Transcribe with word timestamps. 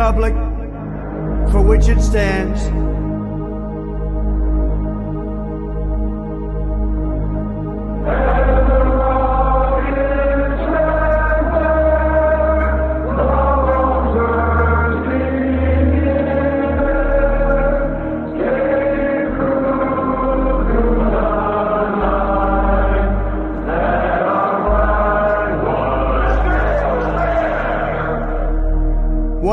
Republic 0.00 0.32
for 1.52 1.60
which 1.60 1.88
it 1.88 2.00
stands, 2.00 2.62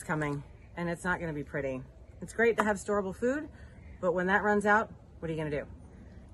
It's 0.00 0.06
coming, 0.06 0.42
and 0.78 0.88
it's 0.88 1.04
not 1.04 1.20
going 1.20 1.30
to 1.30 1.34
be 1.34 1.44
pretty. 1.44 1.82
It's 2.22 2.32
great 2.32 2.56
to 2.56 2.64
have 2.64 2.78
storable 2.78 3.14
food, 3.14 3.50
but 4.00 4.14
when 4.14 4.28
that 4.28 4.42
runs 4.42 4.64
out, 4.64 4.90
what 5.18 5.28
are 5.28 5.34
you 5.34 5.38
going 5.38 5.50
to 5.50 5.60
do? 5.60 5.66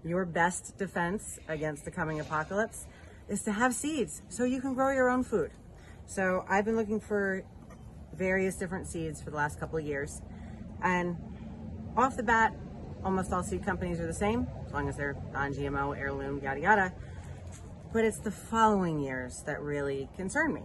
Your 0.09 0.25
best 0.25 0.79
defense 0.79 1.41
against 1.49 1.85
the 1.85 1.91
coming 1.91 2.21
apocalypse 2.21 2.87
is 3.29 3.43
to 3.43 3.51
have 3.51 3.75
seeds 3.75 4.23
so 4.29 4.45
you 4.45 4.61
can 4.61 4.75
grow 4.75 4.93
your 4.93 5.11
own 5.11 5.25
food. 5.25 5.51
So 6.07 6.45
I've 6.49 6.65
been 6.65 6.77
looking 6.77 7.01
for 7.01 7.43
various 8.15 8.55
different 8.55 8.87
seeds 8.87 9.21
for 9.21 9.31
the 9.33 9.37
last 9.37 9.59
couple 9.59 9.81
of 9.81 9.85
years, 9.85 10.23
and 10.81 11.17
off 11.97 12.17
the 12.17 12.23
bat, 12.23 12.55
almost 13.03 13.33
all 13.33 13.43
seed 13.43 13.65
companies 13.65 13.99
are 13.99 14.07
the 14.07 14.15
same, 14.15 14.47
as 14.65 14.73
long 14.73 14.89
as 14.89 14.97
they're 14.97 15.17
non-GMO, 15.33 15.99
heirloom, 15.99 16.41
yada 16.41 16.61
yada. 16.61 16.93
But 17.93 18.05
it's 18.05 18.19
the 18.19 18.31
following 18.31 19.01
years 19.01 19.43
that 19.45 19.61
really 19.61 20.09
concern 20.15 20.55
me. 20.55 20.63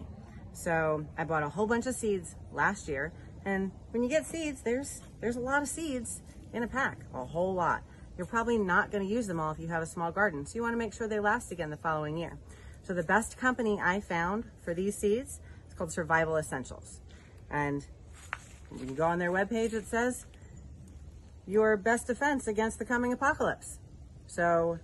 So 0.53 1.03
I 1.17 1.23
bought 1.23 1.41
a 1.41 1.49
whole 1.49 1.65
bunch 1.65 1.87
of 1.87 1.95
seeds 1.95 2.35
last 2.53 2.87
year, 2.87 3.11
and 3.45 3.71
when 3.91 4.03
you 4.03 4.09
get 4.09 4.25
seeds, 4.25 4.61
there's 4.61 5.01
there's 5.19 5.35
a 5.35 5.39
lot 5.39 5.61
of 5.61 5.67
seeds 5.67 6.21
in 6.53 6.63
a 6.63 6.67
pack, 6.67 6.99
a 7.13 7.25
whole 7.25 7.53
lot. 7.53 7.83
You're 8.17 8.27
probably 8.27 8.57
not 8.57 8.91
going 8.91 9.07
to 9.07 9.11
use 9.11 9.27
them 9.27 9.39
all 9.39 9.51
if 9.51 9.59
you 9.59 9.67
have 9.67 9.81
a 9.81 9.85
small 9.85 10.11
garden, 10.11 10.45
so 10.45 10.55
you 10.55 10.61
want 10.61 10.73
to 10.73 10.77
make 10.77 10.93
sure 10.93 11.07
they 11.07 11.19
last 11.19 11.51
again 11.51 11.69
the 11.69 11.77
following 11.77 12.17
year. 12.17 12.37
So 12.83 12.93
the 12.93 13.03
best 13.03 13.37
company 13.37 13.79
I 13.81 13.99
found 13.99 14.45
for 14.63 14.73
these 14.73 14.97
seeds 14.97 15.39
is 15.67 15.73
called 15.73 15.91
Survival 15.91 16.37
Essentials, 16.37 16.99
and 17.49 17.85
you 18.71 18.85
can 18.85 18.95
go 18.95 19.05
on 19.05 19.19
their 19.19 19.31
webpage. 19.31 19.73
It 19.73 19.87
says 19.87 20.25
your 21.47 21.77
best 21.77 22.07
defense 22.07 22.47
against 22.47 22.79
the 22.79 22.85
coming 22.85 23.13
apocalypse. 23.13 23.79
So 24.27 24.79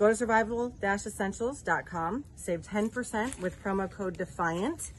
Go 0.00 0.08
to 0.08 0.16
survival-essentials.com, 0.16 2.24
save 2.34 2.62
10% 2.62 3.38
with 3.38 3.62
promo 3.62 3.90
code 3.90 4.16
DEFIANT, 4.16 4.92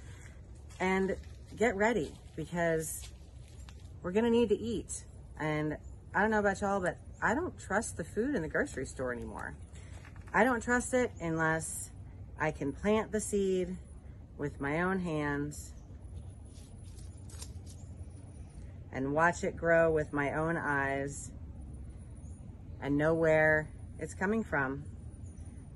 and 0.80 1.16
get 1.58 1.76
ready 1.76 2.12
because 2.36 3.02
we're 4.04 4.12
going 4.12 4.26
to 4.26 4.32
need 4.32 4.50
to 4.50 4.58
eat. 4.58 5.04
And 5.40 5.78
I 6.14 6.22
don't 6.22 6.32
know 6.32 6.40
about 6.40 6.62
y'all, 6.62 6.80
but 6.80 6.98
I 7.22 7.34
don't 7.34 7.58
trust 7.60 7.98
the 7.98 8.04
food 8.04 8.36
in 8.36 8.42
the 8.42 8.48
grocery 8.48 8.86
store 8.86 9.14
anymore. 9.14 9.56
I 10.34 10.44
don't 10.44 10.62
trust 10.62 10.94
it 10.94 11.12
unless 11.22 11.92
I 12.40 12.52
can 12.52 12.72
plant 12.72 13.12
the 13.12 13.20
seed 13.20 13.76
with 14.38 14.60
my 14.60 14.82
own 14.82 15.00
hands 15.00 15.74
and 18.92 19.14
watch 19.14 19.44
it 19.44 19.56
grow 19.56 19.92
with 19.92 20.14
my 20.14 20.34
own 20.34 20.58
eyes 20.58 21.32
and 22.82 22.98
know 22.98 23.14
where 23.14 23.70
it's 24.00 24.14
coming 24.14 24.44
from 24.44 24.84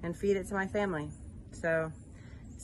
and 0.03 0.17
feed 0.17 0.37
it 0.37 0.47
to 0.47 0.53
my 0.53 0.67
family. 0.67 1.09
So 1.51 1.91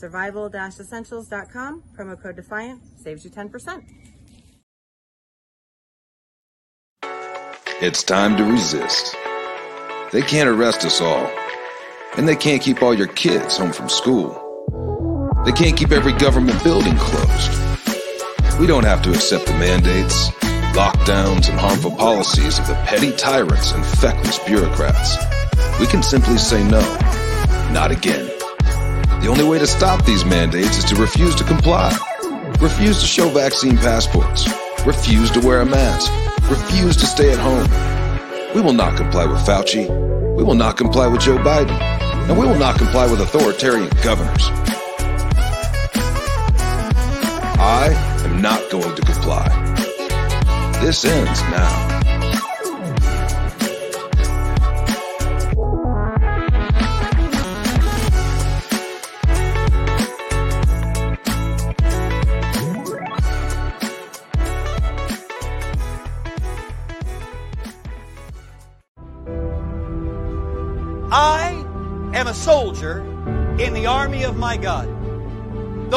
survival-essentials.com, 0.02 1.84
promo 1.98 2.22
code 2.22 2.36
DEFIANT, 2.36 2.82
saves 2.98 3.24
you 3.24 3.32
10%. 3.32 3.84
It's 7.82 8.04
time 8.04 8.38
to 8.38 8.44
resist. 8.44 9.16
They 10.12 10.22
can't 10.22 10.50
arrest 10.50 10.86
us 10.86 11.02
all. 11.02 11.32
And 12.18 12.28
they 12.28 12.36
can't 12.36 12.62
keep 12.62 12.84
all 12.84 12.94
your 12.94 13.08
kids 13.08 13.58
home 13.58 13.72
from 13.72 13.90
school. 13.90 14.38
They 15.46 15.52
can't 15.52 15.78
keep 15.78 15.92
every 15.92 16.14
government 16.14 16.64
building 16.64 16.96
closed. 16.98 18.60
We 18.60 18.68
don't 18.68 18.84
have 18.84 19.02
to 19.04 19.10
accept 19.10 19.48
the 19.48 19.54
mandates, 19.54 20.30
lockdowns, 20.76 21.50
and 21.50 21.60
harmful 21.60 21.92
policies 21.92 22.60
of 22.60 22.68
the 22.68 22.76
petty 22.86 23.12
tyrants 23.14 23.72
and 23.72 23.84
feckless 23.84 24.38
bureaucrats. 24.40 25.18
We 25.80 25.88
can 25.88 26.04
simply 26.04 26.38
say 26.38 26.64
no. 26.70 26.82
Not 27.72 27.92
again. 27.92 28.31
The 29.22 29.28
only 29.28 29.44
way 29.44 29.60
to 29.60 29.68
stop 29.68 30.04
these 30.04 30.26
mandates 30.26 30.80
is 30.80 30.84
to 30.86 30.96
refuse 30.96 31.36
to 31.36 31.44
comply. 31.44 31.96
Refuse 32.60 33.00
to 33.02 33.06
show 33.06 33.30
vaccine 33.30 33.78
passports. 33.78 34.50
Refuse 34.84 35.30
to 35.32 35.40
wear 35.40 35.62
a 35.62 35.66
mask. 35.66 36.12
Refuse 36.50 36.98
to 36.98 37.06
stay 37.06 37.32
at 37.32 37.38
home. 37.38 37.70
We 38.56 38.62
will 38.62 38.74
not 38.74 38.98
comply 38.98 39.28
with 39.28 39.38
Fauci. 39.46 39.88
We 40.36 40.44
will 40.44 40.56
not 40.56 40.76
comply 40.76 41.06
with 41.06 41.22
Joe 41.22 41.38
Biden. 41.38 41.80
And 42.30 42.40
we 42.40 42.48
will 42.48 42.58
not 42.58 42.80
comply 42.80 43.06
with 43.12 43.22
authoritarian 43.22 43.90
governors. 44.04 44.50
I 47.60 47.94
am 48.26 48.42
not 48.42 48.72
going 48.72 48.96
to 48.96 49.02
comply. 49.04 49.48
This 50.82 51.06
ends 51.06 51.42
now. 51.44 51.91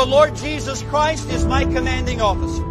The 0.05 0.11
Lord 0.11 0.37
Jesus 0.37 0.83
Christ 0.83 1.31
is 1.31 1.47
my 1.47 1.65
commanding 1.65 2.21
officer. 2.21 2.63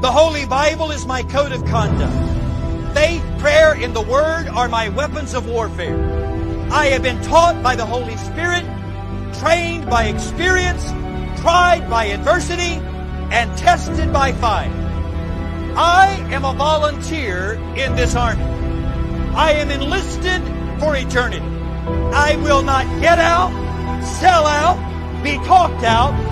The 0.00 0.12
Holy 0.12 0.46
Bible 0.46 0.92
is 0.92 1.04
my 1.04 1.24
code 1.24 1.50
of 1.50 1.64
conduct. 1.64 2.94
Faith, 2.94 3.24
prayer, 3.40 3.72
and 3.72 3.92
the 3.92 4.00
Word 4.00 4.46
are 4.46 4.68
my 4.68 4.88
weapons 4.90 5.34
of 5.34 5.48
warfare. 5.48 5.98
I 6.70 6.86
have 6.86 7.02
been 7.02 7.20
taught 7.22 7.64
by 7.64 7.74
the 7.74 7.84
Holy 7.84 8.16
Spirit, 8.16 8.62
trained 9.40 9.90
by 9.90 10.04
experience, 10.04 10.88
tried 11.40 11.90
by 11.90 12.04
adversity, 12.04 12.78
and 13.34 13.58
tested 13.58 14.12
by 14.12 14.32
fire. 14.32 14.70
I 15.76 16.10
am 16.30 16.44
a 16.44 16.54
volunteer 16.54 17.54
in 17.74 17.96
this 17.96 18.14
army. 18.14 18.44
I 19.34 19.54
am 19.54 19.68
enlisted 19.68 20.40
for 20.78 20.94
eternity. 20.94 21.44
I 22.14 22.36
will 22.36 22.62
not 22.62 22.86
get 23.00 23.18
out, 23.18 23.50
sell 24.20 24.46
out, 24.46 24.78
be 25.24 25.38
talked 25.38 25.82
out, 25.82 26.31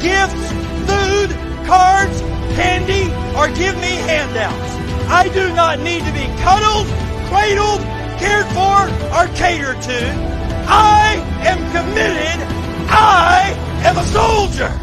gifts, 0.00 0.52
food, 0.88 1.30
cards, 1.66 2.20
candy, 2.56 3.10
or 3.36 3.48
give 3.48 3.74
me 3.76 3.94
handouts. 4.06 4.72
I 5.08 5.28
do 5.28 5.54
not 5.54 5.78
need 5.80 6.04
to 6.04 6.12
be 6.12 6.26
cuddled, 6.42 6.86
cradled, 7.28 7.80
cared 8.18 8.46
for, 8.46 8.86
or 9.14 9.26
catered 9.36 9.80
to. 9.82 10.36
I 10.68 11.14
am 11.46 11.58
committed. 11.72 12.46
I 12.88 13.54
am 13.84 13.96
a 13.98 14.04
soldier. 14.04 14.80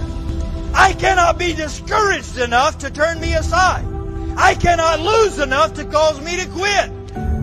I 0.74 0.94
cannot 0.94 1.38
be 1.38 1.54
discouraged 1.54 2.38
enough 2.38 2.80
to 2.80 2.90
turn 2.90 3.20
me 3.20 3.34
aside. 3.34 3.86
I 4.38 4.56
cannot 4.56 5.00
lose 5.00 5.40
enough 5.40 5.76
to 5.76 5.86
cause 5.86 6.20
me 6.22 6.38
to 6.42 6.48
quit. 6.50 6.92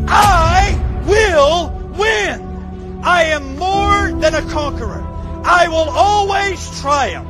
I 0.08 1.02
will 1.06 1.70
win. 1.96 3.02
I 3.04 3.24
am 3.24 3.56
more 3.56 4.20
than 4.20 4.34
a 4.34 4.42
conqueror. 4.50 5.02
I 5.44 5.68
will 5.68 5.88
always 5.88 6.80
triumph. 6.80 7.29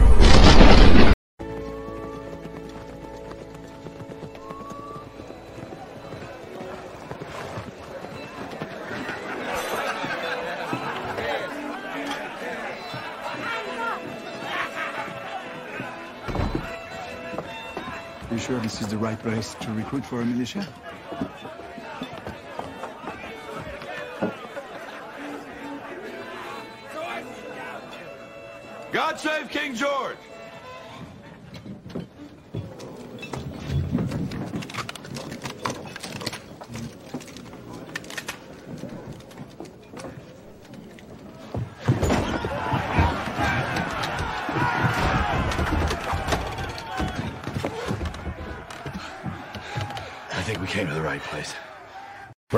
This 18.81 18.87
is 18.87 18.93
the 18.93 18.97
right 18.97 19.19
place 19.19 19.53
to 19.53 19.71
recruit 19.73 20.03
for 20.03 20.21
a 20.21 20.25
militia? 20.25 20.67
God 28.91 29.19
save 29.19 29.49
King 29.49 29.75
George! 29.75 30.17
I 50.41 50.43
think 50.43 50.59
we 50.59 50.65
came 50.65 50.87
to 50.87 50.93
the 50.95 51.01
right 51.01 51.21
place. 51.21 51.53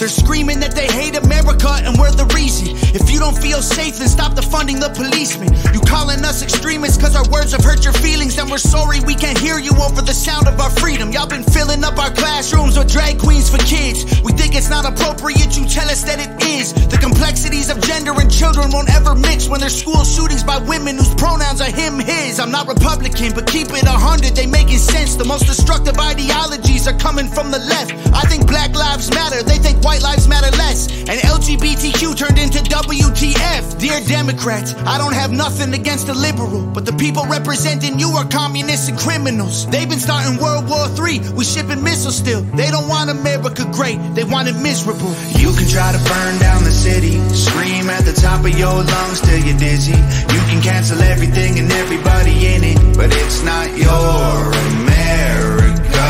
They're 0.00 0.08
screaming 0.08 0.60
that 0.60 0.72
they 0.72 0.88
hate 0.88 1.12
America 1.20 1.68
and 1.84 1.92
we're 2.00 2.10
the 2.16 2.24
reason. 2.32 2.72
If 2.96 3.12
you 3.12 3.20
don't 3.20 3.36
feel 3.36 3.60
safe, 3.60 4.00
then 4.00 4.08
stop 4.08 4.32
defunding 4.32 4.80
the 4.80 4.88
policemen. 4.96 5.52
You 5.76 5.80
calling 5.84 6.24
us 6.24 6.40
extremists 6.42 6.96
cause 6.96 7.12
our 7.12 7.28
words 7.28 7.52
have 7.52 7.60
hurt 7.60 7.84
your 7.84 7.92
feelings. 7.92 8.38
And 8.40 8.48
we're 8.48 8.64
sorry 8.64 9.04
we 9.04 9.14
can't 9.14 9.36
hear 9.36 9.60
you 9.60 9.76
over 9.76 10.00
the 10.00 10.16
sound 10.16 10.48
of 10.48 10.56
our 10.56 10.72
freedom. 10.80 11.12
Y'all 11.12 11.28
been 11.28 11.44
filling 11.44 11.84
up 11.84 12.00
our 12.00 12.08
classrooms 12.16 12.78
with 12.80 12.88
drag 12.88 13.20
queens 13.20 13.52
for 13.52 13.60
kids. 13.68 14.08
We 14.24 14.32
think 14.32 14.56
it's 14.56 14.72
not 14.72 14.88
appropriate, 14.88 15.52
you 15.52 15.68
tell 15.68 15.92
us 15.92 16.00
that 16.08 16.16
it 16.16 16.32
is. 16.48 16.72
The 16.88 16.96
complexities 16.96 17.68
of 17.68 17.84
gender 17.84 18.16
and 18.16 18.32
children 18.32 18.72
won't 18.72 18.88
ever 18.88 19.14
mix 19.14 19.52
when 19.52 19.60
there's 19.60 19.76
school 19.76 20.00
shootings 20.08 20.42
by 20.42 20.64
women 20.64 20.96
whose 20.96 21.12
pronouns 21.12 21.60
are 21.60 21.68
him, 21.68 22.00
his. 22.00 22.40
I'm 22.40 22.50
not 22.50 22.66
Republican, 22.72 23.36
but 23.36 23.44
keep 23.44 23.68
it 23.68 23.84
a 23.84 24.00
hundred, 24.00 24.32
they 24.32 24.46
making 24.46 24.80
sense. 24.80 25.16
The 25.20 25.28
most 25.28 25.44
destructive 25.44 26.00
ideologies 26.00 26.88
are 26.88 26.96
coming 26.96 27.28
from 27.28 27.50
the 27.52 27.60
left. 27.60 27.92
I 28.16 28.24
think 28.32 28.48
black 28.48 28.72
lives 28.72 29.12
matter, 29.12 29.44
they 29.44 29.60
think 29.60 29.82
white 29.90 30.02
lives 30.02 30.28
matter 30.28 30.54
less. 30.56 30.86
And 31.10 31.18
LGBTQ 31.18 32.14
turned 32.14 32.38
into 32.38 32.62
WTF. 32.62 33.78
Dear 33.78 33.98
Democrats, 34.06 34.74
I 34.86 34.98
don't 34.98 35.14
have 35.14 35.32
nothing 35.32 35.74
against 35.74 36.06
the 36.06 36.14
liberal, 36.14 36.62
but 36.62 36.86
the 36.86 36.92
people 36.92 37.24
representing 37.26 37.98
you 37.98 38.10
are 38.10 38.26
communists 38.28 38.88
and 38.88 38.96
criminals. 38.96 39.66
They've 39.66 39.88
been 39.88 39.98
starting 39.98 40.38
World 40.38 40.68
War 40.70 40.86
III, 40.94 41.34
we 41.34 41.44
shipping 41.44 41.82
missiles 41.82 42.16
still. 42.16 42.42
They 42.54 42.70
don't 42.70 42.86
want 42.86 43.10
America 43.10 43.64
great, 43.72 43.98
they 44.14 44.22
want 44.22 44.46
it 44.46 44.56
miserable. 44.62 45.10
You 45.42 45.50
can 45.58 45.66
try 45.66 45.90
to 45.90 46.00
burn 46.10 46.38
down 46.38 46.62
the 46.62 46.76
city, 46.86 47.18
scream 47.34 47.90
at 47.90 48.04
the 48.04 48.14
top 48.14 48.44
of 48.46 48.54
your 48.56 48.76
lungs 48.94 49.20
till 49.20 49.40
you're 49.42 49.58
dizzy. 49.58 49.98
You 50.34 50.40
can 50.50 50.62
cancel 50.62 51.02
everything 51.02 51.58
and 51.58 51.70
everybody 51.82 52.46
in 52.54 52.62
it, 52.62 52.78
but 52.96 53.10
it's 53.10 53.42
not 53.42 53.66
your 53.74 54.38
America. 54.70 56.06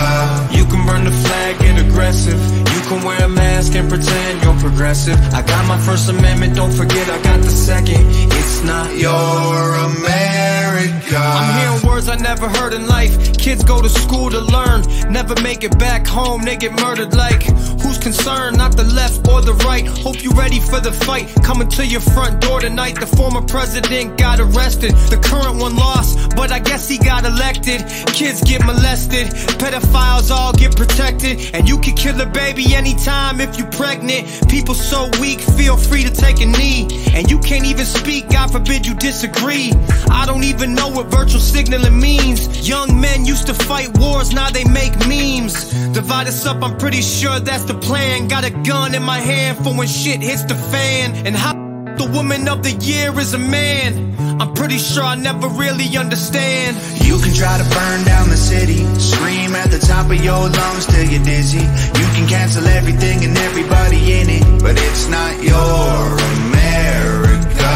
You 0.53 0.65
can 0.69 0.85
burn 0.85 1.05
the 1.05 1.17
flag, 1.25 1.59
get 1.61 1.81
aggressive. 1.81 2.70
Can 2.91 3.05
wear 3.05 3.23
a 3.23 3.29
mask 3.29 3.77
and 3.77 3.89
pretend 3.89 4.43
you're 4.43 4.59
progressive. 4.59 5.17
I 5.33 5.43
got 5.43 5.65
my 5.69 5.79
First 5.79 6.09
Amendment, 6.09 6.57
don't 6.57 6.73
forget 6.73 7.09
I 7.09 7.23
got 7.23 7.41
the 7.41 7.49
second. 7.49 8.05
It's 8.05 8.65
not 8.65 8.99
Your 8.99 9.75
America. 9.75 11.17
I'm 11.17 11.61
hearing 11.61 11.90
words 12.01 12.09
I 12.09 12.17
never 12.17 12.49
heard 12.49 12.73
in 12.73 12.87
life. 12.87 13.37
Kids 13.37 13.63
go 13.65 13.83
to 13.83 13.89
school 13.89 14.31
to 14.31 14.41
learn, 14.41 14.83
never 15.13 15.35
make 15.43 15.65
it 15.65 15.79
back 15.79 16.07
home, 16.07 16.43
they 16.43 16.57
get 16.57 16.73
murdered 16.73 17.15
like. 17.15 17.43
Who's 17.83 17.99
concerned? 17.99 18.59
Not 18.59 18.77
the 18.77 18.85
left 18.85 19.27
or 19.29 19.41
the 19.41 19.55
right. 19.67 19.87
Hope 19.87 20.23
you 20.23 20.31
ready 20.33 20.61
for 20.61 20.81
the 20.81 20.93
fight. 20.93 21.35
Coming 21.43 21.69
to 21.71 21.87
your 21.87 22.01
front 22.01 22.41
door 22.41 22.61
tonight. 22.61 23.01
The 23.01 23.07
former 23.07 23.43
president 23.43 24.19
got 24.19 24.39
arrested. 24.39 24.93
The 25.11 25.17
current 25.17 25.61
one 25.61 25.77
lost, 25.77 26.37
but 26.37 26.53
I 26.53 26.59
guess 26.59 26.89
he 26.89 26.99
got 26.99 27.25
elected. 27.25 27.81
Kids 28.19 28.43
get 28.43 28.65
molested, 28.65 29.29
pedophiles 29.59 30.31
all 30.31 30.53
get 30.53 30.77
protected. 30.77 31.55
And 31.55 31.69
you 31.69 31.79
can 31.79 31.95
kill 31.97 32.21
a 32.21 32.27
baby 32.27 32.75
anytime 32.75 33.41
if 33.41 33.59
you're 33.59 33.73
pregnant. 33.73 34.49
People 34.49 34.75
so 34.75 35.11
weak, 35.21 35.41
feel 35.41 35.77
free 35.77 36.05
to 36.05 36.11
take 36.11 36.41
a 36.41 36.47
knee. 36.47 36.87
And 37.15 37.31
you 37.31 37.39
can't 37.41 37.67
even 37.67 37.87
speak, 37.87 38.29
God 38.31 38.53
forbid 38.53 38.87
you 38.87 38.95
disagree. 38.95 39.73
I 40.11 40.27
don't 40.27 40.45
even 40.45 40.75
know 40.75 40.89
what 40.89 41.07
virtual 41.07 41.41
signaling 41.41 41.90
means. 41.93 42.69
Young 42.69 43.01
men 43.01 43.25
used 43.25 43.47
to 43.47 43.55
fight 43.55 43.97
wars, 43.99 44.33
now 44.33 44.51
they 44.51 44.65
make 44.65 44.95
memes. 45.09 45.55
Divide 45.93 46.29
us 46.29 46.47
up, 46.47 46.63
I'm 46.63 46.77
pretty 46.79 47.03
sure 47.03 47.41
that's 47.41 47.65
the 47.65 47.75
plan. 47.75 48.29
Got 48.29 48.45
a 48.45 48.51
gun 48.51 48.95
in 48.95 49.03
my 49.03 49.19
hand 49.19 49.59
for 49.59 49.75
when 49.75 49.89
shit 49.89 50.21
hits 50.21 50.45
the 50.45 50.55
fan. 50.55 51.27
And 51.27 51.35
how 51.37 51.53
the 52.01 52.11
woman 52.13 52.49
of 52.49 52.63
the 52.63 52.73
year 52.73 53.19
is 53.19 53.35
a 53.35 53.39
man. 53.39 54.41
I'm 54.41 54.55
pretty 54.55 54.79
sure 54.79 55.03
I 55.03 55.17
never 55.17 55.49
really 55.49 55.97
understand. 55.99 56.77
You 57.05 57.19
can 57.19 57.35
try 57.35 57.59
to 57.59 57.65
burn 57.65 58.05
down 58.05 58.31
the 58.31 58.39
city, 58.39 58.85
scream 58.99 59.55
at 59.55 59.71
the 59.71 59.79
top 59.79 60.07
of 60.07 60.25
your 60.25 60.49
lungs 60.49 60.87
till 60.87 61.05
you're 61.05 61.23
dizzy. 61.23 61.61
You 61.61 62.07
can 62.15 62.27
cancel 62.27 62.67
everything 62.67 63.23
and 63.25 63.37
everybody 63.37 64.01
in 64.19 64.31
it, 64.31 64.63
but 64.63 64.77
it's 64.79 65.09
not 65.09 65.43
your 65.43 66.17
America. 66.49 67.75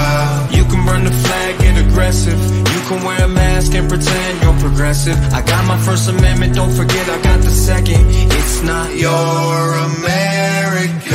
You 0.56 0.64
can 0.64 0.86
burn 0.86 1.04
the 1.04 1.12
flag, 1.12 1.58
get 1.60 1.76
aggressive. 1.86 2.63
Can 2.86 3.02
wear 3.02 3.24
a 3.24 3.28
mask 3.28 3.74
and 3.74 3.88
pretend 3.88 4.42
you're 4.42 4.58
progressive. 4.60 5.16
I 5.32 5.40
got 5.40 5.64
my 5.66 5.78
First 5.78 6.10
Amendment, 6.10 6.54
don't 6.54 6.70
forget 6.70 7.08
I 7.08 7.22
got 7.22 7.40
the 7.40 7.50
second. 7.50 8.04
It's 8.10 8.62
not 8.62 8.94
Your 8.94 9.72
America. 9.88 11.14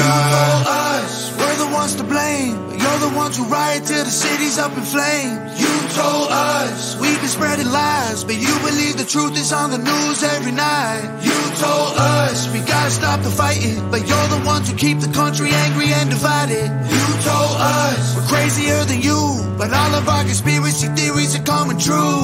The 3.10 3.18
ones 3.18 3.38
who 3.38 3.46
riot 3.46 3.86
till 3.86 4.04
the 4.04 4.12
city's 4.12 4.58
up 4.58 4.76
in 4.78 4.84
flames. 4.84 5.40
You 5.60 5.74
told 5.98 6.30
us 6.30 7.00
we've 7.00 7.20
been 7.20 7.30
spreading 7.30 7.72
lies, 7.72 8.24
but 8.24 8.36
you 8.36 8.54
believe 8.62 8.98
the 8.98 9.06
truth 9.06 9.34
is 9.38 9.52
on 9.52 9.72
the 9.72 9.78
news 9.78 10.24
every 10.24 10.52
night. 10.52 11.06
You 11.24 11.38
told 11.58 11.98
us 11.98 12.52
we 12.54 12.60
gotta 12.60 12.92
stop 12.92 13.22
the 13.22 13.30
fighting, 13.30 13.80
but 13.90 14.06
you're 14.08 14.30
the 14.30 14.44
ones 14.46 14.70
who 14.70 14.78
keep 14.78 15.00
the 15.00 15.12
country 15.12 15.50
angry 15.50 15.90
and 15.94 16.10
divided. 16.10 16.70
You 16.70 17.06
told 17.26 17.56
us 17.58 18.16
we're 18.16 18.28
crazier 18.30 18.84
than 18.86 19.02
you, 19.02 19.22
but 19.58 19.74
all 19.74 19.94
of 19.96 20.08
our 20.08 20.24
conspiracy 20.24 20.88
theories 20.94 21.36
are 21.38 21.44
coming 21.44 21.80
true. 21.80 22.22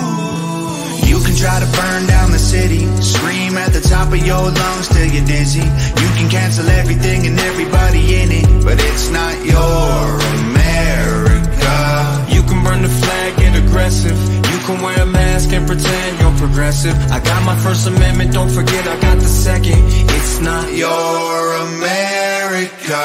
You 1.10 1.18
can 1.24 1.36
try 1.36 1.60
to 1.60 1.70
burn 1.77 2.06
down 2.08 2.32
the 2.32 2.39
city, 2.39 2.86
scream 3.01 3.58
at 3.58 3.74
the 3.74 3.82
top 3.82 4.13
of 4.13 4.22
your 4.25 4.44
lungs 4.51 4.88
till 4.89 5.08
you're 5.08 5.25
dizzy. 5.25 5.65
You 6.01 6.10
can 6.18 6.30
cancel 6.30 6.68
everything 6.70 7.25
and 7.25 7.39
everybody 7.39 8.22
in 8.22 8.30
it, 8.32 8.48
but 8.63 8.77
it's 8.77 9.10
not 9.10 9.34
your 9.46 10.54
America. 10.86 12.25
You 12.30 12.42
can 12.44 12.63
burn 12.63 12.82
the 12.82 12.89
flag, 12.89 13.38
get 13.38 13.58
aggressive. 13.58 14.18
You 14.51 14.60
can 14.65 14.82
wear 14.82 15.01
a 15.01 15.06
mask 15.06 15.51
and 15.51 15.65
pretend 15.65 16.20
you're 16.20 16.38
progressive. 16.38 16.96
I 17.12 17.20
got 17.20 17.44
my 17.44 17.56
First 17.58 17.88
Amendment, 17.88 18.34
don't 18.34 18.50
forget 18.50 18.88
I 18.88 19.00
got 19.00 19.18
the 19.18 19.25
second. 19.25 19.82
It's 19.82 20.39
not 20.42 20.72
your 20.74 21.54
America. 21.68 23.01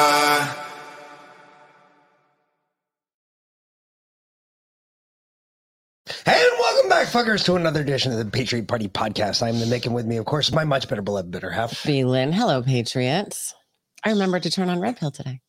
And 6.25 6.51
welcome 6.59 6.89
back, 6.89 7.07
fuckers, 7.07 7.43
to 7.45 7.55
another 7.55 7.81
edition 7.81 8.11
of 8.11 8.17
the 8.19 8.25
Patriot 8.25 8.67
Party 8.67 8.87
Podcast. 8.87 9.41
I'm 9.41 9.59
the 9.59 9.65
Mick, 9.65 9.85
and 9.85 9.95
with 9.95 10.05
me, 10.05 10.17
of 10.17 10.25
course, 10.25 10.51
my 10.51 10.65
much 10.65 10.87
better 10.87 11.01
beloved 11.01 11.31
better 11.31 11.49
half. 11.49 11.83
B. 11.83 12.01
Hello, 12.01 12.61
Patriots. 12.61 13.55
I 14.03 14.11
remember 14.11 14.39
to 14.39 14.51
turn 14.51 14.69
on 14.69 14.79
Red 14.79 14.97
Pill 14.97 15.11
today. 15.11 15.39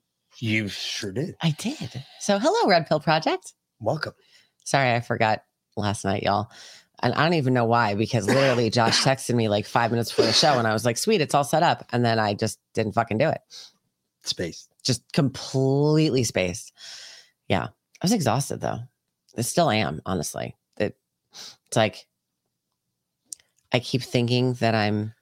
You 0.42 0.66
sure 0.66 1.12
did. 1.12 1.36
I 1.40 1.52
did. 1.52 2.02
So, 2.18 2.40
hello, 2.40 2.68
Red 2.68 2.88
Pill 2.88 2.98
Project. 2.98 3.52
Welcome. 3.78 4.14
Sorry, 4.64 4.92
I 4.92 4.98
forgot 4.98 5.44
last 5.76 6.04
night, 6.04 6.24
y'all. 6.24 6.50
And 7.00 7.14
I 7.14 7.22
don't 7.22 7.34
even 7.34 7.54
know 7.54 7.64
why, 7.64 7.94
because 7.94 8.26
literally 8.26 8.68
Josh 8.68 9.00
texted 9.04 9.36
me 9.36 9.48
like 9.48 9.66
five 9.66 9.92
minutes 9.92 10.10
before 10.10 10.24
the 10.24 10.32
show, 10.32 10.58
and 10.58 10.66
I 10.66 10.72
was 10.72 10.84
like, 10.84 10.98
sweet, 10.98 11.20
it's 11.20 11.32
all 11.32 11.44
set 11.44 11.62
up. 11.62 11.86
And 11.92 12.04
then 12.04 12.18
I 12.18 12.34
just 12.34 12.58
didn't 12.74 12.94
fucking 12.94 13.18
do 13.18 13.28
it. 13.28 13.40
Space. 14.24 14.66
Just 14.82 15.04
completely 15.12 16.24
spaced. 16.24 16.72
Yeah. 17.46 17.66
I 17.66 18.02
was 18.02 18.12
exhausted 18.12 18.60
though. 18.60 18.80
I 19.38 19.42
still 19.42 19.70
am, 19.70 20.02
honestly. 20.06 20.56
It, 20.76 20.96
it's 21.68 21.76
like 21.76 22.04
I 23.72 23.78
keep 23.78 24.02
thinking 24.02 24.54
that 24.54 24.74
I'm 24.74 25.14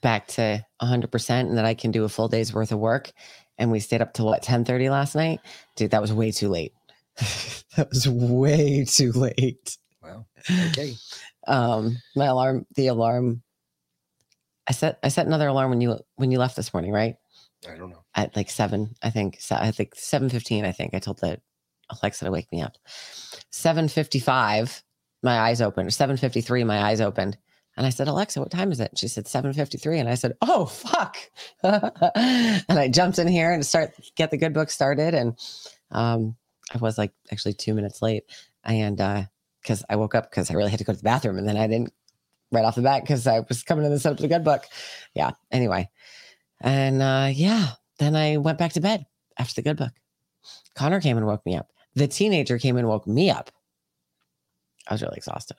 back 0.00 0.26
to 0.28 0.64
100% 0.82 1.30
and 1.30 1.58
that 1.58 1.64
I 1.64 1.74
can 1.74 1.90
do 1.90 2.04
a 2.04 2.08
full 2.08 2.28
day's 2.28 2.52
worth 2.52 2.72
of 2.72 2.78
work. 2.78 3.12
And 3.60 3.70
we 3.70 3.78
stayed 3.78 4.00
up 4.00 4.14
till 4.14 4.26
what, 4.26 4.42
10 4.42 4.64
30 4.64 4.88
last 4.88 5.14
night? 5.14 5.40
Dude, 5.76 5.92
that 5.92 6.00
was 6.00 6.12
way 6.12 6.32
too 6.32 6.48
late. 6.48 6.72
that 7.76 7.88
was 7.90 8.08
way 8.08 8.84
too 8.86 9.12
late. 9.12 9.76
Wow. 10.02 10.26
Okay. 10.70 10.94
Um, 11.46 11.98
my 12.16 12.26
alarm, 12.26 12.66
the 12.74 12.88
alarm. 12.88 13.42
I 14.66 14.72
set 14.72 14.98
I 15.02 15.08
set 15.08 15.26
another 15.26 15.48
alarm 15.48 15.70
when 15.70 15.80
you 15.80 15.98
when 16.16 16.30
you 16.30 16.38
left 16.38 16.56
this 16.56 16.72
morning, 16.72 16.92
right? 16.92 17.16
I 17.68 17.76
don't 17.76 17.90
know. 17.90 18.04
At 18.14 18.34
like 18.36 18.50
seven, 18.50 18.94
I 19.02 19.10
think. 19.10 19.38
So 19.40 19.56
I 19.56 19.70
think 19.72 19.94
seven 19.94 20.28
fifteen. 20.28 20.64
I 20.64 20.72
think 20.72 20.94
I 20.94 20.98
told 20.98 21.18
the 21.18 21.40
Alexa 21.90 22.24
to 22.24 22.30
wake 22.30 22.50
me 22.52 22.62
up. 22.62 22.76
Seven 23.50 23.88
fifty 23.88 24.20
five. 24.20 24.82
My 25.22 25.38
eyes 25.40 25.60
opened. 25.60 25.92
Seven 25.92 26.16
fifty 26.16 26.40
three. 26.40 26.64
My 26.64 26.82
eyes 26.82 27.00
opened. 27.00 27.36
And 27.80 27.86
I 27.86 27.90
said, 27.90 28.08
Alexa, 28.08 28.38
what 28.40 28.50
time 28.50 28.72
is 28.72 28.78
it? 28.78 28.90
She 28.98 29.08
said 29.08 29.24
7:53. 29.24 30.00
And 30.00 30.06
I 30.06 30.14
said, 30.14 30.36
Oh 30.42 30.66
fuck. 30.66 31.16
and 31.62 32.62
I 32.68 32.88
jumped 32.88 33.18
in 33.18 33.26
here 33.26 33.50
and 33.52 33.64
start 33.64 33.94
get 34.16 34.30
the 34.30 34.36
good 34.36 34.52
book 34.52 34.68
started. 34.68 35.14
And 35.14 35.38
um, 35.90 36.36
I 36.74 36.76
was 36.76 36.98
like 36.98 37.12
actually 37.32 37.54
two 37.54 37.72
minutes 37.72 38.02
late. 38.02 38.24
And 38.64 39.00
uh 39.00 39.22
because 39.62 39.82
I 39.88 39.96
woke 39.96 40.14
up 40.14 40.28
because 40.28 40.50
I 40.50 40.54
really 40.56 40.68
had 40.68 40.80
to 40.80 40.84
go 40.84 40.92
to 40.92 40.98
the 40.98 41.02
bathroom 41.02 41.38
and 41.38 41.48
then 41.48 41.56
I 41.56 41.68
didn't 41.68 41.90
right 42.52 42.66
off 42.66 42.74
the 42.74 42.82
bat 42.82 43.02
because 43.02 43.26
I 43.26 43.40
was 43.48 43.62
coming 43.62 43.86
in 43.86 43.92
to 43.92 43.98
set 43.98 44.12
up 44.12 44.18
the 44.18 44.28
good 44.28 44.44
book. 44.44 44.66
Yeah. 45.14 45.30
Anyway. 45.50 45.88
And 46.60 47.00
uh 47.00 47.30
yeah, 47.32 47.68
then 47.98 48.14
I 48.14 48.36
went 48.36 48.58
back 48.58 48.74
to 48.74 48.82
bed 48.82 49.06
after 49.38 49.54
the 49.54 49.62
good 49.62 49.78
book. 49.78 49.92
Connor 50.74 51.00
came 51.00 51.16
and 51.16 51.24
woke 51.24 51.46
me 51.46 51.56
up. 51.56 51.70
The 51.94 52.08
teenager 52.08 52.58
came 52.58 52.76
and 52.76 52.88
woke 52.88 53.06
me 53.06 53.30
up. 53.30 53.50
I 54.86 54.92
was 54.92 55.00
really 55.00 55.16
exhausted. 55.16 55.56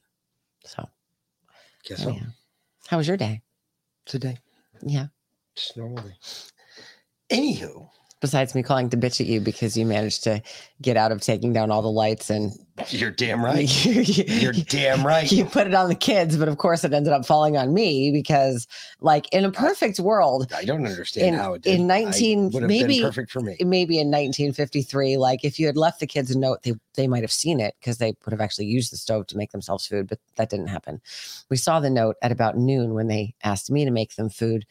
So 0.65 0.87
Guess 1.85 2.01
oh, 2.01 2.03
so. 2.03 2.11
yeah. 2.11 2.29
How 2.87 2.97
was 2.97 3.07
your 3.07 3.17
day? 3.17 3.41
Today. 4.05 4.37
Yeah. 4.81 5.07
Just 5.55 5.77
normal 5.77 6.03
day. 6.03 6.15
Anywho, 7.29 7.89
Besides 8.21 8.53
me 8.53 8.61
calling 8.63 8.89
to 8.91 8.97
bitch 8.97 9.19
at 9.19 9.25
you 9.27 9.41
because 9.41 9.75
you 9.75 9.83
managed 9.85 10.23
to 10.25 10.41
get 10.79 10.95
out 10.95 11.11
of 11.11 11.21
taking 11.21 11.53
down 11.53 11.71
all 11.71 11.81
the 11.81 11.89
lights 11.89 12.29
and 12.29 12.51
you're 12.89 13.11
damn 13.11 13.43
right. 13.43 13.67
you, 13.85 14.01
You're 14.25 14.53
damn 14.53 15.05
right. 15.05 15.29
you 15.31 15.45
put 15.45 15.67
it 15.67 15.73
on 15.73 15.89
the 15.89 15.95
kids, 15.95 16.37
but 16.37 16.47
of 16.47 16.57
course 16.57 16.83
it 16.83 16.93
ended 16.93 17.13
up 17.13 17.25
falling 17.25 17.57
on 17.57 17.73
me 17.73 18.11
because, 18.11 18.67
like, 19.01 19.31
in 19.33 19.43
a 19.45 19.51
perfect 19.51 19.99
world, 19.99 20.51
I 20.55 20.65
don't 20.65 20.85
understand 20.85 21.27
in, 21.27 21.33
how 21.33 21.53
it 21.53 21.63
did. 21.63 21.79
in 21.79 21.87
19 21.87 22.51
would 22.51 22.63
have 22.63 22.67
maybe 22.69 23.01
perfect 23.01 23.31
for 23.31 23.41
me. 23.41 23.57
maybe 23.59 23.95
in 23.99 24.07
1953 24.07 25.17
like 25.17 25.43
if 25.43 25.59
you 25.59 25.65
had 25.65 25.77
left 25.77 25.99
the 25.99 26.07
kids 26.07 26.31
a 26.31 26.37
note 26.39 26.63
they 26.63 26.73
they 26.95 27.07
might 27.07 27.23
have 27.23 27.31
seen 27.31 27.59
it 27.59 27.75
because 27.79 27.97
they 27.97 28.15
would 28.25 28.31
have 28.31 28.41
actually 28.41 28.65
used 28.65 28.91
the 28.91 28.97
stove 28.97 29.27
to 29.27 29.37
make 29.37 29.51
themselves 29.51 29.85
food 29.85 30.07
but 30.07 30.19
that 30.37 30.49
didn't 30.49 30.67
happen 30.67 31.01
we 31.49 31.57
saw 31.57 31.79
the 31.79 31.89
note 31.89 32.15
at 32.21 32.31
about 32.31 32.57
noon 32.57 32.93
when 32.93 33.07
they 33.07 33.33
asked 33.43 33.69
me 33.71 33.85
to 33.85 33.91
make 33.91 34.15
them 34.15 34.29
food 34.29 34.65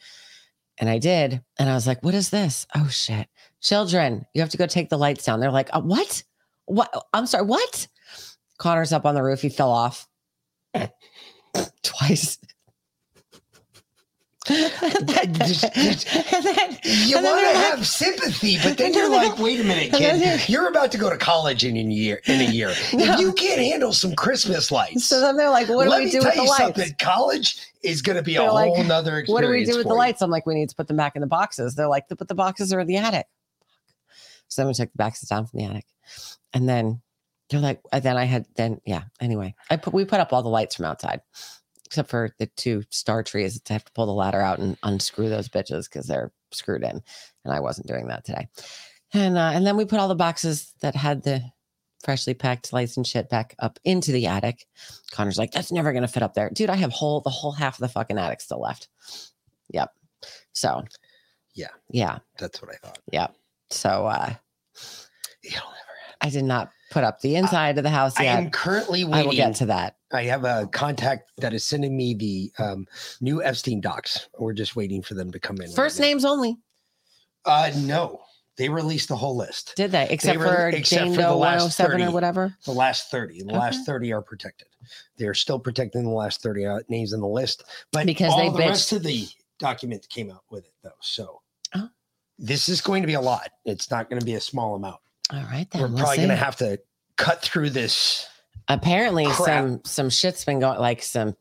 and 0.81 0.89
i 0.89 0.97
did 0.97 1.41
and 1.57 1.69
i 1.69 1.73
was 1.73 1.87
like 1.87 2.03
what 2.03 2.13
is 2.13 2.29
this? 2.29 2.67
Oh 2.75 2.89
shit. 2.89 3.27
Children 3.61 4.25
you 4.33 4.41
have 4.41 4.49
to 4.49 4.57
go 4.57 4.65
take 4.65 4.89
the 4.89 4.97
lights 4.97 5.23
down. 5.23 5.39
They're 5.39 5.51
like 5.51 5.69
uh, 5.71 5.81
what? 5.81 6.23
What? 6.65 6.93
I'm 7.13 7.27
sorry 7.27 7.45
what? 7.45 7.87
Connor's 8.57 8.91
up 8.91 9.05
on 9.05 9.15
the 9.15 9.23
roof 9.23 9.41
he 9.41 9.49
fell 9.49 9.71
off. 9.71 10.07
Twice 11.83 12.37
then- 14.51 15.33
You 16.83 17.15
want 17.15 17.25
to 17.25 17.41
they're 17.41 17.53
like- 17.53 17.55
have 17.55 17.87
sympathy, 17.87 18.57
but 18.63 18.77
then 18.77 18.93
you're 18.93 19.09
like, 19.09 19.37
wait 19.39 19.59
a 19.59 19.63
minute, 19.63 19.91
kid. 19.93 20.47
You're 20.49 20.67
about 20.67 20.91
to 20.91 20.97
go 20.97 21.09
to 21.09 21.17
college 21.17 21.63
in 21.63 21.75
a 21.77 21.79
year. 21.81 22.21
In 22.25 22.41
a 22.41 22.51
year, 22.51 22.73
No. 22.93 23.13
if 23.13 23.19
you 23.19 23.33
can't 23.33 23.59
handle 23.61 23.93
some 23.93 24.15
Christmas 24.15 24.71
lights, 24.71 25.05
So 25.05 25.19
then 25.21 25.37
they're 25.37 25.49
like, 25.49 25.69
what 25.69 25.85
do 25.85 25.91
we 26.03 26.09
do 26.11 26.19
with 26.19 26.35
the 26.35 26.43
lights? 26.43 26.57
something. 26.57 26.95
College 26.99 27.59
is 27.83 28.01
going 28.01 28.15
to 28.17 28.21
be 28.23 28.35
a 28.35 28.39
They're 28.39 28.49
whole 28.49 28.77
like, 28.77 28.85
nother 28.85 29.19
experience. 29.19 29.29
What 29.29 29.41
do 29.41 29.49
we 29.49 29.65
do 29.65 29.77
with 29.77 29.87
the 29.87 29.93
you. 29.93 29.97
lights? 29.97 30.21
I'm 30.21 30.29
like, 30.29 30.45
we 30.45 30.53
need 30.55 30.69
to 30.69 30.75
put 30.75 30.87
them 30.87 30.97
back 30.97 31.15
in 31.15 31.21
the 31.21 31.27
boxes. 31.27 31.75
They're 31.75 31.87
like, 31.87 32.05
but 32.09 32.27
the 32.27 32.35
boxes 32.35 32.71
are 32.73 32.79
in 32.79 32.87
the 32.87 32.97
attic. 32.97 33.27
So 34.47 34.61
then 34.61 34.67
we 34.67 34.73
took 34.73 34.91
the 34.91 34.97
boxes 34.97 35.29
down 35.29 35.45
from 35.47 35.59
the 35.59 35.65
attic. 35.65 35.85
And 36.53 36.67
then 36.67 37.01
they're 37.49 37.59
like, 37.61 37.81
and 37.91 38.03
then 38.03 38.17
I 38.17 38.25
had, 38.25 38.45
then, 38.55 38.81
yeah, 38.85 39.03
anyway, 39.19 39.55
I 39.69 39.77
put, 39.77 39.93
we 39.93 40.05
put 40.05 40.19
up 40.19 40.33
all 40.33 40.43
the 40.43 40.49
lights 40.49 40.75
from 40.75 40.85
outside, 40.85 41.21
except 41.91 42.09
for 42.09 42.29
the 42.39 42.45
two 42.55 42.81
star 42.89 43.21
trees 43.21 43.59
to 43.59 43.73
have 43.73 43.83
to 43.83 43.91
pull 43.91 44.05
the 44.05 44.13
ladder 44.13 44.39
out 44.39 44.59
and 44.59 44.77
unscrew 44.83 45.27
those 45.27 45.49
bitches 45.49 45.89
because 45.89 46.07
they're 46.07 46.31
screwed 46.53 46.83
in. 46.83 47.03
And 47.43 47.53
I 47.53 47.59
wasn't 47.59 47.87
doing 47.87 48.07
that 48.07 48.23
today. 48.23 48.47
And, 49.13 49.37
uh, 49.37 49.51
and 49.53 49.67
then 49.67 49.75
we 49.75 49.83
put 49.83 49.99
all 49.99 50.07
the 50.07 50.15
boxes 50.15 50.71
that 50.79 50.95
had 50.95 51.21
the 51.23 51.43
freshly 52.01 52.33
packed 52.33 52.71
lights 52.71 52.95
and 52.95 53.05
shit 53.05 53.29
back 53.29 53.55
up 53.59 53.77
into 53.83 54.13
the 54.13 54.27
attic. 54.27 54.67
Connor's 55.11 55.37
like, 55.37 55.51
that's 55.51 55.73
never 55.73 55.91
going 55.91 56.03
to 56.03 56.07
fit 56.07 56.23
up 56.23 56.33
there. 56.33 56.49
Dude, 56.49 56.69
I 56.69 56.77
have 56.77 56.93
whole, 56.93 57.19
the 57.19 57.29
whole 57.29 57.51
half 57.51 57.75
of 57.75 57.81
the 57.81 57.89
fucking 57.89 58.17
attic 58.17 58.39
still 58.39 58.61
left. 58.61 58.87
Yep. 59.73 59.91
So, 60.53 60.85
Yeah. 61.55 61.71
Yeah. 61.89 62.19
That's 62.39 62.61
what 62.61 62.71
I 62.71 62.77
thought. 62.77 62.99
Yep. 63.11 63.35
So, 63.69 64.07
uh, 64.07 64.33
It'll 65.43 65.59
never 65.71 65.90
I 66.21 66.29
did 66.29 66.43
not 66.45 66.71
put 66.91 67.03
up 67.03 67.19
the 67.21 67.35
inside 67.35 67.77
of 67.77 67.83
the 67.83 67.89
house 67.89 68.19
yet. 68.19 68.37
I 68.37 68.41
am 68.41 68.49
currently 68.51 69.03
waiting. 69.03 69.13
I 69.15 69.25
will 69.25 69.33
get 69.33 69.55
to 69.55 69.65
that. 69.67 69.95
I 70.13 70.23
have 70.23 70.43
a 70.43 70.67
contact 70.71 71.31
that 71.37 71.53
is 71.53 71.63
sending 71.63 71.95
me 71.97 72.13
the 72.13 72.51
um, 72.63 72.85
new 73.21 73.41
Epstein 73.43 73.81
docs. 73.81 74.27
We're 74.37 74.53
just 74.53 74.75
waiting 74.75 75.01
for 75.01 75.13
them 75.13 75.31
to 75.31 75.39
come 75.39 75.57
in. 75.57 75.67
right 75.67 75.75
First 75.75 75.99
now. 75.99 76.05
names 76.05 76.25
only. 76.25 76.57
Uh, 77.45 77.71
no, 77.77 78.19
they 78.57 78.69
released 78.69 79.07
the 79.09 79.15
whole 79.15 79.35
list. 79.35 79.73
Did 79.75 79.91
they? 79.91 80.07
Except 80.09 80.37
re- 80.37 80.47
for 80.47 80.69
except 80.69 81.05
Jane 81.05 81.15
for 81.15 81.21
Doe 81.21 81.37
last 81.37 81.79
107 81.79 81.95
or 81.95 81.99
30. 82.05 82.13
whatever. 82.13 82.55
The 82.65 82.71
last 82.71 83.09
30. 83.09 83.43
The 83.43 83.53
last 83.53 83.85
30 83.85 84.13
are 84.13 84.21
protected. 84.21 84.67
They're 85.17 85.33
still 85.33 85.59
protecting 85.59 86.03
the 86.03 86.09
last 86.09 86.43
30 86.43 86.65
uh, 86.65 86.79
names 86.89 87.13
in 87.13 87.21
the 87.21 87.27
list. 87.27 87.63
But 87.91 88.05
Because 88.05 88.31
all 88.33 88.37
they 88.39 88.49
the 88.49 88.63
bitched. 88.63 88.69
rest 88.69 88.91
of 88.91 89.03
the 89.03 89.27
document 89.57 90.07
came 90.09 90.29
out 90.29 90.43
with 90.51 90.65
it, 90.65 90.73
though. 90.83 90.91
So 91.01 91.41
Oh. 91.73 91.89
this 92.37 92.67
is 92.69 92.81
going 92.81 93.01
to 93.01 93.07
be 93.07 93.13
a 93.13 93.21
lot. 93.21 93.49
It's 93.65 93.89
not 93.89 94.09
going 94.09 94.19
to 94.19 94.25
be 94.25 94.33
a 94.35 94.41
small 94.41 94.75
amount. 94.75 94.99
All 95.31 95.43
right. 95.43 95.69
Then 95.71 95.81
We're 95.81 95.87
we'll 95.87 95.97
probably 95.99 96.17
going 96.17 96.29
to 96.29 96.35
have 96.35 96.55
to 96.57 96.79
cut 97.17 97.41
through 97.41 97.71
this. 97.71 98.27
Apparently, 98.67 99.25
Crap. 99.25 99.63
some 99.63 99.81
some 99.83 100.09
shit's 100.09 100.45
been 100.45 100.59
going. 100.59 100.79
Like 100.79 101.01
some 101.03 101.35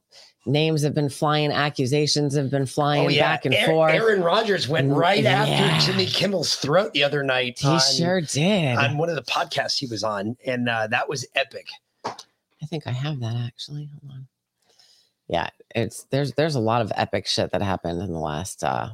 names 0.46 0.82
have 0.82 0.94
been 0.94 1.08
flying, 1.08 1.52
accusations 1.52 2.34
have 2.34 2.50
been 2.50 2.66
flying 2.66 3.06
oh, 3.06 3.10
yeah. 3.10 3.32
back 3.32 3.44
and 3.44 3.54
Aaron, 3.54 3.70
forth. 3.70 3.92
Aaron 3.92 4.22
Rodgers 4.22 4.68
went 4.68 4.92
right 4.92 5.22
yeah. 5.22 5.44
after 5.44 5.92
Jimmy 5.92 6.06
Kimmel's 6.06 6.56
throat 6.56 6.92
the 6.92 7.04
other 7.04 7.22
night. 7.22 7.58
he 7.58 7.68
on- 7.68 7.80
sure 7.80 8.20
did. 8.20 8.76
on 8.76 8.96
one 8.96 9.08
of 9.08 9.16
the 9.16 9.22
podcasts 9.22 9.78
he 9.78 9.86
was 9.86 10.02
on, 10.02 10.36
and 10.44 10.68
uh, 10.68 10.86
that 10.88 11.08
was 11.08 11.26
epic. 11.34 11.68
I 12.04 12.66
think 12.66 12.86
I 12.86 12.92
have 12.92 13.20
that 13.20 13.36
actually. 13.36 13.88
Hold 14.00 14.12
on. 14.12 14.28
Yeah, 15.28 15.50
it's 15.74 16.04
there's 16.10 16.32
there's 16.32 16.56
a 16.56 16.60
lot 16.60 16.82
of 16.82 16.92
epic 16.96 17.26
shit 17.26 17.52
that 17.52 17.62
happened 17.62 18.02
in 18.02 18.12
the 18.12 18.18
last 18.18 18.64
uh 18.64 18.90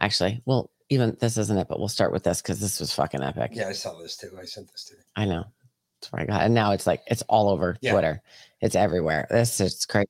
actually, 0.00 0.42
well, 0.46 0.70
even 0.90 1.16
this 1.20 1.36
isn't 1.38 1.56
it, 1.56 1.68
but 1.68 1.78
we'll 1.78 1.88
start 1.88 2.12
with 2.12 2.24
this 2.24 2.42
because 2.42 2.60
this 2.60 2.78
was 2.80 2.92
fucking 2.92 3.22
epic. 3.22 3.52
Yeah, 3.54 3.68
I 3.68 3.72
saw 3.72 3.98
this 3.98 4.16
too. 4.16 4.36
I 4.40 4.44
sent 4.44 4.70
this 4.70 4.84
to 4.86 4.94
you. 4.94 5.00
I 5.16 5.24
know. 5.24 5.44
That's 6.00 6.12
where 6.12 6.22
I 6.22 6.26
got 6.26 6.42
and 6.42 6.54
now 6.54 6.72
it's 6.72 6.86
like 6.86 7.02
it's 7.06 7.22
all 7.28 7.48
over 7.48 7.76
Yeah. 7.80 7.92
Twitter. 7.92 8.22
It's 8.60 8.74
everywhere. 8.74 9.26
This 9.30 9.60
is 9.60 9.86
crazy. 9.86 10.08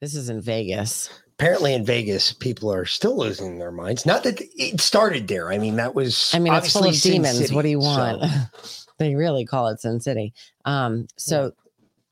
This 0.00 0.14
is 0.14 0.28
in 0.30 0.40
Vegas. 0.40 1.08
Apparently, 1.38 1.74
in 1.74 1.84
Vegas, 1.84 2.32
people 2.32 2.72
are 2.72 2.84
still 2.84 3.16
losing 3.18 3.58
their 3.58 3.72
minds. 3.72 4.06
Not 4.06 4.22
that 4.22 4.40
it 4.40 4.80
started 4.80 5.26
there. 5.26 5.50
I 5.50 5.58
mean, 5.58 5.76
that 5.76 5.94
was. 5.94 6.32
I 6.32 6.38
mean, 6.38 6.54
it's 6.54 6.72
full 6.72 6.86
of 6.86 6.94
Sin 6.94 7.22
demons. 7.22 7.38
City, 7.38 7.54
what 7.54 7.62
do 7.62 7.68
you 7.68 7.80
want? 7.80 8.22
so- 8.62 8.92
they 8.98 9.14
really 9.16 9.44
call 9.44 9.68
it 9.68 9.80
Sin 9.80 9.98
City. 10.00 10.32
Um, 10.64 11.08
so 11.16 11.50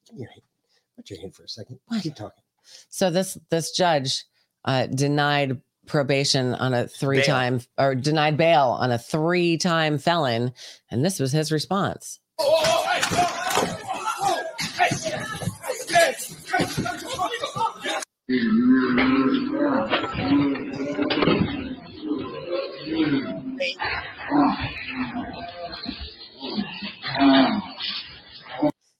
Give 0.06 0.16
me 0.16 0.22
your 0.22 0.30
hand. 0.30 0.42
Put 0.96 1.10
your 1.10 1.20
hand 1.20 1.34
for 1.36 1.44
a 1.44 1.48
second. 1.48 1.78
What? 1.86 2.02
Keep 2.02 2.16
talking. 2.16 2.42
So 2.88 3.10
this 3.10 3.38
this 3.50 3.70
judge 3.72 4.24
uh, 4.64 4.86
denied 4.86 5.60
probation 5.92 6.54
on 6.54 6.72
a 6.72 6.88
three 6.88 7.22
time 7.22 7.60
or 7.78 7.94
denied 7.94 8.38
bail 8.38 8.76
on 8.80 8.90
a 8.90 8.98
three 8.98 9.58
time 9.58 9.98
felon. 9.98 10.52
And 10.90 11.04
this 11.04 11.20
was 11.20 11.32
his 11.32 11.52
response. 11.52 12.18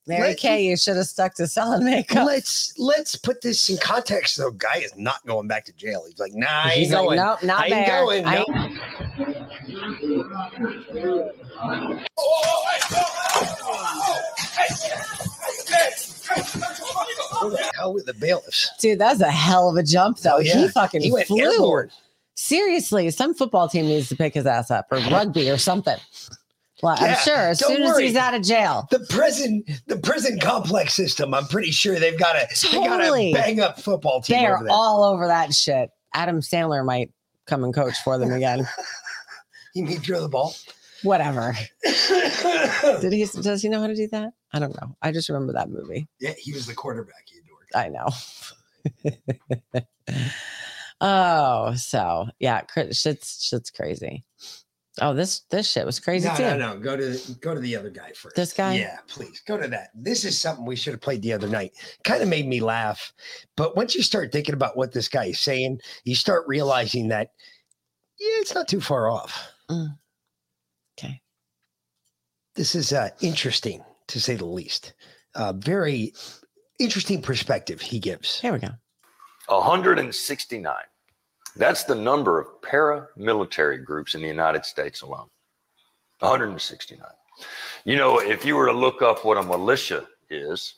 Mary 0.07 0.29
Let- 0.31 0.39
Kay, 0.39 0.65
you 0.67 0.77
should 0.77 0.97
have 0.97 1.07
stuck 1.07 1.35
to 1.35 1.47
selling 1.47 1.85
makeup. 1.85 2.27
Let's 2.27 2.75
let's 2.79 3.15
put 3.15 3.41
this 3.41 3.69
in 3.71 3.77
context. 3.79 4.35
So, 4.35 4.51
guy 4.51 4.79
is 4.79 4.93
not 4.97 5.25
going 5.27 5.47
back 5.47 5.65
to 5.67 5.73
jail. 5.73 6.03
He's 6.09 6.19
like, 6.19 6.35
nah, 6.35 6.65
ain't 6.67 6.73
He's 6.73 6.93
like, 6.93 7.05
going. 7.05 7.17
nope, 7.19 7.43
not 7.45 7.61
I 7.61 7.67
ain't 7.67 7.87
there. 7.87 8.01
going. 8.05 8.27
I 8.27 8.45
Who 17.41 17.51
the 17.51 17.71
hell 17.77 17.95
were 17.95 18.03
the 18.03 18.15
bailiffs? 18.15 18.71
Dude, 18.79 18.99
that's 18.99 19.21
a 19.21 19.31
hell 19.31 19.69
of 19.69 19.77
a 19.77 19.83
jump, 19.83 20.19
though. 20.19 20.37
Oh, 20.37 20.41
yeah. 20.41 20.59
He 20.59 20.69
fucking 20.69 21.03
He 21.03 21.11
went 21.13 21.27
flew. 21.27 21.41
airborne. 21.41 21.91
Seriously, 22.35 23.11
some 23.11 23.35
football 23.35 23.69
team 23.69 23.87
needs 23.87 24.09
to 24.09 24.17
pick 24.17 24.35
his 24.35 24.47
ass 24.47 24.71
up, 24.71 24.87
or 24.91 24.99
rugby, 25.11 25.51
or 25.51 25.59
something. 25.59 25.97
Well, 26.83 26.97
I'm 26.99 27.17
sure 27.19 27.37
as 27.37 27.65
soon 27.65 27.81
as 27.83 27.97
he's 27.97 28.17
out 28.17 28.35
of 28.35 28.43
jail, 28.43 28.89
The 28.91 29.07
prison, 29.09 29.63
the 29.87 29.99
prison 29.99 30.41
complex 30.41 30.95
system. 30.95 31.33
I'm 31.33 31.47
pretty 31.47 31.71
sure 31.71 32.01
they've 32.01 32.19
got 32.19 32.35
a 32.35 32.49
they 32.73 32.79
got 32.79 32.99
Totally. 32.99 33.31
a 33.31 33.35
bang 33.35 33.61
up 33.61 33.79
football 33.81 34.21
team. 34.21 34.39
They 34.39 34.47
are 34.47 34.67
all 34.69 35.05
over 35.05 35.29
that 35.29 35.55
shit. 35.55 35.91
Adam 36.13 36.41
Sandler 36.41 36.85
might 36.85 37.13
come 37.47 37.63
and 37.63 37.73
coach 37.73 37.95
for 38.03 38.19
them 38.19 38.33
again. 38.35 38.67
You 39.75 39.85
mean 39.85 40.01
throw 40.01 40.21
the 40.21 40.29
ball? 40.29 40.55
Whatever. 41.05 41.57
Did 43.01 43.13
he? 43.13 43.27
Does 43.41 43.63
he 43.63 43.69
know 43.69 43.81
how 43.81 43.87
to 43.87 43.95
do 43.95 44.09
that? 44.09 44.33
I 44.53 44.59
don't 44.59 44.75
know. 44.81 44.97
I 45.03 45.13
just 45.13 45.29
remember 45.29 45.53
that 45.55 45.71
movie. 45.71 46.09
Yeah, 46.21 46.35
he 46.37 46.53
was 46.53 46.67
the 46.67 46.75
quarterback. 46.75 47.27
He 47.27 47.39
adored. 47.39 47.69
I 47.75 47.89
know. 47.89 48.09
oh, 51.01 51.75
so 51.75 52.27
yeah, 52.39 52.63
shit's 52.91 53.45
shit's 53.45 53.71
crazy. 53.71 54.25
Oh, 55.01 55.15
this 55.15 55.41
this 55.51 55.71
shit 55.71 55.87
was 55.87 55.99
crazy 55.99 56.29
No, 56.29 56.37
too. 56.37 56.43
no, 56.43 56.57
no. 56.57 56.79
Go 56.79 56.97
to 56.97 57.19
go 57.41 57.55
to 57.55 57.61
the 57.61 57.75
other 57.75 57.89
guy 57.89 58.13
first. 58.13 58.37
This 58.37 58.53
guy? 58.53 58.75
Yeah, 58.75 58.99
please 59.09 59.41
go 59.47 59.57
to 59.57 59.67
that. 59.69 59.89
This 59.95 60.25
is 60.25 60.39
something 60.39 60.67
we 60.67 60.77
should 60.77 60.93
have 60.93 61.01
played 61.01 61.23
the 61.23 61.33
other 61.33 61.49
night. 61.49 61.73
Kind 62.05 62.23
of 62.23 62.29
made 62.29 62.47
me 62.47 62.61
laugh, 62.61 63.13
but 63.57 63.75
once 63.75 63.95
you 63.95 64.03
start 64.03 64.33
thinking 64.33 64.55
about 64.55 64.77
what 64.77 64.93
this 64.93 65.09
guy 65.09 65.27
is 65.27 65.41
saying, 65.41 65.81
you 66.05 66.15
start 66.15 66.45
realizing 66.47 67.09
that 67.09 67.31
yeah, 68.19 68.41
it's 68.41 68.55
not 68.55 68.69
too 68.69 68.81
far 68.83 69.09
off. 69.11 69.49
Mm. 69.71 69.97
Okay. 70.99 71.23
This 72.55 72.75
is 72.75 72.93
uh, 72.93 73.09
interesting 73.23 73.83
to 74.09 74.21
say 74.21 74.37
the 74.37 74.45
least. 74.45 74.93
Uh, 75.35 75.55
very 75.55 76.13
interesting 76.79 77.23
perspective 77.23 77.81
he 77.81 77.99
gives. 77.99 78.39
Here 78.39 78.53
we 78.53 78.59
go. 78.59 78.69
169. 79.49 80.75
That's 81.57 81.85
the 81.85 81.95
number 81.95 82.41
of 82.41 82.47
paramilitary 82.63 83.85
groups 83.85 84.15
in 84.15 84.23
the 84.23 84.29
United 84.29 84.65
States 84.65 85.03
alone. 85.03 85.29
169. 86.21 87.07
You 87.85 87.97
know, 87.97 88.21
if 88.21 88.45
you 88.45 88.57
were 88.57 88.67
to 88.67 88.73
look 88.73 89.03
up 89.03 89.25
what 89.25 89.37
a 89.37 89.43
militia 89.43 90.07
is, 90.31 90.75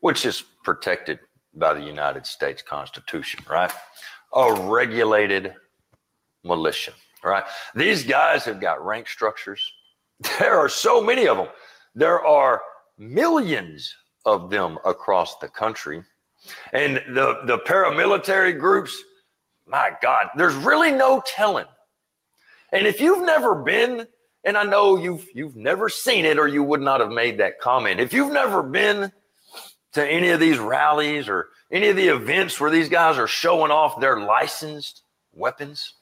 which 0.00 0.26
is 0.26 0.42
protected 0.62 1.18
by 1.54 1.74
the 1.74 1.82
United 1.82 2.26
States 2.26 2.62
Constitution, 2.62 3.40
right? 3.48 3.72
A 4.34 4.52
regulated 4.52 5.54
militia, 6.44 6.92
right? 7.24 7.44
These 7.74 8.04
guys 8.04 8.44
have 8.44 8.60
got 8.60 8.84
rank 8.84 9.08
structures. 9.08 9.72
There 10.38 10.56
are 10.56 10.68
so 10.68 11.02
many 11.02 11.26
of 11.26 11.36
them. 11.36 11.48
There 11.96 12.24
are 12.24 12.62
millions 12.96 13.92
of 14.24 14.50
them 14.50 14.78
across 14.84 15.38
the 15.38 15.48
country. 15.48 16.02
And 16.72 16.96
the, 17.08 17.40
the 17.46 17.58
paramilitary 17.58 18.58
groups, 18.58 19.02
my 19.66 19.92
God, 20.02 20.28
there's 20.36 20.54
really 20.54 20.92
no 20.92 21.22
telling. 21.26 21.66
And 22.72 22.86
if 22.86 23.00
you've 23.00 23.24
never 23.24 23.54
been, 23.54 24.06
and 24.44 24.56
I 24.56 24.64
know 24.64 24.96
you've 24.96 25.26
you've 25.34 25.56
never 25.56 25.88
seen 25.88 26.24
it 26.24 26.38
or 26.38 26.48
you 26.48 26.62
would 26.62 26.80
not 26.80 27.00
have 27.00 27.10
made 27.10 27.38
that 27.38 27.60
comment. 27.60 28.00
If 28.00 28.12
you've 28.12 28.32
never 28.32 28.62
been 28.62 29.12
to 29.92 30.06
any 30.06 30.30
of 30.30 30.40
these 30.40 30.58
rallies 30.58 31.28
or 31.28 31.48
any 31.70 31.88
of 31.88 31.96
the 31.96 32.08
events 32.08 32.60
where 32.60 32.70
these 32.70 32.88
guys 32.88 33.18
are 33.18 33.28
showing 33.28 33.70
off 33.70 34.00
their 34.00 34.20
licensed 34.20 35.02
weapons, 35.34 35.94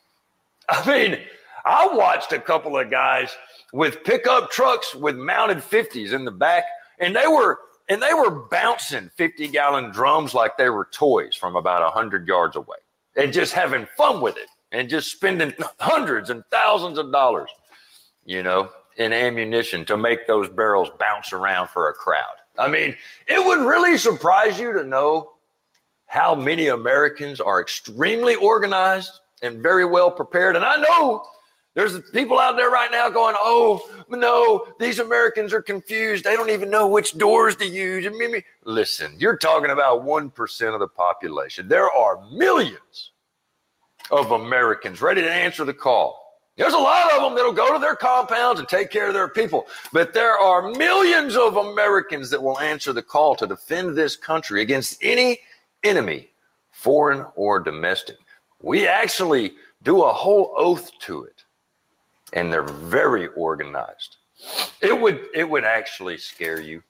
I 0.69 0.89
mean, 0.89 1.19
I 1.65 1.89
watched 1.93 2.33
a 2.33 2.41
couple 2.41 2.79
of 2.79 2.91
guys 2.91 3.31
with 3.73 4.03
pickup 4.05 4.51
trucks 4.51 4.95
with 4.95 5.17
mounted 5.17 5.59
50s 5.59 6.13
in 6.13 6.25
the 6.25 6.31
back, 6.31 6.65
and 6.99 7.15
they 7.15 7.27
were 7.27 7.59
and 7.89 8.01
they 8.01 8.15
were 8.15 8.31
bouncing 8.31 9.11
50 9.17 9.49
gallon 9.49 9.91
drums 9.91 10.33
like 10.33 10.57
they 10.57 10.71
were 10.71 10.89
toys 10.93 11.35
from 11.35 11.57
about 11.57 11.83
100 11.83 12.27
yards 12.29 12.55
away 12.55 12.79
and 13.17 13.33
just 13.33 13.53
having 13.53 13.87
fun 13.97 14.21
with 14.21 14.37
it 14.37 14.49
and 14.73 14.89
just 14.89 15.11
spending 15.11 15.53
hundreds 15.81 16.31
and 16.31 16.45
thousands 16.51 16.99
of 16.99 17.13
dollars, 17.13 17.51
you 18.25 18.43
know, 18.43 18.71
in 18.97 19.13
ammunition 19.13 19.85
to 19.87 19.97
make 19.97 20.27
those 20.27 20.49
barrels 20.49 20.91
bounce 20.99 21.33
around 21.33 21.69
for 21.69 21.89
a 21.89 21.93
crowd. 21.93 22.25
I 22.59 22.69
mean, 22.69 22.97
it 23.27 23.45
would 23.45 23.61
really 23.61 23.97
surprise 23.97 24.59
you 24.59 24.73
to 24.75 24.85
know 24.85 25.33
how 26.07 26.35
many 26.35 26.67
Americans 26.69 27.41
are 27.41 27.61
extremely 27.61 28.35
organized 28.35 29.21
and 29.43 29.63
very 29.63 29.85
well 29.85 30.11
prepared. 30.11 30.57
And 30.57 30.65
I 30.65 30.77
know 30.77 31.25
there's 31.75 32.01
people 32.11 32.39
out 32.39 32.57
there 32.57 32.71
right 32.71 32.91
now 32.91 33.09
going, 33.09 33.37
oh, 33.39 33.81
no, 34.11 34.67
these 34.81 34.99
Americans 34.99 35.53
are 35.53 35.63
confused. 35.63 36.25
They 36.25 36.35
don't 36.35 36.51
even 36.51 36.69
know 36.69 36.89
which 36.89 37.17
doors 37.17 37.55
to 37.57 37.67
use. 37.67 38.05
And 38.07 38.17
me- 38.17 38.45
Listen, 38.65 39.15
you're 39.19 39.37
talking 39.37 39.71
about 39.71 40.05
1% 40.05 40.75
of 40.75 40.81
the 40.81 40.89
population. 40.89 41.69
There 41.69 41.89
are 41.89 42.21
millions 42.33 43.13
of 44.11 44.33
Americans 44.33 45.01
ready 45.01 45.23
to 45.23 45.33
answer 45.33 45.65
the 45.65 45.73
call. 45.75 46.19
There's 46.57 46.75
a 46.75 46.79
lot 46.79 47.13
of 47.15 47.23
them 47.23 47.37
that'll 47.37 47.53
go 47.53 47.73
to 47.73 47.79
their 47.79 47.95
compounds 47.95 48.59
and 48.59 48.69
take 48.69 48.91
care 48.91 49.07
of 49.07 49.15
their 49.15 49.29
people. 49.29 49.67
But 49.93 50.13
there 50.13 50.37
are 50.37 50.71
millions 50.73 51.37
of 51.37 51.57
Americans 51.57 52.31
that 52.31 52.43
will 52.43 52.59
answer 52.59 52.93
the 52.93 53.03
call 53.03 53.37
to 53.37 53.47
defend 53.47 53.97
this 53.97 54.17
country 54.17 54.61
against 54.61 54.99
any 55.03 55.39
enemy, 55.85 56.31
foreign 56.73 57.25
or 57.37 57.61
domestic. 57.61 58.17
We 58.61 58.89
actually 58.89 59.53
do 59.85 60.03
a 60.03 60.13
whole 60.13 60.53
oath 60.57 60.91
to 61.03 61.23
it 61.23 61.40
and 62.33 62.53
they're 62.53 62.63
very 62.63 63.29
organized. 63.29 64.17
It 64.81 64.99
would 64.99 65.27
it 65.35 65.49
would 65.49 65.65
actually 65.65 66.19
scare 66.19 66.61
you 66.61 66.83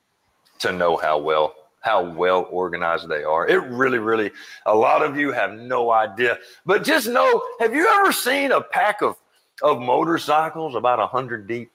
to 0.60 0.72
know 0.72 0.96
how 0.96 1.18
well 1.18 1.54
how 1.80 2.02
well 2.02 2.46
organized 2.50 3.08
they 3.08 3.24
are. 3.24 3.46
It 3.48 3.62
really 3.64 3.98
really 3.98 4.30
a 4.66 4.74
lot 4.74 5.02
of 5.02 5.18
you 5.18 5.32
have 5.32 5.52
no 5.54 5.90
idea. 5.90 6.38
But 6.64 6.84
just 6.84 7.08
know, 7.08 7.42
have 7.58 7.74
you 7.74 7.88
ever 7.88 8.12
seen 8.12 8.52
a 8.52 8.60
pack 8.60 9.02
of 9.02 9.16
of 9.62 9.80
motorcycles 9.80 10.74
about 10.74 10.98
a 10.98 11.02
100 11.02 11.46
deep 11.46 11.70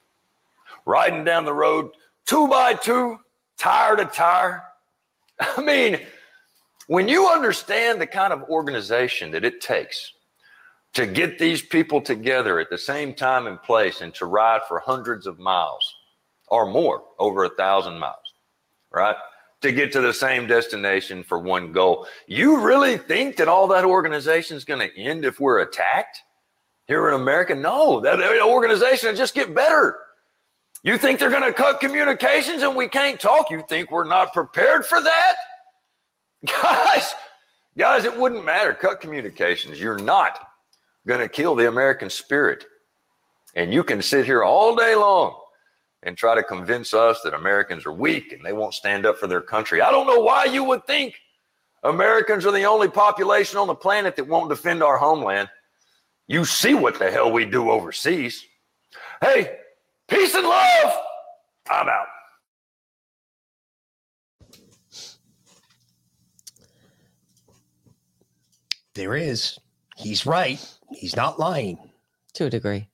riding 0.84 1.24
down 1.24 1.44
the 1.44 1.52
road 1.52 1.90
2 2.26 2.48
by 2.48 2.74
2, 2.74 3.18
tire 3.58 3.96
to 3.96 4.04
tire? 4.06 4.64
I 5.40 5.60
mean, 5.60 6.00
when 6.86 7.08
you 7.08 7.28
understand 7.28 8.00
the 8.00 8.06
kind 8.06 8.32
of 8.32 8.42
organization 8.44 9.30
that 9.32 9.44
it 9.44 9.60
takes 9.60 10.12
to 10.96 11.06
get 11.06 11.38
these 11.38 11.60
people 11.60 12.00
together 12.00 12.58
at 12.58 12.70
the 12.70 12.78
same 12.78 13.12
time 13.12 13.46
and 13.46 13.62
place 13.62 14.00
and 14.00 14.14
to 14.14 14.24
ride 14.24 14.62
for 14.66 14.78
hundreds 14.78 15.26
of 15.26 15.38
miles 15.38 15.94
or 16.48 16.64
more, 16.64 17.02
over 17.18 17.44
a 17.44 17.50
thousand 17.50 17.98
miles, 17.98 18.32
right? 18.90 19.14
To 19.60 19.72
get 19.72 19.92
to 19.92 20.00
the 20.00 20.14
same 20.14 20.46
destination 20.46 21.22
for 21.22 21.38
one 21.38 21.70
goal. 21.70 22.06
You 22.26 22.60
really 22.60 22.96
think 22.96 23.36
that 23.36 23.46
all 23.46 23.68
that 23.68 23.84
organization 23.84 24.56
is 24.56 24.64
going 24.64 24.80
to 24.80 24.98
end 24.98 25.26
if 25.26 25.38
we're 25.38 25.58
attacked 25.60 26.22
here 26.86 27.08
in 27.08 27.20
America? 27.20 27.54
No, 27.54 28.00
that 28.00 28.18
organization 28.40 29.10
will 29.10 29.16
just 29.16 29.34
get 29.34 29.54
better. 29.54 29.98
You 30.82 30.96
think 30.96 31.18
they're 31.18 31.28
going 31.28 31.42
to 31.42 31.52
cut 31.52 31.78
communications 31.78 32.62
and 32.62 32.74
we 32.74 32.88
can't 32.88 33.20
talk? 33.20 33.50
You 33.50 33.62
think 33.68 33.90
we're 33.90 34.08
not 34.08 34.32
prepared 34.32 34.86
for 34.86 35.02
that? 35.02 35.34
Guys, 36.46 37.14
guys, 37.76 38.04
it 38.04 38.16
wouldn't 38.16 38.44
matter. 38.46 38.72
Cut 38.72 39.00
communications. 39.00 39.78
You're 39.78 39.98
not 39.98 40.38
going 41.06 41.20
to 41.20 41.28
kill 41.28 41.54
the 41.54 41.68
American 41.68 42.10
spirit. 42.10 42.64
And 43.54 43.72
you 43.72 43.82
can 43.84 44.02
sit 44.02 44.26
here 44.26 44.42
all 44.42 44.74
day 44.76 44.94
long 44.94 45.34
and 46.02 46.16
try 46.16 46.34
to 46.34 46.42
convince 46.42 46.92
us 46.92 47.20
that 47.22 47.34
Americans 47.34 47.86
are 47.86 47.92
weak 47.92 48.32
and 48.32 48.44
they 48.44 48.52
won't 48.52 48.74
stand 48.74 49.06
up 49.06 49.18
for 49.18 49.26
their 49.26 49.40
country. 49.40 49.80
I 49.80 49.90
don't 49.90 50.06
know 50.06 50.20
why 50.20 50.44
you 50.44 50.62
would 50.64 50.86
think 50.86 51.14
Americans 51.82 52.44
are 52.44 52.52
the 52.52 52.64
only 52.64 52.88
population 52.88 53.58
on 53.58 53.66
the 53.66 53.74
planet 53.74 54.16
that 54.16 54.26
won't 54.26 54.50
defend 54.50 54.82
our 54.82 54.98
homeland. 54.98 55.48
You 56.26 56.44
see 56.44 56.74
what 56.74 56.98
the 56.98 57.10
hell 57.10 57.30
we 57.30 57.44
do 57.44 57.70
overseas. 57.70 58.44
Hey, 59.20 59.58
peace 60.08 60.34
and 60.34 60.46
love. 60.46 60.92
I'm 61.70 61.88
out. 61.88 62.06
There 68.94 69.14
is. 69.14 69.58
He's 69.96 70.26
right. 70.26 70.64
He's 70.92 71.16
not 71.16 71.38
lying. 71.38 71.78
To 72.34 72.44
a 72.46 72.50
degree. 72.50 72.88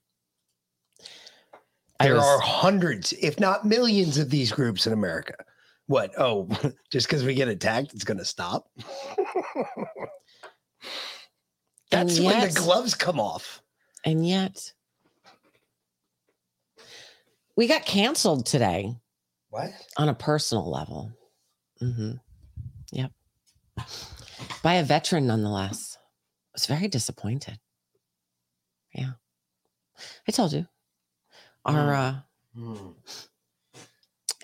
There 2.01 2.15
was- 2.15 2.23
are 2.25 2.39
hundreds, 2.41 3.13
if 3.15 3.39
not 3.39 3.65
millions, 3.67 4.19
of 4.19 4.31
these 4.31 4.51
groups 4.53 4.87
in 4.87 4.93
America. 4.93 5.35
What? 5.87 6.13
Oh, 6.19 6.49
just 6.91 7.07
because 7.09 7.25
we 7.25 7.35
get 7.35 7.49
attacked, 7.49 7.93
it's 7.95 8.05
going 8.05 8.19
to 8.19 8.25
stop? 8.25 8.69
That's 11.91 12.17
And 12.19 12.27
when 12.27 12.41
the 12.41 12.55
gloves 12.55 12.95
come 12.95 13.21
off. 13.21 13.61
And 14.05 14.27
yet, 14.27 14.73
we 17.57 17.67
got 17.69 17.85
canceled 17.85 18.47
today 18.47 18.95
What? 19.51 19.71
on 19.97 20.09
a 20.09 20.15
personal 20.15 20.69
level. 20.71 21.13
Mm-hmm. 21.83 22.13
Yep. 22.93 23.13
By 24.63 24.75
a 24.75 24.83
veteran, 24.85 25.27
nonetheless. 25.27 25.92
I 26.53 26.55
was 26.55 26.67
very 26.67 26.89
disappointed. 26.89 27.59
Yeah. 28.95 29.13
I 30.29 30.33
told 30.33 30.53
you. 30.53 30.67
Our, 31.65 31.95
uh, 31.95 32.15
Hmm. 32.55 32.89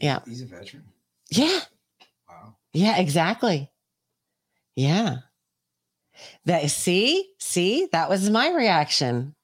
yeah. 0.01 0.21
He's 0.25 0.41
a 0.41 0.47
veteran. 0.47 0.85
Yeah. 1.31 1.61
Wow. 2.29 2.57
Yeah, 2.73 2.97
exactly. 2.99 3.71
Yeah. 4.75 5.17
That 6.47 6.71
see, 6.71 7.31
see, 7.39 7.89
that 7.93 8.09
was 8.09 8.31
my 8.31 8.51
reaction. 8.51 9.35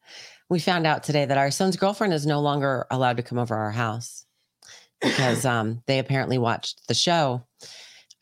We 0.48 0.60
found 0.60 0.86
out 0.86 1.02
today 1.02 1.26
that 1.26 1.36
our 1.38 1.50
son's 1.50 1.76
girlfriend 1.76 2.14
is 2.14 2.24
no 2.26 2.40
longer 2.40 2.86
allowed 2.90 3.18
to 3.18 3.22
come 3.22 3.38
over 3.38 3.54
our 3.54 3.70
house 3.70 4.24
because 5.02 5.44
um 5.44 5.82
they 5.86 5.98
apparently 5.98 6.38
watched 6.38 6.86
the 6.88 6.94
show. 6.94 7.46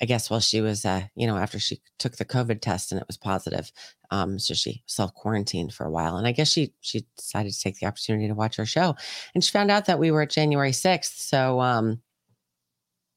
I 0.03 0.05
guess 0.05 0.29
while 0.29 0.41
she 0.41 0.61
was 0.61 0.85
uh, 0.85 1.03
you 1.15 1.27
know, 1.27 1.37
after 1.37 1.59
she 1.61 1.81
took 1.99 2.17
the 2.17 2.25
COVID 2.25 2.61
test 2.61 2.91
and 2.91 3.01
it 3.01 3.07
was 3.07 3.17
positive. 3.17 3.71
Um, 4.11 4.38
so 4.38 4.53
she 4.53 4.83
self-quarantined 4.87 5.73
for 5.73 5.87
a 5.87 5.91
while. 5.91 6.17
And 6.17 6.27
I 6.27 6.33
guess 6.33 6.51
she 6.51 6.75
she 6.81 7.07
decided 7.17 7.53
to 7.53 7.61
take 7.61 7.79
the 7.79 7.87
opportunity 7.87 8.29
to 8.29 8.35
watch 8.35 8.59
our 8.59 8.67
show. 8.67 8.97
And 9.35 9.45
she 9.45 9.53
found 9.53 9.71
out 9.71 9.87
that 9.87 10.01
we 10.01 10.11
were 10.11 10.23
at 10.23 10.31
January 10.31 10.73
6th. 10.73 11.19
So 11.19 11.61
um 11.61 12.03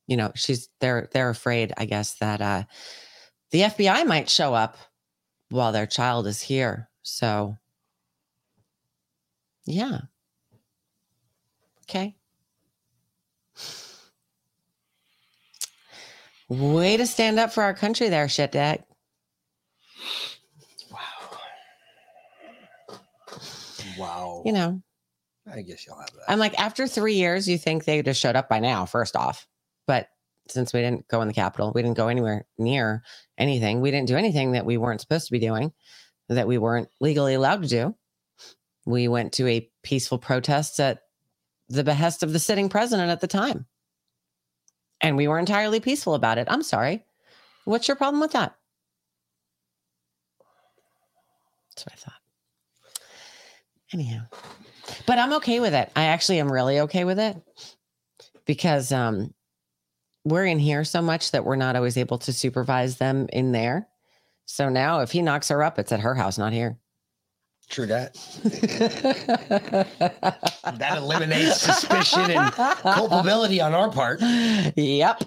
you 0.08 0.17
know 0.17 0.32
she's 0.36 0.69
they're 0.80 1.10
they're 1.12 1.30
afraid 1.30 1.74
i 1.78 1.86
guess 1.86 2.15
that 2.15 2.41
uh 2.41 2.63
the 3.52 3.62
fbi 3.62 4.06
might 4.06 4.30
show 4.30 4.54
up 4.54 4.78
while 5.50 5.71
their 5.71 5.88
child 5.88 6.28
is 6.28 6.41
here 6.41 6.89
so 7.02 7.58
yeah 9.65 10.02
okay 11.84 12.15
way 16.49 16.97
to 16.97 17.05
stand 17.08 17.39
up 17.39 17.51
for 17.51 17.63
our 17.63 17.73
country 17.73 18.10
there 18.10 18.29
shit 18.29 18.51
dad 18.51 18.84
Wow. 20.91 20.99
Wow. 23.97 24.43
You 24.45 24.51
know 24.53 24.81
I 25.51 25.62
guess 25.62 25.86
you'll 25.86 25.97
have 25.99 26.12
that. 26.12 26.23
i'm 26.31 26.39
like 26.39 26.60
after 26.60 26.88
three 26.88 27.15
years 27.15 27.47
you 27.47 27.58
think 27.58 27.86
they 27.86 28.01
have 28.03 28.17
showed 28.17 28.36
up 28.36 28.49
by 28.49 28.60
now 28.60 28.86
first 28.86 29.15
off 29.15 29.47
but 29.88 30.10
since 30.47 30.73
we 30.73 30.81
didn't 30.81 31.08
go 31.08 31.21
in 31.21 31.27
the 31.27 31.34
capitol 31.34 31.71
we 31.73 31.81
didn't 31.81 31.97
go 31.97 32.08
anywhere 32.08 32.45
near 32.58 33.03
anything 33.38 33.81
we 33.81 33.91
didn't 33.91 34.08
do 34.08 34.17
anything 34.17 34.51
that 34.53 34.65
we 34.65 34.77
weren't 34.77 35.01
supposed 35.01 35.25
to 35.27 35.31
be 35.31 35.39
doing 35.39 35.71
that 36.29 36.47
we 36.47 36.58
weren't 36.58 36.89
legally 36.99 37.34
allowed 37.36 37.62
to 37.63 37.67
do 37.67 37.95
we 38.86 39.08
went 39.08 39.34
to 39.34 39.47
a 39.47 39.69
peaceful 39.84 40.17
protest 40.17 40.79
at 40.79 40.99
the 41.69 41.84
behest 41.84 42.23
of 42.23 42.34
the 42.34 42.39
sitting 42.39 42.69
president 42.69 43.10
at 43.12 43.21
the 43.21 43.27
time 43.27 43.65
and 45.01 45.17
we 45.17 45.27
were 45.27 45.39
entirely 45.39 45.79
peaceful 45.79 46.15
about 46.15 46.38
it. 46.38 46.47
I'm 46.49 46.63
sorry. 46.63 47.03
What's 47.65 47.88
your 47.88 47.97
problem 47.97 48.21
with 48.21 48.31
that? 48.31 48.55
That's 51.69 51.86
what 51.86 51.93
i 51.93 51.95
thought. 51.97 52.21
Anyhow 53.93 54.21
but 55.05 55.19
i'm 55.19 55.34
okay 55.34 55.60
with 55.60 55.73
it. 55.73 55.91
I 55.95 56.05
actually 56.05 56.39
am 56.39 56.51
really 56.51 56.79
okay 56.81 57.03
with 57.03 57.19
it 57.19 57.38
because 58.45 58.91
um 58.91 59.34
we're 60.23 60.45
in 60.45 60.60
here 60.60 60.84
so 60.84 61.01
much 61.01 61.31
that 61.31 61.45
we're 61.45 61.55
not 61.55 61.75
always 61.75 61.97
able 61.97 62.17
to 62.17 62.34
supervise 62.34 62.97
them 62.97 63.27
in 63.31 63.51
there. 63.51 63.88
So 64.47 64.69
now 64.69 65.01
if 65.01 65.12
he 65.12 65.21
knocks 65.21 65.49
her 65.49 65.63
up 65.63 65.79
it's 65.79 65.91
at 65.91 65.99
her 66.01 66.15
house 66.15 66.38
not 66.38 66.53
here 66.53 66.77
True 67.69 67.86
that. 67.88 68.13
that 70.78 70.97
eliminates 70.97 71.62
suspicion 71.62 72.32
and 72.32 72.51
culpability 72.54 73.62
on 73.62 73.73
our 73.73 73.91
part. 73.91 74.19
Yep. 74.75 75.23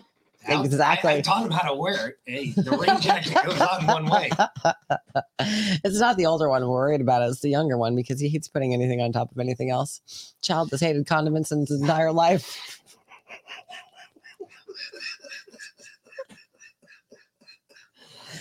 Exactly. 0.51 1.13
I, 1.13 1.17
I 1.17 1.21
taught 1.21 1.45
him 1.45 1.51
how 1.51 1.69
to 1.69 1.75
wear 1.77 2.09
it. 2.09 2.17
Hey, 2.25 2.51
the 2.53 2.71
rain 2.71 3.01
jacket 3.01 3.35
goes 3.45 3.61
on 3.61 3.87
one 3.87 4.07
way. 4.07 4.31
it's 5.85 5.99
not 5.99 6.17
the 6.17 6.27
older 6.27 6.49
one 6.49 6.63
we're 6.63 6.69
worried 6.71 7.01
about 7.01 7.23
It. 7.23 7.27
it's 7.27 7.41
the 7.41 7.51
younger 7.51 7.77
one 7.77 7.95
because 7.95 8.21
he 8.21 8.29
hates 8.29 8.49
putting 8.49 8.73
anything 8.73 9.01
on 9.01 9.13
top 9.13 9.31
of 9.31 9.39
anything 9.39 9.71
else 9.71 10.35
child 10.43 10.71
has 10.71 10.81
hated 10.81 11.07
condiments 11.07 11.53
in 11.53 11.61
his 11.61 11.71
entire 11.81 12.13
life 12.13 12.81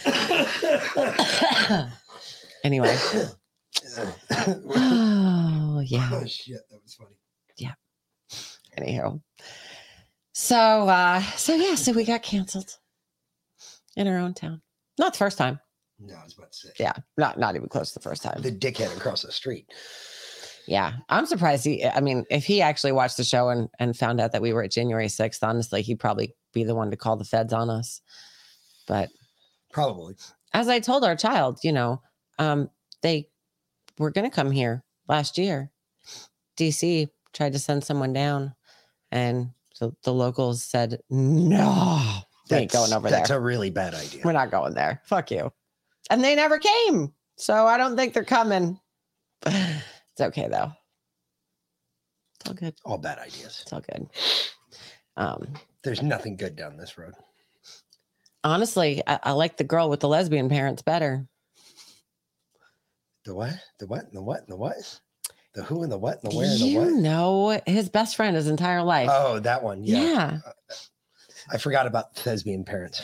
anyway 2.63 2.95
oh 4.75 5.81
yeah 5.85 6.09
Oh 6.13 6.25
shit, 6.25 6.61
that 6.69 6.79
was 6.83 6.95
funny. 6.95 7.15
Yeah. 7.57 7.73
Anyhow 8.77 9.19
so 10.33 10.55
uh 10.87 11.19
so 11.35 11.55
yeah 11.55 11.73
so 11.73 11.91
we 11.91 12.03
got 12.05 12.21
canceled 12.21 12.77
in 13.95 14.07
our 14.07 14.19
own 14.19 14.35
town 14.35 14.61
not 14.99 15.13
the 15.13 15.17
first 15.17 15.35
time 15.35 15.59
No, 15.99 16.13
I 16.13 16.23
was 16.23 16.37
about 16.37 16.51
to 16.51 16.57
say. 16.59 16.69
yeah 16.79 16.93
not 17.17 17.39
not 17.39 17.55
even 17.55 17.67
close 17.69 17.91
to 17.93 17.99
the 17.99 18.03
first 18.03 18.21
time 18.21 18.39
The 18.43 18.51
dickhead 18.51 18.95
across 18.95 19.23
the 19.23 19.31
street. 19.31 19.65
yeah 20.67 20.93
i'm 21.09 21.25
surprised 21.25 21.65
he 21.65 21.83
i 21.87 21.99
mean 22.01 22.23
if 22.29 22.45
he 22.45 22.61
actually 22.61 22.91
watched 22.91 23.17
the 23.17 23.23
show 23.23 23.49
and 23.49 23.67
and 23.79 23.97
found 23.97 24.21
out 24.21 24.31
that 24.33 24.43
we 24.43 24.53
were 24.53 24.61
at 24.61 24.69
january 24.69 25.07
6th 25.07 25.39
honestly 25.41 25.81
he'd 25.81 25.99
probably 25.99 26.35
be 26.53 26.63
the 26.63 26.75
one 26.75 26.91
to 26.91 26.97
call 26.97 27.15
the 27.17 27.23
feds 27.25 27.51
on 27.51 27.71
us 27.71 27.99
but 28.87 29.09
Probably. 29.73 30.15
as 30.53 30.67
i 30.67 30.79
told 30.79 31.03
our 31.03 31.15
child 31.15 31.57
you 31.63 31.71
know 31.71 31.99
um 32.37 32.69
they 33.01 33.27
were 33.97 34.12
going 34.12 34.29
to 34.29 34.36
come 34.36 34.51
here 34.51 34.83
last 35.07 35.38
year. 35.38 35.71
Dc 36.57 37.10
tried 37.33 37.53
to 37.53 37.60
send 37.60 37.83
someone 37.83 38.13
down 38.13 38.55
and 39.12 39.51
so 39.73 39.95
the 40.03 40.13
locals 40.13 40.63
said 40.63 40.99
no 41.10 42.01
we 42.49 42.57
ain't 42.57 42.71
going 42.71 42.93
over 42.93 43.10
that's 43.10 43.12
there. 43.12 43.19
That's 43.19 43.29
a 43.29 43.39
really 43.39 43.69
bad 43.69 43.93
idea. 43.93 44.21
we're 44.23 44.31
not 44.31 44.49
going 44.49 44.73
there. 44.73 45.01
Fuck 45.05 45.31
you. 45.31 45.51
And 46.10 46.23
they 46.23 46.36
never 46.36 46.57
came 46.57 47.13
so 47.36 47.67
i 47.67 47.77
don't 47.77 47.95
think 47.95 48.13
they're 48.13 48.23
coming. 48.23 48.79
It's 49.45 50.21
okay 50.21 50.47
though. 50.47 50.71
It's 52.39 52.49
all 52.49 52.55
good. 52.55 52.73
All 52.83 52.97
bad 52.97 53.19
ideas. 53.19 53.60
it's 53.62 53.71
all 53.71 53.81
good. 53.81 54.07
Um 55.15 55.53
There's 55.83 56.01
nothing 56.01 56.38
good 56.38 56.55
down 56.55 56.75
this 56.77 56.97
road. 56.97 57.13
honestly 58.43 59.03
I, 59.05 59.19
I 59.21 59.31
like 59.33 59.57
the 59.57 59.63
girl 59.63 59.89
with 59.89 59.99
the 59.99 60.07
lesbian 60.07 60.49
parents 60.49 60.81
better 60.81 61.27
The 63.27 63.35
what? 63.35 63.53
The 63.77 63.85
what? 63.87 64.13
The 64.13 64.21
what? 64.21 64.47
The 64.47 64.55
what? 64.55 64.99
The 65.53 65.61
who 65.63 65.83
and 65.83 65.91
the 65.91 65.97
what 65.97 66.23
and 66.23 66.31
the 66.31 66.37
where 66.37 66.49
and 66.49 66.59
the 66.61 66.65
you 66.65 66.79
what? 66.79 66.93
know 66.93 67.61
his 67.65 67.89
best 67.89 68.15
friend 68.15 68.37
his 68.37 68.47
entire 68.47 68.81
life 68.83 69.09
Oh, 69.11 69.39
that 69.39 69.61
one. 69.61 69.83
Yeah. 69.83 69.99
yeah. 70.01 70.39
I 71.51 71.57
forgot 71.57 71.87
about 71.87 72.15
thespian 72.15 72.63
parents. 72.63 73.01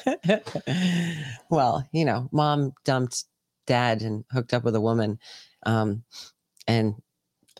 well, 1.49 1.85
you 1.91 2.05
know, 2.05 2.29
mom 2.31 2.73
dumped 2.85 3.25
dad 3.67 4.01
and 4.01 4.23
hooked 4.31 4.53
up 4.53 4.63
with 4.63 4.75
a 4.77 4.81
woman. 4.81 5.19
Um, 5.65 6.03
and 6.67 6.95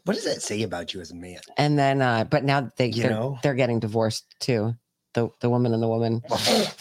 What 0.06 0.13
does 0.13 0.23
that 0.26 0.41
say 0.41 0.63
about 0.63 0.93
you 0.93 1.02
as 1.02 1.12
a 1.12 1.15
man? 1.15 1.39
and 1.58 1.78
then 1.78 2.02
uh, 2.02 2.23
but 2.23 2.45
now 2.45 2.69
they 2.78 2.88
You 2.88 3.02
they're, 3.04 3.12
know? 3.12 3.38
they're 3.43 3.56
getting 3.56 3.82
divorced 3.82 4.26
too. 4.39 4.73
The 5.15 5.30
the 5.41 5.49
woman 5.49 5.73
and 5.73 5.84
the 5.84 5.88
woman. 5.89 6.21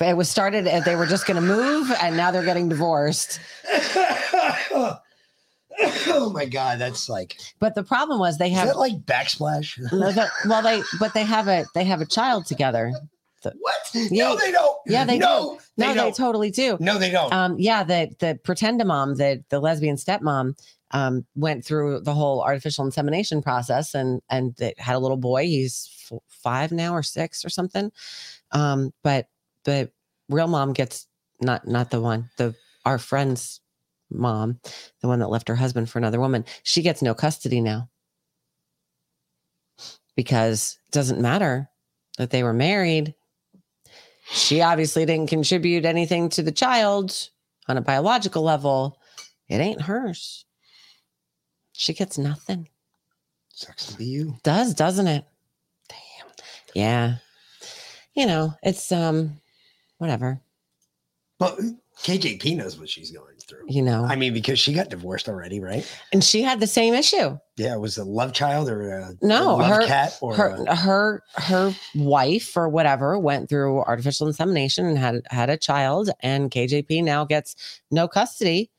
it 0.01 0.17
was 0.17 0.29
started 0.29 0.69
as 0.69 0.85
they 0.85 0.95
were 0.95 1.07
just 1.07 1.27
gonna 1.27 1.41
move 1.41 1.91
and 2.01 2.17
now 2.17 2.31
they're 2.31 2.45
getting 2.45 2.69
divorced. 2.69 3.41
oh 6.09 6.31
my 6.33 6.45
god, 6.45 6.79
that's 6.79 7.09
like 7.09 7.37
But 7.59 7.75
the 7.75 7.83
problem 7.83 8.19
was 8.19 8.39
they 8.39 8.51
is 8.51 8.57
have 8.59 8.69
that 8.69 8.79
like 8.79 9.01
backsplash? 9.05 9.79
well 10.49 10.63
they 10.63 10.83
but 10.99 11.15
they 11.15 11.25
have 11.25 11.49
a 11.49 11.65
they 11.75 11.85
have 11.85 12.01
a 12.01 12.07
child 12.07 12.47
together. 12.47 12.93
The- 13.43 13.55
what? 13.59 13.75
Yeah. 13.95 14.29
No, 14.29 14.37
they 14.37 14.53
don't. 14.53 14.77
Yeah, 14.87 15.05
they 15.05 15.19
no, 15.19 15.55
do. 15.59 15.65
They 15.77 15.87
No, 15.87 15.95
they, 15.95 16.01
don't. 16.01 16.15
totally 16.17 16.51
do. 16.53 16.77
no, 16.81 16.99
they 16.99 17.11
don't. 17.11 17.33
Um, 17.33 17.57
yeah, 17.59 17.83
the 17.83 18.15
the 18.21 18.39
pretend 18.45 18.85
mom, 18.85 19.17
the 19.17 19.43
the 19.49 19.59
lesbian 19.59 19.97
stepmom, 19.97 20.57
um, 20.93 21.27
went 21.35 21.65
through 21.65 22.01
the 22.01 22.15
whole 22.15 22.43
artificial 22.43 22.85
insemination 22.85 23.43
process 23.43 23.95
and 23.95 24.23
and 24.31 24.55
they 24.57 24.75
had 24.79 24.95
a 24.95 25.01
little 25.01 25.17
boy. 25.17 25.45
He's 25.47 25.91
f- 26.13 26.21
five 26.29 26.71
now 26.71 26.95
or 26.95 27.03
six 27.03 27.45
or 27.45 27.49
something. 27.49 27.91
Um, 28.53 28.93
but 29.03 29.27
the 29.65 29.91
real 30.29 30.47
mom 30.49 30.73
gets 30.73 31.09
not 31.41 31.67
not 31.67 31.91
the 31.91 32.01
one 32.01 32.31
the 32.37 32.55
our 32.85 32.99
friend's 32.99 33.61
mom, 34.15 34.61
the 35.01 35.09
one 35.09 35.19
that 35.19 35.31
left 35.31 35.49
her 35.49 35.57
husband 35.57 35.89
for 35.91 35.99
another 35.99 36.21
woman. 36.21 36.45
She 36.63 36.83
gets 36.83 37.03
no 37.03 37.15
custody 37.15 37.61
now 37.61 37.89
because 40.17 40.79
it 40.87 40.93
doesn't 40.93 41.21
matter 41.21 41.69
that 42.19 42.31
they 42.31 42.43
were 42.43 42.53
married. 42.53 43.15
She 44.31 44.61
obviously 44.61 45.05
didn't 45.05 45.29
contribute 45.29 45.85
anything 45.85 46.29
to 46.31 46.43
the 46.43 46.53
child 46.53 47.31
on 47.69 47.77
a 47.77 47.83
biological 47.83 48.43
level. 48.43 48.99
It 49.49 49.59
ain't 49.59 49.83
hers. 49.83 50.45
She 51.73 51.93
gets 51.93 52.19
nothing. 52.19 52.69
Sucks 53.53 53.87
to 53.87 53.97
be 53.97 54.07
you. 54.07 54.37
Does, 54.43 54.75
doesn't 54.75 55.07
it? 55.07 55.25
Damn. 55.89 56.31
Yeah. 56.75 57.17
You 58.15 58.27
know, 58.27 58.55
it's 58.63 58.93
um 58.93 59.41
whatever. 59.99 60.41
But 61.39 61.59
KJP 62.03 62.57
knows 62.57 62.79
what 62.79 62.89
she's 62.89 63.11
going 63.11 63.37
through. 63.47 63.65
You 63.69 63.83
know, 63.83 64.05
I 64.05 64.17
mean, 64.17 64.33
because 64.33 64.59
she 64.59 64.73
got 64.73 64.89
divorced 64.91 65.29
already, 65.29 65.61
right? 65.61 65.87
and 66.13 66.23
she 66.23 66.43
had 66.43 66.61
the 66.61 66.67
same 66.67 66.95
issue. 66.95 67.39
Yeah, 67.57 67.75
it 67.75 67.81
was 67.81 67.99
a 67.99 68.05
love 68.05 68.33
child 68.33 68.69
or 68.69 68.89
a, 68.91 69.13
No, 69.23 69.55
a 69.55 69.57
love 69.57 69.69
her 69.69 69.87
cat 69.87 70.19
or 70.21 70.35
her 70.37 70.65
a- 70.67 70.75
her 70.75 71.23
her 71.37 71.75
wife 71.95 72.57
or 72.57 72.69
whatever 72.69 73.19
went 73.19 73.49
through 73.49 73.81
artificial 73.83 74.27
insemination 74.27 74.87
and 74.87 74.99
had 74.99 75.23
had 75.31 75.51
a 75.51 75.57
child, 75.57 76.11
and 76.21 76.51
KJP 76.51 77.05
now 77.05 77.25
gets 77.25 77.55
no 77.91 78.09
custody 78.09 78.71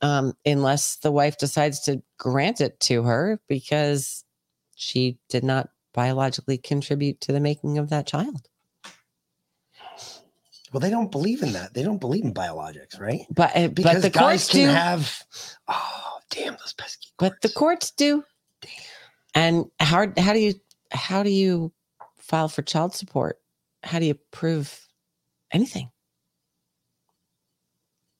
um, 0.00 0.34
unless 0.46 0.96
the 0.96 1.10
wife 1.10 1.38
decides 1.38 1.80
to 1.80 2.02
grant 2.18 2.60
it 2.60 2.78
to 2.80 3.02
her 3.02 3.40
because 3.48 4.24
she 4.76 5.18
did 5.28 5.42
not 5.42 5.70
biologically 5.94 6.58
contribute 6.58 7.20
to 7.22 7.32
the 7.32 7.40
making 7.40 7.78
of 7.78 7.90
that 7.90 8.06
child. 8.06 8.48
Well, 10.72 10.80
they 10.80 10.90
don't 10.90 11.10
believe 11.10 11.42
in 11.42 11.52
that. 11.52 11.74
They 11.74 11.82
don't 11.82 12.00
believe 12.00 12.24
in 12.24 12.34
biologics, 12.34 12.98
right? 13.00 13.22
But 13.30 13.56
uh, 13.56 13.68
Because 13.68 13.94
but 13.96 14.02
the 14.02 14.10
guys 14.10 14.22
courts 14.44 14.48
can 14.50 14.60
do. 14.68 14.72
have. 14.74 15.22
Oh, 15.68 16.18
damn 16.30 16.54
those 16.54 16.74
pesky. 16.74 17.08
but 17.18 17.40
the 17.42 17.48
courts 17.48 17.90
do. 17.92 18.24
And 19.34 19.66
how 19.80 20.06
how 20.18 20.32
do 20.32 20.38
you 20.40 20.54
how 20.90 21.22
do 21.22 21.30
you 21.30 21.72
file 22.18 22.48
for 22.48 22.62
child 22.62 22.94
support? 22.94 23.38
How 23.82 23.98
do 23.98 24.06
you 24.06 24.14
prove 24.32 24.86
anything? 25.52 25.90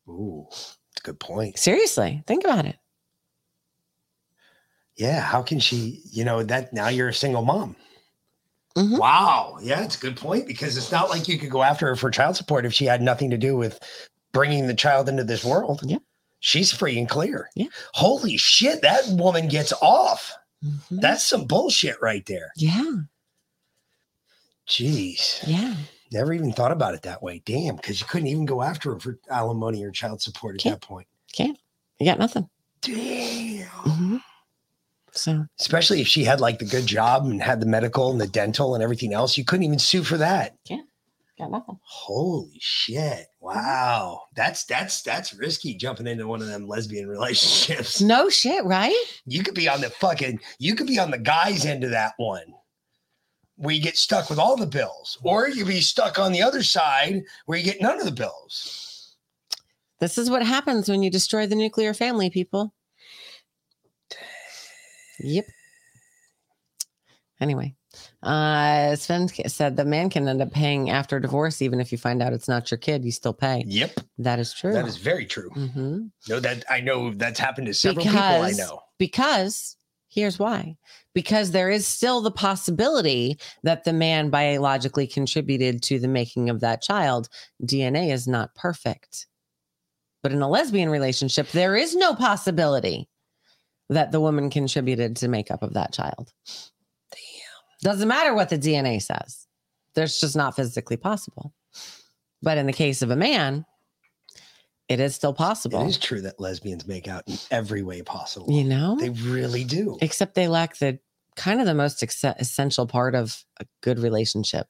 Ooh, 0.08 0.46
that's 0.50 0.78
a 0.98 1.02
good 1.02 1.20
point. 1.20 1.58
Seriously, 1.58 2.22
think 2.26 2.44
about 2.44 2.64
it. 2.66 2.76
Yeah, 4.96 5.20
how 5.20 5.42
can 5.42 5.60
she? 5.60 6.02
You 6.10 6.24
know 6.24 6.42
that 6.42 6.72
now 6.72 6.88
you're 6.88 7.08
a 7.08 7.14
single 7.14 7.42
mom. 7.42 7.76
Mhm. 8.78 8.98
Wow, 8.98 9.58
yeah, 9.60 9.82
it's 9.82 9.96
a 9.96 10.00
good 10.00 10.16
point 10.16 10.46
because 10.46 10.76
it's 10.76 10.92
not 10.92 11.10
like 11.10 11.26
you 11.28 11.38
could 11.38 11.50
go 11.50 11.62
after 11.62 11.86
her 11.88 11.96
for 11.96 12.10
child 12.10 12.36
support 12.36 12.64
if 12.64 12.72
she 12.72 12.84
had 12.84 13.02
nothing 13.02 13.28
to 13.30 13.36
do 13.38 13.56
with 13.56 13.80
bringing 14.32 14.66
the 14.68 14.74
child 14.74 15.08
into 15.08 15.24
this 15.24 15.44
world. 15.44 15.80
Yeah. 15.84 15.98
she's 16.40 16.72
free 16.72 16.96
and 16.98 17.08
clear. 17.08 17.50
Yeah. 17.56 17.66
holy 17.94 18.36
shit, 18.36 18.82
that 18.82 19.02
woman 19.08 19.48
gets 19.48 19.72
off. 19.82 20.32
Mhm. 20.64 21.00
That's 21.00 21.24
some 21.24 21.46
bullshit 21.46 22.00
right 22.00 22.24
there. 22.26 22.52
Yeah, 22.56 22.92
Jeez, 24.68 25.42
yeah. 25.46 25.74
never 26.12 26.32
even 26.32 26.52
thought 26.52 26.72
about 26.72 26.94
it 26.94 27.02
that 27.02 27.22
way. 27.22 27.42
Damn, 27.44 27.76
because 27.76 28.00
you 28.00 28.06
couldn't 28.06 28.28
even 28.28 28.44
go 28.44 28.62
after 28.62 28.92
her 28.94 29.00
for 29.00 29.18
alimony 29.30 29.82
or 29.84 29.90
child 29.90 30.20
support 30.22 30.54
at 30.56 30.60
Can't. 30.60 30.80
that 30.80 30.86
point. 30.86 31.08
Can't. 31.32 31.58
You 31.98 32.06
got 32.06 32.18
nothing. 32.18 32.48
Damn. 32.82 33.66
Mhm. 33.68 34.22
So 35.18 35.46
Especially 35.60 36.00
if 36.00 36.06
she 36.06 36.24
had 36.24 36.40
like 36.40 36.58
the 36.58 36.64
good 36.64 36.86
job 36.86 37.24
and 37.24 37.42
had 37.42 37.60
the 37.60 37.66
medical 37.66 38.10
and 38.10 38.20
the 38.20 38.26
dental 38.26 38.74
and 38.74 38.82
everything 38.82 39.12
else, 39.12 39.36
you 39.36 39.44
couldn't 39.44 39.64
even 39.64 39.78
sue 39.78 40.04
for 40.04 40.16
that. 40.18 40.56
Yeah. 40.68 40.82
Got 41.38 41.52
nothing. 41.52 41.78
Holy 41.82 42.58
shit. 42.58 42.96
Mm-hmm. 43.42 43.46
Wow. 43.46 44.22
That's 44.34 44.64
that's 44.64 45.02
that's 45.02 45.34
risky 45.34 45.74
jumping 45.74 46.06
into 46.06 46.26
one 46.26 46.40
of 46.40 46.48
them 46.48 46.66
lesbian 46.66 47.08
relationships. 47.08 48.00
No 48.00 48.28
shit, 48.28 48.64
right? 48.64 48.96
You 49.24 49.42
could 49.42 49.54
be 49.54 49.68
on 49.68 49.80
the 49.80 49.90
fucking 49.90 50.40
you 50.58 50.74
could 50.74 50.86
be 50.86 50.98
on 50.98 51.10
the 51.10 51.18
guy's 51.18 51.64
end 51.64 51.84
of 51.84 51.90
that 51.90 52.14
one. 52.16 52.54
We 53.56 53.80
get 53.80 53.96
stuck 53.96 54.30
with 54.30 54.38
all 54.38 54.56
the 54.56 54.66
bills. 54.66 55.18
Or 55.22 55.48
you 55.48 55.64
be 55.64 55.80
stuck 55.80 56.18
on 56.18 56.32
the 56.32 56.42
other 56.42 56.62
side 56.62 57.22
where 57.46 57.58
you 57.58 57.64
get 57.64 57.80
none 57.80 57.98
of 57.98 58.04
the 58.04 58.12
bills. 58.12 59.16
This 60.00 60.16
is 60.16 60.30
what 60.30 60.44
happens 60.44 60.88
when 60.88 61.02
you 61.02 61.10
destroy 61.10 61.46
the 61.46 61.56
nuclear 61.56 61.92
family, 61.92 62.30
people. 62.30 62.72
Yep. 65.20 65.46
Anyway, 67.40 67.74
uh, 68.24 68.96
Sven 68.96 69.28
said 69.28 69.76
the 69.76 69.84
man 69.84 70.10
can 70.10 70.26
end 70.26 70.42
up 70.42 70.50
paying 70.50 70.90
after 70.90 71.20
divorce, 71.20 71.62
even 71.62 71.80
if 71.80 71.92
you 71.92 71.98
find 71.98 72.20
out 72.20 72.32
it's 72.32 72.48
not 72.48 72.68
your 72.70 72.78
kid, 72.78 73.04
you 73.04 73.12
still 73.12 73.32
pay. 73.32 73.62
Yep. 73.66 74.00
That 74.18 74.40
is 74.40 74.52
true. 74.52 74.72
That 74.72 74.88
is 74.88 74.96
very 74.96 75.24
true. 75.24 75.50
hmm 75.50 76.06
No, 76.28 76.40
that 76.40 76.64
I 76.68 76.80
know 76.80 77.12
that's 77.14 77.38
happened 77.38 77.68
to 77.68 77.74
several 77.74 78.04
people 78.04 78.18
I 78.18 78.50
know. 78.56 78.80
because 78.98 79.76
here's 80.10 80.38
why 80.38 80.74
because 81.14 81.50
there 81.50 81.68
is 81.70 81.86
still 81.86 82.22
the 82.22 82.30
possibility 82.30 83.38
that 83.62 83.84
the 83.84 83.92
man 83.92 84.30
biologically 84.30 85.06
contributed 85.06 85.82
to 85.82 85.98
the 85.98 86.08
making 86.08 86.48
of 86.48 86.60
that 86.60 86.80
child 86.80 87.28
dna 87.62 88.10
is 88.10 88.26
not 88.26 88.54
perfect 88.54 89.26
but 90.22 90.32
in 90.32 90.40
a 90.40 90.48
lesbian 90.48 90.88
relationship 90.88 91.46
there 91.50 91.76
is 91.76 91.94
no 91.94 92.14
possibility 92.14 93.06
that 93.88 94.12
the 94.12 94.20
woman 94.20 94.50
contributed 94.50 95.16
to 95.16 95.28
makeup 95.28 95.62
of 95.62 95.74
that 95.74 95.92
child 95.92 96.32
damn 97.10 97.20
doesn't 97.82 98.08
matter 98.08 98.34
what 98.34 98.48
the 98.48 98.58
dna 98.58 99.00
says 99.00 99.46
there's 99.94 100.20
just 100.20 100.36
not 100.36 100.54
physically 100.56 100.96
possible 100.96 101.52
but 102.42 102.58
in 102.58 102.66
the 102.66 102.72
case 102.72 103.02
of 103.02 103.10
a 103.10 103.16
man 103.16 103.64
it 104.88 105.00
is 105.00 105.14
still 105.14 105.34
possible 105.34 105.82
It 105.84 105.88
is 105.88 105.98
true 105.98 106.22
that 106.22 106.40
lesbians 106.40 106.86
make 106.86 107.08
out 107.08 107.22
in 107.26 107.36
every 107.50 107.82
way 107.82 108.00
possible. 108.00 108.50
you 108.50 108.64
know 108.64 108.96
They 108.98 109.10
really 109.10 109.64
do. 109.64 109.98
except 110.00 110.34
they 110.34 110.48
lack 110.48 110.78
the 110.78 110.98
kind 111.36 111.60
of 111.60 111.66
the 111.66 111.74
most 111.74 112.02
ex- 112.02 112.24
essential 112.24 112.86
part 112.86 113.14
of 113.14 113.44
a 113.60 113.66
good 113.82 113.98
relationship 113.98 114.66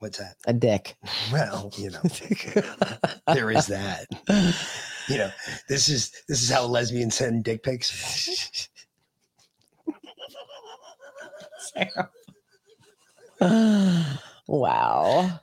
What's 0.00 0.18
that? 0.18 0.34
a 0.46 0.52
dick 0.52 0.96
Well, 1.32 1.72
you 1.78 1.90
know, 1.90 2.00
there 3.32 3.50
is 3.50 3.68
that. 3.68 4.06
You 5.08 5.18
know, 5.18 5.30
this 5.68 5.88
is 5.88 6.12
this 6.28 6.42
is 6.42 6.50
how 6.50 6.64
lesbians 6.64 7.14
send 7.16 7.44
dick 7.44 7.62
pics. 7.62 8.68
wow 14.46 15.40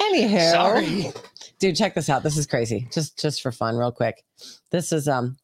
anywho 0.00 0.50
Sorry. 0.52 1.12
dude 1.58 1.74
check 1.74 1.94
this 1.94 2.08
out 2.08 2.22
this 2.22 2.36
is 2.36 2.46
crazy 2.46 2.86
just 2.92 3.18
just 3.18 3.42
for 3.42 3.50
fun 3.50 3.76
real 3.76 3.90
quick 3.90 4.22
this 4.70 4.92
is 4.92 5.08
um 5.08 5.36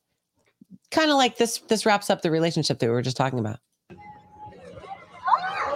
kind 0.90 1.10
of 1.10 1.16
like 1.16 1.36
this 1.36 1.58
this 1.68 1.84
wraps 1.84 2.10
up 2.10 2.22
the 2.22 2.30
relationship 2.30 2.78
that 2.78 2.86
we 2.86 2.92
were 2.92 3.02
just 3.02 3.16
talking 3.16 3.38
about 3.38 3.58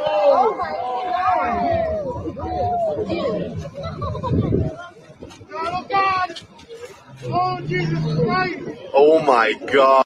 Oh 0.08 0.54
God! 3.08 4.62
Oh 7.24 7.60
Jesus 7.66 7.98
Christ! 8.22 8.58
Oh 8.92 9.20
my 9.20 9.52
god. 9.72 10.04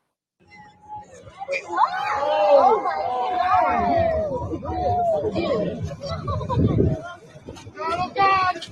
Oh 7.79 8.13
God! 8.15 8.67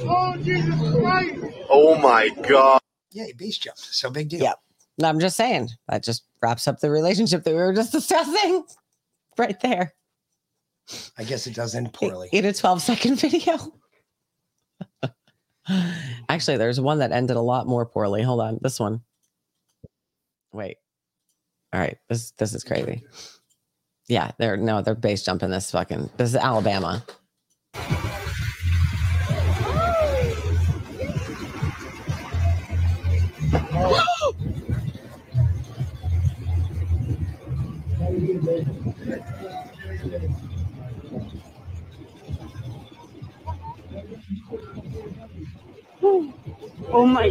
Oh 0.00 0.36
Jesus 0.38 0.94
Christ! 0.96 1.44
Oh 1.68 1.96
my 1.98 2.28
god. 2.48 2.80
Yeah, 3.12 3.26
he 3.26 3.32
base 3.32 3.58
jumped. 3.58 3.80
So 3.80 4.10
big 4.10 4.28
deal. 4.28 4.40
Yep. 4.40 4.58
No, 4.98 5.08
i'm 5.08 5.18
just 5.20 5.36
saying 5.36 5.70
that 5.88 6.02
just 6.02 6.24
wraps 6.42 6.68
up 6.68 6.80
the 6.80 6.90
relationship 6.90 7.42
that 7.44 7.50
we 7.52 7.56
were 7.56 7.72
just 7.72 7.92
discussing 7.98 8.64
right 9.38 9.58
there 9.60 9.94
I 11.16 11.24
guess 11.24 11.46
it 11.46 11.54
does 11.54 11.74
end 11.74 11.92
poorly. 11.92 12.28
in 12.32 12.44
a 12.44 12.52
12 12.52 12.82
second 12.82 13.16
video. 13.20 13.56
Actually, 16.28 16.56
there's 16.56 16.80
one 16.80 16.98
that 16.98 17.12
ended 17.12 17.36
a 17.36 17.40
lot 17.40 17.66
more 17.66 17.86
poorly. 17.86 18.22
Hold 18.22 18.40
on, 18.40 18.58
this 18.62 18.80
one. 18.80 19.02
Wait. 20.52 20.76
All 21.72 21.80
right, 21.80 21.98
this 22.08 22.32
this 22.32 22.54
is 22.54 22.64
crazy. 22.64 23.04
Yeah, 24.08 24.32
they're 24.38 24.56
no, 24.56 24.82
they're 24.82 24.94
base 24.94 25.22
jumping 25.22 25.50
this 25.50 25.70
fucking. 25.70 26.10
This 26.16 26.30
is 26.30 26.36
Alabama. 26.36 27.04
Oh 46.02 47.06
my! 47.06 47.26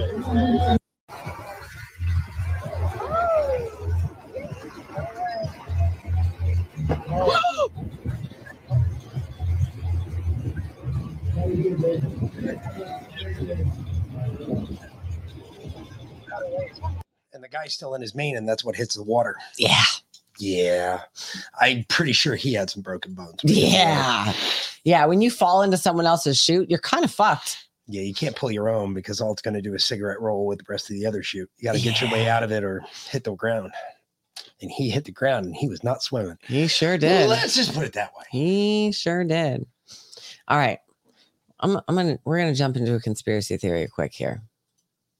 And 17.34 17.43
the 17.43 17.49
guy's 17.49 17.74
still 17.74 17.95
in 17.95 18.01
his 18.01 18.13
main, 18.13 18.38
and 18.38 18.47
that's 18.47 18.63
what 18.63 18.76
hits 18.76 18.95
the 18.95 19.03
water. 19.03 19.36
Yeah. 19.57 19.84
Yeah. 20.38 21.01
I'm 21.59 21.86
pretty 21.89 22.13
sure 22.13 22.36
he 22.36 22.53
had 22.53 22.70
some 22.70 22.82
broken 22.82 23.13
bones. 23.13 23.39
Yeah. 23.43 24.34
Yeah. 24.84 25.05
When 25.05 25.22
you 25.22 25.32
fall 25.32 25.61
into 25.63 25.78
someone 25.78 26.05
else's 26.05 26.39
chute, 26.39 26.70
you're 26.70 26.80
kind 26.80 27.03
of 27.03 27.11
fucked. 27.11 27.65
Yeah, 27.91 28.03
you 28.03 28.13
can't 28.13 28.35
pull 28.35 28.51
your 28.51 28.69
own 28.69 28.93
because 28.93 29.19
all 29.19 29.31
it's 29.31 29.41
going 29.41 29.55
to 29.55 29.61
do 29.61 29.73
is 29.73 29.83
cigarette 29.83 30.21
roll 30.21 30.45
with 30.45 30.59
the 30.59 30.65
rest 30.69 30.89
of 30.91 30.95
the 30.95 31.05
other 31.07 31.23
chute. 31.23 31.49
You 31.57 31.63
got 31.65 31.75
to 31.75 31.81
get 31.81 31.99
your 32.01 32.11
way 32.11 32.29
out 32.29 32.43
of 32.43 32.51
it 32.51 32.63
or 32.63 32.83
hit 33.09 33.23
the 33.23 33.33
ground. 33.33 33.71
And 34.61 34.69
he 34.69 34.89
hit 34.89 35.05
the 35.05 35.11
ground 35.11 35.45
and 35.47 35.55
he 35.55 35.67
was 35.67 35.83
not 35.83 36.03
swimming. 36.03 36.37
He 36.47 36.67
sure 36.67 36.97
did. 36.97 37.27
Let's 37.29 37.55
just 37.55 37.73
put 37.73 37.85
it 37.85 37.93
that 37.93 38.11
way. 38.15 38.25
He 38.29 38.91
sure 38.91 39.23
did. 39.23 39.65
All 40.47 40.57
right. 40.57 40.79
I'm 41.61 41.77
I'm 41.87 41.95
gonna 41.95 42.19
we're 42.25 42.37
gonna 42.37 42.53
jump 42.55 42.77
into 42.77 42.93
a 42.93 42.99
conspiracy 42.99 43.57
theory 43.57 43.87
quick 43.87 44.13
here. 44.13 44.41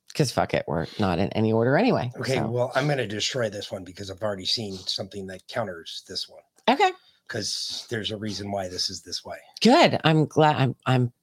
Because 0.10 0.32
fuck 0.32 0.54
it, 0.54 0.66
we're 0.68 0.88
not 1.00 1.20
in 1.20 1.30
any 1.30 1.52
order 1.54 1.78
anyway. 1.78 2.12
Okay, 2.20 2.36
so- 2.36 2.48
well, 2.50 2.72
I'm 2.76 2.86
going 2.86 2.98
to 2.98 3.08
destroy 3.08 3.50
this 3.50 3.72
one 3.72 3.84
because 3.84 4.10
I've 4.10 4.22
already 4.22 4.46
seen 4.46 4.74
something 4.76 5.28
that 5.28 5.48
counters 5.48 6.04
this 6.08 6.28
one. 6.28 6.42
Okay. 6.68 6.92
Because 7.28 7.86
there's 7.90 8.12
a 8.12 8.18
reason 8.18 8.52
why 8.52 8.68
this 8.70 8.90
is 8.90 9.02
this 9.02 9.24
way. 9.24 9.38
Good. 9.62 10.00
I'm 10.04 10.26
glad 10.26 10.56
I'm 10.56 10.76
I'm 10.86 11.14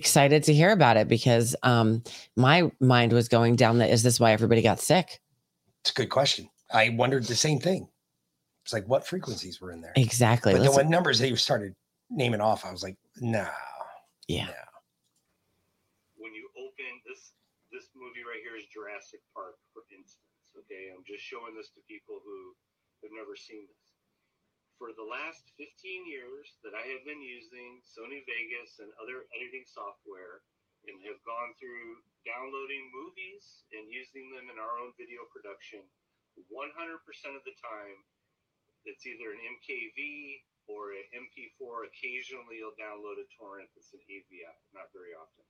excited 0.00 0.44
to 0.44 0.54
hear 0.54 0.70
about 0.70 0.96
it 0.96 1.08
because 1.08 1.56
um 1.62 2.02
my 2.36 2.70
mind 2.80 3.12
was 3.12 3.28
going 3.28 3.56
down 3.56 3.78
that 3.78 3.90
is 3.90 4.02
this 4.02 4.20
why 4.20 4.32
everybody 4.32 4.62
got 4.62 4.78
sick? 4.78 5.20
It's 5.80 5.90
a 5.90 5.94
good 5.94 6.10
question. 6.10 6.48
I 6.72 6.90
wondered 6.90 7.24
the 7.24 7.34
same 7.34 7.58
thing. 7.58 7.88
It's 8.64 8.72
like 8.72 8.86
what 8.86 9.06
frequencies 9.06 9.60
were 9.60 9.72
in 9.72 9.80
there? 9.80 9.92
Exactly. 9.96 10.52
But 10.52 10.58
then 10.58 10.66
Let's- 10.66 10.76
when 10.76 10.90
numbers 10.90 11.18
they 11.18 11.34
started 11.34 11.74
naming 12.10 12.40
off, 12.40 12.64
I 12.64 12.70
was 12.70 12.82
like, 12.82 12.96
no, 13.20 13.46
Yeah. 14.28 14.50
when 16.16 16.34
you 16.34 16.48
open 16.58 16.90
this 17.08 17.32
this 17.72 17.88
movie 17.94 18.22
right 18.26 18.42
here 18.42 18.56
is 18.56 18.66
Jurassic 18.72 19.20
Park, 19.34 19.56
for 19.72 19.82
instance. 19.90 20.20
Okay, 20.58 20.90
I'm 20.94 21.04
just 21.06 21.22
showing 21.22 21.54
this 21.56 21.68
to 21.76 21.80
people 21.88 22.18
who 22.24 22.38
have 23.04 23.12
never 23.14 23.36
seen 23.36 23.66
this. 23.68 23.85
For 24.76 24.92
the 24.92 25.08
last 25.08 25.56
15 25.56 25.72
years 26.04 26.60
that 26.60 26.76
I 26.76 26.84
have 26.92 27.00
been 27.08 27.24
using 27.24 27.80
Sony 27.80 28.20
Vegas 28.28 28.76
and 28.76 28.92
other 29.00 29.24
editing 29.32 29.64
software 29.64 30.44
and 30.84 31.00
have 31.08 31.16
gone 31.24 31.56
through 31.56 32.04
downloading 32.28 32.84
movies 32.92 33.64
and 33.72 33.88
using 33.88 34.28
them 34.36 34.52
in 34.52 34.60
our 34.60 34.76
own 34.76 34.92
video 35.00 35.24
production, 35.32 35.80
100% 36.36 36.52
of 37.32 37.40
the 37.48 37.56
time 37.56 38.04
it's 38.84 39.08
either 39.08 39.32
an 39.32 39.40
MKV 39.40 40.44
or 40.68 40.92
an 40.92 41.24
MP4. 41.24 41.88
Occasionally 41.88 42.60
you'll 42.60 42.76
download 42.76 43.16
a 43.16 43.24
torrent 43.32 43.72
that's 43.72 43.96
an 43.96 44.04
AVI, 44.04 44.56
not 44.76 44.92
very 44.92 45.16
often. 45.16 45.48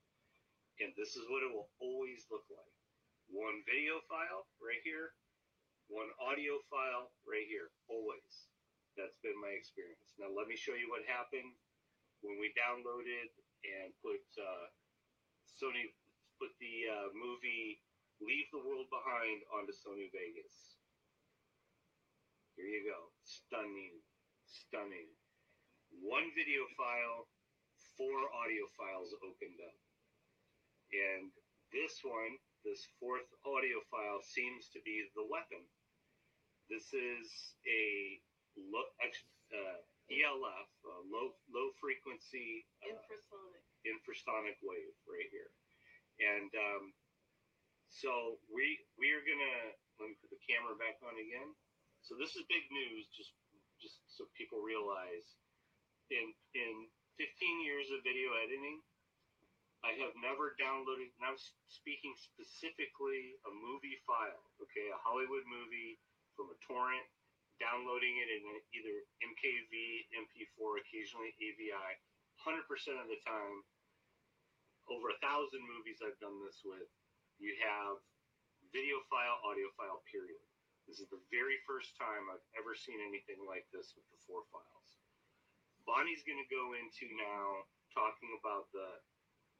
And 0.78 0.94
this 0.94 1.18
is 1.18 1.26
what 1.26 1.42
it 1.42 1.50
will 1.50 1.74
always 1.82 2.30
look 2.30 2.46
like. 2.46 2.74
One 3.26 3.58
video 3.66 3.98
file 4.06 4.46
right 4.62 4.80
here, 4.86 5.18
one 5.90 6.14
audio 6.22 6.62
file 6.70 7.10
right 7.26 7.50
here, 7.50 7.74
always. 7.90 8.54
That's 8.96 9.20
been 9.20 9.36
my 9.36 9.52
experience. 9.52 10.16
Now 10.16 10.32
let 10.32 10.48
me 10.48 10.56
show 10.56 10.72
you 10.72 10.88
what 10.88 11.04
happened 11.04 11.52
when 12.24 12.40
we 12.40 12.52
downloaded 12.56 13.28
and 13.62 13.92
put 14.00 14.24
uh, 14.40 14.66
Sony 15.44 15.92
put 16.40 16.52
the 16.60 16.88
uh, 16.88 17.08
movie 17.12 17.80
Leave 18.20 18.48
the 18.48 18.64
World 18.64 18.88
Behind 18.88 19.44
onto 19.52 19.76
Sony 19.76 20.08
Vegas. 20.08 20.80
Here 22.56 22.64
you 22.64 22.88
go. 22.88 23.12
Stunning. 23.20 24.00
Stunning. 24.48 25.12
One 26.00 26.32
video 26.32 26.64
file, 26.80 27.28
four 28.00 28.16
audio 28.32 28.64
files 28.72 29.12
opened 29.20 29.60
up. 29.60 29.76
And 30.88 31.28
this 31.68 32.00
one, 32.00 32.40
this 32.64 32.88
fourth 32.96 33.28
audio 33.44 33.84
file, 33.92 34.24
seems 34.24 34.72
to 34.72 34.80
be 34.80 35.04
the 35.12 35.28
weapon. 35.28 35.60
This 36.72 36.96
is 36.96 37.28
a 37.68 38.16
low, 38.58 38.86
uh, 39.00 39.78
ELF, 40.10 40.68
uh, 40.86 41.02
low 41.10 41.34
low 41.52 41.68
frequency 41.80 42.66
uh, 42.84 42.94
Infrasonic. 42.94 43.62
infrasonic 43.86 44.56
wave 44.62 44.94
right 45.06 45.28
here. 45.30 45.50
And 46.20 46.50
um, 46.56 46.84
so 47.90 48.38
we 48.50 48.78
we 48.98 49.12
are 49.12 49.24
gonna 49.24 49.74
let 50.00 50.08
me 50.12 50.16
put 50.20 50.30
the 50.30 50.40
camera 50.44 50.76
back 50.76 51.00
on 51.04 51.16
again. 51.18 51.54
So 52.02 52.14
this 52.18 52.36
is 52.36 52.44
big 52.50 52.66
news, 52.70 53.08
just 53.14 53.32
just 53.80 54.00
so 54.08 54.26
people 54.36 54.60
realize. 54.62 55.36
In 56.10 56.32
in 56.54 56.74
15 57.18 57.64
years 57.66 57.90
of 57.90 58.02
video 58.06 58.30
editing, 58.38 58.78
I 59.84 59.94
have 60.02 60.14
never 60.18 60.54
downloaded. 60.60 61.10
Now 61.20 61.34
s- 61.34 61.54
speaking 61.66 62.14
specifically 62.18 63.38
a 63.46 63.52
movie 63.52 63.98
file, 64.06 64.42
okay, 64.62 64.88
a 64.92 64.98
Hollywood 65.02 65.46
movie 65.48 65.98
from 66.36 66.50
a 66.52 66.58
torrent, 66.62 67.06
downloading 67.58 68.14
it 68.20 68.28
in 68.28 68.42
either 68.76 68.96
MKV, 69.24 69.72
MP4, 70.12 70.80
occasionally 70.80 71.32
AVI. 71.40 71.90
100% 72.44 72.62
of 73.00 73.08
the 73.08 73.20
time, 73.24 73.56
over 74.86 75.10
a 75.10 75.18
thousand 75.18 75.64
movies 75.66 75.98
I've 76.04 76.20
done 76.22 76.38
this 76.44 76.62
with, 76.62 76.86
you 77.42 77.52
have 77.64 77.98
video 78.70 79.02
file, 79.10 79.40
audio 79.42 79.68
file, 79.74 80.04
period. 80.06 80.40
This 80.86 81.02
is 81.02 81.10
the 81.10 81.22
very 81.34 81.58
first 81.66 81.98
time 81.98 82.30
I've 82.30 82.46
ever 82.54 82.76
seen 82.78 83.02
anything 83.02 83.42
like 83.42 83.66
this 83.74 83.90
with 83.98 84.06
the 84.14 84.20
four 84.22 84.46
files. 84.54 84.90
Bonnie's 85.82 86.22
going 86.22 86.38
to 86.38 86.50
go 86.50 86.78
into 86.78 87.10
now 87.18 87.66
talking 87.90 88.30
about 88.38 88.70
the 88.70 88.86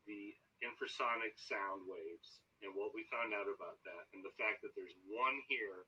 the 0.07 0.35
infrasonic 0.63 1.35
sound 1.35 1.83
waves 1.85 2.39
and 2.63 2.73
what 2.73 2.95
we 2.95 3.05
found 3.11 3.35
out 3.37 3.51
about 3.51 3.77
that, 3.85 4.07
and 4.15 4.23
the 4.25 4.33
fact 4.39 4.63
that 4.65 4.73
there's 4.73 4.97
one 5.11 5.43
here. 5.51 5.85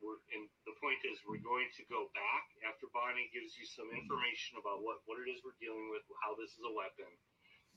We're, 0.00 0.16
and 0.32 0.48
the 0.64 0.72
point 0.80 1.00
is, 1.04 1.20
we're 1.28 1.44
going 1.44 1.68
to 1.76 1.84
go 1.92 2.08
back 2.16 2.44
after 2.64 2.88
Bonnie 2.90 3.28
gives 3.36 3.56
you 3.56 3.68
some 3.68 3.92
information 3.92 4.56
about 4.56 4.80
what, 4.80 5.04
what 5.04 5.20
it 5.20 5.28
is 5.28 5.44
we're 5.44 5.56
dealing 5.60 5.92
with, 5.92 6.00
how 6.24 6.32
this 6.40 6.56
is 6.56 6.64
a 6.64 6.72
weapon. 6.72 7.08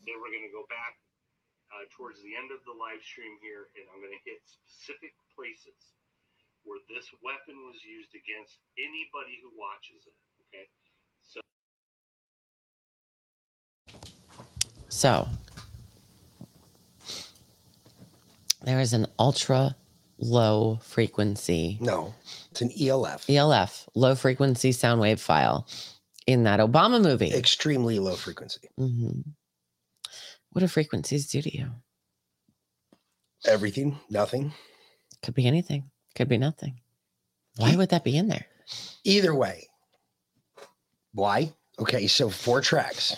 Then 0.08 0.20
we're 0.24 0.32
going 0.32 0.48
to 0.48 0.56
go 0.56 0.64
back 0.72 0.96
uh, 1.76 1.84
towards 1.92 2.24
the 2.24 2.34
end 2.36 2.56
of 2.56 2.64
the 2.64 2.72
live 2.72 3.04
stream 3.04 3.36
here, 3.44 3.68
and 3.76 3.84
I'm 3.92 4.00
going 4.00 4.16
to 4.16 4.24
hit 4.24 4.40
specific 4.48 5.12
places 5.36 5.96
where 6.64 6.80
this 6.88 7.12
weapon 7.20 7.60
was 7.68 7.84
used 7.84 8.16
against 8.16 8.64
anybody 8.80 9.44
who 9.44 9.52
watches 9.60 10.08
it. 10.08 10.16
Okay, 10.48 10.72
so 11.20 11.44
So 14.88 15.28
there 18.64 18.80
is 18.80 18.94
an 18.94 19.08
ultra 19.20 19.76
low 20.18 20.80
frequency. 20.84 21.78
No, 21.82 22.14
it's 22.52 22.62
an 22.62 22.72
ELF. 22.80 23.30
ELF, 23.30 23.90
low 23.96 24.16
frequency 24.16 24.72
sound 24.72 25.02
wave 25.02 25.20
file 25.20 25.68
in 26.28 26.44
that 26.44 26.60
Obama 26.60 27.02
movie. 27.02 27.34
Extremely 27.34 28.00
low 28.00 28.16
frequency. 28.16 28.70
hmm 28.78 29.22
What 30.52 30.62
do 30.62 30.68
frequencies 30.68 31.28
do 31.28 31.42
to 31.42 31.58
you? 31.58 31.68
Everything, 33.46 34.00
nothing. 34.10 34.54
Could 35.22 35.36
be 35.36 35.48
anything. 35.48 35.90
Could 36.16 36.30
be 36.30 36.38
nothing. 36.38 36.80
Why 37.58 37.76
would 37.76 37.90
that 37.90 38.04
be 38.04 38.18
in 38.18 38.28
there? 38.28 38.46
Either 39.04 39.36
way. 39.36 39.68
Why? 41.14 41.54
Okay, 41.80 42.08
so 42.08 42.30
four 42.30 42.62
tracks. 42.62 43.16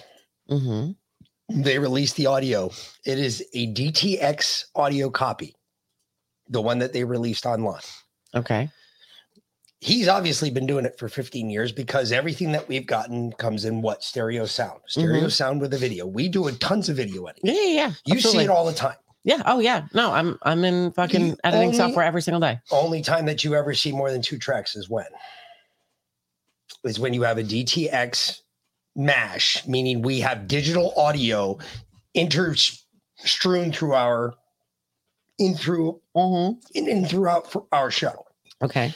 Mm-hmm. 0.49 0.91
They 1.61 1.77
released 1.77 2.15
the 2.15 2.25
audio. 2.25 2.71
It 3.05 3.19
is 3.19 3.43
a 3.53 3.71
DTX 3.73 4.65
audio 4.75 5.09
copy, 5.09 5.54
the 6.49 6.61
one 6.61 6.79
that 6.79 6.93
they 6.93 7.03
released 7.03 7.45
online. 7.45 7.81
Okay. 8.33 8.69
He's 9.81 10.07
obviously 10.07 10.49
been 10.49 10.65
doing 10.65 10.85
it 10.85 10.97
for 10.97 11.09
15 11.09 11.49
years 11.49 11.71
because 11.71 12.11
everything 12.11 12.51
that 12.53 12.67
we've 12.67 12.87
gotten 12.87 13.31
comes 13.33 13.65
in 13.65 13.81
what? 13.81 14.03
Stereo 14.03 14.45
sound. 14.45 14.79
Stereo 14.87 15.25
Mhm. 15.25 15.31
sound 15.31 15.61
with 15.61 15.73
a 15.73 15.77
video. 15.77 16.05
We 16.07 16.27
do 16.29 16.47
a 16.47 16.51
tons 16.53 16.89
of 16.89 16.95
video 16.97 17.25
editing. 17.25 17.53
Yeah, 17.55 17.61
yeah, 17.61 17.73
yeah. 17.73 17.93
You 18.05 18.19
see 18.21 18.39
it 18.39 18.49
all 18.49 18.65
the 18.65 18.73
time. 18.73 18.95
Yeah. 19.23 19.41
Oh, 19.45 19.59
yeah. 19.59 19.87
No, 19.93 20.11
I'm 20.11 20.37
I'm 20.43 20.63
in 20.63 20.91
fucking 20.93 21.31
The 21.31 21.45
editing 21.47 21.67
only- 21.67 21.77
software 21.77 22.05
every 22.05 22.21
single 22.21 22.39
day. 22.39 22.59
Only 22.71 23.01
time 23.01 23.25
that 23.25 23.43
you 23.43 23.55
ever 23.55 23.73
see 23.73 23.91
more 23.91 24.11
than 24.11 24.21
two 24.21 24.37
tracks 24.37 24.75
is 24.75 24.89
when? 24.89 25.07
Is 26.83 26.99
when 26.99 27.13
you 27.13 27.23
have 27.23 27.37
a 27.37 27.43
DTX 27.43 28.41
mash, 28.95 29.65
meaning 29.67 30.01
we 30.01 30.19
have 30.21 30.47
digital 30.47 30.93
audio 30.97 31.57
interstrewn 32.15 33.73
through 33.75 33.93
our 33.93 34.33
in 35.39 35.55
through 35.55 35.99
mm-hmm. 36.15 36.59
in, 36.73 36.87
in 36.87 37.05
throughout 37.05 37.51
for 37.51 37.65
our 37.71 37.91
show. 37.91 38.25
Okay. 38.61 38.93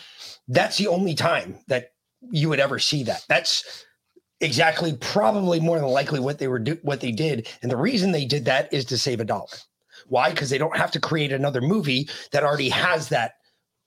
That's 0.48 0.78
the 0.78 0.88
only 0.88 1.16
time 1.16 1.58
that 1.68 1.94
you 2.32 2.50
would 2.50 2.60
ever 2.60 2.80
see 2.80 3.04
that. 3.04 3.26
That's 3.28 3.86
exactly 4.42 4.94
probably 4.94 5.60
more 5.60 5.78
than 5.80 5.88
likely 5.88 6.20
what 6.20 6.40
they 6.40 6.48
were 6.48 6.60
do, 6.60 6.78
what 6.82 7.02
they 7.02 7.12
did 7.12 7.48
and 7.62 7.70
the 7.70 7.78
reason 7.78 8.12
they 8.12 8.26
did 8.26 8.46
that 8.46 8.74
is 8.74 8.86
to 8.86 8.98
save 8.98 9.20
a 9.20 9.26
dollar. 9.26 9.48
Why? 10.08 10.30
Because 10.32 10.50
they 10.50 10.58
don't 10.58 10.78
have 10.78 10.92
to 10.92 11.00
create 11.00 11.32
another 11.32 11.62
movie 11.62 12.10
that 12.32 12.44
already 12.44 12.70
has 12.70 13.10
that 13.10 13.34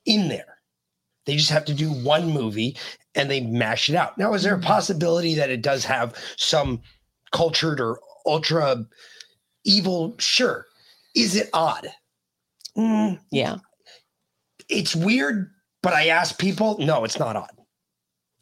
in 0.04 0.28
there. 0.28 0.58
They 1.24 1.36
just 1.36 1.50
have 1.50 1.64
to 1.66 1.74
do 1.74 1.90
one 1.90 2.30
movie 2.30 2.76
and 3.14 3.30
they 3.30 3.40
mash 3.40 3.88
it 3.88 3.94
out. 3.94 4.18
Now, 4.18 4.34
is 4.34 4.42
there 4.42 4.54
a 4.54 4.58
mm-hmm. 4.58 4.66
possibility 4.66 5.34
that 5.34 5.50
it 5.50 5.62
does 5.62 5.84
have 5.84 6.14
some 6.36 6.82
cultured 7.30 7.80
or 7.80 8.00
ultra 8.26 8.84
evil? 9.64 10.14
Sure. 10.18 10.66
Is 11.14 11.36
it 11.36 11.50
odd? 11.52 11.88
Mm, 12.76 13.18
Yeah. 13.30 13.56
it's 14.68 14.96
weird, 14.96 15.50
but 15.82 15.92
I 15.92 16.08
ask 16.08 16.38
people, 16.38 16.78
no, 16.78 17.04
it's 17.04 17.18
not 17.18 17.36
odd. 17.36 17.50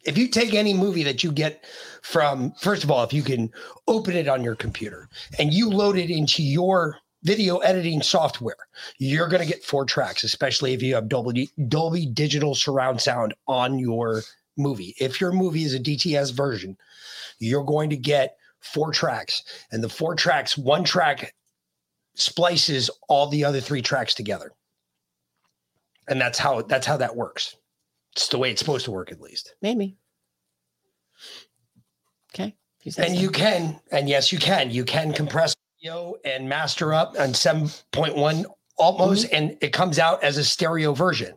If 0.03 0.17
you 0.17 0.27
take 0.29 0.53
any 0.53 0.73
movie 0.73 1.03
that 1.03 1.23
you 1.23 1.31
get 1.31 1.65
from, 2.01 2.53
first 2.59 2.83
of 2.83 2.89
all, 2.89 3.03
if 3.03 3.13
you 3.13 3.21
can 3.21 3.51
open 3.87 4.15
it 4.15 4.27
on 4.27 4.43
your 4.43 4.55
computer 4.55 5.09
and 5.37 5.53
you 5.53 5.69
load 5.69 5.97
it 5.97 6.09
into 6.09 6.41
your 6.41 6.97
video 7.23 7.57
editing 7.57 8.01
software, 8.01 8.55
you're 8.97 9.27
going 9.27 9.41
to 9.43 9.47
get 9.47 9.63
four 9.63 9.85
tracks, 9.85 10.23
especially 10.23 10.73
if 10.73 10.81
you 10.81 10.95
have 10.95 11.07
Dolby, 11.07 11.49
Dolby 11.67 12.07
Digital 12.07 12.55
Surround 12.55 12.99
Sound 12.99 13.33
on 13.47 13.77
your 13.77 14.21
movie. 14.57 14.95
If 14.99 15.21
your 15.21 15.31
movie 15.31 15.63
is 15.63 15.75
a 15.75 15.79
DTS 15.79 16.31
version, 16.33 16.77
you're 17.39 17.63
going 17.63 17.89
to 17.91 17.97
get 17.97 18.37
four 18.59 18.91
tracks, 18.91 19.43
and 19.71 19.83
the 19.83 19.89
four 19.89 20.15
tracks, 20.15 20.57
one 20.57 20.83
track 20.83 21.33
splices 22.15 22.89
all 23.07 23.27
the 23.27 23.43
other 23.43 23.61
three 23.61 23.81
tracks 23.81 24.13
together. 24.13 24.51
And 26.07 26.19
that's 26.19 26.39
how 26.39 26.61
that's 26.63 26.85
how 26.85 26.97
that 26.97 27.15
works. 27.15 27.55
It's 28.13 28.27
the 28.27 28.37
way 28.37 28.51
it's 28.51 28.59
supposed 28.59 28.85
to 28.85 28.91
work, 28.91 29.11
at 29.11 29.21
least. 29.21 29.55
Maybe. 29.61 29.95
Okay. 32.33 32.55
you 32.83 32.91
And 32.97 33.15
so. 33.15 33.21
you 33.21 33.29
can, 33.29 33.79
and 33.91 34.09
yes, 34.09 34.31
you 34.31 34.39
can. 34.39 34.71
You 34.71 34.83
can 34.83 35.13
compress 35.13 35.55
audio 35.79 36.15
and 36.25 36.47
master 36.47 36.93
up 36.93 37.15
on 37.19 37.29
7.1 37.29 38.45
almost, 38.77 39.27
mm-hmm. 39.27 39.35
and 39.35 39.57
it 39.61 39.71
comes 39.73 39.99
out 39.99 40.23
as 40.23 40.37
a 40.37 40.43
stereo 40.43 40.93
version. 40.93 41.35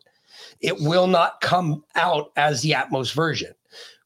It 0.61 0.81
will 0.81 1.07
not 1.07 1.41
come 1.41 1.85
out 1.95 2.33
as 2.37 2.63
the 2.63 2.73
Atmos 2.73 3.15
version. 3.15 3.55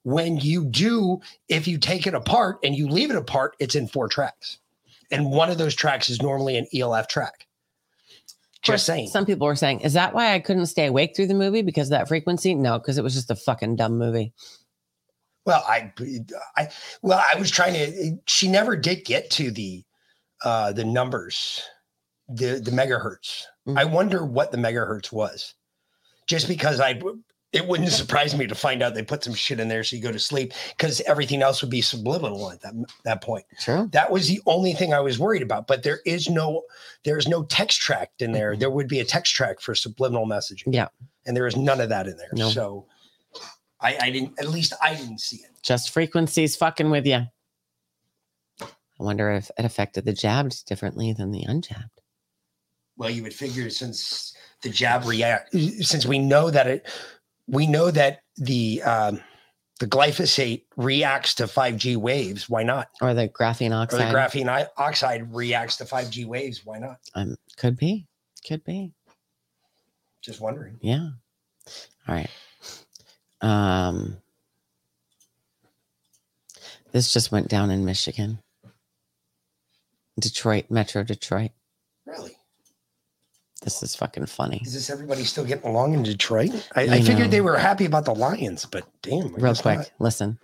When 0.03 0.39
you 0.39 0.65
do, 0.65 1.21
if 1.49 1.69
you 1.69 1.79
take 1.79 2.07
it 2.07 2.15
apart 2.15 2.59
and 2.65 2.75
you 2.75 2.89
leave 2.89 3.11
it 3.11 3.17
apart, 3.17 3.57
it's 3.59 3.75
in 3.75 3.87
four 3.87 4.09
tracks. 4.09 4.59
And 5.11 5.31
one 5.31 5.51
of 5.51 5.59
those 5.59 5.75
tracks 5.75 6.11
is 6.11 6.21
normally 6.21 6.57
an 6.57 6.67
ELF 6.75 7.09
track. 7.09 7.47
Just 8.63 8.87
saying. 8.87 9.09
Some 9.09 9.25
people 9.25 9.47
were 9.47 9.57
saying, 9.57 9.81
is 9.81 9.93
that 9.93 10.15
why 10.15 10.35
I 10.35 10.41
couldn't 10.41 10.67
stay 10.67 10.87
awake 10.87 11.15
through 11.15 11.29
the 11.29 11.35
movie 11.35 11.63
because 11.63 11.89
of 11.89 11.93
that 11.93 12.09
frequency? 12.09 12.55
No, 12.55 12.79
because 12.79 12.99
it 12.99 13.05
was 13.05 13.15
just 13.15 13.31
a 13.31 13.37
fucking 13.37 13.77
dumb 13.77 13.97
movie. 13.97 14.33
Well, 15.47 15.65
I, 15.67 15.93
I, 16.57 16.69
well, 17.01 17.25
I 17.33 17.39
was 17.39 17.51
trying 17.51 17.73
to. 17.73 18.19
She 18.27 18.49
never 18.49 18.77
did 18.77 19.07
get 19.07 19.31
to 19.31 19.51
the, 19.51 19.83
uh, 20.45 20.73
the 20.73 20.85
numbers, 20.85 21.63
the 22.29 22.61
the 22.63 22.71
megahertz. 22.71 23.45
I 23.75 23.85
wonder 23.85 24.27
what 24.27 24.51
the 24.51 24.59
megahertz 24.59 25.11
was. 25.11 25.55
Just 26.27 26.49
because 26.49 26.81
I, 26.81 27.01
it 27.53 27.67
wouldn't 27.67 27.91
surprise 27.91 28.37
me 28.37 28.47
to 28.47 28.55
find 28.55 28.83
out 28.83 28.95
they 28.95 29.03
put 29.03 29.25
some 29.25 29.33
shit 29.35 29.59
in 29.59 29.69
there 29.69 29.83
so 29.83 29.97
you 29.97 30.03
go 30.03 30.13
to 30.13 30.19
sleep 30.19 30.53
because 30.77 31.01
everything 31.03 31.41
else 31.41 31.63
would 31.63 31.71
be 31.71 31.81
subliminal 31.81 32.51
at 32.51 32.61
that 32.61 32.75
that 33.05 33.23
point. 33.23 33.45
True. 33.61 33.89
That 33.93 34.11
was 34.11 34.29
the 34.29 34.41
only 34.47 34.75
thing 34.75 34.93
I 34.93 35.01
was 35.01 35.19
worried 35.19 35.43
about. 35.43 35.67
But 35.67 35.83
there 35.83 36.01
is 36.05 36.29
no, 36.29 36.63
there's 37.05 37.27
no 37.27 37.45
text 37.45 37.81
track 37.81 38.11
in 38.19 38.33
there. 38.33 38.53
Mm-hmm. 38.53 38.61
There 38.61 38.71
would 38.71 38.89
be 38.89 39.01
a 39.01 39.05
text 39.05 39.35
track 39.35 39.61
for 39.61 39.75
subliminal 39.75 40.27
messaging. 40.27 40.75
Yeah. 40.75 40.89
and 41.27 41.37
there 41.37 41.47
is 41.47 41.57
none 41.57 41.81
of 41.81 41.89
that 41.89 42.07
in 42.07 42.17
there. 42.17 42.31
No. 42.33 42.51
So, 42.51 42.87
I, 43.81 43.97
I 44.01 44.11
didn't. 44.11 44.39
At 44.41 44.49
least 44.49 44.73
I 44.83 44.95
didn't 44.95 45.21
see 45.21 45.37
it. 45.37 45.51
Just 45.63 45.91
frequencies 45.91 46.57
fucking 46.57 46.91
with 46.91 47.07
you. 47.07 47.27
I 48.61 49.05
wonder 49.05 49.31
if 49.31 49.51
it 49.57 49.65
affected 49.65 50.05
the 50.05 50.13
jabbed 50.13 50.67
differently 50.67 51.13
than 51.13 51.31
the 51.31 51.45
unjabbed. 51.45 51.91
Well, 52.97 53.11
you 53.11 53.23
would 53.23 53.35
figure 53.35 53.71
since 53.71 54.37
the 54.63 54.71
jab 54.71 55.05
react, 55.05 55.53
since 55.53 56.05
we 56.05 56.19
know 56.19 56.51
that 56.51 56.67
it, 56.67 56.89
we 57.49 57.67
know 57.67 57.91
that 57.91 58.21
the 58.37 58.83
um, 58.83 59.21
the 59.81 59.87
glyphosate 59.87 60.63
reacts 60.77 61.35
to 61.37 61.45
5G 61.45 61.97
waves. 61.97 62.49
Why 62.49 62.63
not? 62.63 62.89
Or 63.01 63.15
the 63.15 63.29
graphene 63.29 63.71
Or 63.71 63.83
oxide. 63.83 64.13
the 64.13 64.19
graphene 64.19 64.69
oxide 64.77 65.35
reacts 65.35 65.77
to 65.79 65.85
5G 65.85 66.27
waves. 66.27 66.65
Why 66.65 66.79
not? 66.79 66.99
um, 67.15 67.37
could 67.57 67.77
be. 67.77 68.07
Could 68.47 68.65
be. 68.65 68.93
Just 70.21 70.41
wondering. 70.41 70.79
Yeah. 70.81 71.11
All 72.07 72.15
right. 72.15 72.31
Um 73.41 74.19
this 76.93 77.13
just 77.13 77.31
went 77.31 77.49
down 77.49 77.71
in 77.71 77.85
Michigan. 77.85 78.39
Detroit, 80.19 80.71
Metro 80.71 81.03
Detroit. 81.05 81.51
Really? 82.07 82.38
This 83.63 83.83
is 83.83 83.95
fucking 83.97 84.27
funny. 84.27 84.63
Is 84.65 84.73
this 84.73 84.89
everybody 84.89 85.25
still 85.25 85.45
getting 85.45 85.69
along 85.69 85.95
in 85.95 86.03
Detroit? 86.03 86.69
I, 86.77 86.83
You 86.83 86.93
I 86.93 87.03
figured 87.03 87.31
they 87.31 87.41
were 87.41 87.57
happy 87.59 87.87
about 87.87 88.05
the 88.05 88.15
Lions, 88.15 88.65
but 88.67 88.85
damn. 89.03 89.35
Real 89.35 89.55
quick, 89.55 89.79
not. 89.79 89.91
listen. 89.99 90.39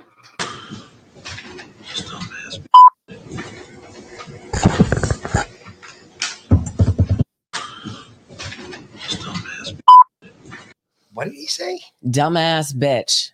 What 11.12 11.26
did 11.26 11.34
he 11.34 11.46
say? 11.46 11.80
Dumbass 12.04 12.74
bitch. 12.74 13.30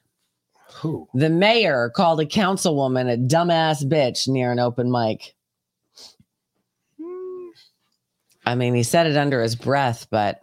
Who? 0.81 1.09
The 1.15 1.31
mayor 1.31 1.91
called 1.91 2.21
a 2.21 2.27
councilwoman 2.27 3.13
a 3.13 3.17
dumbass 3.17 3.85
bitch 3.85 4.29
near 4.29 4.53
an 4.53 4.59
open 4.59 4.91
mic. 4.91 5.35
I 8.45 8.55
mean, 8.55 8.75
he 8.75 8.83
said 8.83 9.07
it 9.07 9.17
under 9.17 9.43
his 9.43 9.55
breath, 9.55 10.07
but 10.11 10.43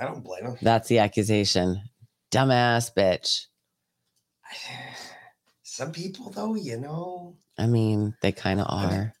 I 0.00 0.04
don't 0.04 0.24
blame 0.24 0.44
him. 0.46 0.56
that's 0.62 0.88
the 0.88 0.98
accusation. 0.98 1.80
Dumbass 2.32 2.92
bitch. 2.94 3.46
Some 5.62 5.92
people, 5.92 6.30
though, 6.30 6.54
you 6.54 6.78
know, 6.78 7.36
I 7.58 7.66
mean, 7.66 8.14
they 8.22 8.32
kind 8.32 8.60
of 8.60 8.66
are. 8.68 9.12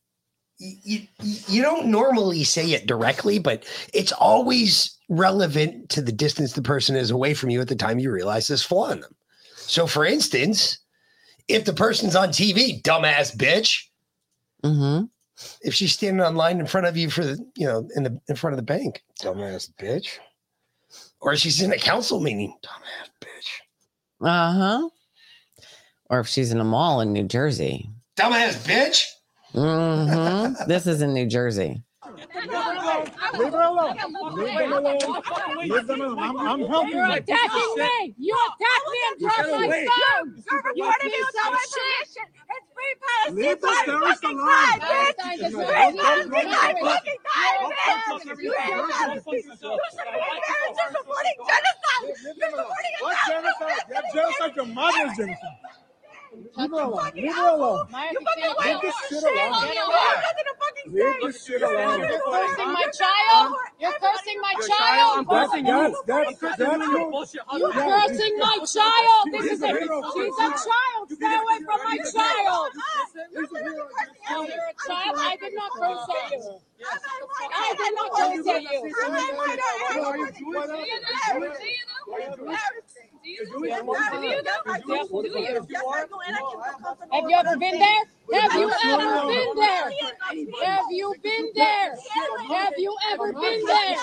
you, 0.58 1.02
you, 1.22 1.38
you 1.48 1.62
don't 1.62 1.86
normally 1.86 2.44
say 2.44 2.72
it 2.72 2.86
directly, 2.86 3.38
but 3.38 3.64
it's 3.92 4.12
always 4.12 4.96
relevant 5.08 5.88
to 5.90 6.02
the 6.02 6.12
distance 6.12 6.52
the 6.52 6.62
person 6.62 6.96
is 6.96 7.10
away 7.10 7.34
from 7.34 7.50
you 7.50 7.60
at 7.60 7.68
the 7.68 7.76
time 7.76 7.98
you 7.98 8.10
realize 8.10 8.46
this 8.48 8.62
flaw 8.64 8.90
in 8.90 9.00
them. 9.00 9.14
So, 9.56 9.86
for 9.86 10.04
instance, 10.04 10.78
if 11.48 11.64
the 11.64 11.72
person's 11.72 12.16
on 12.16 12.28
TV, 12.30 12.82
dumbass 12.82 13.36
bitch, 13.36 13.84
Mm-hmm. 14.64 15.04
If 15.62 15.74
she's 15.74 15.92
standing 15.92 16.24
online 16.24 16.60
in 16.60 16.66
front 16.66 16.86
of 16.86 16.96
you 16.96 17.10
for 17.10 17.24
the, 17.24 17.38
you 17.56 17.66
know, 17.66 17.88
in 17.96 18.02
the 18.04 18.20
in 18.28 18.36
front 18.36 18.52
of 18.54 18.58
the 18.58 18.62
bank, 18.62 19.02
dumbass 19.20 19.70
bitch, 19.80 20.18
or 21.20 21.36
she's 21.36 21.60
in 21.60 21.72
a 21.72 21.78
council 21.78 22.20
meeting, 22.20 22.54
dumbass 22.64 23.10
bitch, 23.20 24.26
Uh 24.26 24.52
huh. 24.52 24.88
Or 26.10 26.20
if 26.20 26.28
she's 26.28 26.52
in 26.52 26.60
a 26.60 26.64
mall 26.64 27.00
in 27.00 27.12
New 27.12 27.24
Jersey. 27.24 27.90
dumbass 28.16 28.56
bitch. 28.66 29.06
Mm-hmm. 29.54 30.68
this 30.68 30.86
is 30.86 31.00
in 31.00 31.14
New 31.14 31.26
Jersey. 31.26 31.82
Leave 32.34 33.52
her 33.52 33.62
alone. 33.62 33.96
Leave 34.34 34.54
them 34.56 34.72
alone. 34.72 34.96
Leave 35.68 35.86
them 35.86 36.00
alone. 36.00 36.18
I'm, 36.18 36.36
I'm 36.38 36.60
helping 36.68 36.92
You're 36.96 37.06
you. 37.06 37.12
attacking 37.14 37.74
me. 37.76 38.14
You 38.18 38.34
attacked 38.34 38.88
me 38.92 38.98
and 39.10 39.20
dropped 39.20 39.50
my 39.50 39.68
Wait. 39.68 39.88
phone. 39.88 40.44
You're 40.44 40.62
recording 40.62 41.10
me 41.10 41.18
with 41.20 41.34
my 41.34 41.64
shit. 41.68 42.28
It's 42.54 42.66
free 42.74 42.94
Palestine. 43.02 43.36
Leave 43.36 43.60
the 43.60 43.82
terrorists 43.84 44.24
alone. 44.24 44.38
crime, 44.38 44.80
bitch. 44.80 44.84
Free 44.84 45.12
Palestine. 45.18 45.38
Don't- 45.44 45.52
don't- 45.54 46.30
Fight 46.34 46.74
don't- 46.74 46.84
fucking 46.84 47.20
crime, 47.24 47.56
don't- 47.60 47.74
bitch. 47.74 48.06
don't- 48.06 48.24
don't- 48.24 48.42
You 48.44 48.52
hate 48.52 48.72
Palestine. 48.74 49.34
You 49.34 49.42
should 49.44 49.58
be 49.58 49.64
embarrassed. 49.64 49.84
You're 50.74 50.92
supporting 50.94 51.36
genocide. 51.48 52.02
You're 52.04 52.50
supporting 52.50 52.94
What 53.00 53.16
genocide? 53.28 53.84
That 53.90 54.04
genocide, 54.14 54.52
your 54.56 54.66
mother's 54.66 55.16
genocide. 55.16 55.58
Leave 56.34 56.70
her 56.70 56.80
alone. 56.80 57.10
Leave 57.14 57.34
her 57.34 57.48
alone. 57.48 57.86
You 57.90 58.20
fucking 58.20 58.54
Leave 58.64 58.80
this 58.82 58.94
shit 59.08 59.22
alone. 59.22 59.34
You 59.34 59.82
have 59.94 60.18
nothing 60.24 60.44
to 60.44 60.54
fucking 60.58 60.88
say. 60.90 60.98
Leave 61.04 61.20
this 61.22 61.44
shit 61.46 61.62
alone. 61.62 62.00
You're 62.00 62.20
cursing 62.20 62.72
my 62.72 62.86
child. 62.92 63.54
You're 63.80 63.98
cursing 64.00 64.40
my 64.40 64.54
child. 64.66 65.26
That's, 65.30 65.52
that's, 65.52 66.38
that's, 66.40 66.56
that's, 66.58 67.34
You're 67.56 67.72
cursing 67.72 68.38
my 68.38 68.58
child. 68.66 69.24
This 69.32 69.46
is 69.52 69.62
a, 69.62 69.68
she's 70.14 70.34
a 70.34 70.50
child. 70.50 71.10
Stay 71.10 71.34
away 71.34 71.58
from 71.64 71.80
my 71.84 71.98
child. 72.12 72.70
You're 73.32 73.44
a 73.44 73.46
child. 74.86 75.14
I 75.18 75.36
did 75.40 75.54
not 75.54 75.70
curse 75.72 76.08
at 76.08 76.32
you. 76.32 76.60
I 77.54 77.74
did 77.78 77.94
not 77.94 78.10
curse 78.12 78.46
at 78.46 78.62
you. 78.62 78.94
Have 83.24 83.32
you 83.32 83.40
ever 87.36 87.56
been 87.56 87.78
there? 87.78 88.04
Have 88.32 88.52
you 88.52 88.70
ever 88.70 89.26
been 89.26 89.56
there? 89.56 89.90
Have 90.62 90.90
you 90.90 91.14
been 91.22 91.50
there? 91.54 91.96
Have 92.50 92.74
you 92.76 92.96
ever 93.10 93.32
been 93.32 93.64
there? 93.64 93.96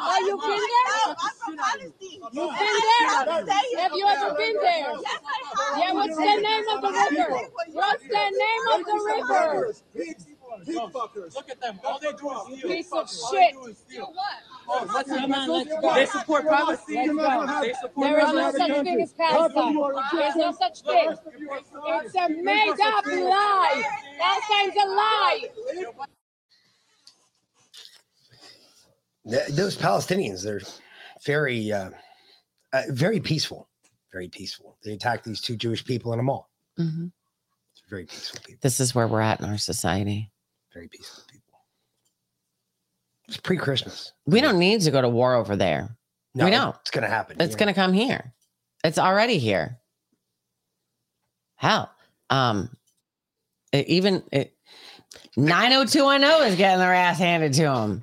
Are 0.00 0.20
you 0.22 0.38
been 0.38 0.64
there? 0.70 1.16
You've 2.32 2.56
been 2.58 2.78
there? 2.88 3.44
Have 3.78 3.92
you 3.94 4.06
ever 4.08 4.34
been 4.34 4.56
there? 4.62 4.94
Yeah, 5.76 5.92
what's 5.92 6.16
the 6.16 6.22
name 6.22 6.64
of 6.72 6.80
the 6.80 6.92
river? 7.10 7.28
What's 7.72 8.02
the 8.04 8.30
name 8.40 8.64
of 8.72 8.80
the 8.86 8.96
river? 9.04 9.74
Pig 9.94 10.16
fuckers. 10.92 11.34
Look 11.34 11.50
at 11.50 11.60
them. 11.60 11.80
All 11.84 11.98
they 11.98 12.12
do 12.12 12.30
is 12.30 12.58
steal. 12.58 12.70
Piece 12.70 12.92
of 12.92 13.10
shit. 13.10 13.54
steal. 13.76 14.14
Oh, 14.16 14.59
let's 14.92 15.08
Come 15.08 15.32
on, 15.34 15.48
let's 15.50 15.68
go. 15.70 15.80
go. 15.80 15.94
They 15.94 16.06
support 16.06 16.46
privacy. 16.46 16.94
Let's 16.94 17.06
You're 17.06 17.14
not 17.14 17.24
gonna 17.24 17.46
go. 17.46 17.52
have- 17.52 17.62
There 17.96 18.10
you're 18.10 18.18
is 18.20 18.24
not 18.26 18.34
no 18.34 18.34
gonna 18.34 18.42
have 18.42 18.54
a 18.54 18.58
such 18.58 18.84
thing 18.84 19.02
as 19.02 19.12
Palestine. 19.12 19.76
There's 20.12 20.36
no 20.36 20.52
such 20.52 20.80
thing. 20.82 21.08
rest 21.08 21.26
of 21.26 21.40
you 21.40 21.50
are 21.50 21.60
so- 21.72 22.00
It's 22.00 22.14
a 22.14 22.28
made 22.42 22.70
up 22.82 23.06
lie. 23.06 23.82
Palestine's 24.18 24.74
a 24.82 24.86
lie. 24.88 25.44
Th- 29.28 29.48
Those 29.48 29.76
Palestinians, 29.76 30.42
they're 30.42 30.60
very, 31.24 31.70
uh, 31.72 31.90
uh, 32.72 32.82
very 32.88 33.20
peaceful. 33.20 33.68
Very 34.12 34.28
peaceful. 34.28 34.76
They 34.82 34.92
attacked 34.92 35.24
these 35.24 35.40
two 35.40 35.56
Jewish 35.56 35.84
people 35.84 36.12
in 36.12 36.18
a 36.18 36.22
mall. 36.22 36.48
It's 36.78 37.82
very 37.88 38.06
peaceful 38.06 38.40
people. 38.44 38.58
This 38.62 38.80
is 38.80 38.94
where 38.94 39.06
we're 39.06 39.20
at 39.20 39.40
in 39.40 39.46
our 39.46 39.58
society. 39.58 40.30
Very 40.72 40.88
peaceful 40.88 41.22
people. 43.30 43.38
It's 43.38 43.46
pre-Christmas. 43.46 44.12
We 44.26 44.40
don't 44.40 44.58
need 44.58 44.80
to 44.82 44.90
go 44.90 45.00
to 45.00 45.08
war 45.08 45.34
over 45.34 45.56
there. 45.56 45.96
No, 46.34 46.44
we 46.44 46.50
don't. 46.50 46.76
It's 46.80 46.90
going 46.90 47.02
to 47.02 47.08
happen. 47.10 47.36
It's 47.40 47.56
going 47.56 47.68
to 47.68 47.74
come 47.74 47.92
here. 47.92 48.32
It's 48.84 48.98
already 48.98 49.38
here. 49.38 49.78
Hell, 51.56 51.90
um, 52.30 52.70
It 53.72 53.86
even 53.88 54.22
it, 54.32 54.54
90210 55.36 56.48
is 56.52 56.56
getting 56.56 56.78
their 56.78 56.94
ass 56.94 57.18
handed 57.18 57.52
to 57.54 57.70
him. 57.74 58.02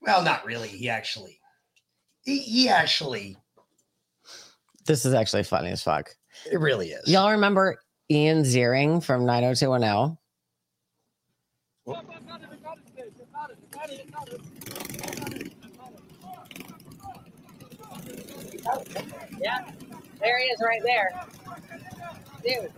Well, 0.00 0.22
not 0.22 0.46
really. 0.46 0.68
He 0.68 0.88
actually, 0.88 1.38
he, 2.22 2.38
he 2.38 2.68
actually, 2.68 3.36
This 4.86 5.04
is 5.04 5.12
actually 5.12 5.42
funny 5.42 5.70
as 5.70 5.82
fuck. 5.82 6.10
it 6.50 6.58
really 6.58 6.90
is. 6.90 7.06
Y'all 7.08 7.32
remember 7.32 7.78
Ian 8.10 8.44
Ziering 8.44 9.02
from 9.04 9.26
90210? 9.26 10.16
Yeah, 19.38 19.70
there 20.20 20.38
he 20.38 20.44
is 20.46 20.60
right 20.62 20.82
there. 20.82 21.12
Dude. 22.42 22.72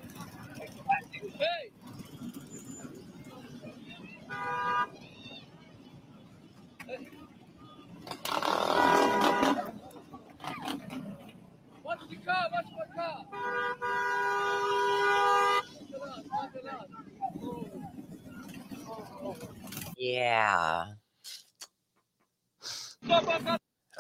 Watch 11.84 12.00
the 12.10 12.16
car, 12.16 12.48
watch 12.52 12.66
the 12.76 12.86
car. 12.94 13.24
Yeah. 19.96 20.94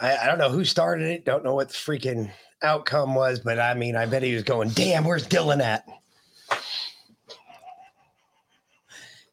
I, 0.00 0.16
I 0.16 0.26
don't 0.26 0.38
know 0.38 0.50
who 0.50 0.64
started 0.64 1.06
it. 1.08 1.24
Don't 1.24 1.44
know 1.44 1.54
what 1.54 1.68
the 1.68 1.74
freaking 1.74 2.30
outcome 2.62 3.14
was, 3.14 3.40
but 3.40 3.58
I 3.58 3.74
mean, 3.74 3.96
I 3.96 4.06
bet 4.06 4.22
he 4.22 4.34
was 4.34 4.44
going, 4.44 4.70
damn, 4.70 5.04
where's 5.04 5.26
Dylan 5.26 5.60
at? 5.60 5.86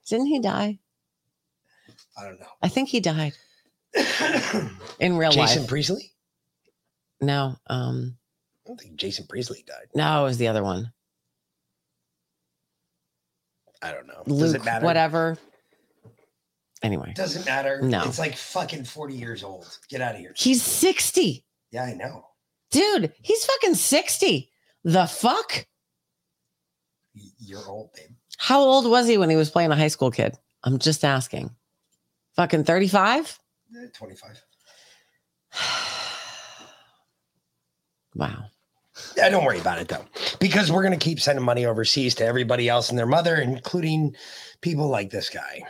Didn't 0.08 0.28
he 0.28 0.40
die? 0.40 0.80
I 2.18 2.24
don't 2.24 2.40
know. 2.40 2.48
I 2.62 2.70
think 2.70 2.90
he 2.90 3.00
died 3.00 3.34
in 5.00 5.18
real 5.18 5.32
Jason 5.32 5.42
life. 5.42 5.50
Jason 5.50 5.68
Priestley? 5.68 6.12
No, 7.22 7.56
um, 7.68 8.18
I 8.66 8.70
don't 8.70 8.80
think 8.80 8.96
Jason 8.96 9.26
Priestley 9.28 9.64
died. 9.66 9.88
no, 9.96 10.22
it 10.22 10.28
was 10.28 10.38
the 10.38 10.48
other 10.48 10.64
one. 10.64 10.92
I 13.82 13.92
don't 13.92 14.08
know. 14.08 14.24
Does 14.28 14.54
Luke, 14.54 14.56
it 14.56 14.66
matter? 14.66 14.86
whatever. 14.86 15.38
Anyway, 16.86 17.14
Doesn't 17.16 17.48
matter. 17.48 17.82
No. 17.82 18.04
It's 18.04 18.20
like 18.20 18.36
fucking 18.38 18.84
40 18.84 19.16
years 19.16 19.44
old. 19.44 19.80
Get 19.90 20.02
out 20.02 20.14
of 20.14 20.22
here. 20.22 20.34
he's 20.38 20.62
60. 20.62 21.44
Yeah, 21.72 21.84
I 21.86 21.94
know. 21.94 22.28
Dude, 22.70 23.12
he's 23.24 23.44
fucking 23.44 23.74
60. 23.74 24.52
The 24.84 25.08
fuck? 25.08 25.66
You're 27.40 27.68
old, 27.68 27.90
babe. 27.94 28.12
How 28.38 28.60
old 28.60 28.88
was 28.88 29.08
he 29.08 29.18
when 29.18 29.32
he 29.32 29.36
was 29.36 29.50
playing 29.50 29.72
a 29.72 29.76
high 29.76 29.88
school 29.88 30.12
kid? 30.12 30.38
I'm 30.64 30.78
just 30.78 31.04
asking. 31.04 31.50
Fucking 32.36 32.66
35? 32.66 33.40
Eh, 33.76 33.88
25. 33.94 34.42
Wow. 38.18 38.46
Yeah, 39.18 39.28
don't 39.28 39.44
worry 39.44 39.60
about 39.60 39.78
it 39.80 39.90
though, 39.90 40.06
because 40.40 40.72
we're 40.72 40.84
gonna 40.84 40.96
keep 40.96 41.20
sending 41.20 41.44
money 41.44 41.66
overseas 41.66 42.16
to 42.16 42.26
everybody 42.26 42.70
else 42.70 42.88
and 42.90 42.98
their 42.98 43.06
mother, 43.06 43.36
including 43.36 44.16
people 44.62 44.88
like 44.88 45.10
this 45.10 45.30
guy. 45.30 45.64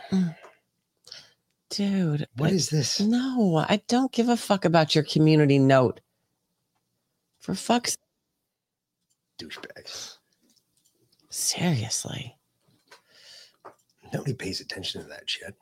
Dude. 1.70 2.26
What 2.36 2.50
I- 2.50 2.54
is 2.54 2.68
this? 2.70 3.00
No, 3.00 3.56
I 3.68 3.82
don't 3.88 4.12
give 4.12 4.28
a 4.28 4.36
fuck 4.36 4.64
about 4.64 4.94
your 4.94 5.04
community 5.04 5.58
note. 5.58 6.00
For 7.40 7.54
fuck's 7.54 7.96
Douchebags. 9.38 10.16
seriously. 11.30 12.36
Nobody 14.12 14.34
pays 14.34 14.60
attention 14.60 15.02
to 15.02 15.08
that 15.08 15.28
shit. 15.28 15.54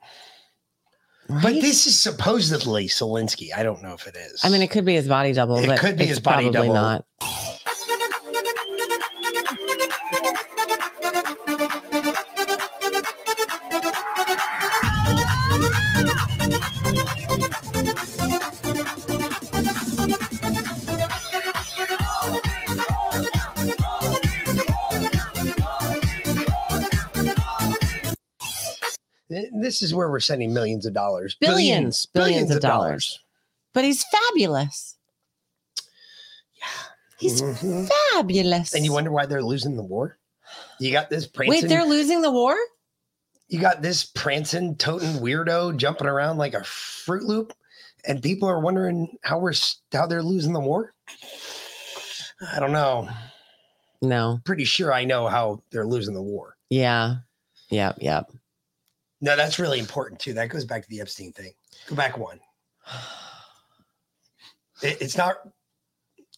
Right? 1.27 1.41
But 1.43 1.53
this 1.55 1.87
is 1.87 2.01
supposedly 2.01 2.87
Zelensky. 2.87 3.49
I 3.55 3.63
don't 3.63 3.81
know 3.81 3.93
if 3.93 4.07
it 4.07 4.15
is. 4.15 4.41
I 4.43 4.49
mean, 4.49 4.61
it 4.61 4.69
could 4.69 4.85
be 4.85 4.93
his 4.93 5.07
body 5.07 5.33
double, 5.33 5.57
It 5.57 5.79
could 5.79 5.97
be 5.97 6.05
his 6.05 6.19
body 6.19 6.49
double. 6.51 6.73
not. 6.73 7.05
This 29.29 29.81
is 29.81 29.93
where 29.93 30.09
we're 30.09 30.19
sending 30.19 30.53
millions 30.53 30.85
of 30.85 30.93
dollars, 30.93 31.35
Billions, 31.39 32.05
billions 32.07 32.51
of 32.51 32.61
dollars. 32.61 33.19
But 33.73 33.83
he's 33.83 34.03
fabulous. 34.03 34.95
Yeah. 36.57 36.67
He's 37.17 37.41
Mhm. 37.41 37.89
fabulous. 38.13 38.73
And 38.73 38.85
you 38.85 38.91
wonder 38.93 39.11
why 39.11 39.25
they're 39.25 39.43
losing 39.43 39.75
the 39.75 39.83
war? 39.83 40.17
You 40.79 40.91
got 40.91 41.09
this 41.09 41.27
prancing. 41.27 41.61
Wait, 41.63 41.69
they're 41.69 41.85
losing 41.85 42.21
the 42.21 42.31
war? 42.31 42.55
you 43.47 43.59
got 43.59 43.81
this 43.83 44.03
prancing, 44.05 44.75
toting 44.75 45.19
weirdo 45.19 45.77
jumping 45.77 46.07
around 46.07 46.37
like 46.39 46.55
a 46.55 46.63
Fruit 46.63 47.23
Loop, 47.23 47.53
and 48.03 48.21
people 48.21 48.49
are 48.49 48.59
wondering 48.59 49.17
how 49.23 49.37
we're 49.37 49.53
how 49.93 50.07
they're 50.07 50.23
losing 50.23 50.51
the 50.51 50.59
war. 50.59 50.93
I 52.51 52.59
don't 52.59 52.71
know. 52.71 53.07
No. 54.01 54.39
Pretty 54.45 54.65
sure 54.65 54.91
I 54.91 55.05
know 55.05 55.27
how 55.27 55.61
they're 55.71 55.85
losing 55.85 56.15
the 56.15 56.21
war. 56.23 56.57
Yeah. 56.69 57.17
Yep. 57.69 57.97
Yep. 58.01 58.31
No, 59.25 59.35
that's 59.35 59.57
really 59.57 59.79
important 59.79 60.19
too. 60.19 60.33
That 60.33 60.49
goes 60.49 60.65
back 60.65 60.83
to 60.83 60.89
the 60.89 61.01
Epstein 61.01 61.31
thing. 61.33 61.51
Go 61.87 61.95
back 61.95 62.17
one. 62.17 62.39
It- 64.83 65.01
it's 65.01 65.15
not. 65.17 65.37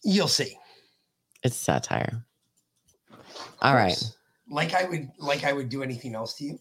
You'll 0.04 0.28
see. 0.28 0.56
It's 1.42 1.56
satire. 1.56 2.24
All 3.60 3.74
right. 3.74 4.00
Like 4.48 4.74
I 4.74 4.84
would, 4.84 5.10
like 5.18 5.42
I 5.42 5.52
would 5.52 5.68
do 5.68 5.82
anything 5.82 6.14
else 6.14 6.34
to 6.34 6.44
you. 6.44 6.60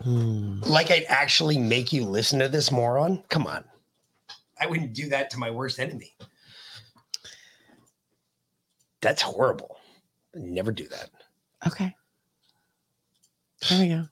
Hmm. 0.00 0.60
Like 0.62 0.92
I'd 0.92 1.06
actually 1.08 1.58
make 1.58 1.92
you 1.92 2.04
listen 2.04 2.38
to 2.38 2.48
this 2.48 2.70
moron. 2.70 3.24
Come 3.30 3.48
on. 3.48 3.64
I 4.60 4.66
wouldn't 4.68 4.94
do 4.94 5.08
that 5.08 5.28
to 5.30 5.38
my 5.38 5.50
worst 5.50 5.80
enemy. 5.80 6.14
That's 9.02 9.22
horrible. 9.22 9.76
Never 10.34 10.70
do 10.70 10.86
that. 10.86 11.10
Okay. 11.66 11.94
There 13.68 13.80
we 13.80 13.88
go. 13.88 14.08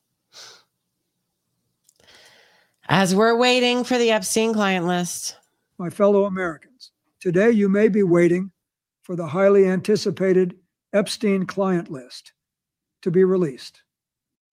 As 2.95 3.15
we're 3.15 3.35
waiting 3.35 3.85
for 3.85 3.97
the 3.97 4.11
Epstein 4.11 4.53
client 4.53 4.87
list, 4.87 5.39
my 5.79 5.89
fellow 5.89 6.27
Americans. 6.27 6.91
Today, 7.21 7.51
you 7.51 7.71
may 7.71 7.89
be 7.89 8.03
waiting 8.03 8.51
for 9.01 9.17
the 9.17 9.29
highly 9.29 9.67
anticipated 9.67 10.59
Epstein 10.93 11.47
client 11.47 11.91
list 11.91 12.35
to 13.01 13.11
be 13.11 13.25
released. 13.25 13.81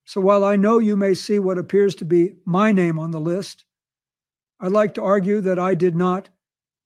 So 0.06 0.22
while 0.22 0.46
I 0.46 0.56
know 0.56 0.80
you 0.80 0.96
may 0.96 1.16
see 1.16 1.38
what 1.40 1.58
appears 1.58 1.96
to 1.96 2.06
be 2.06 2.36
my 2.46 2.72
name 2.72 2.98
on 2.98 3.12
the 3.12 3.20
list, 3.20 3.66
I'd 4.62 4.72
like 4.72 4.94
to 4.94 5.04
argue 5.04 5.42
that 5.42 5.60
I 5.60 5.76
did 5.76 5.98
not 5.98 6.30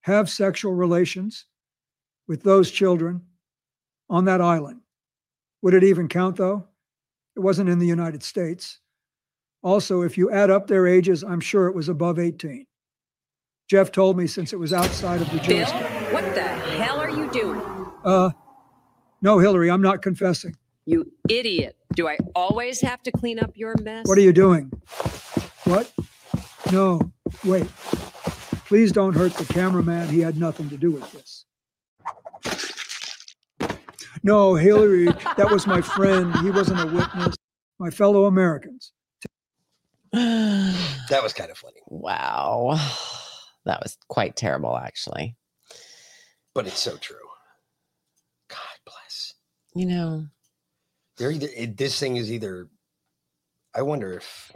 have 0.01 0.31
sexual 0.31 0.73
relations 0.73 1.45
with 2.27 2.41
those 2.41 2.71
children 2.71 3.21
on 4.09 4.25
that 4.25 4.41
island. 4.41 4.81
Would 5.61 5.75
it 5.75 5.83
even 5.83 6.07
count, 6.07 6.35
though? 6.37 6.65
It 7.35 7.41
wasn't 7.41 7.69
in 7.69 7.77
the 7.77 7.85
United 7.85 8.23
States. 8.23 8.79
Also, 9.63 10.01
if 10.01 10.17
you 10.17 10.29
add 10.29 10.51
up 10.51 10.67
their 10.67 10.85
ages, 10.85 11.23
I'm 11.23 11.39
sure 11.39 11.67
it 11.67 11.75
was 11.75 11.87
above 11.87 12.19
18. 12.19 12.67
Jeff 13.69 13.91
told 13.91 14.17
me 14.17 14.27
since 14.27 14.51
it 14.51 14.59
was 14.59 14.73
outside 14.73 15.21
of 15.21 15.31
the 15.31 15.39
Bill, 15.47 15.65
what 16.11 16.35
the 16.35 16.43
hell 16.43 16.99
are 16.99 17.09
you 17.09 17.31
doing? 17.31 17.61
Uh, 18.03 18.31
no, 19.21 19.39
Hillary, 19.39 19.71
I'm 19.71 19.81
not 19.81 20.01
confessing. 20.01 20.57
You 20.85 21.09
idiot. 21.29 21.77
Do 21.95 22.09
I 22.09 22.17
always 22.35 22.81
have 22.81 23.01
to 23.03 23.11
clean 23.11 23.39
up 23.39 23.51
your 23.55 23.75
mess? 23.81 24.05
What 24.05 24.17
are 24.17 24.21
you 24.21 24.33
doing? 24.33 24.69
What? 25.63 25.91
No, 26.73 27.13
wait. 27.45 27.67
Please 28.65 28.91
don't 28.91 29.13
hurt 29.13 29.33
the 29.35 29.45
cameraman. 29.45 30.09
He 30.09 30.19
had 30.19 30.37
nothing 30.37 30.69
to 30.71 30.77
do 30.77 30.91
with 30.91 31.09
this. 31.13 31.45
No, 34.23 34.55
Hillary, 34.55 35.05
that 35.05 35.49
was 35.49 35.65
my 35.65 35.81
friend. 35.81 36.35
He 36.39 36.51
wasn't 36.51 36.81
a 36.81 36.85
witness. 36.87 37.35
My 37.79 37.89
fellow 37.89 38.25
Americans. 38.25 38.91
That 40.13 41.21
was 41.23 41.33
kind 41.33 41.51
of 41.51 41.57
funny, 41.57 41.81
wow. 41.87 42.77
That 43.65 43.81
was 43.81 43.97
quite 44.09 44.35
terrible, 44.35 44.77
actually. 44.77 45.35
but 46.53 46.67
it's 46.67 46.79
so 46.79 46.97
true. 46.97 47.15
God 48.49 48.57
bless. 48.85 49.33
You 49.75 49.85
know, 49.85 50.25
They're 51.17 51.31
either 51.31 51.47
it, 51.55 51.77
this 51.77 51.99
thing 51.99 52.17
is 52.17 52.31
either. 52.31 52.67
I 53.75 53.81
wonder 53.81 54.13
if 54.13 54.51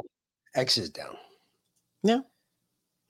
X 0.55 0.77
is 0.77 0.89
down. 0.89 1.15
no. 2.03 2.23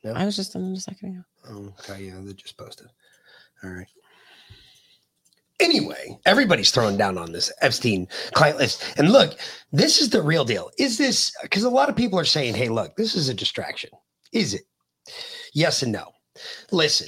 No? 0.04 0.14
I 0.14 0.24
was 0.26 0.36
just 0.36 0.56
on 0.56 0.62
a 0.74 0.80
second 0.80 1.10
ago. 1.16 1.24
Oh, 1.50 1.74
okay, 1.80 2.04
yeah, 2.06 2.20
they 2.22 2.32
just 2.34 2.56
posted. 2.56 2.88
All 3.64 3.72
right. 3.72 3.88
Anyway, 5.68 6.18
everybody's 6.26 6.72
throwing 6.72 6.96
down 6.96 7.18
on 7.18 7.34
this 7.34 7.52
Epstein 7.62 8.08
client 8.34 8.58
list. 8.58 8.82
And 8.98 9.12
look, 9.12 9.38
this 9.74 10.00
is 10.00 10.10
the 10.12 10.22
real 10.22 10.46
deal. 10.46 10.72
Is 10.80 10.98
this 10.98 11.34
because 11.42 11.64
a 11.64 11.70
lot 11.70 11.90
of 11.90 11.96
people 11.96 12.18
are 12.18 12.24
saying, 12.26 12.54
hey, 12.56 12.70
look, 12.70 12.96
this 12.96 13.16
is 13.16 13.28
a 13.28 13.34
distraction. 13.34 13.90
Is 14.32 14.54
it? 14.54 14.62
Yes 15.54 15.84
and 15.84 15.92
no. 15.92 16.14
Listen, 16.72 17.08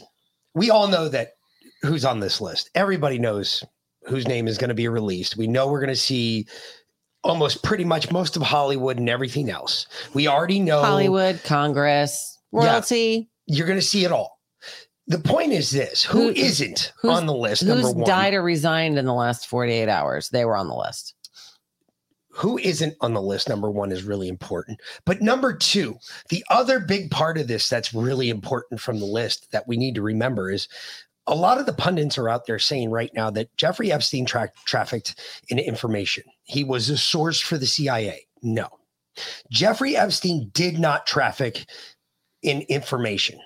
we 0.56 0.70
all 0.70 0.90
know 0.90 1.08
that 1.08 1.30
who's 1.84 2.04
on 2.04 2.20
this 2.20 2.42
list. 2.42 2.70
Everybody 2.76 3.18
knows 3.18 3.64
whose 4.04 4.28
name 4.28 4.46
is 4.46 4.58
going 4.58 4.68
to 4.70 4.74
be 4.76 4.90
released. 4.90 5.38
We 5.38 5.48
know 5.48 5.68
we're 5.72 5.80
going 5.80 5.88
to 5.88 5.96
see 5.96 6.46
almost 7.24 7.64
pretty 7.64 7.86
much 7.86 8.12
most 8.12 8.36
of 8.36 8.42
Hollywood 8.42 8.98
and 8.98 9.10
everything 9.10 9.50
else. 9.50 9.88
We 10.14 10.28
already 10.28 10.60
know 10.60 10.82
Hollywood, 10.82 11.42
Congress, 11.46 12.38
Yeah. 12.52 12.60
royalty. 12.72 13.30
You're 13.46 13.68
going 13.68 13.80
to 13.80 13.86
see 13.86 14.04
it 14.04 14.12
all. 14.12 14.39
The 15.10 15.20
point 15.20 15.52
is 15.54 15.72
this 15.72 16.04
who 16.04 16.24
Who- 16.28 16.30
isn't 16.30 16.94
on 17.04 17.26
the 17.26 17.34
list? 17.34 17.64
Number 17.64 17.82
Who's 17.84 17.96
one. 17.96 18.06
died 18.08 18.34
or 18.34 18.42
resigned 18.44 18.98
in 18.98 19.06
the 19.06 19.14
last 19.14 19.48
48 19.48 19.90
hours? 19.90 20.30
They 20.30 20.46
were 20.46 20.56
on 20.56 20.68
the 20.68 20.76
list. 20.76 21.16
who 22.32 22.58
isn't 22.60 22.94
on 23.02 23.14
the 23.14 23.22
list 23.22 23.50
number 23.50 23.70
one 23.72 23.92
is 23.92 24.04
really 24.04 24.28
important 24.30 24.80
but 25.04 25.20
number 25.22 25.52
two 25.52 25.98
the 26.30 26.44
other 26.52 26.80
big 26.80 27.10
part 27.12 27.38
of 27.40 27.48
this 27.48 27.68
that's 27.68 27.94
really 27.94 28.30
important 28.30 28.80
from 28.80 29.00
the 29.00 29.06
list 29.06 29.52
that 29.52 29.68
we 29.68 29.76
need 29.76 29.96
to 29.96 30.02
remember 30.02 30.50
is 30.52 30.68
a 31.28 31.36
lot 31.36 31.58
of 31.58 31.66
the 31.66 31.74
pundits 31.74 32.18
are 32.18 32.30
out 32.30 32.46
there 32.46 32.60
saying 32.60 32.92
right 32.92 33.12
now 33.16 33.30
that 33.32 33.54
jeffrey 33.58 33.92
epstein 33.92 34.26
tra- 34.26 34.52
trafficked 34.66 35.20
in 35.50 35.58
information 35.60 36.24
he 36.44 36.64
was 36.64 36.90
a 36.90 36.98
source 36.98 37.42
for 37.42 37.58
the 37.58 37.66
cia 37.68 38.22
no 38.44 38.68
jeffrey 39.52 39.98
epstein 39.98 40.50
did 40.54 40.78
not 40.80 41.08
traffic 41.08 41.66
in 42.44 42.62
information 42.70 43.40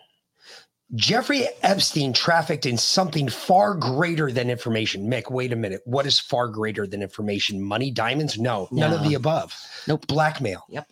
Jeffrey 0.95 1.47
Epstein 1.63 2.13
trafficked 2.13 2.65
in 2.65 2.77
something 2.77 3.27
far 3.27 3.73
greater 3.73 4.31
than 4.31 4.49
information. 4.49 5.09
Mick, 5.09 5.31
wait 5.31 5.51
a 5.51 5.55
minute. 5.55 5.81
What 5.85 6.05
is 6.05 6.19
far 6.19 6.47
greater 6.47 6.85
than 6.85 7.01
information? 7.01 7.61
Money, 7.61 7.89
diamonds? 7.89 8.37
No, 8.37 8.67
none 8.71 8.93
of 8.93 9.03
the 9.03 9.15
above. 9.15 9.55
Nope. 9.87 10.05
Blackmail. 10.07 10.63
Yep. 10.69 10.87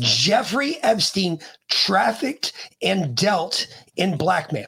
Jeffrey 0.00 0.76
Epstein 0.82 1.38
trafficked 1.70 2.52
and 2.82 3.16
dealt 3.16 3.66
in 3.96 4.18
blackmail. 4.18 4.66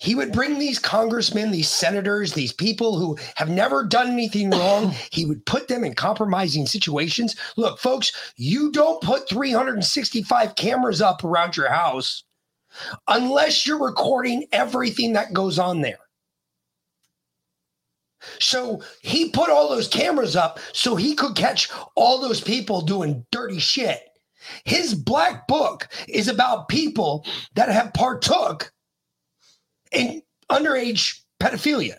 He 0.00 0.16
would 0.16 0.32
bring 0.32 0.58
these 0.58 0.80
congressmen, 0.80 1.52
these 1.52 1.70
senators, 1.70 2.34
these 2.34 2.52
people 2.52 2.98
who 2.98 3.16
have 3.36 3.48
never 3.48 3.84
done 3.84 4.08
anything 4.08 4.50
wrong. 4.50 4.92
He 5.12 5.24
would 5.24 5.46
put 5.46 5.68
them 5.68 5.84
in 5.84 5.94
compromising 5.94 6.66
situations. 6.66 7.36
Look, 7.56 7.78
folks, 7.78 8.10
you 8.36 8.72
don't 8.72 9.00
put 9.00 9.28
365 9.28 10.56
cameras 10.56 11.00
up 11.00 11.22
around 11.22 11.56
your 11.56 11.70
house 11.70 12.24
unless 13.08 13.66
you're 13.66 13.82
recording 13.82 14.46
everything 14.52 15.12
that 15.14 15.32
goes 15.32 15.58
on 15.58 15.80
there. 15.80 15.98
So 18.38 18.82
he 19.00 19.30
put 19.30 19.50
all 19.50 19.68
those 19.68 19.88
cameras 19.88 20.36
up 20.36 20.60
so 20.72 20.94
he 20.94 21.14
could 21.14 21.34
catch 21.34 21.68
all 21.96 22.20
those 22.20 22.40
people 22.40 22.80
doing 22.80 23.26
dirty 23.32 23.58
shit. 23.58 24.00
His 24.64 24.94
black 24.94 25.46
book 25.46 25.88
is 26.08 26.28
about 26.28 26.68
people 26.68 27.24
that 27.54 27.68
have 27.68 27.92
partook 27.94 28.72
in 29.92 30.22
underage 30.50 31.20
pedophilia. 31.40 31.96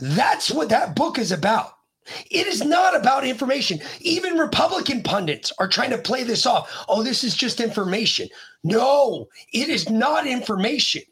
That's 0.00 0.50
what 0.50 0.68
that 0.68 0.94
book 0.94 1.18
is 1.18 1.32
about. 1.32 1.73
It 2.30 2.46
is 2.46 2.64
not 2.64 2.96
about 2.96 3.24
information. 3.24 3.80
Even 4.00 4.38
Republican 4.38 5.02
pundits 5.02 5.52
are 5.58 5.68
trying 5.68 5.90
to 5.90 5.98
play 5.98 6.22
this 6.22 6.46
off. 6.46 6.84
Oh, 6.88 7.02
this 7.02 7.24
is 7.24 7.34
just 7.34 7.60
information. 7.60 8.28
No, 8.62 9.28
it 9.52 9.68
is 9.68 9.88
not 9.88 10.26
information. 10.26 11.02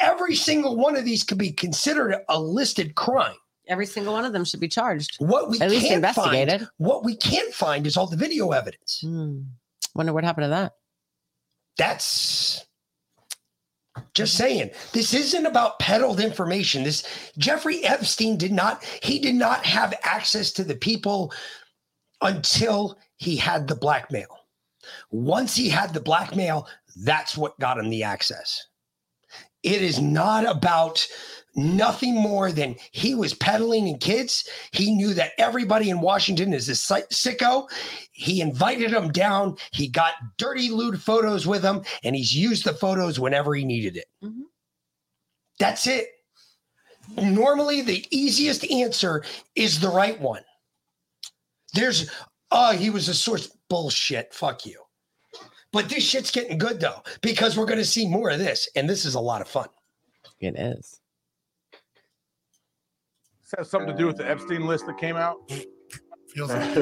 Every 0.00 0.34
single 0.34 0.76
one 0.76 0.96
of 0.96 1.04
these 1.04 1.24
could 1.24 1.38
be 1.38 1.52
considered 1.52 2.16
a 2.28 2.40
listed 2.40 2.94
crime. 2.94 3.36
Every 3.68 3.86
single 3.86 4.12
one 4.12 4.24
of 4.24 4.32
them 4.32 4.44
should 4.44 4.60
be 4.60 4.68
charged. 4.68 5.16
What 5.18 5.48
we 5.48 5.60
At 5.60 5.70
least 5.70 5.86
can't 5.86 5.96
investigated. 5.96 6.60
Find, 6.60 6.70
what 6.78 7.04
we 7.04 7.16
can't 7.16 7.54
find 7.54 7.86
is 7.86 7.96
all 7.96 8.06
the 8.06 8.16
video 8.16 8.50
evidence. 8.50 9.00
Hmm. 9.02 9.42
Wonder 9.94 10.12
what 10.12 10.24
happened 10.24 10.46
to 10.46 10.48
that. 10.48 10.72
That's 11.78 12.66
just 14.14 14.34
saying. 14.34 14.70
This 14.92 15.14
isn't 15.14 15.46
about 15.46 15.78
peddled 15.78 16.20
information. 16.20 16.84
This 16.84 17.06
Jeffrey 17.38 17.84
Epstein 17.84 18.36
did 18.36 18.52
not. 18.52 18.84
He 19.02 19.18
did 19.18 19.34
not 19.34 19.64
have 19.66 19.94
access 20.02 20.50
to 20.52 20.64
the 20.64 20.76
people 20.76 21.32
until 22.20 22.98
he 23.16 23.36
had 23.36 23.68
the 23.68 23.74
blackmail. 23.74 24.28
Once 25.10 25.54
he 25.54 25.68
had 25.68 25.92
the 25.92 26.00
blackmail, 26.00 26.66
that's 27.04 27.36
what 27.36 27.58
got 27.60 27.78
him 27.78 27.90
the 27.90 28.02
access. 28.02 28.66
It 29.62 29.82
is 29.82 30.00
not 30.00 30.44
about 30.44 31.06
nothing 31.54 32.14
more 32.14 32.52
than 32.52 32.76
he 32.92 33.14
was 33.14 33.34
peddling 33.34 33.86
in 33.88 33.98
kids. 33.98 34.48
He 34.72 34.94
knew 34.94 35.14
that 35.14 35.32
everybody 35.38 35.90
in 35.90 36.00
Washington 36.00 36.52
is 36.52 36.68
a 36.68 36.72
sicko. 36.72 37.68
He 38.12 38.40
invited 38.40 38.92
them 38.92 39.10
down. 39.10 39.56
He 39.72 39.88
got 39.88 40.14
dirty, 40.38 40.70
lewd 40.70 41.00
photos 41.00 41.46
with 41.46 41.62
him, 41.62 41.82
and 42.04 42.16
he's 42.16 42.34
used 42.34 42.64
the 42.64 42.72
photos 42.72 43.20
whenever 43.20 43.54
he 43.54 43.64
needed 43.64 43.96
it. 43.96 44.06
Mm-hmm. 44.24 44.42
That's 45.58 45.86
it. 45.86 46.08
Normally, 47.16 47.82
the 47.82 48.06
easiest 48.10 48.70
answer 48.70 49.24
is 49.54 49.80
the 49.80 49.90
right 49.90 50.20
one. 50.20 50.42
There's, 51.74 52.10
oh, 52.50 52.72
he 52.72 52.90
was 52.90 53.08
a 53.08 53.14
source. 53.14 53.54
Bullshit. 53.68 54.34
Fuck 54.34 54.66
you. 54.66 54.78
But 55.72 55.88
this 55.88 56.04
shit's 56.04 56.30
getting 56.30 56.58
good 56.58 56.78
though, 56.78 57.02
because 57.22 57.56
we're 57.56 57.66
going 57.66 57.78
to 57.78 57.84
see 57.84 58.06
more 58.06 58.28
of 58.28 58.38
this, 58.38 58.68
and 58.76 58.88
this 58.88 59.06
is 59.06 59.14
a 59.14 59.20
lot 59.20 59.40
of 59.40 59.48
fun. 59.48 59.68
It 60.40 60.58
is. 60.58 61.00
This 63.52 63.66
has 63.66 63.70
something 63.70 63.90
to 63.90 63.98
do 63.98 64.06
with 64.06 64.16
the 64.16 64.26
Epstein 64.28 64.66
list 64.66 64.86
that 64.86 64.96
came 64.96 65.14
out. 65.16 65.36
Feels 66.28 66.50
like, 66.52 66.72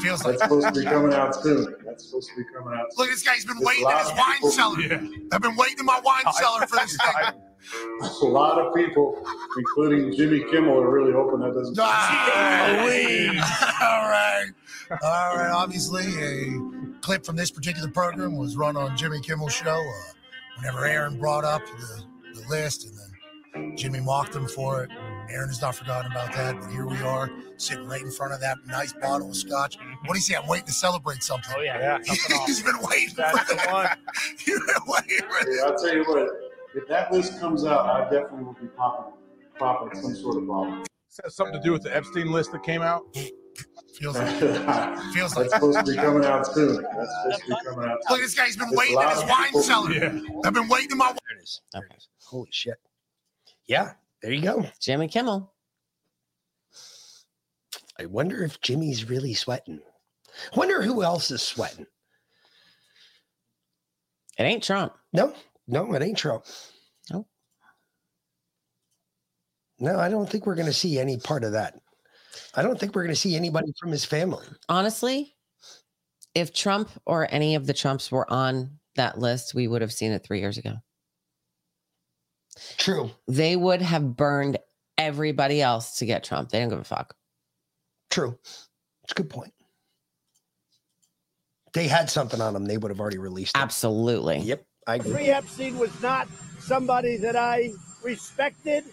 feels 0.00 0.24
like 0.24 0.38
That's 0.38 0.42
supposed 0.42 0.68
to 0.68 0.80
be 0.80 0.84
coming 0.84 1.12
out 1.12 1.34
soon. 1.34 1.74
That's 1.84 2.06
supposed 2.06 2.30
to 2.30 2.36
be 2.36 2.44
coming 2.56 2.78
out. 2.78 2.86
Look, 2.96 3.08
this 3.08 3.24
guy's 3.24 3.44
been 3.44 3.56
There's 3.56 3.66
waiting 3.66 3.90
in 3.90 3.96
his 3.98 4.12
wine 4.12 4.32
people- 4.34 4.50
cellar. 4.52 5.00
I've 5.32 5.42
been 5.42 5.56
waiting 5.56 5.80
in 5.80 5.84
my 5.86 6.00
wine 6.04 6.22
cellar 6.34 6.64
for 6.68 6.76
this 6.76 6.96
thing. 6.96 7.42
A 8.22 8.24
lot 8.26 8.60
of 8.60 8.72
people, 8.72 9.20
including 9.58 10.16
Jimmy 10.16 10.44
Kimmel, 10.48 10.78
are 10.78 10.88
really 10.88 11.10
hoping 11.12 11.40
that 11.40 11.52
doesn't. 11.54 11.76
Ah, 11.80 12.84
wee. 12.86 13.28
All 13.82 14.08
right. 14.08 14.46
All 15.02 15.36
right. 15.36 15.50
Obviously, 15.50 16.04
a 16.22 17.00
clip 17.00 17.26
from 17.26 17.34
this 17.34 17.50
particular 17.50 17.90
program 17.90 18.36
was 18.36 18.56
run 18.56 18.76
on 18.76 18.96
Jimmy 18.96 19.20
Kimmel's 19.20 19.54
show 19.54 19.74
uh, 19.74 20.12
whenever 20.58 20.84
Aaron 20.84 21.18
brought 21.18 21.44
up 21.44 21.62
the, 21.66 22.04
the 22.40 22.46
list, 22.48 22.86
and 22.86 22.96
then 22.96 23.76
Jimmy 23.76 23.98
mocked 23.98 24.36
him 24.36 24.46
for 24.46 24.84
it. 24.84 24.90
Aaron 25.30 25.48
has 25.48 25.60
not 25.60 25.74
forgotten 25.74 26.10
about 26.10 26.32
that, 26.34 26.60
but 26.60 26.70
here 26.70 26.86
we 26.86 26.98
are 27.02 27.30
sitting 27.56 27.86
right 27.86 28.02
in 28.02 28.10
front 28.10 28.32
of 28.32 28.40
that 28.40 28.58
nice 28.66 28.92
bottle 28.92 29.30
of 29.30 29.36
scotch. 29.36 29.76
What 30.04 30.12
do 30.14 30.18
you 30.18 30.20
say? 30.22 30.34
I'm 30.34 30.46
waiting 30.46 30.66
to 30.66 30.72
celebrate 30.72 31.22
something. 31.22 31.54
Oh, 31.56 31.60
yeah. 31.62 31.98
He's 32.46 32.62
been 32.64 32.78
waiting 32.80 33.14
That's 33.16 33.38
for 33.40 33.54
the 33.54 33.54
that. 33.56 33.98
You've 34.46 34.66
been 34.66 34.76
waiting 34.86 35.28
for 35.28 35.50
Hey, 35.50 35.58
I'll 35.64 35.76
tell 35.78 35.94
you 35.94 36.04
what. 36.04 36.28
If 36.74 36.86
that 36.88 37.10
list 37.12 37.40
comes 37.40 37.64
out, 37.64 37.86
I 37.86 38.02
definitely 38.10 38.44
will 38.44 38.52
be 38.60 38.66
popping, 38.68 39.14
popping 39.58 40.00
some 40.00 40.14
sort 40.16 40.36
of 40.36 40.46
bottle. 40.46 40.78
This 41.08 41.20
has 41.24 41.34
something 41.34 41.54
to 41.54 41.62
do 41.62 41.72
with 41.72 41.82
the 41.82 41.94
Epstein 41.96 42.30
list 42.30 42.52
that 42.52 42.62
came 42.62 42.82
out. 42.82 43.02
Feels 43.98 44.16
like, 44.18 44.28
feels 45.14 45.34
like. 45.36 45.48
That's 45.48 45.54
supposed 45.54 45.78
to 45.78 45.92
be 45.92 45.96
coming 45.96 46.24
out 46.26 46.46
soon. 46.46 46.82
That's 46.82 47.14
supposed 47.22 47.40
to 47.40 47.46
be 47.48 47.56
coming 47.64 47.88
out. 47.88 47.98
Look, 48.10 48.20
this 48.20 48.34
guy's 48.34 48.56
been 48.56 48.68
There's 48.68 48.78
waiting 48.78 49.00
in 49.00 49.08
his 49.08 49.24
wine 49.24 49.44
people- 49.46 49.62
cellar. 49.62 50.20
I've 50.44 50.52
been 50.52 50.68
waiting 50.68 50.90
in 50.92 50.98
my. 50.98 51.06
There 51.06 51.38
it 51.38 51.42
is. 51.42 51.62
There 51.72 51.82
it 51.90 51.96
is. 51.96 52.08
Holy 52.26 52.48
shit. 52.52 52.76
Yeah, 53.66 53.92
there 54.26 54.34
you 54.34 54.42
go. 54.42 54.66
Jimmy 54.80 55.06
Kimmel. 55.06 55.54
I 57.96 58.06
wonder 58.06 58.42
if 58.42 58.60
Jimmy's 58.60 59.08
really 59.08 59.34
sweating. 59.34 59.78
Wonder 60.56 60.82
who 60.82 61.04
else 61.04 61.30
is 61.30 61.42
sweating. 61.42 61.86
It 64.36 64.42
ain't 64.42 64.64
Trump. 64.64 64.94
No, 65.12 65.32
no, 65.68 65.94
it 65.94 66.02
ain't 66.02 66.18
Trump. 66.18 66.44
Nope. 67.12 67.28
No, 69.78 69.96
I 70.00 70.08
don't 70.08 70.28
think 70.28 70.44
we're 70.44 70.56
going 70.56 70.66
to 70.66 70.72
see 70.72 70.98
any 70.98 71.18
part 71.18 71.44
of 71.44 71.52
that. 71.52 71.78
I 72.56 72.62
don't 72.62 72.80
think 72.80 72.96
we're 72.96 73.04
going 73.04 73.14
to 73.14 73.20
see 73.20 73.36
anybody 73.36 73.72
from 73.78 73.92
his 73.92 74.04
family. 74.04 74.44
Honestly, 74.68 75.36
if 76.34 76.52
Trump 76.52 76.90
or 77.06 77.28
any 77.30 77.54
of 77.54 77.68
the 77.68 77.74
Trumps 77.74 78.10
were 78.10 78.28
on 78.28 78.80
that 78.96 79.20
list, 79.20 79.54
we 79.54 79.68
would 79.68 79.82
have 79.82 79.92
seen 79.92 80.10
it 80.10 80.24
three 80.24 80.40
years 80.40 80.58
ago. 80.58 80.78
True. 82.78 83.10
They 83.28 83.56
would 83.56 83.82
have 83.82 84.16
burned 84.16 84.58
everybody 84.98 85.60
else 85.60 85.98
to 85.98 86.06
get 86.06 86.24
Trump. 86.24 86.50
They 86.50 86.60
don't 86.60 86.70
give 86.70 86.78
a 86.78 86.84
fuck. 86.84 87.14
True. 88.10 88.38
It's 89.02 89.12
a 89.12 89.14
good 89.14 89.30
point. 89.30 89.52
They 91.72 91.88
had 91.88 92.08
something 92.08 92.40
on 92.40 92.54
them, 92.54 92.64
they 92.64 92.78
would 92.78 92.90
have 92.90 93.00
already 93.00 93.18
released 93.18 93.54
it. 93.54 93.60
Absolutely. 93.60 94.38
Yep, 94.38 94.64
I 94.86 94.94
agree. 94.94 95.10
Jeffrey 95.10 95.30
Epstein 95.30 95.78
was 95.78 96.02
not 96.02 96.26
somebody 96.58 97.18
that 97.18 97.36
I 97.36 97.72
respected. 98.02 98.84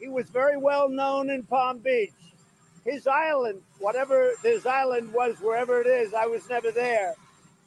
He 0.00 0.08
was 0.08 0.30
very 0.30 0.56
well 0.56 0.88
known 0.88 1.28
in 1.28 1.42
Palm 1.42 1.78
Beach. 1.78 2.10
His 2.84 3.06
island, 3.06 3.60
whatever 3.78 4.32
his 4.42 4.64
island 4.66 5.12
was, 5.12 5.36
wherever 5.40 5.80
it 5.82 5.86
is, 5.86 6.14
I 6.14 6.26
was 6.26 6.48
never 6.48 6.72
there. 6.72 7.14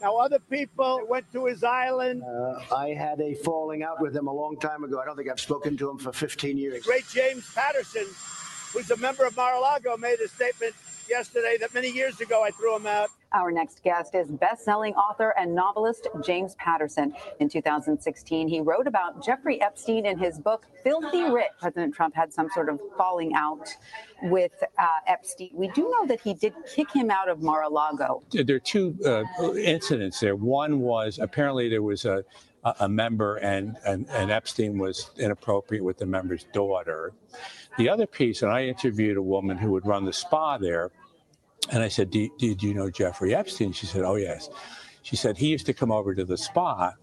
Now, 0.05 0.17
other 0.17 0.37
people 0.37 1.01
went 1.09 1.25
to 1.33 1.47
his 1.47 1.63
island. 1.63 2.21
Uh, 2.21 2.75
I 2.75 2.89
had 2.89 3.19
a 3.19 3.33
falling 3.33 3.81
out 3.81 3.99
with 3.99 4.15
him 4.15 4.27
a 4.27 4.31
long 4.31 4.55
time 4.59 4.83
ago. 4.83 4.99
I 5.01 5.05
don't 5.05 5.15
think 5.15 5.31
I've 5.31 5.39
spoken 5.39 5.75
to 5.77 5.89
him 5.89 5.97
for 5.97 6.13
15 6.13 6.59
years. 6.59 6.85
Great 6.85 7.07
James 7.09 7.51
Patterson, 7.55 8.05
who's 8.71 8.91
a 8.91 8.97
member 8.97 9.25
of 9.25 9.35
Mar-a-Lago, 9.35 9.97
made 9.97 10.19
a 10.19 10.27
statement 10.27 10.75
yesterday 11.09 11.57
that 11.59 11.73
many 11.73 11.89
years 11.89 12.21
ago 12.21 12.43
I 12.43 12.51
threw 12.51 12.75
him 12.75 12.85
out. 12.85 13.09
Our 13.35 13.51
next 13.51 13.83
guest 13.83 14.15
is 14.15 14.31
best-selling 14.31 14.93
author 14.93 15.33
and 15.37 15.53
novelist 15.53 16.07
James 16.23 16.55
Patterson. 16.55 17.13
In 17.41 17.49
2016, 17.49 18.47
he 18.47 18.61
wrote 18.61 18.87
about 18.87 19.21
Jeffrey 19.21 19.61
Epstein 19.61 20.05
in 20.05 20.17
his 20.17 20.39
book 20.39 20.67
Filthy 20.85 21.25
Rich. 21.25 21.51
President 21.59 21.93
Trump 21.93 22.15
had 22.15 22.33
some 22.33 22.47
sort 22.53 22.69
of 22.69 22.79
falling 22.97 23.33
out 23.35 23.67
with 24.23 24.53
uh, 24.79 24.87
Epstein. 25.05 25.49
We 25.53 25.67
do 25.67 25.81
know 25.89 26.07
that 26.07 26.21
he 26.21 26.33
did 26.33 26.53
kick 26.73 26.89
him 26.89 27.11
out 27.11 27.27
of 27.27 27.41
Mar-a-Lago. 27.41 28.23
There 28.31 28.55
are 28.55 28.59
two 28.59 28.95
uh, 29.05 29.25
incidents 29.55 30.21
there. 30.21 30.37
One 30.37 30.79
was 30.79 31.19
apparently 31.19 31.67
there 31.67 31.83
was 31.83 32.05
a 32.05 32.23
a 32.79 32.89
member 32.89 33.35
and, 33.35 33.77
and, 33.85 34.07
and 34.09 34.31
Epstein 34.31 34.79
was 34.79 35.11
inappropriate 35.19 35.83
with 35.83 35.99
the 35.99 36.05
member's 36.07 36.45
daughter. 36.45 37.13
The 37.77 37.87
other 37.89 38.07
piece, 38.07 38.41
and 38.41 38.51
I 38.51 38.63
interviewed 38.63 39.17
a 39.17 39.21
woman 39.21 39.55
who 39.55 39.69
would 39.73 39.85
run 39.85 40.03
the 40.03 40.13
spa 40.13 40.57
there, 40.57 40.91
and 41.71 41.83
I 41.83 41.87
said, 41.87 42.09
do, 42.09 42.29
Did 42.37 42.61
you 42.61 42.73
know 42.73 42.89
Jeffrey 42.89 43.35
Epstein? 43.35 43.71
She 43.71 43.85
said, 43.85 44.03
Oh, 44.03 44.15
yes. 44.15 44.49
She 45.01 45.15
said, 45.15 45.37
He 45.37 45.47
used 45.47 45.65
to 45.67 45.73
come 45.73 45.91
over 45.91 46.15
to 46.15 46.25
the 46.25 46.37
spa, 46.37 46.93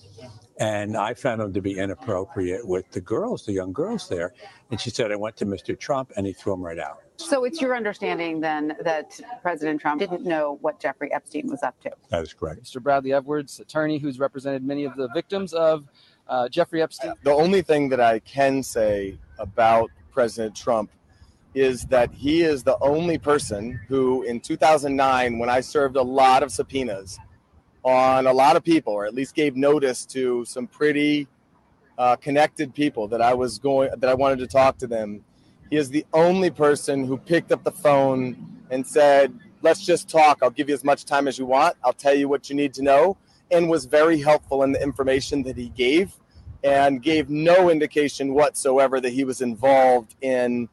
and 0.59 0.97
I 0.97 1.15
found 1.15 1.41
him 1.41 1.53
to 1.53 1.63
be 1.63 1.79
inappropriate 1.79 2.67
with 2.67 2.91
the 2.91 3.01
girls, 3.01 3.47
the 3.47 3.53
young 3.53 3.73
girls 3.73 4.09
there. 4.09 4.33
And 4.71 4.81
she 4.81 4.91
said, 4.91 5.11
I 5.13 5.17
went 5.17 5.37
to 5.37 5.47
Mr. 5.47 5.79
Trump, 5.79 6.13
and 6.17 6.27
he 6.27 6.33
threw 6.33 6.53
him 6.55 6.63
right 6.63 6.79
out. 6.79 7.03
So 7.17 7.45
it's 7.45 7.61
your 7.61 7.77
understanding 7.77 8.41
then 8.41 8.77
that 8.83 9.21
President 9.43 9.81
Trump 9.81 10.01
didn't 10.01 10.25
know 10.25 10.59
what 10.61 10.81
Jeffrey 10.81 11.13
Epstein 11.13 11.49
was 11.49 11.63
up 11.63 11.79
to? 11.83 11.93
That 12.09 12.23
is 12.23 12.33
correct. 12.33 12.65
Mr. 12.65 12.83
Bradley 12.83 13.13
Edwards, 13.13 13.61
attorney 13.61 13.99
who's 13.99 14.19
represented 14.19 14.65
many 14.65 14.85
of 14.85 14.97
the 14.97 15.09
victims 15.15 15.53
of 15.53 15.87
uh, 16.29 16.49
Jeffrey 16.49 16.83
Epstein. 16.83 17.15
The 17.23 17.33
only 17.33 17.63
thing 17.63 17.89
that 17.91 18.01
I 18.01 18.19
can 18.21 18.63
say 18.63 19.19
about 19.39 19.91
President 20.13 20.57
Trump 20.57 20.91
is 21.55 21.85
that 21.87 22.13
he 22.13 22.43
is 22.43 22.63
the 22.63 22.79
only 22.81 23.19
person 23.19 23.81
who, 23.89 24.23
in 24.23 24.41
2009, 24.41 25.39
when 25.39 25.51
I 25.51 25.61
served 25.61 25.97
a 25.97 26.03
lot 26.03 26.43
of 26.43 26.51
subpoenas 26.51 27.19
on 27.85 28.27
a 28.27 28.33
lot 28.33 28.57
of 28.57 28.65
people, 28.65 28.93
or 28.93 29.07
at 29.07 29.15
least 29.15 29.35
gave 29.35 29.57
notice 29.57 30.07
to 30.07 30.45
some 30.45 30.67
pretty 30.67 31.27
uh, 31.99 32.17
connected 32.17 32.75
people 32.75 33.09
that 33.09 33.21
I 33.21 33.35
was 33.35 33.59
going, 33.59 33.91
that 33.97 34.09
I 34.09 34.15
wanted 34.15 34.39
to 34.39 34.47
talk 34.47 34.79
to 34.79 34.87
them, 34.87 35.25
he 35.71 35.77
is 35.77 35.91
the 35.91 36.07
only 36.13 36.51
person 36.51 37.07
who 37.07 37.17
picked 37.17 37.53
up 37.53 37.65
the 37.65 37.73
phone 37.73 38.65
and 38.71 38.87
said, 38.87 39.33
Let's 39.63 39.85
just 39.85 40.09
talk. 40.09 40.39
I'll 40.43 40.51
give 40.51 40.69
you 40.69 40.75
as 40.75 40.83
much 40.83 41.05
time 41.05 41.29
as 41.29 41.39
you 41.39 41.47
want. 41.47 41.77
I'll 41.85 41.93
tell 41.93 42.15
you 42.15 42.29
what 42.29 42.51
you 42.51 42.57
need 42.57 42.75
to 42.75 42.83
know. 42.83 43.17
And 43.51 43.71
was 43.71 43.85
very 43.85 44.21
helpful 44.21 44.65
in 44.65 44.73
the 44.73 44.83
information 44.83 45.45
that 45.45 45.57
he 45.57 45.69
gave 45.69 46.19
and 46.65 47.03
gave 47.03 47.31
no 47.31 47.71
indication 47.71 48.35
whatsoever 48.35 49.01
that 49.01 49.13
he 49.13 49.23
was 49.23 49.41
involved 49.41 50.17
in 50.21 50.69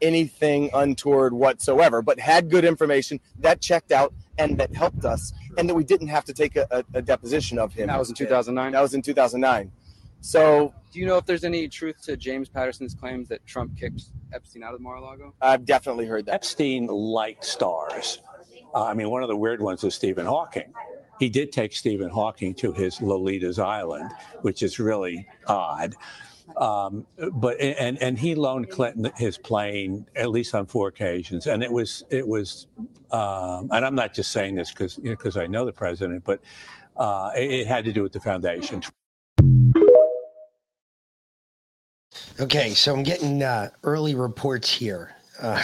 anything 0.00 0.70
untoward 0.74 1.32
whatsoever, 1.32 2.02
but 2.02 2.18
had 2.18 2.50
good 2.50 2.64
information 2.64 3.20
that 3.40 3.60
checked 3.60 3.92
out 3.92 4.12
and 4.38 4.58
that 4.58 4.74
helped 4.74 5.04
us, 5.04 5.32
and 5.56 5.68
that 5.68 5.74
we 5.74 5.84
didn't 5.84 6.08
have 6.08 6.24
to 6.24 6.34
take 6.34 6.56
a, 6.56 6.66
a, 6.70 6.84
a 6.94 7.02
deposition 7.02 7.58
of 7.58 7.72
him. 7.72 7.86
That 7.86 7.98
was 7.98 8.10
in 8.10 8.14
2009. 8.14 8.72
That 8.72 8.82
was 8.82 8.94
in 8.94 9.02
2009. 9.02 9.72
So, 10.20 10.74
do 10.92 10.98
you 10.98 11.06
know 11.06 11.16
if 11.16 11.24
there's 11.24 11.44
any 11.44 11.68
truth 11.68 12.02
to 12.02 12.16
James 12.16 12.48
Patterson's 12.48 12.94
claims 12.94 13.28
that 13.28 13.46
Trump 13.46 13.76
kicked 13.78 14.02
Epstein 14.32 14.62
out 14.62 14.74
of 14.74 14.80
Mar-a-Lago? 14.80 15.34
I've 15.40 15.64
definitely 15.64 16.06
heard 16.06 16.26
that. 16.26 16.34
Epstein 16.34 16.86
liked 16.86 17.44
stars. 17.44 18.20
Uh, 18.74 18.84
I 18.84 18.94
mean, 18.94 19.08
one 19.10 19.22
of 19.22 19.28
the 19.28 19.36
weird 19.36 19.62
ones 19.62 19.84
is 19.84 19.94
Stephen 19.94 20.26
Hawking. 20.26 20.72
He 21.18 21.30
did 21.30 21.52
take 21.52 21.72
Stephen 21.72 22.10
Hawking 22.10 22.54
to 22.54 22.72
his 22.72 22.98
Lolita's 22.98 23.58
Island, 23.58 24.10
which 24.42 24.62
is 24.62 24.78
really 24.78 25.26
odd. 25.46 25.94
Um, 26.56 27.06
but 27.32 27.60
and 27.60 28.00
and 28.00 28.18
he 28.18 28.34
loaned 28.34 28.70
Clinton 28.70 29.10
his 29.16 29.36
plane 29.36 30.06
at 30.14 30.30
least 30.30 30.54
on 30.54 30.66
four 30.66 30.88
occasions, 30.88 31.46
and 31.46 31.62
it 31.62 31.70
was 31.70 32.04
it 32.10 32.26
was, 32.26 32.66
um, 33.10 33.68
and 33.72 33.84
I'm 33.84 33.94
not 33.94 34.14
just 34.14 34.32
saying 34.32 34.54
this 34.54 34.70
because 34.70 34.96
because 34.96 35.34
you 35.34 35.40
know, 35.40 35.44
I 35.44 35.48
know 35.48 35.64
the 35.66 35.72
president, 35.72 36.24
but 36.24 36.40
uh, 36.96 37.30
it, 37.36 37.50
it 37.50 37.66
had 37.66 37.84
to 37.84 37.92
do 37.92 38.02
with 38.02 38.12
the 38.12 38.20
foundation. 38.20 38.82
Okay, 42.40 42.74
so 42.74 42.94
I'm 42.94 43.02
getting 43.02 43.42
uh, 43.42 43.70
early 43.82 44.14
reports 44.14 44.70
here. 44.70 45.16
Uh, 45.40 45.62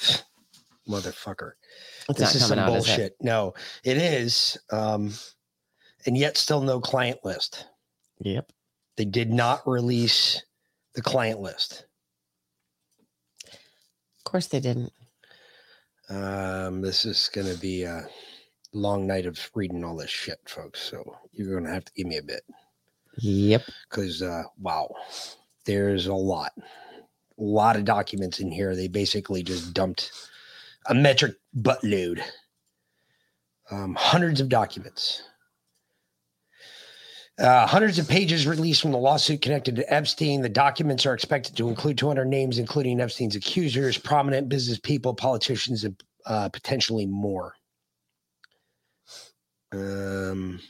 motherfucker. 0.88 1.52
It's 2.08 2.18
this 2.18 2.34
is 2.34 2.46
some 2.46 2.58
coming 2.58 2.64
out, 2.64 2.76
is 2.76 2.84
it? 2.84 2.88
bullshit. 2.88 3.16
No, 3.20 3.54
it 3.84 3.96
is. 3.96 4.58
Um, 4.70 5.12
and 6.06 6.16
yet 6.16 6.36
still 6.36 6.60
no 6.60 6.80
client 6.80 7.20
list. 7.24 7.66
Yep. 8.20 8.50
They 8.96 9.04
did 9.04 9.32
not 9.32 9.66
release 9.66 10.42
the 10.94 11.02
client 11.02 11.40
list. 11.40 11.86
Of 13.44 14.24
course 14.24 14.46
they 14.46 14.60
didn't. 14.60 14.92
Um, 16.08 16.82
this 16.82 17.04
is 17.04 17.30
going 17.32 17.52
to 17.52 17.58
be 17.58 17.84
a 17.84 18.06
long 18.72 19.06
night 19.06 19.26
of 19.26 19.38
reading 19.54 19.84
all 19.84 19.96
this 19.96 20.10
shit, 20.10 20.38
folks. 20.46 20.80
So 20.80 21.16
you're 21.32 21.52
going 21.52 21.64
to 21.64 21.72
have 21.72 21.84
to 21.86 21.92
give 21.94 22.06
me 22.06 22.18
a 22.18 22.22
bit. 22.22 22.42
Yep. 23.18 23.62
Because, 23.88 24.22
uh, 24.22 24.42
wow, 24.58 24.94
there's 25.64 26.06
a 26.06 26.14
lot, 26.14 26.52
a 26.58 26.62
lot 27.36 27.76
of 27.76 27.84
documents 27.84 28.40
in 28.40 28.50
here. 28.50 28.74
They 28.74 28.88
basically 28.88 29.42
just 29.42 29.74
dumped 29.74 30.10
a 30.86 30.94
metric 30.94 31.36
buttload, 31.58 32.22
um, 33.70 33.94
hundreds 33.94 34.40
of 34.40 34.48
documents. 34.48 35.22
Uh, 37.38 37.66
hundreds 37.66 37.98
of 37.98 38.08
pages 38.08 38.46
released 38.46 38.82
from 38.82 38.92
the 38.92 38.98
lawsuit 38.98 39.40
connected 39.40 39.74
to 39.76 39.92
Epstein. 39.92 40.42
The 40.42 40.48
documents 40.48 41.06
are 41.06 41.14
expected 41.14 41.56
to 41.56 41.68
include 41.68 41.96
200 41.96 42.26
names, 42.26 42.58
including 42.58 43.00
Epstein's 43.00 43.36
accusers, 43.36 43.96
prominent 43.96 44.48
business 44.48 44.78
people, 44.78 45.14
politicians, 45.14 45.84
and 45.84 46.00
uh, 46.26 46.50
potentially 46.50 47.06
more. 47.06 47.54
Um, 49.72 50.60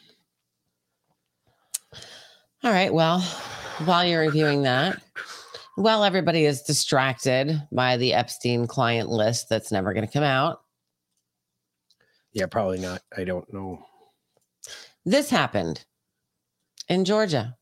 All 2.63 2.71
right. 2.71 2.95
Well, 2.95 3.21
while 3.85 4.05
you're 4.05 4.21
reviewing 4.21 4.63
that, 4.63 5.03
while 5.75 6.05
everybody 6.05 6.45
is 6.45 6.63
distracted 6.63 7.61
by 7.73 7.97
the 7.97 8.15
Epstein 8.15 8.69
client 8.69 9.09
list 9.09 9.49
that's 9.49 9.73
never 9.73 9.93
going 9.93 10.07
to 10.07 10.13
come 10.13 10.23
out, 10.23 10.63
yeah, 12.33 12.47
probably 12.47 12.79
not. 12.79 13.03
I 13.17 13.25
don't 13.25 13.53
know. 13.53 13.85
this 15.05 15.29
happened 15.29 15.85
in 16.89 17.05
Georgia. 17.05 17.57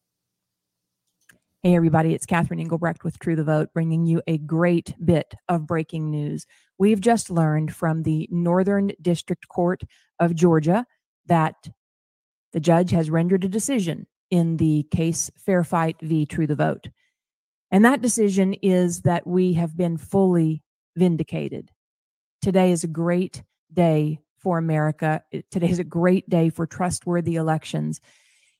Hey, 1.62 1.76
everybody, 1.76 2.14
it's 2.14 2.24
Catherine 2.24 2.60
Engelbrecht 2.60 3.04
with 3.04 3.18
True 3.18 3.36
the 3.36 3.44
Vote, 3.44 3.68
bringing 3.74 4.06
you 4.06 4.22
a 4.26 4.38
great 4.38 4.94
bit 5.04 5.34
of 5.48 5.66
breaking 5.66 6.10
news. 6.10 6.46
We've 6.78 7.00
just 7.00 7.30
learned 7.30 7.74
from 7.74 8.02
the 8.02 8.26
Northern 8.30 8.92
District 9.02 9.46
Court 9.48 9.82
of 10.18 10.34
Georgia 10.34 10.86
that 11.26 11.68
the 12.54 12.60
judge 12.60 12.90
has 12.92 13.10
rendered 13.10 13.44
a 13.44 13.48
decision 13.48 14.06
in 14.30 14.56
the 14.56 14.86
case 14.90 15.30
Fair 15.36 15.62
Fight 15.62 15.96
v. 16.00 16.24
True 16.24 16.46
the 16.46 16.54
Vote. 16.54 16.88
And 17.70 17.84
that 17.84 18.00
decision 18.00 18.54
is 18.54 19.02
that 19.02 19.26
we 19.26 19.52
have 19.52 19.76
been 19.76 19.98
fully 19.98 20.62
vindicated. 20.96 21.70
Today 22.40 22.72
is 22.72 22.84
a 22.84 22.88
great 22.88 23.42
day 23.72 24.18
for 24.38 24.56
America. 24.56 25.22
Today 25.50 25.68
is 25.68 25.78
a 25.78 25.84
great 25.84 26.28
day 26.28 26.48
for 26.48 26.66
trustworthy 26.66 27.36
elections. 27.36 28.00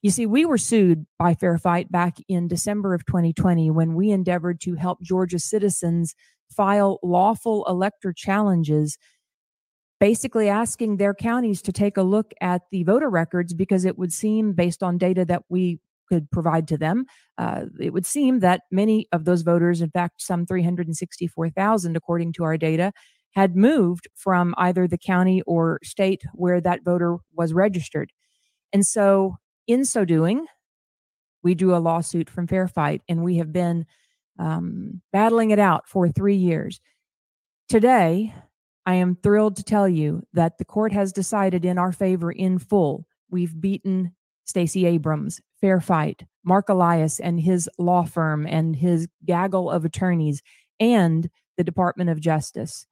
You 0.03 0.11
see, 0.11 0.24
we 0.24 0.46
were 0.46 0.59
sued 0.59 1.07
by 1.18 1.34
Fair 1.34 1.59
Fight 1.59 1.92
back 1.92 2.16
in 2.26 2.48
December 2.48 2.94
of 2.94 3.05
2020 3.05 3.70
when 3.70 3.94
we 3.94 4.11
endeavored 4.11 4.61
to 4.62 4.74
help 4.74 5.03
Georgia 5.03 5.38
citizens 5.38 6.14
file 6.51 6.98
lawful 7.03 7.66
elector 7.68 8.12
challenges, 8.14 8.96
basically 9.98 10.48
asking 10.48 10.96
their 10.96 11.12
counties 11.12 11.61
to 11.62 11.72
take 11.72 11.98
a 11.98 12.03
look 12.03 12.32
at 12.40 12.62
the 12.70 12.82
voter 12.84 13.11
records 13.11 13.53
because 13.53 13.84
it 13.84 13.98
would 13.98 14.12
seem, 14.12 14.55
based 14.55 14.82
on 14.82 14.96
data 14.96 15.26
that 15.26 15.42
we 15.51 15.78
could 16.09 16.30
provide 16.30 16.66
to 16.68 16.78
them, 16.78 17.05
uh, 17.36 17.66
it 17.78 17.92
would 17.92 18.07
seem 18.07 18.40
that 18.40 18.62
many 18.70 19.07
of 19.12 19.26
those 19.26 19.42
voters, 19.42 19.82
in 19.82 19.90
fact, 19.90 20.22
some 20.22 20.46
364,000, 20.46 21.94
according 21.94 22.32
to 22.32 22.44
our 22.44 22.57
data, 22.57 22.90
had 23.34 23.55
moved 23.55 24.09
from 24.16 24.55
either 24.57 24.88
the 24.88 24.98
county 24.98 25.42
or 25.42 25.78
state 25.84 26.22
where 26.32 26.61
that 26.61 26.82
voter 26.84 27.18
was 27.34 27.53
registered. 27.53 28.11
And 28.72 28.84
so, 28.84 29.36
in 29.73 29.85
so 29.85 30.05
doing, 30.05 30.47
we 31.43 31.55
drew 31.55 31.75
a 31.75 31.79
lawsuit 31.79 32.29
from 32.29 32.47
Fair 32.47 32.68
Fight, 32.68 33.03
and 33.09 33.23
we 33.23 33.37
have 33.37 33.53
been 33.53 33.87
um, 34.39 35.01
battling 35.12 35.51
it 35.51 35.59
out 35.59 35.89
for 35.89 36.09
three 36.09 36.37
years. 36.37 36.81
Today, 37.68 38.35
I 38.87 38.95
am 38.95 39.16
thrilled 39.16 39.57
to 39.57 39.62
tell 39.62 39.89
you 39.89 40.27
that 40.33 40.59
the 40.59 40.64
court 40.64 40.93
has 40.93 41.12
decided 41.12 41.64
in 41.64 41.79
our 41.79 41.93
favor 41.93 42.33
in 42.33 42.59
full. 42.59 43.07
We've 43.31 43.59
beaten 43.59 44.12
Stacey 44.45 44.87
Abrams, 44.87 45.41
Fair 45.61 45.81
Fight, 45.81 46.25
Mark 46.43 46.68
Elias 46.68 47.21
and 47.21 47.41
his 47.41 47.68
law 47.79 48.05
firm 48.05 48.47
and 48.47 48.75
his 48.75 49.07
gaggle 49.25 49.71
of 49.71 49.85
attorneys, 49.85 50.43
and 50.79 51.31
the 51.57 51.64
Department 51.64 52.11
of 52.11 52.21
Justice. 52.21 52.87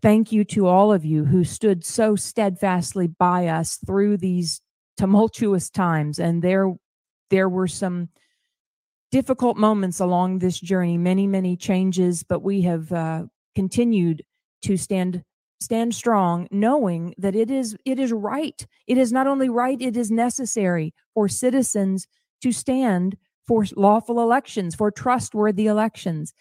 Thank 0.00 0.32
you 0.32 0.44
to 0.46 0.66
all 0.66 0.92
of 0.92 1.04
you 1.04 1.24
who 1.24 1.44
stood 1.44 1.84
so 1.84 2.16
steadfastly 2.16 3.06
by 3.06 3.46
us 3.46 3.78
through 3.86 4.16
these 4.16 4.60
tumultuous 4.96 5.70
times 5.70 6.18
and 6.18 6.42
there 6.42 6.72
there 7.30 7.48
were 7.48 7.68
some 7.68 8.08
difficult 9.10 9.56
moments 9.56 10.00
along 10.00 10.38
this 10.38 10.58
journey 10.58 10.98
many 10.98 11.26
many 11.26 11.56
changes 11.56 12.22
but 12.22 12.42
we 12.42 12.62
have 12.62 12.90
uh, 12.92 13.24
continued 13.54 14.22
to 14.62 14.76
stand 14.76 15.24
stand 15.62 15.94
strong 15.94 16.46
knowing 16.50 17.14
that 17.16 17.34
it 17.34 17.50
is 17.50 17.76
it 17.86 17.98
is 17.98 18.12
right. 18.12 18.66
It 18.86 18.98
is 18.98 19.12
not 19.12 19.26
only 19.26 19.48
right 19.48 19.80
it 19.80 19.96
is 19.96 20.10
necessary 20.10 20.92
for 21.14 21.28
citizens 21.28 22.06
to 22.42 22.52
stand 22.52 23.16
for 23.46 23.64
lawful 23.76 24.20
elections 24.20 24.74
for 24.74 24.90
trustworthy 24.90 25.66
elections. 25.66 26.34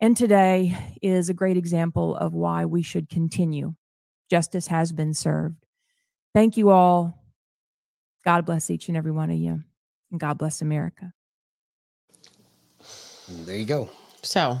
And 0.00 0.16
today 0.16 0.76
is 1.02 1.28
a 1.28 1.34
great 1.34 1.56
example 1.56 2.16
of 2.16 2.32
why 2.32 2.64
we 2.64 2.82
should 2.82 3.08
continue. 3.08 3.74
Justice 4.30 4.66
has 4.66 4.92
been 4.92 5.14
served 5.14 5.65
thank 6.36 6.56
you 6.58 6.68
all 6.68 7.18
god 8.24 8.44
bless 8.44 8.68
each 8.70 8.88
and 8.88 8.96
every 8.96 9.10
one 9.12 9.30
of 9.30 9.38
you 9.38 9.62
and 10.10 10.20
god 10.20 10.36
bless 10.36 10.60
america 10.60 11.12
There 13.28 13.56
you 13.56 13.64
go. 13.64 13.90
So, 14.22 14.58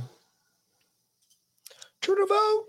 True 2.00 2.14
the 2.16 2.26
Vote. 2.26 2.64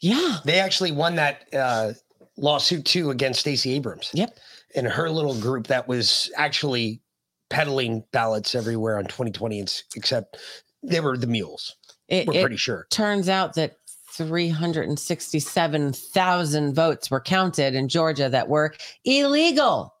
Yeah. 0.00 0.38
They 0.44 0.60
actually 0.60 0.92
won 0.92 1.16
that 1.16 1.52
uh, 1.54 1.92
lawsuit 2.36 2.84
too 2.84 3.10
against 3.10 3.40
Stacey 3.40 3.72
Abrams. 3.72 4.10
Yep. 4.14 4.38
And 4.76 4.86
her 4.86 5.08
little 5.08 5.34
group 5.40 5.66
that 5.68 5.88
was 5.88 6.30
actually 6.36 7.00
peddling 7.48 8.04
ballots 8.12 8.54
everywhere 8.54 8.98
on 8.98 9.04
2020, 9.04 9.64
except 9.96 10.36
they 10.82 11.00
were 11.00 11.16
the 11.16 11.26
mules. 11.26 11.76
It, 12.08 12.26
We're 12.26 12.34
it 12.34 12.40
pretty 12.42 12.56
sure. 12.56 12.86
Turns 12.90 13.28
out 13.28 13.54
that 13.54 13.76
367,000 14.16 16.74
votes 16.74 17.10
were 17.10 17.20
counted 17.20 17.74
in 17.74 17.88
Georgia 17.88 18.28
that 18.28 18.48
were 18.48 18.74
illegal. 19.04 19.94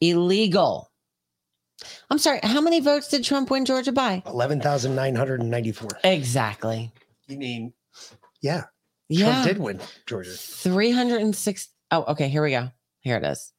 Illegal. 0.00 0.90
I'm 2.10 2.18
sorry, 2.18 2.40
how 2.42 2.60
many 2.60 2.80
votes 2.80 3.08
did 3.08 3.24
Trump 3.24 3.50
win 3.50 3.64
Georgia 3.64 3.92
by? 3.92 4.22
11,994. 4.26 5.88
Exactly. 6.04 6.92
You 7.26 7.38
mean, 7.38 7.72
yeah. 8.42 8.64
Yeah. 9.08 9.32
Trump 9.32 9.46
did 9.46 9.58
win 9.58 9.80
Georgia. 10.06 10.30
306. 10.30 11.68
Oh, 11.90 12.04
okay, 12.08 12.28
here 12.28 12.42
we 12.42 12.50
go. 12.50 12.68
Here 13.00 13.16
it 13.16 13.24
is. 13.24 13.52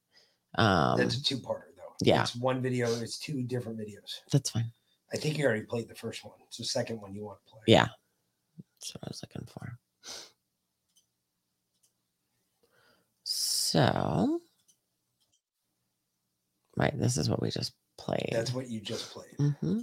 Um, 0.57 0.97
That's 0.97 1.17
a 1.17 1.23
two 1.23 1.38
parter, 1.38 1.63
though. 1.75 1.93
yeah. 2.01 2.21
It's 2.23 2.36
one 2.36 2.61
video, 2.61 2.88
it's 2.95 3.19
two 3.19 3.43
different 3.43 3.77
videos. 3.77 4.21
That's 4.31 4.49
fine. 4.49 4.71
I 5.13 5.17
think 5.17 5.38
you 5.38 5.45
already 5.45 5.61
played 5.61 5.88
the 5.88 5.93
first 5.95 6.23
one. 6.25 6.33
It's 6.47 6.57
the 6.57 6.65
second 6.65 6.99
one 7.01 7.13
you 7.13 7.23
want 7.25 7.38
to 7.45 7.51
play. 7.51 7.61
Yeah. 7.67 7.88
That's 8.86 8.95
what 8.95 9.07
I 9.07 9.09
was 9.09 9.23
looking 9.23 9.47
for. 9.47 9.79
So, 13.23 14.39
right, 16.77 16.97
this 16.97 17.17
is 17.17 17.29
what 17.29 17.41
we 17.41 17.49
just 17.49 17.73
played. 17.97 18.29
That's 18.31 18.53
what 18.53 18.69
you 18.69 18.79
just 18.79 19.11
played. 19.11 19.53
hmm 19.61 19.79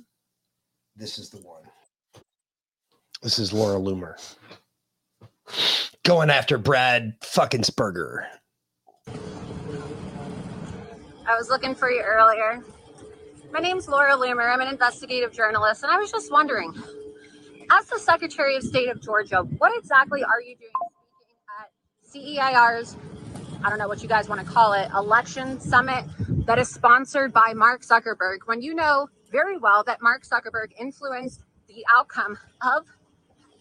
This 0.94 1.18
is 1.18 1.30
the 1.30 1.38
one. 1.38 1.62
This 3.22 3.38
is 3.38 3.52
Laura 3.52 3.80
Loomer. 3.80 4.14
Going 6.04 6.30
after 6.30 6.58
Brad 6.58 7.14
fucking 7.22 7.62
Spurger. 7.62 8.26
I 11.26 11.36
was 11.36 11.48
looking 11.48 11.74
for 11.74 11.90
you 11.90 12.02
earlier. 12.02 12.62
My 13.52 13.60
name's 13.60 13.88
Laura 13.88 14.12
Loomer. 14.12 14.52
I'm 14.52 14.60
an 14.60 14.68
investigative 14.68 15.32
journalist, 15.32 15.82
and 15.82 15.90
I 15.92 15.98
was 15.98 16.10
just 16.10 16.30
wondering, 16.30 16.72
as 17.72 17.86
the 17.86 17.98
Secretary 17.98 18.56
of 18.56 18.62
State 18.62 18.88
of 18.90 19.00
Georgia, 19.00 19.42
what 19.58 19.76
exactly 19.78 20.22
are 20.22 20.40
you 20.42 20.56
doing 20.56 20.72
at 21.58 21.70
CEIR's, 22.12 22.96
I 23.64 23.70
don't 23.70 23.78
know 23.78 23.88
what 23.88 24.02
you 24.02 24.08
guys 24.08 24.28
want 24.28 24.46
to 24.46 24.46
call 24.46 24.74
it, 24.74 24.90
election 24.94 25.58
summit 25.58 26.04
that 26.46 26.58
is 26.58 26.68
sponsored 26.68 27.32
by 27.32 27.54
Mark 27.54 27.82
Zuckerberg 27.82 28.40
when 28.44 28.60
you 28.60 28.74
know 28.74 29.08
very 29.30 29.56
well 29.56 29.82
that 29.84 30.02
Mark 30.02 30.22
Zuckerberg 30.26 30.72
influenced 30.78 31.44
the 31.66 31.82
outcome 31.90 32.38
of 32.60 32.84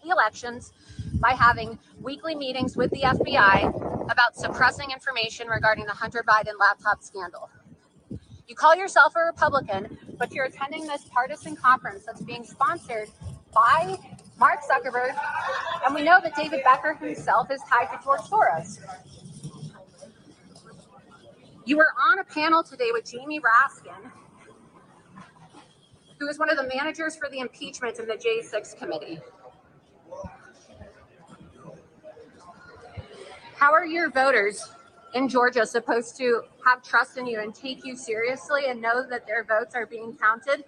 the 0.04 0.10
elections 0.10 0.74
by 1.22 1.32
having 1.32 1.80
weekly 2.02 2.36
meetings 2.36 2.76
with 2.76 2.92
the 2.92 3.02
FBI 3.02 4.12
about 4.12 4.36
suppressing 4.36 4.92
information 4.92 5.48
regarding 5.48 5.86
the 5.86 5.94
Hunter 5.94 6.24
Biden 6.28 6.60
laptop 6.60 7.02
scandal. 7.02 7.50
You 8.46 8.56
call 8.56 8.76
yourself 8.76 9.14
a 9.16 9.24
Republican, 9.24 9.98
but 10.20 10.34
you're 10.34 10.46
attending 10.46 10.86
this 10.86 11.06
partisan 11.06 11.56
conference 11.56 12.04
that's 12.06 12.22
being 12.22 12.44
sponsored 12.44 13.08
by 13.54 13.98
Mark 14.40 14.60
Zuckerberg, 14.62 15.16
and 15.86 15.94
we 15.94 16.04
know 16.04 16.20
that 16.22 16.36
David 16.36 16.62
Becker 16.64 16.94
himself 16.96 17.52
is 17.52 17.62
tied 17.70 17.86
to 17.92 18.04
George 18.04 18.22
Soros. 18.22 18.80
You 21.66 21.78
were 21.78 21.94
on 22.10 22.20
a 22.20 22.24
panel 22.24 22.64
today 22.64 22.90
with 22.92 23.10
Jamie 23.10 23.40
Raskin, 23.40 24.12
who 26.20 26.28
is 26.28 26.40
one 26.40 26.50
of 26.50 26.58
the 26.58 26.68
managers 26.76 27.16
for 27.16 27.30
the 27.30 27.40
impeachment 27.40 28.00
in 28.00 28.08
the 28.08 28.16
J6 28.16 28.78
committee. 28.78 29.20
How 33.56 33.72
are 33.74 33.86
your 33.86 34.10
voters 34.10 34.68
in 35.14 35.30
Georgia 35.30 35.66
supposed 35.66 36.18
to 36.18 36.42
have 36.66 36.82
trust 36.82 37.18
in 37.18 37.28
you 37.28 37.42
and 37.42 37.54
take 37.54 37.86
you 37.86 37.96
seriously 37.96 38.64
and 38.68 38.82
know 38.82 39.08
that 39.08 39.28
their 39.28 39.44
votes 39.44 39.76
are 39.76 39.86
being 39.86 40.18
counted 40.18 40.64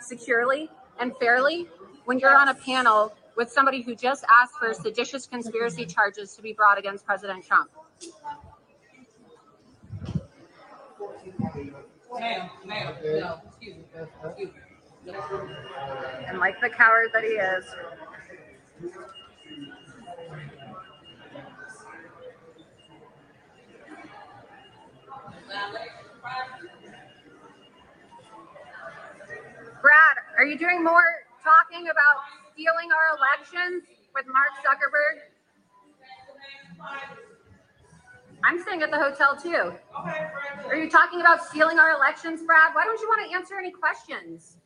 securely 0.00 0.70
and 0.98 1.12
fairly 1.20 1.68
when 2.08 2.18
you're 2.18 2.34
on 2.34 2.48
a 2.48 2.54
panel 2.54 3.12
with 3.36 3.52
somebody 3.52 3.82
who 3.82 3.94
just 3.94 4.24
asked 4.40 4.54
for 4.54 4.72
seditious 4.72 5.26
conspiracy 5.26 5.84
charges 5.84 6.34
to 6.34 6.40
be 6.40 6.54
brought 6.54 6.78
against 6.78 7.04
President 7.04 7.44
Trump? 7.44 7.68
And 16.26 16.38
like 16.38 16.58
the 16.62 16.70
coward 16.70 17.10
that 17.12 17.24
he 17.24 17.28
is, 17.28 17.64
Brad, 29.82 30.16
are 30.38 30.46
you 30.46 30.56
doing 30.56 30.82
more 30.82 31.02
talking 31.68 31.88
about 31.88 32.24
stealing 32.52 32.88
our 32.92 33.16
elections 33.16 33.84
with 34.14 34.26
Mark 34.26 34.48
Zuckerberg? 34.64 35.20
I'm 38.44 38.60
staying 38.62 38.82
at 38.82 38.90
the 38.90 38.98
hotel 38.98 39.36
too. 39.36 39.74
Are 40.66 40.76
you 40.76 40.88
talking 40.88 41.20
about 41.20 41.44
stealing 41.44 41.78
our 41.78 41.92
elections, 41.92 42.42
Brad? 42.42 42.74
Why 42.74 42.84
don't 42.84 43.00
you 43.00 43.08
want 43.08 43.28
to 43.28 43.36
answer 43.36 43.58
any 43.58 43.70
questions? 43.70 44.56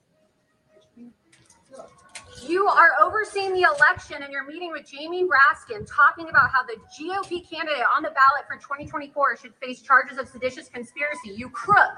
You 2.46 2.66
are 2.66 2.90
overseeing 3.00 3.53
the 3.53 3.62
election 3.62 4.22
and 4.22 4.32
you're 4.32 4.46
meeting 4.46 4.72
with 4.72 4.90
Jamie 4.90 5.24
Raskin 5.24 5.86
talking 5.88 6.28
about 6.28 6.50
how 6.50 6.62
the 6.64 6.76
GOP 6.98 7.48
candidate 7.48 7.84
on 7.94 8.03
the 8.03 8.11
ballot 8.11 8.46
for 8.48 8.57
2024 8.57 9.38
should 9.38 9.55
face 9.57 9.80
charges 9.80 10.18
of 10.18 10.28
seditious 10.28 10.68
conspiracy. 10.68 11.30
You 11.36 11.48
crook. 11.50 11.92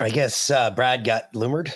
I 0.00 0.08
guess 0.08 0.50
uh, 0.50 0.70
Brad 0.70 1.04
got 1.04 1.32
loomered. 1.34 1.72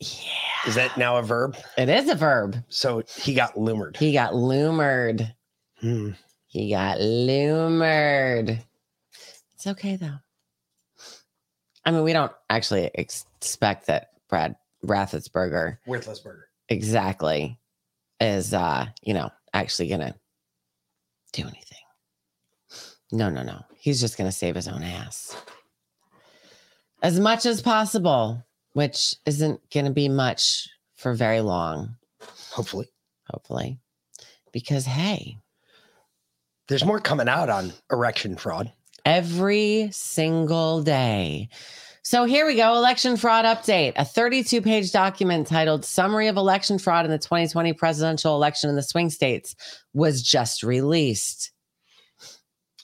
Yeah. 0.00 0.32
Is 0.66 0.74
that 0.74 0.96
now 0.96 1.16
a 1.16 1.22
verb? 1.22 1.56
It 1.76 1.88
is 1.88 2.08
a 2.08 2.14
verb. 2.14 2.56
So 2.68 3.02
he 3.16 3.34
got 3.34 3.54
loomered. 3.54 3.96
He 3.96 4.12
got 4.12 4.32
loomered. 4.32 5.34
Hmm. 5.80 6.10
He 6.46 6.70
got 6.70 6.98
loomered. 6.98 8.60
It's 9.54 9.66
okay 9.66 9.96
though. 9.96 10.16
I 11.84 11.90
mean, 11.90 12.02
we 12.02 12.12
don't 12.12 12.32
actually 12.50 12.90
ex- 12.94 13.24
expect 13.40 13.86
that 13.86 14.10
Brad 14.28 14.56
Raffensperger 14.84 15.78
Worthless 15.86 16.20
burger. 16.20 16.48
exactly 16.68 17.58
is 18.20 18.52
uh, 18.52 18.86
you 19.02 19.14
know, 19.14 19.30
actually 19.54 19.88
gonna 19.88 20.14
do 21.32 21.42
anything. 21.42 21.78
No, 23.10 23.30
no, 23.30 23.42
no. 23.42 23.62
He's 23.78 24.00
just 24.00 24.18
gonna 24.18 24.32
save 24.32 24.54
his 24.54 24.68
own 24.68 24.82
ass. 24.82 25.36
As 27.02 27.18
much 27.20 27.46
as 27.46 27.62
possible, 27.62 28.44
which 28.78 29.16
isn't 29.26 29.60
gonna 29.74 29.90
be 29.90 30.08
much 30.08 30.68
for 30.94 31.12
very 31.12 31.40
long. 31.40 31.96
Hopefully. 32.52 32.86
Hopefully. 33.28 33.80
Because 34.52 34.86
hey, 34.86 35.36
There's 36.68 36.84
more 36.84 37.00
coming 37.00 37.28
out 37.28 37.48
on 37.50 37.72
erection 37.90 38.36
fraud. 38.36 38.72
every 39.04 39.88
single 39.90 40.84
day. 40.84 41.48
So 42.02 42.24
here 42.24 42.46
we 42.46 42.54
go 42.54 42.76
election 42.76 43.16
fraud 43.16 43.44
update. 43.44 43.94
A 43.96 44.04
32 44.04 44.62
page 44.62 44.92
document 44.92 45.48
titled 45.48 45.84
Summary 45.84 46.28
of 46.28 46.36
Election 46.36 46.78
Fraud 46.78 47.04
in 47.04 47.10
the 47.10 47.18
2020 47.18 47.72
Presidential 47.72 48.36
Election 48.36 48.70
in 48.70 48.76
the 48.76 48.82
Swing 48.84 49.10
States 49.10 49.56
was 49.92 50.22
just 50.22 50.62
released. 50.62 51.50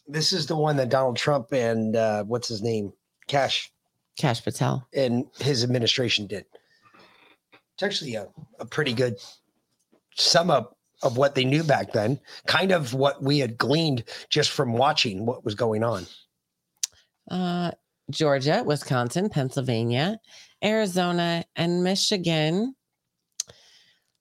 This 0.08 0.32
is 0.32 0.48
the 0.48 0.56
one 0.56 0.76
that 0.78 0.88
Donald 0.88 1.16
Trump 1.16 1.52
and 1.52 1.94
uh, 1.94 2.24
what's 2.24 2.48
his 2.48 2.62
name? 2.62 2.92
Kash. 3.28 3.70
Kash 4.18 4.42
Patel. 4.42 4.86
And 4.94 5.26
his 5.40 5.64
administration 5.64 6.26
did. 6.26 6.44
It's 7.74 7.82
actually 7.82 8.14
a, 8.14 8.28
a 8.60 8.66
pretty 8.66 8.92
good 8.92 9.18
sum 10.16 10.50
up 10.50 10.76
of 11.02 11.16
what 11.16 11.34
they 11.34 11.44
knew 11.44 11.62
back 11.62 11.92
then, 11.92 12.20
kind 12.46 12.72
of 12.72 12.94
what 12.94 13.22
we 13.22 13.38
had 13.38 13.58
gleaned 13.58 14.04
just 14.30 14.50
from 14.50 14.72
watching 14.72 15.26
what 15.26 15.44
was 15.44 15.54
going 15.54 15.82
on. 15.82 16.06
Uh, 17.30 17.72
Georgia, 18.10 18.62
Wisconsin, 18.64 19.28
Pennsylvania, 19.28 20.20
Arizona, 20.62 21.44
and 21.56 21.82
Michigan. 21.82 22.74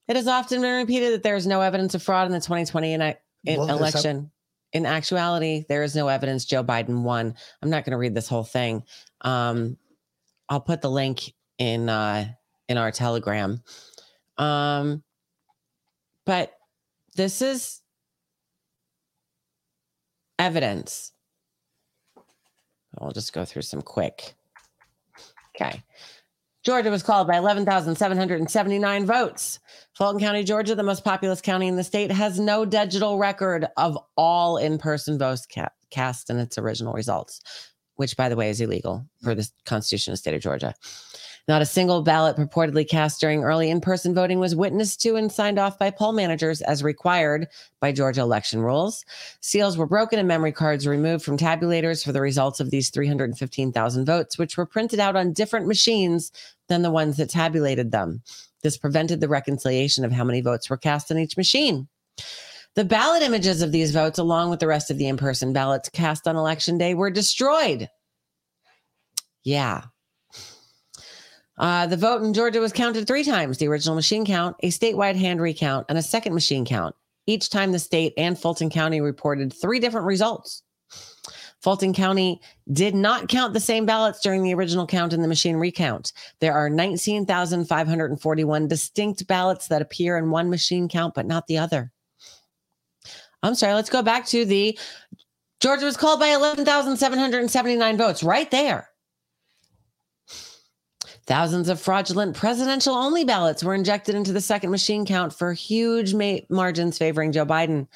It 0.07 0.15
has 0.15 0.27
often 0.27 0.61
been 0.61 0.77
repeated 0.77 1.13
that 1.13 1.23
there 1.23 1.35
is 1.35 1.47
no 1.47 1.61
evidence 1.61 1.95
of 1.95 2.03
fraud 2.03 2.25
in 2.25 2.33
the 2.33 2.39
2020 2.39 2.97
eni- 2.97 3.17
in 3.45 3.59
up. 3.59 3.69
election. 3.69 4.31
In 4.73 4.87
actuality, 4.87 5.65
there 5.69 5.83
is 5.83 5.95
no 5.95 6.07
evidence 6.07 6.45
Joe 6.45 6.63
Biden 6.63 7.03
won. 7.03 7.35
I'm 7.61 7.69
not 7.69 7.85
going 7.85 7.91
to 7.91 7.97
read 7.97 8.15
this 8.15 8.27
whole 8.27 8.43
thing. 8.43 8.83
Um, 9.21 9.77
I'll 10.53 10.61
put 10.61 10.83
the 10.83 10.91
link 10.91 11.33
in 11.57 11.89
uh, 11.89 12.27
in 12.69 12.77
our 12.77 12.91
Telegram. 12.91 13.59
Um, 14.37 15.01
but 16.27 16.53
this 17.15 17.41
is 17.41 17.81
evidence. 20.37 21.11
I'll 22.99 23.11
just 23.11 23.33
go 23.33 23.45
through 23.45 23.63
some 23.63 23.81
quick. 23.81 24.35
Okay. 25.55 25.81
Georgia 26.63 26.91
was 26.91 27.01
called 27.01 27.27
by 27.27 27.37
11,779 27.37 29.05
votes. 29.07 29.59
Fulton 29.97 30.19
County, 30.19 30.43
Georgia, 30.43 30.75
the 30.75 30.83
most 30.83 31.03
populous 31.03 31.41
county 31.41 31.67
in 31.67 31.77
the 31.77 31.83
state, 31.83 32.11
has 32.11 32.39
no 32.39 32.63
digital 32.63 33.17
record 33.17 33.65
of 33.77 33.97
all 34.17 34.57
in 34.57 34.77
person 34.77 35.17
votes 35.17 35.47
ca- 35.51 35.69
cast 35.89 36.29
in 36.29 36.37
its 36.37 36.59
original 36.59 36.93
results, 36.93 37.41
which, 37.95 38.17
by 38.17 38.29
the 38.29 38.35
way, 38.35 38.49
is 38.49 38.61
illegal 38.61 39.05
for 39.21 39.35
the 39.35 39.49
Constitution 39.65 40.11
of 40.11 40.13
the 40.13 40.17
state 40.17 40.35
of 40.35 40.41
Georgia. 40.41 40.73
Not 41.47 41.61
a 41.61 41.65
single 41.65 42.01
ballot 42.01 42.37
purportedly 42.37 42.87
cast 42.87 43.19
during 43.19 43.43
early 43.43 43.69
in 43.69 43.81
person 43.81 44.15
voting 44.15 44.39
was 44.39 44.55
witnessed 44.55 45.01
to 45.01 45.17
and 45.17 45.29
signed 45.29 45.59
off 45.59 45.77
by 45.77 45.91
poll 45.91 46.13
managers 46.13 46.61
as 46.61 46.83
required 46.83 47.49
by 47.81 47.91
Georgia 47.91 48.21
election 48.21 48.61
rules. 48.61 49.03
Seals 49.41 49.77
were 49.77 49.85
broken 49.85 50.19
and 50.19 50.27
memory 50.27 50.53
cards 50.53 50.87
removed 50.87 51.25
from 51.25 51.37
tabulators 51.37 52.03
for 52.03 52.13
the 52.13 52.21
results 52.21 52.61
of 52.61 52.71
these 52.71 52.89
315,000 52.91 54.05
votes, 54.05 54.37
which 54.37 54.55
were 54.55 54.65
printed 54.65 55.01
out 55.01 55.17
on 55.17 55.33
different 55.33 55.67
machines 55.67 56.31
than 56.69 56.81
the 56.81 56.91
ones 56.91 57.17
that 57.17 57.29
tabulated 57.29 57.91
them. 57.91 58.21
This 58.61 58.77
prevented 58.77 59.19
the 59.19 59.27
reconciliation 59.27 60.05
of 60.05 60.13
how 60.13 60.23
many 60.23 60.39
votes 60.39 60.69
were 60.69 60.77
cast 60.77 61.11
on 61.11 61.17
each 61.17 61.35
machine. 61.35 61.89
The 62.75 62.85
ballot 62.85 63.21
images 63.21 63.61
of 63.61 63.71
these 63.71 63.91
votes, 63.91 64.17
along 64.17 64.49
with 64.49 64.59
the 64.59 64.67
rest 64.67 64.89
of 64.89 64.97
the 64.97 65.07
in 65.07 65.17
person 65.17 65.53
ballots 65.53 65.89
cast 65.89 66.27
on 66.27 66.35
election 66.35 66.77
day, 66.77 66.95
were 66.95 67.11
destroyed. 67.11 67.89
Yeah. 69.43 69.83
Uh, 71.57 71.85
the 71.85 71.97
vote 71.97 72.23
in 72.23 72.33
Georgia 72.33 72.59
was 72.59 72.73
counted 72.73 73.05
three 73.05 73.23
times 73.23 73.59
the 73.59 73.67
original 73.67 73.95
machine 73.95 74.25
count, 74.25 74.55
a 74.61 74.69
statewide 74.69 75.15
hand 75.15 75.39
recount, 75.39 75.85
and 75.87 75.99
a 75.99 76.01
second 76.01 76.33
machine 76.33 76.65
count. 76.65 76.95
Each 77.27 77.49
time 77.49 77.71
the 77.71 77.79
state 77.79 78.13
and 78.17 78.37
Fulton 78.39 78.69
County 78.71 79.01
reported 79.01 79.53
three 79.53 79.79
different 79.79 80.07
results. 80.07 80.63
Fulton 81.61 81.93
County 81.93 82.41
did 82.73 82.95
not 82.95 83.29
count 83.29 83.53
the 83.53 83.59
same 83.59 83.85
ballots 83.85 84.19
during 84.19 84.43
the 84.43 84.53
original 84.53 84.85
count 84.85 85.13
and 85.13 85.23
the 85.23 85.29
machine 85.29 85.55
recount. 85.55 86.11
There 86.41 86.53
are 86.53 86.69
19,541 86.69 88.67
distinct 88.67 89.25
ballots 89.27 89.67
that 89.69 89.81
appear 89.81 90.17
in 90.17 90.31
one 90.31 90.49
machine 90.49 90.89
count, 90.89 91.13
but 91.13 91.25
not 91.25 91.47
the 91.47 91.59
other. 91.59 91.93
I'm 93.43 93.55
sorry, 93.55 93.73
let's 93.73 93.89
go 93.89 94.01
back 94.01 94.25
to 94.27 94.45
the 94.45 94.79
Georgia 95.59 95.85
was 95.85 95.97
called 95.97 96.19
by 96.19 96.27
11,779 96.27 97.97
votes 97.97 98.23
right 98.23 98.49
there. 98.51 98.89
Thousands 101.25 101.69
of 101.69 101.79
fraudulent 101.79 102.35
presidential 102.35 102.95
only 102.95 103.23
ballots 103.23 103.63
were 103.63 103.73
injected 103.73 104.13
into 104.13 104.33
the 104.33 104.41
second 104.41 104.71
machine 104.71 105.05
count 105.05 105.31
for 105.31 105.53
huge 105.53 106.13
ma- 106.13 106.39
margins 106.49 106.97
favoring 106.97 107.31
Joe 107.31 107.45
Biden. 107.45 107.87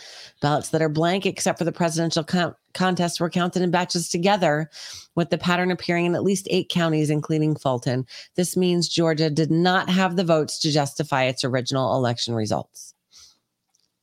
Ballots 0.42 0.70
that 0.70 0.82
are 0.82 0.88
blank, 0.88 1.26
except 1.26 1.58
for 1.58 1.66
the 1.66 1.74
presidential 1.74 2.26
contest, 2.74 3.20
were 3.20 3.30
counted 3.30 3.64
in 3.64 3.72
batches 3.72 4.08
together, 4.08 4.70
with 5.16 5.30
the 5.30 5.38
pattern 5.38 5.72
appearing 5.72 6.06
in 6.06 6.16
at 6.16 6.24
least 6.24 6.48
eight 6.50 6.70
counties, 6.70 7.10
including 7.10 7.58
Fulton. 7.58 8.06
This 8.36 8.56
means 8.56 8.88
Georgia 8.88 9.30
did 9.30 9.52
not 9.52 9.90
have 9.90 10.16
the 10.16 10.24
votes 10.24 10.58
to 10.60 10.72
justify 10.72 11.26
its 11.26 11.44
original 11.44 11.96
election 11.98 12.34
results. 12.34 12.94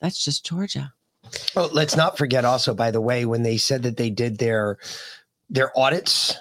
That's 0.03 0.23
just 0.23 0.45
Georgia. 0.45 0.93
Oh, 1.57 1.69
let's 1.73 1.97
not 1.97 2.17
forget 2.19 2.45
also, 2.45 2.75
by 2.75 2.91
the 2.91 3.01
way, 3.01 3.25
when 3.25 3.43
they 3.43 3.57
said 3.57 3.83
that 3.85 3.97
they 3.97 4.11
did 4.11 4.39
their 4.39 4.79
their 5.51 5.77
audits. 5.79 6.37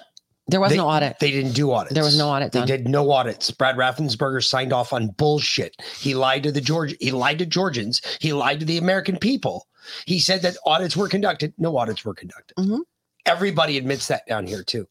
There 0.46 0.60
was 0.60 0.70
they- 0.72 0.76
no 0.76 0.88
audit. 0.88 1.18
They 1.20 1.30
didn't 1.30 1.52
do 1.52 1.72
audits. 1.72 1.94
There 1.94 2.04
was 2.04 2.18
no 2.18 2.28
audit 2.28 2.52
They 2.52 2.58
done. 2.60 2.68
did 2.68 2.88
no 2.88 3.10
audits. 3.10 3.50
Brad 3.50 3.76
Raffensperger 3.76 4.44
signed 4.44 4.72
off 4.74 4.92
on 4.92 5.08
bullshit. 5.08 5.74
He 5.98 6.14
lied 6.14 6.42
to 6.42 6.52
the 6.52 6.60
George. 6.60 6.94
He 7.00 7.12
lied 7.12 7.38
to 7.38 7.46
Georgians. 7.46 8.02
He 8.20 8.32
lied 8.34 8.60
to 8.60 8.66
the 8.66 8.76
American 8.78 9.16
people. 9.18 9.66
He 10.06 10.18
said 10.20 10.42
that 10.42 10.56
audits 10.66 10.96
were 10.96 11.08
conducted. 11.08 11.54
No 11.56 11.76
audits 11.78 12.04
were 12.04 12.14
conducted. 12.14 12.54
Mhm. 12.58 12.80
Everybody 13.26 13.78
admits 13.78 14.06
that 14.08 14.26
down 14.26 14.46
here 14.46 14.62
too. 14.62 14.86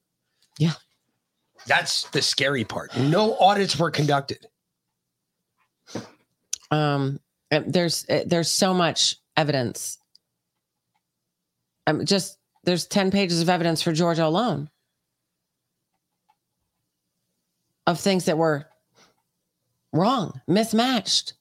Yeah. 0.58 0.74
That's 1.68 2.10
the 2.10 2.22
scary 2.22 2.64
part. 2.66 2.96
No 2.98 3.38
audits 3.38 3.78
were 3.78 3.92
conducted. 3.92 4.48
um 6.72 7.20
there's 7.52 8.08
uh, 8.10 8.24
there's 8.26 8.52
so 8.52 8.74
much 8.74 9.18
evidence. 9.38 9.98
I'm 11.88 12.06
just 12.06 12.38
there's 12.64 12.88
10 12.88 13.12
pages 13.12 13.42
of 13.42 13.50
evidence 13.50 13.82
for 13.82 13.92
georgia 13.92 14.26
alone 14.26 14.70
of 17.86 18.00
things 18.00 18.26
that 18.26 18.38
were 18.38 18.66
wrong 19.92 20.40
mismatched. 20.48 21.34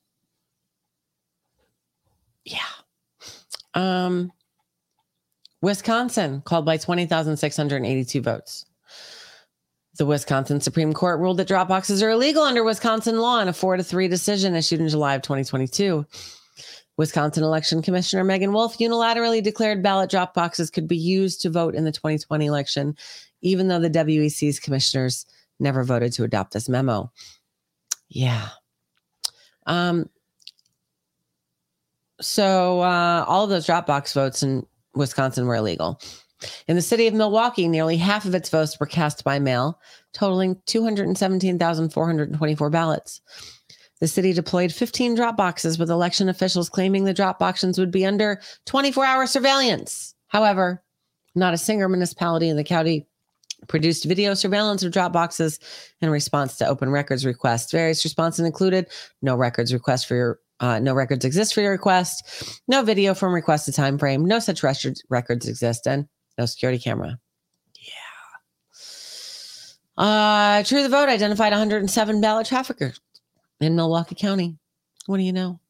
Yeah. 2.45 2.59
Um 3.75 4.33
wisconsin 5.61 6.43
called 6.45 6.65
by 6.65 6.77
20682 6.77 8.21
votes. 8.21 8.67
The 9.99 10.07
Wisconsin 10.07 10.61
Supreme 10.61 10.95
Court 10.95 11.21
ruled 11.21 11.37
that 11.37 11.47
drop 11.47 11.69
boxes 11.69 12.03
are 12.03 12.11
illegal 12.11 12.43
under 12.43 12.65
Wisconsin 12.65 13.19
law 13.19 13.41
in 13.41 13.49
a 13.49 13.53
four 13.53 13.77
to 13.77 13.83
three 13.83 14.09
decision 14.09 14.55
issued 14.55 14.81
in 14.81 14.89
July 14.89 15.15
of 15.15 15.23
2022. 15.23 16.07
Wisconsin 16.97 17.43
Election 17.43 17.83
Commissioner 17.83 18.25
Meagan 18.25 18.53
Wolfe 18.53 18.79
unilaterally 18.79 19.43
declared 19.43 19.83
ballot 19.83 20.11
drop 20.11 20.35
boxes 20.35 20.71
could 20.71 20.87
be 20.87 20.97
used 20.97 21.41
to 21.43 21.51
vote 21.51 21.75
in 21.75 21.85
the 21.85 21.93
2020 21.93 22.47
election, 22.47 22.97
even 23.41 23.69
though 23.69 23.81
the 23.81 23.91
WEC's 23.91 24.61
commissioners 24.61 25.27
never 25.59 25.85
voted 25.85 26.13
to 26.13 26.25
adopt 26.25 26.53
this 26.53 26.69
memo. 26.69 27.11
Yeah. 28.09 28.49
Um, 29.67 30.09
so 32.21 32.81
uh, 32.81 33.25
all 33.27 33.45
of 33.45 33.51
those 33.51 33.67
drop 33.67 33.87
box 33.87 34.13
votes 34.13 34.43
in 34.43 34.67
Wisconsin 34.95 35.47
were 35.47 35.57
illegal. 35.57 36.01
In 36.67 36.77
the 36.77 36.83
city 36.83 37.07
of 37.07 37.15
Milwaukee, 37.15 37.69
nearly 37.69 37.97
half 37.97 38.25
of 38.25 38.35
its 38.35 38.49
votes 38.49 38.79
were 38.79 38.87
cast 38.87 39.25
by 39.25 39.39
mail, 39.39 39.79
totaling 40.13 40.61
217,424 40.67 42.71
ballots. 42.71 43.21
The 44.03 44.09
city 44.09 44.33
deployed 44.33 44.73
15 44.73 45.15
drop 45.15 45.37
boxes, 45.37 45.79
with 45.79 45.89
election 45.89 46.29
officials 46.29 46.69
claiming 46.69 47.05
the 47.05 47.15
drop 47.15 47.39
boxes 47.39 47.79
would 47.79 47.93
be 47.93 48.05
under 48.05 48.41
24 48.67 49.05
hour 49.05 49.29
surveillance. 49.29 50.17
However, 50.27 50.83
not 51.37 51.55
a 51.55 51.57
single 51.57 51.89
municipality 51.89 52.49
in 52.49 52.57
the 52.57 52.65
county 52.65 53.07
produced 53.69 54.05
video 54.05 54.35
surveillance 54.35 54.83
of 54.83 54.91
drop 54.91 55.13
boxes 55.13 55.61
in 56.01 56.11
response 56.11 56.57
to 56.57 56.67
open 56.67 56.91
records 56.91 57.25
requests. 57.25 57.71
Various 57.71 58.03
responses 58.03 58.45
included 58.45 58.89
no 59.23 59.37
records 59.37 59.73
request 59.73 60.09
for 60.09 60.17
your 60.17 60.41
uh, 60.59 60.81
no 60.81 60.95
records 60.95 61.25
exist 61.25 61.55
for 61.55 61.61
your 61.61 61.71
request, 61.71 62.61
no 62.67 62.83
video 62.83 63.15
from 63.15 63.33
requested 63.33 63.73
time 63.73 63.99
frame, 63.99 64.25
no 64.25 64.41
such 64.41 64.65
records 64.65 65.01
records 65.11 65.47
exist, 65.47 65.87
and 65.87 66.09
no 66.37 66.47
security 66.47 66.81
camera. 66.81 67.21
Yeah. 69.97 70.05
Uh, 70.05 70.65
True 70.65 70.83
the 70.83 70.89
Vote 70.89 71.09
identified 71.09 71.53
107 71.53 72.21
ballot 72.21 72.49
traffickers 72.49 72.99
in 73.63 73.77
Milwaukee 73.77 74.15
County. 74.15 74.59
What 75.07 75.17
do 75.19 75.23
you 75.23 75.33
know? 75.33 75.61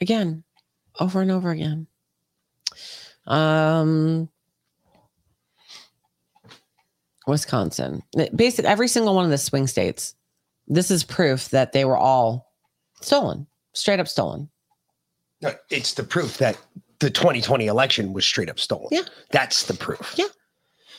Again, 0.00 0.44
over 1.00 1.20
and 1.20 1.30
over 1.30 1.50
again. 1.50 1.86
Um, 3.26 4.28
Wisconsin, 7.26 8.02
basically 8.34 8.68
every 8.70 8.88
single 8.88 9.14
one 9.14 9.24
of 9.24 9.30
the 9.30 9.38
swing 9.38 9.66
states. 9.66 10.14
This 10.66 10.90
is 10.90 11.04
proof 11.04 11.50
that 11.50 11.72
they 11.72 11.84
were 11.84 11.96
all 11.96 12.52
stolen, 13.00 13.46
straight 13.74 14.00
up 14.00 14.08
stolen. 14.08 14.48
No, 15.40 15.52
It's 15.70 15.94
the 15.94 16.02
proof 16.02 16.38
that 16.38 16.58
the 16.98 17.10
2020 17.10 17.66
election 17.66 18.12
was 18.12 18.24
straight 18.24 18.50
up 18.50 18.58
stolen. 18.58 18.88
Yeah. 18.90 19.02
That's 19.30 19.64
the 19.64 19.74
proof. 19.74 20.14
Yeah. 20.16 20.26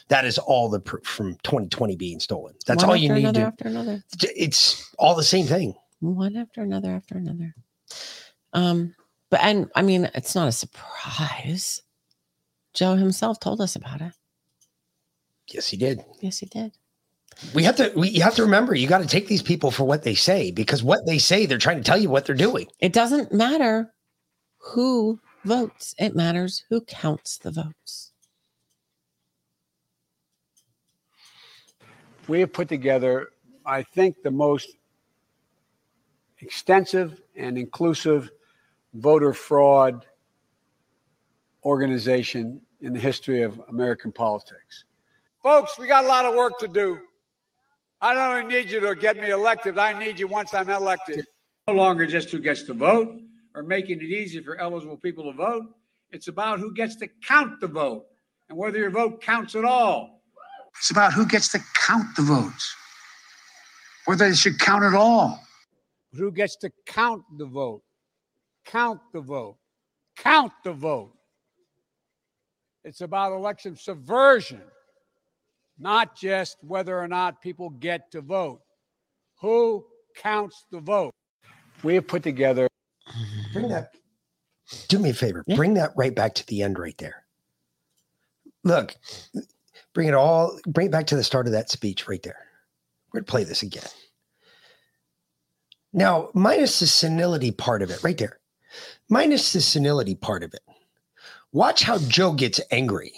That 0.10 0.26
is 0.26 0.38
all 0.38 0.69
the 0.69 0.80
proof 0.80 1.03
from 1.06 1.36
2020 1.44 1.95
being 1.95 2.19
stolen. 2.19 2.56
That's 2.65 2.84
One 2.84 2.90
all 2.91 2.95
you 2.95 3.14
need 3.14 3.34
to. 3.36 3.41
after 3.41 3.68
another. 3.68 4.03
It's 4.22 4.94
all 4.98 5.15
the 5.15 5.23
same 5.23 5.45
thing. 5.45 5.76
one 5.99 6.36
after 6.36 6.61
another 6.61 6.91
after 6.94 7.18
another. 7.18 7.53
Um, 8.53 8.95
but 9.30 9.40
and 9.44 9.69
I 9.76 9.84
mean, 9.84 10.10
it's 10.15 10.34
not 10.36 10.48
a 10.48 10.52
surprise. 10.52 11.81
Joe 12.73 12.95
himself 12.95 13.40
told 13.40 13.61
us 13.61 13.76
about 13.76 14.02
it. 14.02 14.14
Yes, 15.48 15.68
he 15.69 15.77
did. 15.77 16.03
Yes, 16.22 16.40
he 16.40 16.45
did. 16.48 16.72
We 17.53 17.64
have 17.64 17.76
to. 17.77 17.91
We 17.95 18.10
you 18.10 18.23
have 18.23 18.36
to 18.36 18.44
remember. 18.44 18.73
You 18.76 18.88
got 18.88 19.02
to 19.02 19.07
take 19.07 19.27
these 19.27 19.44
people 19.44 19.72
for 19.72 19.84
what 19.84 20.03
they 20.03 20.15
say 20.15 20.52
because 20.52 20.84
what 20.84 21.06
they 21.06 21.19
say, 21.19 21.45
they're 21.45 21.57
trying 21.57 21.77
to 21.77 21.84
tell 21.84 21.98
you 21.99 22.10
what 22.10 22.26
they're 22.26 22.36
doing. 22.36 22.68
It 22.80 22.94
doesn't 22.94 23.31
matter 23.31 23.94
who 24.57 25.19
votes, 25.45 25.95
it 25.99 26.15
matters 26.15 26.64
who 26.69 26.81
counts 26.81 27.38
the 27.38 27.52
votes. 27.52 28.09
We 32.30 32.39
have 32.41 32.53
put 32.53 32.69
together, 32.69 33.30
I 33.65 33.81
think, 33.81 34.22
the 34.22 34.31
most 34.31 34.77
extensive 36.39 37.22
and 37.35 37.57
inclusive 37.57 38.30
voter 38.93 39.34
fraud 39.34 40.06
organization 41.65 42.61
in 42.81 42.93
the 42.93 42.99
history 42.99 43.41
of 43.41 43.60
American 43.68 44.11
politics. 44.11 44.85
Folks, 45.43 45.77
we 45.77 45.88
got 45.88 46.06
a 46.06 46.07
lot 46.07 46.26
of 46.26 46.35
work 46.35 46.57
to 46.60 46.68
do. 46.68 46.99
I 47.99 48.14
don't 48.14 48.43
only 48.43 48.56
need 48.56 48.69
you 48.69 48.80
to 48.80 48.95
get 48.95 49.18
me 49.18 49.31
elected, 49.31 49.77
I 49.77 49.97
need 49.97 50.19
you 50.19 50.27
once 50.27 50.53
I'm 50.53 50.69
elected. 50.69 51.26
No 51.68 51.73
longer 51.73 52.06
just 52.06 52.30
who 52.30 52.39
gets 52.39 52.64
to 52.64 52.73
vote 52.73 53.19
or 53.56 53.64
making 53.64 53.97
it 53.97 54.06
easy 54.06 54.39
for 54.41 54.57
eligible 54.57 54.97
people 54.97 55.26
to 55.26 55.34
vote. 55.34 55.65
It's 56.11 56.27
about 56.27 56.60
who 56.60 56.73
gets 56.73 56.95
to 56.97 57.10
count 57.27 57.60
the 57.60 57.68
vote 57.68 58.06
and 58.47 58.57
whether 58.57 58.77
your 58.77 58.91
vote 58.91 59.22
counts 59.22 59.56
at 59.56 59.65
all. 59.65 60.19
It's 60.78 60.91
about 60.91 61.14
who 61.14 61.26
gets 61.26 61.52
to 61.52 61.60
count 61.86 62.16
the 62.16 62.22
votes, 62.22 62.76
whether 64.06 64.30
they 64.30 64.36
should 64.36 64.60
count 64.60 64.84
at 64.84 64.94
all. 64.94 65.44
Who 66.14 66.32
gets 66.32 66.56
to 66.58 66.72
count 66.86 67.24
the 67.38 67.46
vote? 67.46 67.84
Count 68.66 69.00
the 69.14 69.22
vote. 69.22 69.58
Count 70.16 70.52
the 70.64 70.74
vote. 70.74 71.14
It's 72.84 73.02
about 73.02 73.34
election 73.34 73.76
subversion, 73.76 74.62
not 75.78 76.16
just 76.16 76.58
whether 76.62 76.98
or 76.98 77.08
not 77.08 77.41
people 77.41 77.70
get 77.70 78.12
to 78.12 78.22
vote. 78.22 78.62
Who 79.41 79.86
counts 80.16 80.66
the 80.72 80.80
vote? 80.80 81.14
We 81.84 81.96
have 81.96 82.08
put 82.08 82.24
together. 82.24 82.68
Bring 83.54 83.70
that. 83.70 83.91
Do 84.88 85.00
me 85.00 85.10
a 85.10 85.14
favor. 85.14 85.44
Bring 85.56 85.74
that 85.76 85.91
right 85.96 86.14
back 86.14 86.36
to 86.36 86.46
the 86.48 86.62
end, 86.62 86.78
right 86.78 86.98
there. 86.98 87.24
Look, 88.64 88.96
bring 90.00 90.08
it 90.08 90.14
all. 90.14 90.58
Bring 90.66 90.88
it 90.88 90.92
back 90.92 91.08
to 91.08 91.18
the 91.18 91.26
start 91.26 91.46
of 91.46 91.52
that 91.52 91.70
speech, 91.70 92.08
right 92.08 92.24
there. 92.24 92.38
We're 93.12 93.20
gonna 93.20 93.26
play 93.26 93.44
this 93.44 93.64
again. 93.64 93.84
Now, 95.92 96.30
minus 96.34 96.80
the 96.80 96.88
senility 96.88 97.52
part 97.52 97.82
of 97.82 97.90
it, 97.90 98.02
right 98.02 98.18
there. 98.18 98.40
Minus 99.10 99.52
the 99.52 99.60
senility 99.60 100.16
part 100.16 100.42
of 100.42 100.54
it. 100.54 100.62
Watch 101.52 101.84
how 101.84 101.98
Joe 101.98 102.32
gets 102.32 102.62
angry. 102.72 103.12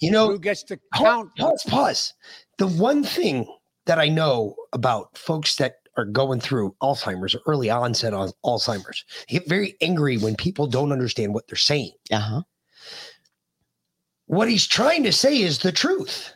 You 0.00 0.10
know, 0.10 0.26
who 0.26 0.40
gets 0.40 0.64
to 0.64 0.80
count? 0.92 1.30
Pause, 1.36 1.62
pause. 1.68 2.14
The 2.56 2.66
one 2.66 3.04
thing 3.04 3.46
that 3.86 4.00
I 4.00 4.08
know 4.08 4.56
about 4.72 5.16
folks 5.16 5.54
that 5.56 5.76
are 5.96 6.04
going 6.04 6.40
through 6.40 6.74
Alzheimer's 6.82 7.36
or 7.36 7.42
early 7.46 7.70
onset 7.70 8.12
on 8.12 8.32
Alzheimer's, 8.44 9.04
they 9.28 9.38
get 9.38 9.48
very 9.48 9.76
angry 9.80 10.18
when 10.18 10.34
people 10.34 10.66
don't 10.66 10.90
understand 10.90 11.32
what 11.32 11.46
they're 11.46 11.54
saying. 11.54 11.92
Uh 12.10 12.18
huh. 12.18 12.42
What 14.28 14.48
he's 14.48 14.66
trying 14.66 15.02
to 15.04 15.12
say 15.12 15.40
is 15.40 15.58
the 15.58 15.72
truth. 15.72 16.32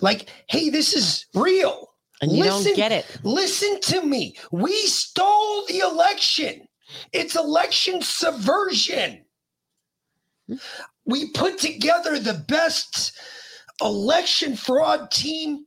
Like, 0.00 0.28
hey, 0.48 0.68
this 0.68 0.94
is 0.94 1.26
real. 1.34 1.88
And 2.20 2.30
you 2.30 2.44
don't 2.44 2.76
get 2.76 2.92
it. 2.92 3.06
Listen 3.24 3.80
to 3.80 4.02
me. 4.02 4.36
We 4.52 4.76
stole 4.86 5.66
the 5.66 5.78
election. 5.78 6.68
It's 7.12 7.34
election 7.34 8.00
subversion. 8.02 9.24
We 11.06 11.30
put 11.32 11.58
together 11.58 12.18
the 12.18 12.44
best 12.46 13.18
election 13.80 14.54
fraud 14.54 15.10
team. 15.10 15.64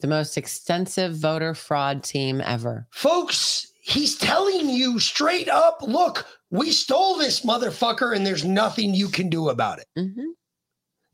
The 0.00 0.08
most 0.08 0.36
extensive 0.36 1.16
voter 1.16 1.54
fraud 1.54 2.02
team 2.02 2.42
ever. 2.44 2.88
Folks, 2.90 3.72
he's 3.80 4.16
telling 4.18 4.68
you 4.68 4.98
straight 4.98 5.48
up 5.48 5.78
look, 5.82 6.26
we 6.50 6.70
stole 6.70 7.16
this 7.16 7.44
motherfucker 7.44 8.14
and 8.16 8.26
there's 8.26 8.44
nothing 8.44 8.94
you 8.94 9.08
can 9.08 9.28
do 9.28 9.48
about 9.50 9.78
it. 9.78 9.86
Mm-hmm. 9.98 10.28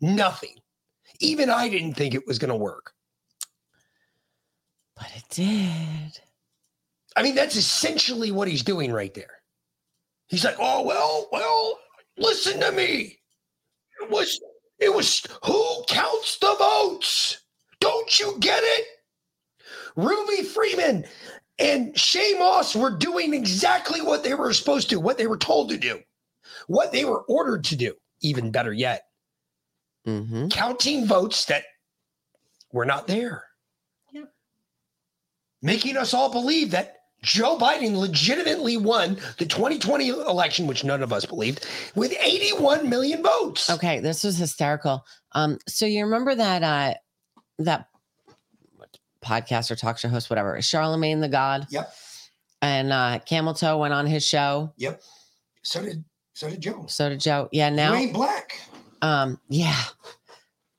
Nothing. 0.01 0.55
Even 1.21 1.51
I 1.51 1.69
didn't 1.69 1.95
think 1.95 2.15
it 2.15 2.27
was 2.27 2.39
going 2.39 2.51
to 2.51 2.57
work. 2.57 2.93
But 4.97 5.11
it 5.17 5.25
did. 5.31 6.21
I 7.17 7.23
mean, 7.23 7.35
that's 7.35 7.57
essentially 7.57 8.31
what 8.31 8.49
he's 8.49 8.63
doing 8.63 8.93
right 8.93 9.15
there. 9.15 9.41
He's 10.29 10.45
like, 10.45 10.57
oh, 10.59 10.83
well, 10.83 11.29
well, 11.33 11.79
listen 12.17 12.61
to 12.61 12.73
me. 12.73 13.19
It 14.01 14.11
was, 14.11 14.41
it 14.79 14.93
was 14.93 15.27
who 15.45 15.85
counts 15.89 16.39
the 16.39 16.55
votes? 16.59 17.41
Don't 17.81 18.19
you 18.19 18.37
get 18.41 18.63
it? 18.63 18.87
Ruby 19.97 20.43
Freeman 20.43 21.05
and 21.59 21.95
Shaye 21.95 22.39
Moss 22.39 22.75
were 22.75 22.91
doing 22.91 23.35
exactly 23.35 24.01
what 24.01 24.23
they 24.25 24.35
were 24.35 24.53
supposed 24.53 24.91
to, 24.91 25.01
what 25.01 25.19
they 25.19 25.27
were 25.27 25.37
told 25.39 25.71
to 25.71 25.77
do, 25.77 26.01
what 26.67 26.93
they 26.93 27.05
were 27.05 27.23
ordered 27.23 27.65
to 27.65 27.77
do. 27.77 27.95
Even 28.21 28.51
better 28.51 28.73
yet, 28.73 29.03
Mm-hmm. 30.07 30.49
counting 30.49 31.07
votes 31.07 31.47
that 31.47 31.65
were 32.73 32.85
not 32.85 33.07
there. 33.07 33.45
Making 35.63 35.97
us 35.97 36.13
all 36.13 36.31
believe 36.31 36.73
that 36.73 36.97
Joe 37.23 37.57
Biden 37.57 37.97
legitimately 37.97 38.77
won 38.77 39.17
the 39.39 39.47
2020 39.47 40.09
election, 40.09 40.67
which 40.67 40.85
none 40.85 41.03
of 41.03 41.11
us 41.11 41.25
believed, 41.25 41.67
with 41.95 42.13
81 42.21 42.91
million 42.91 43.23
votes. 43.23 43.71
Okay, 43.71 43.99
this 44.01 44.25
was 44.25 44.37
hysterical. 44.37 45.07
Um, 45.33 45.59
so 45.67 45.87
you 45.87 46.05
remember 46.05 46.35
that 46.35 46.63
uh 46.63 46.95
that 47.61 47.87
podcast 49.25 49.71
or 49.71 49.77
talk 49.77 49.99
show 49.99 50.09
host, 50.09 50.31
whatever, 50.31 50.57
Charlamagne 50.59 51.21
the 51.21 51.29
God? 51.29 51.67
Yep. 51.71 51.93
And 52.63 52.93
uh 52.93 53.19
Camel 53.27 53.55
Toe 53.55 53.79
went 53.79 53.95
on 53.95 54.07
his 54.07 54.27
show. 54.27 54.73
Yep. 54.77 55.01
So 55.63 55.83
did 55.83 56.05
so 56.35 56.51
did 56.51 56.61
Joe. 56.61 56.87
So 56.89 57.09
did 57.09 57.21
Joe. 57.21 57.49
Yeah, 57.53 57.71
now 57.71 57.93
Wayne 57.93 58.13
Black. 58.13 58.61
um, 59.03 59.39
yeah. 59.49 59.81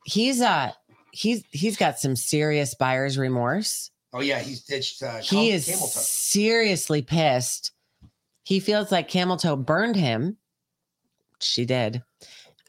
He's 0.06 0.42
uh 0.42 0.72
he's 1.12 1.44
he's 1.52 1.78
got 1.78 2.00
some 2.00 2.16
serious 2.16 2.76
buyer's 2.76 3.18
remorse. 3.18 3.90
Oh 4.14 4.22
yeah, 4.22 4.40
he's 4.40 4.64
ditched. 4.64 5.02
Uh, 5.04 5.18
he 5.18 5.52
is 5.52 5.66
Camel 5.66 5.88
Toe. 5.88 6.00
seriously 6.00 7.02
pissed. 7.02 7.72
He 8.44 8.60
feels 8.60 8.92
like 8.92 9.08
Camel 9.08 9.38
Toe 9.38 9.56
burned 9.56 9.96
him. 9.96 10.38
She 11.40 11.66
did. 11.66 12.04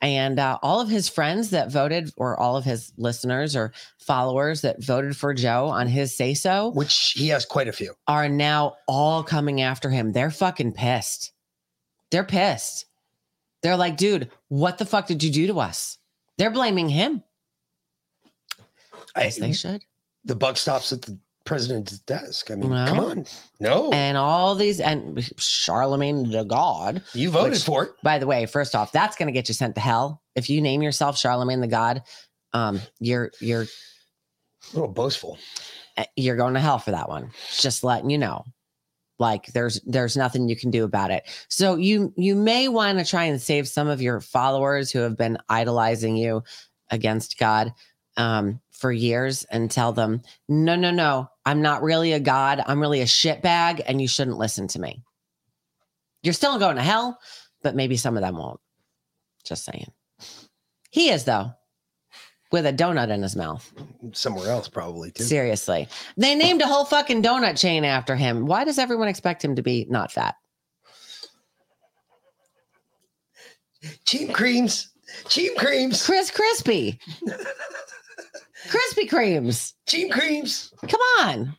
And 0.02 0.38
uh, 0.38 0.58
all 0.62 0.80
of 0.80 0.88
his 0.88 1.08
friends 1.08 1.50
that 1.50 1.72
voted, 1.72 2.12
or 2.16 2.38
all 2.38 2.56
of 2.56 2.64
his 2.64 2.92
listeners 2.98 3.56
or 3.56 3.72
followers 3.98 4.60
that 4.60 4.84
voted 4.84 5.16
for 5.16 5.32
Joe 5.32 5.68
on 5.68 5.86
his 5.86 6.14
say 6.14 6.34
so, 6.34 6.68
which 6.68 7.14
he 7.16 7.28
has 7.28 7.46
quite 7.46 7.68
a 7.68 7.72
few, 7.72 7.94
are 8.06 8.28
now 8.28 8.76
all 8.86 9.22
coming 9.22 9.62
after 9.62 9.88
him. 9.88 10.12
They're 10.12 10.30
fucking 10.30 10.72
pissed. 10.72 11.32
They're 12.10 12.24
pissed. 12.24 12.84
They're 13.62 13.76
like, 13.76 13.96
dude, 13.96 14.30
what 14.48 14.78
the 14.78 14.84
fuck 14.84 15.06
did 15.06 15.24
you 15.24 15.30
do 15.32 15.46
to 15.48 15.60
us? 15.60 15.98
They're 16.36 16.50
blaming 16.50 16.88
him. 16.90 17.22
I, 19.14 19.24
As 19.24 19.36
they 19.36 19.52
should. 19.52 19.82
The 20.24 20.36
buck 20.36 20.58
stops 20.58 20.92
at 20.92 21.02
the 21.02 21.18
president's 21.46 21.98
desk. 22.00 22.50
I 22.50 22.56
mean, 22.56 22.70
Well, 22.70 22.86
come 22.86 23.00
on. 23.00 23.26
No. 23.60 23.90
And 23.92 24.18
all 24.18 24.54
these 24.54 24.80
and 24.80 25.16
Charlamagne 25.16 26.30
the 26.30 26.44
God. 26.44 27.02
You 27.14 27.30
voted 27.30 27.62
for 27.62 27.84
it. 27.84 27.92
By 28.02 28.18
the 28.18 28.26
way, 28.26 28.44
first 28.46 28.74
off, 28.74 28.92
that's 28.92 29.16
gonna 29.16 29.32
get 29.32 29.48
you 29.48 29.54
sent 29.54 29.74
to 29.76 29.80
hell. 29.80 30.22
If 30.34 30.50
you 30.50 30.60
name 30.60 30.82
yourself 30.82 31.16
Charlamagne 31.16 31.60
the 31.60 31.66
God, 31.66 32.02
um, 32.52 32.80
you're 33.00 33.30
you're 33.40 33.62
a 33.62 33.66
little 34.74 34.88
boastful. 34.88 35.38
You're 36.14 36.36
going 36.36 36.54
to 36.54 36.60
hell 36.60 36.78
for 36.78 36.90
that 36.90 37.08
one. 37.08 37.30
Just 37.58 37.82
letting 37.82 38.10
you 38.10 38.18
know. 38.18 38.44
Like 39.18 39.46
there's 39.46 39.80
there's 39.86 40.16
nothing 40.16 40.48
you 40.48 40.56
can 40.56 40.70
do 40.70 40.84
about 40.84 41.10
it. 41.10 41.24
So 41.48 41.76
you 41.76 42.12
you 42.16 42.34
may 42.34 42.68
want 42.68 42.98
to 42.98 43.04
try 43.04 43.24
and 43.24 43.40
save 43.40 43.66
some 43.66 43.88
of 43.88 44.02
your 44.02 44.20
followers 44.20 44.90
who 44.90 44.98
have 44.98 45.16
been 45.16 45.38
idolizing 45.48 46.16
you 46.16 46.42
against 46.90 47.38
God 47.38 47.72
um, 48.18 48.60
for 48.72 48.92
years 48.92 49.44
and 49.44 49.70
tell 49.70 49.92
them, 49.92 50.20
no, 50.48 50.76
no, 50.76 50.90
no, 50.90 51.28
I'm 51.46 51.62
not 51.62 51.82
really 51.82 52.12
a 52.12 52.20
God. 52.20 52.60
I'm 52.66 52.80
really 52.80 53.00
a 53.00 53.06
shitbag, 53.06 53.80
and 53.86 54.02
you 54.02 54.08
shouldn't 54.08 54.36
listen 54.36 54.66
to 54.68 54.80
me. 54.80 55.02
You're 56.24 56.34
still 56.34 56.58
going 56.58 56.74
to 56.74 56.82
hell, 56.82 57.20
but 57.62 57.76
maybe 57.76 57.96
some 57.96 58.16
of 58.16 58.22
them 58.22 58.36
won't. 58.36 58.60
Just 59.44 59.64
saying. 59.64 59.92
He 60.90 61.10
is 61.10 61.24
though, 61.24 61.52
with 62.50 62.66
a 62.66 62.72
donut 62.72 63.10
in 63.10 63.22
his 63.22 63.36
mouth. 63.36 63.72
Somewhere 64.12 64.50
else, 64.50 64.68
probably 64.68 65.12
too. 65.12 65.22
Seriously. 65.22 65.86
They 66.16 66.34
named 66.34 66.62
a 66.62 66.66
whole 66.66 66.84
fucking 66.84 67.22
donut 67.22 67.58
chain 67.58 67.84
after 67.84 68.16
him. 68.16 68.46
Why 68.46 68.64
does 68.64 68.78
everyone 68.78 69.08
expect 69.08 69.44
him 69.44 69.54
to 69.54 69.62
be 69.62 69.86
not 69.88 70.10
fat? 70.10 70.34
Cheap 74.04 74.34
creams. 74.34 74.88
Cheap 75.28 75.56
creams. 75.56 76.04
Chris 76.04 76.32
Crispy. 76.32 76.98
Krispy 78.68 79.08
Kremes. 79.08 79.74
Cheap 79.86 80.12
creams. 80.12 80.72
Come 80.88 81.00
on. 81.20 81.56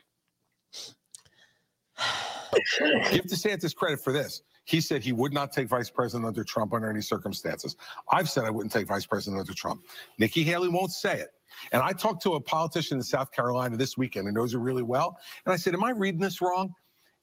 Give 3.12 3.26
DeSantis 3.26 3.76
credit 3.76 4.00
for 4.00 4.14
this. 4.14 4.42
He 4.66 4.82
said 4.82 5.02
he 5.02 5.14
would 5.14 5.34
not 5.34 5.54
take 5.54 5.70
vice 5.70 5.90
president 5.90 6.28
under 6.28 6.44
Trump 6.44 6.74
under 6.74 6.90
any 6.90 7.02
circumstances. 7.02 7.78
I've 8.12 8.30
said 8.30 8.44
I 8.44 8.50
wouldn't 8.50 8.72
take 8.72 8.88
vice 8.88 9.06
president 9.06 9.40
under 9.40 9.54
Trump. 9.54 9.84
Nikki 10.18 10.44
Haley 10.44 10.68
won't 10.68 10.92
say 10.92 11.20
it. 11.20 11.30
And 11.72 11.82
I 11.82 11.94
talked 11.94 12.22
to 12.24 12.34
a 12.34 12.42
politician 12.42 12.98
in 12.98 13.04
South 13.04 13.32
Carolina 13.32 13.78
this 13.78 13.98
weekend 13.98 14.28
who 14.28 14.34
knows 14.34 14.52
her 14.54 14.60
really 14.60 14.84
well. 14.84 15.18
And 15.46 15.54
I 15.54 15.56
said, 15.56 15.74
Am 15.74 15.84
I 15.84 15.92
reading 15.92 16.20
this 16.20 16.42
wrong? 16.42 16.74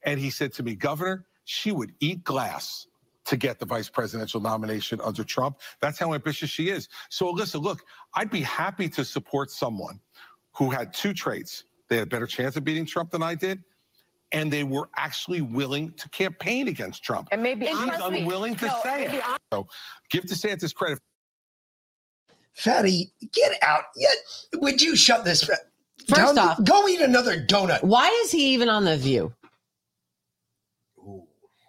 And 0.03 0.19
he 0.19 0.29
said 0.31 0.53
to 0.53 0.63
me, 0.63 0.75
Governor, 0.75 1.25
she 1.45 1.71
would 1.71 1.93
eat 1.99 2.23
glass 2.23 2.87
to 3.25 3.37
get 3.37 3.59
the 3.59 3.65
vice 3.65 3.89
presidential 3.89 4.39
nomination 4.39 5.01
under 5.01 5.23
Trump. 5.23 5.57
That's 5.81 5.99
how 5.99 6.13
ambitious 6.13 6.49
she 6.49 6.69
is. 6.69 6.87
So, 7.09 7.33
Alyssa, 7.33 7.61
look, 7.61 7.81
I'd 8.15 8.29
be 8.29 8.41
happy 8.41 8.87
to 8.89 9.03
support 9.03 9.51
someone 9.51 9.99
who 10.53 10.69
had 10.69 10.93
two 10.93 11.13
traits. 11.13 11.65
They 11.89 11.97
had 11.97 12.07
a 12.07 12.09
better 12.09 12.27
chance 12.27 12.55
of 12.55 12.63
beating 12.63 12.85
Trump 12.85 13.11
than 13.11 13.21
I 13.23 13.35
did, 13.35 13.63
and 14.31 14.51
they 14.51 14.63
were 14.63 14.89
actually 14.95 15.41
willing 15.41 15.91
to 15.93 16.09
campaign 16.09 16.67
against 16.67 17.03
Trump. 17.03 17.27
And 17.31 17.41
maybe 17.43 17.65
she's 17.65 17.75
honestly- 17.75 18.19
unwilling 18.21 18.55
to 18.57 18.67
no, 18.67 18.79
say 18.83 19.05
maybe 19.05 19.17
it. 19.17 19.23
So, 19.51 19.67
give 20.09 20.25
DeSantis 20.25 20.73
credit. 20.73 20.99
Fatty, 22.53 23.11
get 23.33 23.51
out. 23.61 23.83
Yeah, 23.97 24.07
would 24.55 24.81
you 24.81 24.95
shut 24.95 25.25
this? 25.25 25.43
First 25.43 25.65
down? 26.07 26.37
off- 26.37 26.63
go 26.63 26.87
eat 26.87 27.01
another 27.01 27.43
donut. 27.45 27.83
Why 27.83 28.07
is 28.23 28.31
he 28.31 28.53
even 28.53 28.69
on 28.69 28.85
The 28.85 28.95
View? 28.95 29.33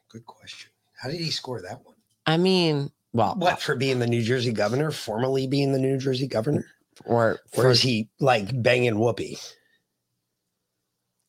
Good 0.08 0.24
question. 0.24 0.70
How 1.06 1.12
did 1.12 1.20
he 1.20 1.30
score 1.30 1.62
that 1.62 1.84
one? 1.84 1.94
I 2.26 2.36
mean, 2.36 2.90
well, 3.12 3.36
What 3.38 3.62
for 3.62 3.76
being 3.76 4.00
the 4.00 4.08
New 4.08 4.22
Jersey 4.22 4.50
governor, 4.50 4.90
formerly 4.90 5.46
being 5.46 5.70
the 5.72 5.78
New 5.78 5.98
Jersey 5.98 6.26
governor, 6.26 6.66
or 7.04 7.34
or 7.34 7.62
for- 7.62 7.70
is 7.70 7.80
he 7.80 8.08
like 8.18 8.60
banging 8.60 8.94
Whoopi? 8.94 9.40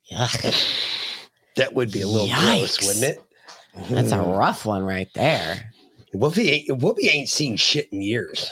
Yeah, 0.09 0.27
that 1.57 1.75
would 1.75 1.91
be 1.91 2.01
a 2.01 2.07
little 2.07 2.27
gross, 2.27 2.81
wouldn't 2.87 3.05
it? 3.05 3.21
That's 3.91 4.11
a 4.11 4.15
Mm. 4.15 4.35
rough 4.35 4.65
one 4.65 4.81
right 4.81 5.13
there. 5.13 5.71
Whoopi 6.15 6.49
ain't, 6.49 6.69
Whoopi 6.81 7.13
ain't 7.13 7.29
seen 7.29 7.55
shit 7.55 7.87
in 7.93 8.01
years. 8.01 8.49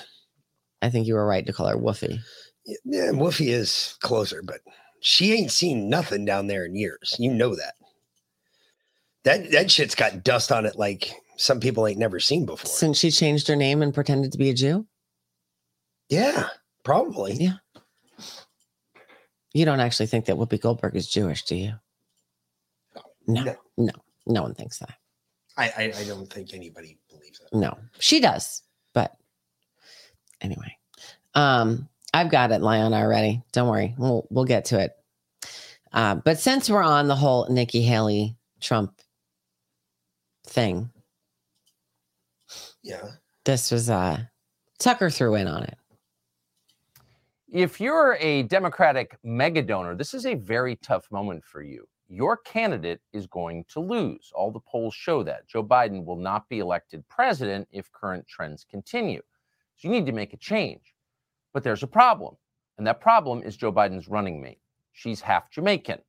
I 0.83 0.91
think 0.91 1.07
you 1.07 1.15
were 1.15 1.25
right 1.25 1.47
to 1.47 1.53
call 1.53 1.65
her 1.65 1.75
Woofy. 1.75 2.19
Yeah, 2.85 3.09
Woofy 3.13 3.47
is 3.47 3.95
closer, 4.01 4.43
but 4.43 4.59
she 4.99 5.33
ain't 5.33 5.51
seen 5.51 5.89
nothing 5.89 6.23
down 6.23 6.45
there 6.45 6.65
in 6.65 6.75
years. 6.75 7.15
You 7.17 7.33
know 7.33 7.55
that. 7.55 7.73
That 9.25 9.51
that 9.51 9.71
shit's 9.71 9.95
got 9.95 10.23
dust 10.23 10.51
on 10.51 10.65
it 10.65 10.77
like 10.77 11.11
some 11.37 11.59
people 11.59 11.85
ain't 11.87 11.99
never 11.99 12.19
seen 12.19 12.45
before. 12.45 12.69
Since 12.69 12.99
she 12.99 13.11
changed 13.11 13.47
her 13.47 13.55
name 13.55 13.81
and 13.81 13.93
pretended 13.93 14.31
to 14.31 14.37
be 14.37 14.51
a 14.51 14.53
Jew? 14.53 14.85
Yeah, 16.09 16.47
probably. 16.83 17.33
Yeah. 17.33 17.55
You 19.53 19.65
don't 19.65 19.79
actually 19.79 20.07
think 20.07 20.25
that 20.25 20.35
Whoopi 20.35 20.61
Goldberg 20.61 20.95
is 20.95 21.07
Jewish, 21.07 21.43
do 21.43 21.55
you? 21.55 21.73
No, 23.27 23.55
no, 23.77 23.93
no, 24.27 24.43
one 24.43 24.53
thinks 24.53 24.77
that. 24.79 24.93
I, 25.57 25.71
I 25.77 25.83
I 25.97 26.03
don't 26.03 26.31
think 26.31 26.53
anybody 26.53 26.99
believes 27.09 27.39
that. 27.39 27.57
No, 27.57 27.75
she 27.99 28.19
does. 28.19 28.61
But 28.93 29.15
anyway, 30.41 30.77
um, 31.33 31.89
I've 32.13 32.29
got 32.29 32.51
it, 32.51 32.61
Lion, 32.61 32.93
already. 32.93 33.41
Don't 33.53 33.69
worry, 33.69 33.95
we'll 33.97 34.27
we'll 34.29 34.45
get 34.45 34.65
to 34.65 34.79
it. 34.79 34.91
Uh, 35.93 36.15
but 36.15 36.37
since 36.37 36.69
we're 36.69 36.83
on 36.83 37.07
the 37.07 37.15
whole 37.15 37.47
Nikki 37.49 37.81
Haley 37.81 38.35
Trump 38.59 39.01
thing, 40.45 40.89
Yeah. 42.83 43.11
this 43.43 43.71
was 43.71 43.89
uh 43.89 44.23
Tucker 44.79 45.09
threw 45.09 45.35
in 45.35 45.47
on 45.47 45.63
it. 45.63 45.77
If 47.51 47.79
you're 47.79 48.17
a 48.19 48.43
Democratic 48.43 49.17
mega 49.23 49.61
donor, 49.61 49.95
this 49.95 50.13
is 50.13 50.25
a 50.25 50.33
very 50.35 50.75
tough 50.77 51.09
moment 51.11 51.43
for 51.45 51.61
you. 51.61 51.87
Your 52.07 52.37
candidate 52.37 52.99
is 53.13 53.25
going 53.27 53.65
to 53.69 53.79
lose. 53.79 54.31
All 54.35 54.51
the 54.51 54.59
polls 54.59 54.93
show 54.93 55.23
that. 55.23 55.47
Joe 55.47 55.63
Biden 55.63 56.03
will 56.05 56.17
not 56.17 56.47
be 56.49 56.59
elected 56.59 57.07
president 57.07 57.67
if 57.71 57.91
current 57.91 58.27
trends 58.27 58.65
continue. 58.69 59.21
So 59.77 59.87
you 59.87 59.91
need 59.93 60.05
to 60.05 60.11
make 60.11 60.33
a 60.33 60.37
change. 60.37 60.93
But 61.53 61.63
there's 61.63 61.83
a 61.83 61.87
problem. 61.87 62.35
And 62.77 62.85
that 62.85 62.99
problem 62.99 63.41
is 63.41 63.55
Joe 63.57 63.71
Biden's 63.71 64.09
running 64.09 64.41
mate. 64.41 64.59
She's 64.91 65.21
half 65.21 65.49
Jamaican. 65.49 65.99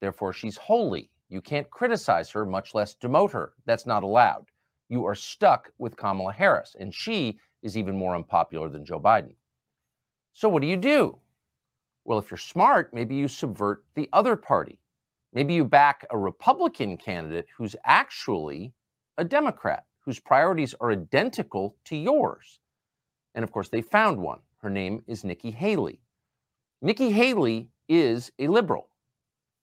Therefore, 0.00 0.32
she's 0.32 0.56
holy. 0.56 1.10
You 1.28 1.40
can't 1.40 1.68
criticize 1.70 2.30
her, 2.30 2.46
much 2.46 2.74
less 2.74 2.94
demote 2.94 3.32
her. 3.32 3.52
That's 3.64 3.86
not 3.86 4.02
allowed. 4.02 4.46
You 4.88 5.04
are 5.04 5.14
stuck 5.14 5.70
with 5.78 5.96
Kamala 5.96 6.32
Harris, 6.32 6.76
and 6.78 6.94
she 6.94 7.38
is 7.62 7.76
even 7.76 7.96
more 7.96 8.14
unpopular 8.14 8.68
than 8.68 8.84
Joe 8.84 9.00
Biden. 9.00 9.34
So, 10.32 10.48
what 10.48 10.62
do 10.62 10.68
you 10.68 10.76
do? 10.76 11.18
Well, 12.04 12.18
if 12.18 12.30
you're 12.30 12.38
smart, 12.38 12.94
maybe 12.94 13.16
you 13.16 13.26
subvert 13.26 13.84
the 13.96 14.08
other 14.12 14.36
party. 14.36 14.78
Maybe 15.32 15.54
you 15.54 15.64
back 15.64 16.06
a 16.10 16.18
Republican 16.18 16.96
candidate 16.96 17.46
who's 17.56 17.74
actually 17.84 18.72
a 19.18 19.24
Democrat, 19.24 19.84
whose 20.02 20.20
priorities 20.20 20.74
are 20.80 20.92
identical 20.92 21.76
to 21.86 21.96
yours. 21.96 22.60
And 23.34 23.42
of 23.42 23.50
course, 23.50 23.68
they 23.68 23.82
found 23.82 24.18
one. 24.18 24.38
Her 24.58 24.70
name 24.70 25.02
is 25.06 25.24
Nikki 25.24 25.50
Haley. 25.50 26.00
Nikki 26.80 27.10
Haley 27.10 27.68
is 27.88 28.30
a 28.38 28.46
liberal. 28.46 28.88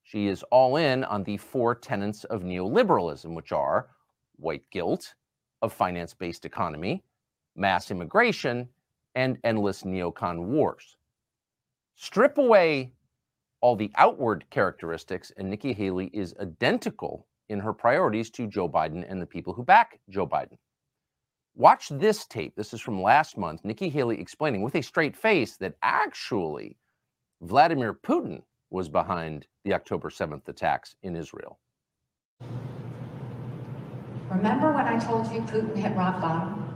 She 0.04 0.28
is 0.28 0.42
all 0.44 0.76
in 0.76 1.02
on 1.04 1.24
the 1.24 1.38
four 1.38 1.74
tenets 1.74 2.24
of 2.24 2.42
neoliberalism, 2.42 3.34
which 3.34 3.52
are 3.52 3.88
white 4.36 4.68
guilt, 4.70 5.14
a 5.62 5.68
finance 5.68 6.12
based 6.12 6.44
economy, 6.44 7.02
mass 7.56 7.90
immigration, 7.90 8.68
and 9.14 9.38
endless 9.44 9.82
neocon 9.82 10.44
wars. 10.44 10.98
Strip 11.96 12.36
away 12.36 12.92
all 13.62 13.76
the 13.76 13.90
outward 13.96 14.44
characteristics, 14.50 15.32
and 15.38 15.48
Nikki 15.48 15.72
Haley 15.72 16.10
is 16.12 16.34
identical 16.38 17.26
in 17.48 17.58
her 17.58 17.72
priorities 17.72 18.30
to 18.32 18.46
Joe 18.46 18.68
Biden 18.68 19.10
and 19.10 19.22
the 19.22 19.26
people 19.26 19.54
who 19.54 19.64
back 19.64 20.00
Joe 20.10 20.26
Biden. 20.26 20.58
Watch 21.54 21.88
this 21.88 22.26
tape. 22.26 22.54
This 22.56 22.74
is 22.74 22.80
from 22.80 23.00
last 23.00 23.38
month. 23.38 23.64
Nikki 23.64 23.88
Haley 23.88 24.20
explaining 24.20 24.60
with 24.60 24.74
a 24.74 24.82
straight 24.82 25.16
face 25.16 25.56
that 25.58 25.76
actually 25.82 26.76
Vladimir 27.40 27.94
Putin 27.94 28.42
was 28.74 28.88
behind 28.88 29.46
the 29.64 29.72
October 29.72 30.10
7th 30.10 30.48
attacks 30.48 30.96
in 31.04 31.14
Israel. 31.14 31.60
Remember 34.28 34.72
when 34.72 34.84
I 34.84 34.98
told 34.98 35.30
you 35.32 35.42
Putin 35.42 35.76
hit 35.76 35.96
rock 35.96 36.20
bottom? 36.20 36.74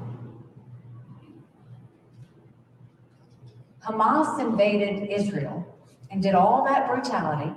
Hamas 3.84 4.38
invaded 4.38 5.10
Israel 5.10 5.66
and 6.12 6.22
did 6.22 6.36
all 6.36 6.64
that 6.66 6.86
brutality 6.88 7.52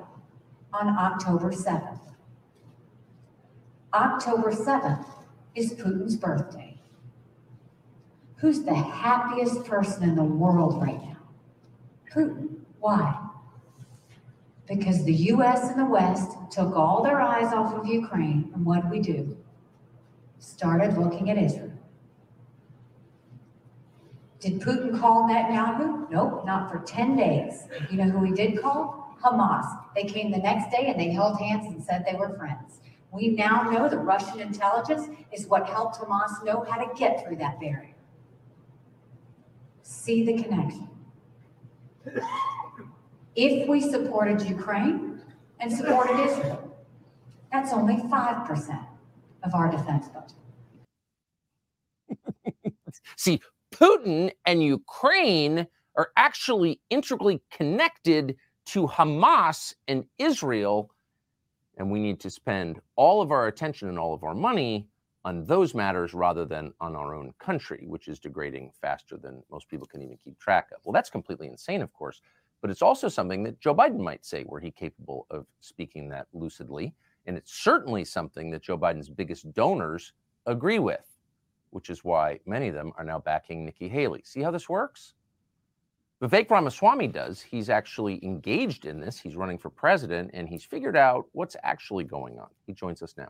on 0.74 0.88
October 0.90 1.52
7th. 1.52 2.00
October 3.94 4.52
7th 4.52 5.06
is 5.54 5.74
Putin's 5.76 6.16
birthday. 6.16 6.80
Who's 8.38 8.64
the 8.64 8.74
happiest 8.74 9.66
person 9.66 10.02
in 10.02 10.16
the 10.16 10.24
world 10.24 10.82
right 10.82 11.00
now? 11.00 11.18
Putin. 12.12 12.56
Why? 12.80 13.28
Because 14.72 15.04
the 15.04 15.14
US 15.34 15.70
and 15.70 15.78
the 15.78 15.86
West 15.86 16.32
took 16.50 16.78
all 16.78 17.04
their 17.04 17.20
eyes 17.20 17.52
off 17.52 17.74
of 17.74 17.86
Ukraine, 17.86 18.52
and 18.54 18.66
what 18.66 18.90
we 18.90 19.02
do? 19.02 19.36
Started 20.40 20.98
looking 20.98 21.30
at 21.30 21.38
Israel. 21.38 21.74
Did 24.40 24.62
Putin 24.62 24.98
call 24.98 25.28
Netanyahu? 25.28 26.10
Nope, 26.10 26.46
not 26.46 26.72
for 26.72 26.80
10 26.80 27.18
days. 27.18 27.64
You 27.90 27.98
know 27.98 28.10
who 28.12 28.24
he 28.24 28.32
did 28.32 28.62
call? 28.62 29.18
Hamas. 29.22 29.66
They 29.94 30.06
came 30.06 30.32
the 30.32 30.38
next 30.38 30.72
day 30.72 30.88
and 30.88 30.98
they 30.98 31.10
held 31.10 31.38
hands 31.38 31.66
and 31.66 31.84
said 31.84 32.06
they 32.06 32.18
were 32.18 32.34
friends. 32.38 32.80
We 33.12 33.28
now 33.28 33.70
know 33.70 33.90
the 33.90 33.98
Russian 33.98 34.40
intelligence 34.40 35.10
is 35.34 35.48
what 35.48 35.68
helped 35.68 35.98
Hamas 35.98 36.46
know 36.46 36.64
how 36.64 36.78
to 36.82 36.98
get 36.98 37.26
through 37.26 37.36
that 37.38 37.60
barrier. 37.60 37.96
See 39.84 40.26
the 40.26 40.42
connection. 40.42 40.88
If 43.36 43.68
we 43.68 43.80
supported 43.80 44.42
Ukraine 44.42 45.22
and 45.60 45.72
supported 45.72 46.20
Israel, 46.20 46.76
that's 47.52 47.72
only 47.72 47.96
5% 47.96 48.86
of 49.44 49.54
our 49.54 49.72
defense 49.72 50.08
budget. 50.08 50.36
See, 53.16 53.42
Putin 53.74 54.32
and 54.46 54.62
Ukraine 54.64 55.66
are 55.96 56.10
actually 56.18 56.82
integrally 56.90 57.42
connected 57.52 58.36
to 58.68 58.88
Hamas 58.88 59.76
and 59.88 60.06
Israel. 60.18 60.92
And 61.78 61.90
we 61.90 62.00
need 62.00 62.20
to 62.22 62.30
spend 62.30 62.82
all 62.96 63.22
of 63.22 63.32
our 63.32 63.48
attention 63.48 63.88
and 63.88 63.98
all 63.98 64.14
of 64.14 64.24
our 64.24 64.36
money 64.36 64.88
on 65.24 65.46
those 65.46 65.74
matters 65.74 66.14
rather 66.14 66.46
than 66.46 66.74
on 66.82 66.96
our 66.96 67.16
own 67.16 67.34
country, 67.40 67.86
which 67.88 68.08
is 68.08 68.20
degrading 68.20 68.72
faster 68.82 69.18
than 69.18 69.44
most 69.52 69.70
people 69.70 69.88
can 69.88 70.02
even 70.02 70.18
keep 70.18 70.38
track 70.40 70.68
of. 70.76 70.82
Well, 70.84 70.94
that's 70.94 71.10
completely 71.10 71.48
insane, 71.48 71.82
of 71.82 71.94
course, 71.94 72.22
but 72.62 72.70
it's 72.70 72.82
also 72.82 73.10
something 73.10 73.44
that 73.44 73.60
Joe 73.60 73.76
Biden 73.76 74.00
might 74.00 74.26
say 74.26 74.44
were 74.46 74.60
he 74.60 74.72
capable 74.72 75.26
of 75.30 75.46
speaking 75.60 76.08
that 76.10 76.28
lucidly. 76.34 76.94
And 77.26 77.38
it's 77.38 77.54
certainly 77.54 78.06
something 78.06 78.50
that 78.52 78.62
Joe 78.62 78.78
Biden's 78.78 79.10
biggest 79.10 79.52
donors 79.54 80.14
agree 80.46 80.80
with, 80.80 81.06
which 81.72 81.90
is 81.90 82.04
why 82.04 82.40
many 82.46 82.68
of 82.68 82.76
them 82.76 82.94
are 82.98 83.04
now 83.04 83.20
backing 83.20 83.66
Nikki 83.66 83.90
Haley. 83.90 84.22
See 84.24 84.42
how 84.42 84.52
this 84.52 84.70
works? 84.70 85.14
Vivek 86.22 86.52
Ramaswamy 86.52 87.08
does. 87.08 87.42
He's 87.42 87.70
actually 87.70 88.24
engaged 88.24 88.86
in 88.86 89.00
this. 89.00 89.20
He's 89.20 89.36
running 89.36 89.58
for 89.58 89.72
president 89.72 90.30
and 90.34 90.48
he's 90.48 90.64
figured 90.64 90.96
out 90.96 91.26
what's 91.32 91.56
actually 91.64 92.04
going 92.04 92.40
on. 92.40 92.50
He 92.68 92.74
joins 92.74 93.02
us 93.02 93.16
now. 93.18 93.30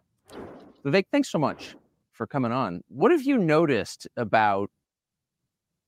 Vivek, 0.85 1.05
thanks 1.09 1.29
so 1.29 1.39
much 1.39 1.75
for 2.11 2.27
coming 2.27 2.51
on. 2.51 2.83
What 2.89 3.11
have 3.11 3.23
you 3.23 3.37
noticed 3.37 4.07
about 4.17 4.69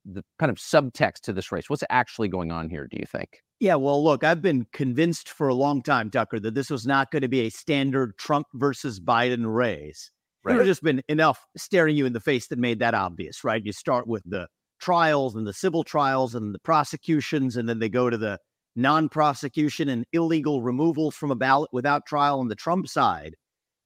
the 0.06 0.24
kind 0.40 0.50
of 0.50 0.58
subtext 0.58 1.22
to 1.22 1.34
this 1.34 1.52
race? 1.52 1.70
What's 1.70 1.84
actually 1.90 2.28
going 2.28 2.52
on 2.52 2.70
here? 2.70 2.88
Do 2.88 2.98
you 3.00 3.06
think? 3.06 3.42
Yeah, 3.60 3.76
well, 3.76 4.04
look, 4.04 4.24
I've 4.24 4.42
been 4.42 4.68
convinced 4.74 5.30
for 5.30 5.48
a 5.48 5.54
long 5.54 5.82
time, 5.82 6.10
Tucker, 6.12 6.40
that 6.40 6.54
this 6.54 6.70
was 6.70 6.86
not 6.86 7.12
going 7.12 7.22
to 7.22 7.28
be 7.28 7.42
a 7.42 7.50
standard 7.50 8.18
Trump 8.18 8.48
versus 8.54 9.00
Biden 9.00 9.46
race. 9.46 10.12
Right. 10.44 10.56
There's 10.56 10.68
just 10.68 10.84
been 10.84 11.02
enough 11.08 11.40
staring 11.56 11.96
you 11.96 12.06
in 12.06 12.12
the 12.12 12.20
face 12.20 12.48
that 12.48 12.60
made 12.60 12.80
that 12.80 12.94
obvious, 12.94 13.44
right? 13.46 13.64
You 13.64 13.72
start 13.72 14.08
with 14.08 14.24
the 14.26 14.48
trials 14.82 15.36
and 15.36 15.48
the 15.48 15.54
civil 15.54 15.86
trials 15.86 16.36
and 16.36 16.54
the 16.54 16.60
prosecutions, 16.60 17.56
and 17.56 17.70
then 17.70 17.80
they 17.80 17.88
go 17.88 18.10
to 18.10 18.18
the 18.18 18.38
non 18.76 19.08
prosecution 19.08 19.88
and 19.88 20.06
illegal 20.12 20.62
removals 20.62 21.16
from 21.16 21.32
a 21.32 21.36
ballot 21.36 21.70
without 21.72 22.06
trial 22.06 22.40
on 22.40 22.50
the 22.50 22.56
Trump 22.56 22.90
side. 22.90 23.36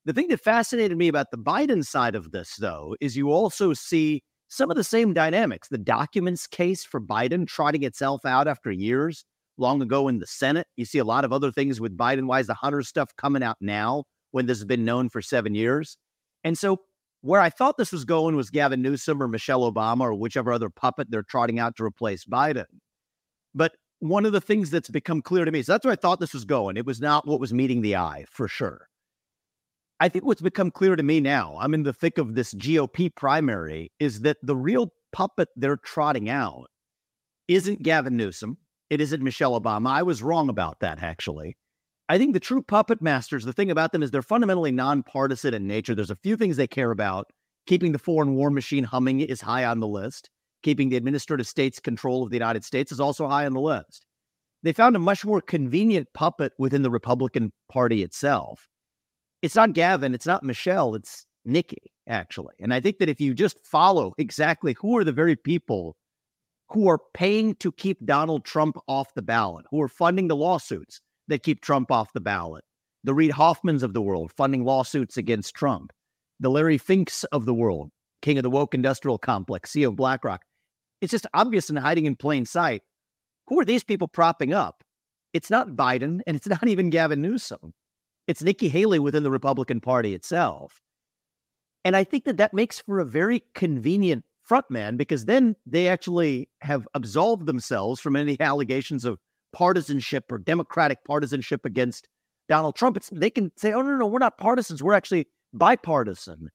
The 0.06 0.14
thing 0.14 0.30
that 0.30 0.40
fascinated 0.40 0.98
me 0.98 1.10
about 1.10 1.28
the 1.32 1.38
Biden 1.38 1.86
side 1.86 2.16
of 2.16 2.32
this, 2.32 2.56
though, 2.58 2.96
is 3.00 3.16
you 3.16 3.30
also 3.30 3.74
see 3.74 4.24
some 4.48 4.70
of 4.70 4.78
the 4.78 4.84
same 4.84 5.14
dynamics. 5.14 5.68
The 5.68 5.78
documents 5.78 6.48
case 6.48 6.84
for 6.84 7.02
Biden 7.02 7.48
trotting 7.48 7.84
itself 7.84 8.26
out 8.26 8.48
after 8.48 8.72
years, 8.72 9.26
long 9.58 9.82
ago 9.82 10.08
in 10.08 10.20
the 10.20 10.28
Senate. 10.28 10.68
You 10.76 10.86
see 10.86 11.00
a 11.00 11.04
lot 11.04 11.26
of 11.26 11.34
other 11.34 11.52
things 11.52 11.82
with 11.82 11.98
Biden. 11.98 12.28
Why 12.28 12.40
is 12.40 12.48
the 12.48 12.54
Hunter 12.54 12.84
stuff 12.84 13.16
coming 13.18 13.44
out 13.44 13.58
now 13.60 14.06
when 14.32 14.46
this 14.46 14.58
has 14.60 14.66
been 14.66 14.86
known 14.86 15.10
for 15.10 15.22
seven 15.22 15.56
years? 15.56 15.98
And 16.44 16.58
so, 16.58 16.82
where 17.22 17.42
I 17.42 17.50
thought 17.50 17.78
this 17.78 17.92
was 17.92 18.06
going 18.06 18.36
was 18.36 18.50
Gavin 18.50 18.82
Newsom 18.82 19.22
or 19.22 19.28
Michelle 19.28 19.70
Obama 19.70 20.02
or 20.02 20.14
whichever 20.14 20.54
other 20.54 20.70
puppet 20.70 21.10
they're 21.10 21.24
trotting 21.24 21.60
out 21.60 21.76
to 21.78 21.84
replace 21.84 22.26
Biden. 22.26 22.66
But 23.56 23.74
one 24.00 24.26
of 24.26 24.32
the 24.32 24.42
things 24.42 24.70
that's 24.70 24.90
become 24.90 25.22
clear 25.22 25.44
to 25.44 25.52
me, 25.52 25.60
is 25.60 25.66
that's 25.66 25.84
where 25.84 25.94
I 25.94 25.98
thought 25.98 26.20
this 26.20 26.34
was 26.34 26.46
going. 26.46 26.78
It 26.78 26.86
was 26.86 27.02
not 27.02 27.28
what 27.28 27.40
was 27.40 27.54
meeting 27.54 27.82
the 27.82 27.96
eye 27.96 28.26
for 28.30 28.48
sure. 28.48 28.88
I 30.00 30.10
think 30.10 30.26
what's 30.26 30.42
become 30.42 30.70
clear 30.70 30.96
to 30.96 31.02
me 31.02 31.20
now, 31.20 31.58
I'm 31.60 31.74
in 31.74 31.84
the 31.84 31.94
thick 31.94 32.20
of 32.20 32.36
this 32.36 32.54
GOP 32.54 33.14
primary, 33.16 33.92
is 34.00 34.22
that 34.22 34.38
the 34.44 34.56
real 34.56 34.94
puppet 35.12 35.50
they're 35.56 35.78
trotting 35.78 36.30
out 36.30 36.68
isn't 37.48 37.82
Gavin 37.82 38.16
Newsom. 38.16 38.58
It 38.90 39.02
isn't 39.02 39.24
Michelle 39.24 39.60
Obama. 39.60 39.90
I 39.90 40.04
was 40.04 40.22
wrong 40.22 40.50
about 40.50 40.80
that, 40.82 41.02
actually. 41.02 41.58
I 42.10 42.18
think 42.18 42.34
the 42.34 42.40
true 42.40 42.62
puppet 42.62 43.02
masters, 43.02 43.44
the 43.44 43.54
thing 43.54 43.72
about 43.72 43.92
them 43.92 44.04
is 44.04 44.12
they're 44.12 44.22
fundamentally 44.22 44.72
nonpartisan 44.72 45.54
in 45.54 45.68
nature. 45.68 45.96
There's 45.96 46.12
a 46.12 46.16
few 46.16 46.38
things 46.38 46.56
they 46.58 46.68
care 46.68 46.92
about. 46.92 47.32
Keeping 47.66 47.92
the 47.92 48.00
foreign 48.00 48.36
war 48.36 48.50
machine 48.50 48.84
humming 48.84 49.20
is 49.20 49.42
high 49.42 49.66
on 49.66 49.80
the 49.80 49.88
list. 49.88 50.30
Keeping 50.64 50.90
the 50.90 50.96
administrative 50.96 51.48
state's 51.48 51.80
control 51.80 52.24
of 52.24 52.30
the 52.30 52.36
United 52.36 52.64
States 52.64 52.92
is 52.92 53.00
also 53.00 53.28
high 53.28 53.46
on 53.46 53.54
the 53.54 53.60
list. 53.60 54.06
They 54.64 54.74
found 54.74 54.96
a 54.96 55.00
much 55.00 55.26
more 55.26 55.42
convenient 55.42 56.08
puppet 56.14 56.54
within 56.58 56.82
the 56.82 56.90
Republican 56.90 57.52
Party 57.70 58.04
itself. 58.04 58.68
It's 59.42 59.56
not 59.56 59.74
Gavin, 59.74 60.14
it's 60.14 60.26
not 60.26 60.44
Michelle, 60.44 60.96
it's 60.96 61.26
Nikki, 61.46 61.92
actually. 62.08 62.56
And 62.60 62.74
I 62.74 62.80
think 62.80 62.98
that 63.00 63.10
if 63.10 63.22
you 63.22 63.34
just 63.34 63.58
follow 63.64 64.14
exactly 64.18 64.76
who 64.80 64.98
are 64.98 65.04
the 65.04 65.12
very 65.12 65.36
people 65.36 65.96
who 66.70 66.90
are 66.90 67.00
paying 67.14 67.56
to 67.56 67.72
keep 67.72 68.06
Donald 68.06 68.44
Trump 68.44 68.78
off 68.88 69.14
the 69.14 69.22
ballot, 69.22 69.66
who 69.72 69.82
are 69.82 69.88
funding 69.88 70.28
the 70.28 70.36
lawsuits 70.36 71.00
that 71.28 71.44
keep 71.44 71.62
Trump 71.62 71.92
off 71.92 72.12
the 72.14 72.20
ballot, 72.20 72.64
the 73.04 73.14
Reid 73.14 73.32
Hoffmans 73.32 73.84
of 73.84 73.94
the 73.94 74.02
world 74.02 74.32
funding 74.36 74.66
lawsuits 74.66 75.16
against 75.18 75.56
Trump, 75.56 75.94
the 76.40 76.50
Larry 76.50 76.78
Finks 76.78 77.24
of 77.26 77.46
the 77.46 77.54
world, 77.54 77.90
king 78.22 78.38
of 78.38 78.44
the 78.44 78.50
woke 78.50 78.74
industrial 78.74 79.18
complex, 79.18 79.72
CEO 79.72 79.90
of 79.90 79.96
BlackRock. 79.96 80.42
It's 81.00 81.12
just 81.12 81.28
obvious 81.34 81.70
and 81.70 81.80
hiding 81.80 82.06
in 82.06 82.16
plain 82.16 82.46
sight. 82.46 82.82
Who 83.48 83.60
are 83.60 83.66
these 83.66 83.84
people 83.84 84.08
propping 84.08 84.54
up? 84.54 84.84
It's 85.34 85.50
not 85.50 85.70
Biden 85.70 86.20
and 86.28 86.36
it's 86.36 86.48
not 86.48 86.68
even 86.68 86.90
Gavin 86.90 87.22
Newsom. 87.22 87.74
It's 88.28 88.44
Nikki 88.44 88.70
Haley 88.70 89.00
within 89.00 89.24
the 89.24 89.32
Republican 89.32 89.80
Party 89.80 90.14
itself. 90.14 90.82
And 91.86 91.96
I 91.96 92.04
think 92.04 92.26
that 92.26 92.38
that 92.38 92.54
makes 92.54 92.82
for 92.82 93.00
a 93.00 93.06
very 93.06 93.44
convenient 93.56 94.26
frontman 94.50 94.98
because 94.98 95.26
then 95.26 95.56
they 95.66 95.88
actually 95.88 96.50
have 96.62 96.88
absolved 96.94 97.46
themselves 97.46 98.02
from 98.02 98.16
any 98.16 98.40
allegations 98.40 99.06
of 99.06 99.18
partisanship 99.54 100.26
or 100.32 100.38
Democratic 100.38 101.04
partisanship 101.06 101.66
against 101.66 102.08
Donald 102.50 102.76
Trump. 102.76 102.98
It's, 102.98 103.10
they 103.12 103.30
can 103.30 103.52
say, 103.56 103.74
oh, 103.74 103.82
no, 103.82 103.96
no, 103.98 104.06
we're 104.06 104.20
not 104.20 104.38
partisans. 104.38 104.84
We're 104.84 104.94
actually 104.94 105.28
bipartisan. 105.54 106.50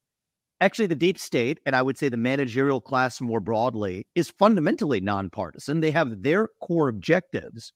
Actually, 0.61 0.87
the 0.87 0.95
deep 0.95 1.19
state, 1.19 1.59
and 1.67 1.75
I 1.75 1.83
would 1.83 1.99
say 1.99 2.09
the 2.09 2.17
managerial 2.17 2.81
class 2.81 3.21
more 3.21 3.41
broadly, 3.41 4.07
is 4.15 4.31
fundamentally 4.31 5.01
nonpartisan. 5.01 5.81
They 5.81 5.91
have 5.91 6.23
their 6.23 6.49
core 6.61 6.89
objectives. 6.89 7.73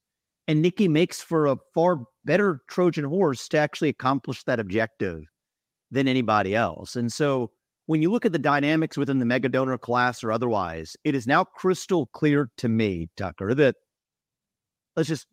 And 0.48 0.62
Nikki 0.62 0.88
makes 0.88 1.20
for 1.20 1.46
a 1.46 1.56
far 1.74 2.04
better 2.24 2.60
Trojan 2.68 3.04
horse 3.04 3.48
to 3.48 3.58
actually 3.58 3.88
accomplish 3.88 4.44
that 4.44 4.60
objective 4.60 5.24
than 5.90 6.08
anybody 6.08 6.54
else. 6.54 6.96
And 6.96 7.12
so 7.12 7.50
when 7.86 8.02
you 8.02 8.10
look 8.10 8.26
at 8.26 8.32
the 8.32 8.38
dynamics 8.38 8.96
within 8.96 9.18
the 9.18 9.24
mega 9.24 9.48
donor 9.48 9.78
class 9.78 10.22
or 10.22 10.32
otherwise, 10.32 10.96
it 11.04 11.14
is 11.14 11.26
now 11.26 11.44
crystal 11.44 12.06
clear 12.06 12.50
to 12.58 12.68
me, 12.68 13.08
Tucker, 13.16 13.54
that 13.54 13.76
let's 14.96 15.08
just 15.08 15.26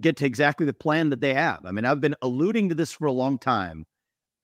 get 0.00 0.16
to 0.16 0.26
exactly 0.26 0.66
the 0.66 0.72
plan 0.72 1.10
that 1.10 1.20
they 1.20 1.34
have. 1.34 1.60
I 1.64 1.70
mean, 1.70 1.84
I've 1.84 2.00
been 2.00 2.16
alluding 2.22 2.68
to 2.68 2.74
this 2.74 2.92
for 2.92 3.06
a 3.06 3.12
long 3.12 3.38
time. 3.38 3.86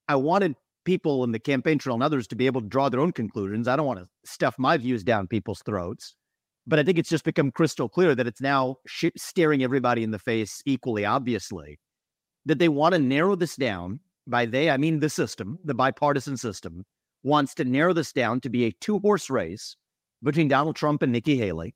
I 0.09 0.17
wanted 0.17 0.55
people 0.85 1.25
in 1.25 1.33
the 1.33 1.39
campaign 1.39 1.79
trail 1.79 1.95
and 1.95 2.03
others 2.03 2.27
to 2.29 2.37
be 2.37 2.47
able 2.47 2.61
to 2.61 2.69
draw 2.69 2.89
their 2.89 3.01
own 3.01 3.13
conclusions. 3.13 3.69
I 3.69 3.77
don't 3.77 3.87
want 3.87 3.99
to 3.99 4.09
stuff 4.25 4.55
my 4.59 4.77
views 4.77 5.05
down 5.05 5.27
people's 5.27 5.63
throats. 5.65 6.15
But 6.67 6.79
I 6.79 6.83
think 6.83 6.99
it's 6.99 7.09
just 7.09 7.25
become 7.25 7.51
crystal 7.51 7.89
clear 7.89 8.15
that 8.15 8.27
it's 8.27 8.41
now 8.41 8.77
sh- 8.87 9.17
staring 9.17 9.63
everybody 9.63 10.03
in 10.03 10.11
the 10.11 10.19
face 10.19 10.63
equally 10.67 11.05
obviously 11.05 11.79
that 12.47 12.59
they 12.59 12.69
want 12.69 12.95
to 12.95 12.99
narrow 12.99 13.35
this 13.35 13.57
down. 13.57 14.01
By 14.27 14.47
they, 14.47 14.71
I 14.71 14.77
mean 14.77 15.01
the 15.01 15.11
system, 15.11 15.59
the 15.65 15.75
bipartisan 15.75 16.37
system, 16.37 16.85
wants 17.23 17.55
to 17.55 17.65
narrow 17.65 17.93
this 17.93 18.13
down 18.13 18.41
to 18.43 18.51
be 18.51 18.65
a 18.65 18.73
two 18.81 18.99
horse 19.01 19.29
race 19.31 19.77
between 20.23 20.49
Donald 20.49 20.77
Trump 20.77 21.03
and 21.03 21.13
Nikki 21.13 21.37
Haley. 21.37 21.75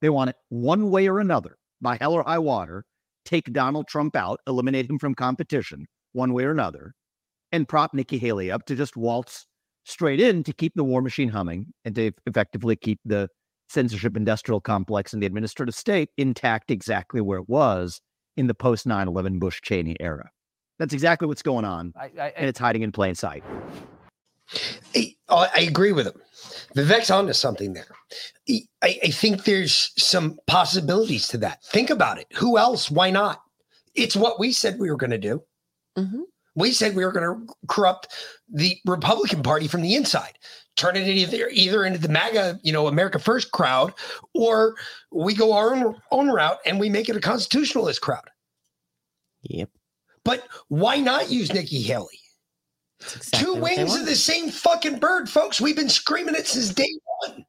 They 0.00 0.10
want 0.10 0.30
it 0.30 0.36
one 0.48 0.90
way 0.90 1.08
or 1.08 1.18
another, 1.18 1.56
by 1.80 1.96
hell 1.96 2.12
or 2.12 2.22
high 2.22 2.38
water, 2.38 2.84
take 3.24 3.52
Donald 3.52 3.88
Trump 3.88 4.14
out, 4.14 4.40
eliminate 4.46 4.88
him 4.88 4.98
from 4.98 5.14
competition, 5.14 5.86
one 6.12 6.32
way 6.32 6.44
or 6.44 6.50
another, 6.50 6.94
and 7.52 7.68
prop 7.68 7.94
Nikki 7.94 8.18
Haley 8.18 8.50
up 8.50 8.64
to 8.66 8.76
just 8.76 8.96
waltz 8.96 9.46
straight 9.84 10.20
in 10.20 10.44
to 10.44 10.52
keep 10.52 10.74
the 10.74 10.84
war 10.84 11.02
machine 11.02 11.30
humming 11.30 11.66
and 11.84 11.94
to 11.94 12.12
effectively 12.26 12.76
keep 12.76 13.00
the 13.04 13.28
censorship 13.68 14.16
industrial 14.16 14.60
complex 14.60 15.12
and 15.12 15.22
the 15.22 15.26
administrative 15.26 15.74
state 15.74 16.10
intact 16.16 16.70
exactly 16.70 17.20
where 17.20 17.38
it 17.38 17.48
was 17.48 18.00
in 18.36 18.46
the 18.46 18.54
post 18.54 18.86
9 18.86 19.08
11 19.08 19.38
Bush 19.38 19.60
Cheney 19.62 19.96
era. 20.00 20.30
That's 20.78 20.94
exactly 20.94 21.26
what's 21.26 21.42
going 21.42 21.64
on. 21.64 21.92
I, 21.96 22.10
I, 22.20 22.32
and 22.36 22.48
it's 22.48 22.58
hiding 22.58 22.82
in 22.82 22.92
plain 22.92 23.14
sight. 23.14 23.42
I, 24.94 25.14
I 25.28 25.60
agree 25.60 25.92
with 25.92 26.06
him. 26.06 26.20
Vivek's 26.74 27.10
onto 27.10 27.32
something 27.32 27.74
there. 27.74 27.94
I, 28.82 28.98
I 29.04 29.10
think 29.10 29.44
there's 29.44 29.92
some 29.98 30.38
possibilities 30.46 31.28
to 31.28 31.38
that. 31.38 31.62
Think 31.64 31.90
about 31.90 32.18
it. 32.18 32.26
Who 32.36 32.56
else? 32.56 32.90
Why 32.90 33.10
not? 33.10 33.42
It's 33.94 34.16
what 34.16 34.38
we 34.38 34.52
said 34.52 34.78
we 34.78 34.90
were 34.90 34.96
going 34.96 35.10
to 35.10 35.18
do. 35.18 35.42
Mm-hmm. 35.96 36.22
We 36.54 36.72
said 36.72 36.96
we 36.96 37.04
were 37.04 37.12
going 37.12 37.46
to 37.46 37.54
corrupt 37.68 38.08
the 38.48 38.78
Republican 38.86 39.42
Party 39.42 39.68
from 39.68 39.82
the 39.82 39.94
inside, 39.94 40.38
turn 40.78 40.96
it 40.96 41.06
either 41.06 41.48
either 41.48 41.84
into 41.84 41.98
the 41.98 42.08
MAGA, 42.08 42.60
you 42.62 42.72
know, 42.72 42.86
America 42.86 43.18
First 43.18 43.50
crowd, 43.50 43.92
or 44.34 44.76
we 45.12 45.34
go 45.34 45.52
our 45.52 45.74
own, 45.74 45.96
own 46.10 46.30
route 46.30 46.58
and 46.64 46.80
we 46.80 46.88
make 46.88 47.08
it 47.08 47.16
a 47.16 47.20
constitutionalist 47.20 48.00
crowd. 48.00 48.28
Yep. 49.42 49.68
But 50.24 50.46
why 50.68 50.96
not 50.96 51.30
use 51.30 51.52
Nikki 51.52 51.82
Haley? 51.82 52.20
Exactly 53.00 53.38
Two 53.38 53.54
wings 53.54 53.94
of 53.94 54.06
the 54.06 54.16
same 54.16 54.50
fucking 54.50 54.98
bird, 54.98 55.28
folks. 55.28 55.60
We've 55.60 55.76
been 55.76 55.88
screaming 55.88 56.34
it 56.34 56.46
since 56.46 56.70
day 56.70 56.98
one. 57.20 57.44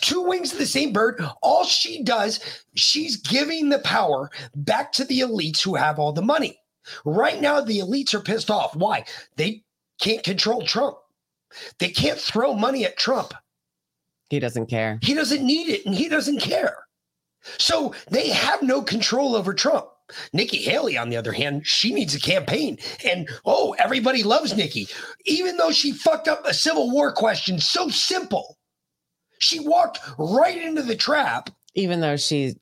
Two 0.00 0.22
wings 0.22 0.52
of 0.52 0.58
the 0.58 0.66
same 0.66 0.92
bird. 0.92 1.22
All 1.42 1.64
she 1.64 2.02
does, 2.02 2.40
she's 2.74 3.16
giving 3.16 3.68
the 3.68 3.80
power 3.80 4.30
back 4.54 4.92
to 4.92 5.04
the 5.04 5.20
elites 5.20 5.62
who 5.62 5.74
have 5.74 5.98
all 5.98 6.12
the 6.12 6.22
money. 6.22 6.58
Right 7.04 7.40
now, 7.40 7.60
the 7.60 7.80
elites 7.80 8.14
are 8.14 8.20
pissed 8.20 8.50
off. 8.50 8.76
Why? 8.76 9.04
They 9.36 9.64
can't 10.00 10.22
control 10.22 10.62
Trump. 10.62 10.96
They 11.78 11.88
can't 11.88 12.18
throw 12.18 12.54
money 12.54 12.84
at 12.84 12.96
Trump. 12.96 13.34
He 14.30 14.38
doesn't 14.38 14.66
care. 14.66 14.98
He 15.02 15.14
doesn't 15.14 15.44
need 15.44 15.68
it 15.68 15.86
and 15.86 15.94
he 15.94 16.08
doesn't 16.08 16.40
care. 16.40 16.76
So 17.58 17.94
they 18.10 18.30
have 18.30 18.62
no 18.62 18.82
control 18.82 19.36
over 19.36 19.52
Trump. 19.52 19.86
Nikki 20.32 20.58
Haley, 20.58 20.98
on 20.98 21.08
the 21.08 21.16
other 21.16 21.32
hand, 21.32 21.66
she 21.66 21.92
needs 21.92 22.14
a 22.14 22.20
campaign. 22.20 22.78
And 23.04 23.28
oh, 23.44 23.74
everybody 23.78 24.22
loves 24.22 24.56
Nikki, 24.56 24.88
even 25.24 25.56
though 25.56 25.70
she 25.70 25.92
fucked 25.92 26.28
up 26.28 26.46
a 26.46 26.54
Civil 26.54 26.90
War 26.90 27.12
question 27.12 27.58
so 27.58 27.88
simple. 27.88 28.58
She 29.38 29.60
walked 29.60 30.00
right 30.18 30.60
into 30.60 30.82
the 30.82 30.96
trap. 30.96 31.50
Even 31.74 32.00
though 32.00 32.16
she 32.16 32.54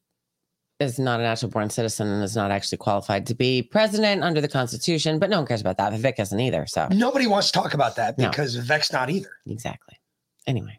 is 0.82 0.98
not 0.98 1.20
a 1.20 1.22
natural 1.22 1.50
born 1.50 1.70
citizen 1.70 2.08
and 2.08 2.22
is 2.22 2.36
not 2.36 2.50
actually 2.50 2.78
qualified 2.78 3.26
to 3.28 3.34
be 3.34 3.62
president 3.62 4.22
under 4.22 4.40
the 4.40 4.48
Constitution, 4.48 5.18
but 5.18 5.30
no 5.30 5.38
one 5.38 5.46
cares 5.46 5.60
about 5.62 5.78
that. 5.78 5.92
Vivek 5.92 6.18
isn't 6.20 6.38
either. 6.40 6.66
So 6.66 6.88
Nobody 6.90 7.26
wants 7.26 7.50
to 7.50 7.52
talk 7.58 7.72
about 7.74 7.96
that 7.96 8.18
No. 8.18 8.28
because 8.28 8.56
Vivek's 8.56 8.92
not 8.92 9.08
either. 9.08 9.30
exactly. 9.46 9.98
Anyway, 10.46 10.78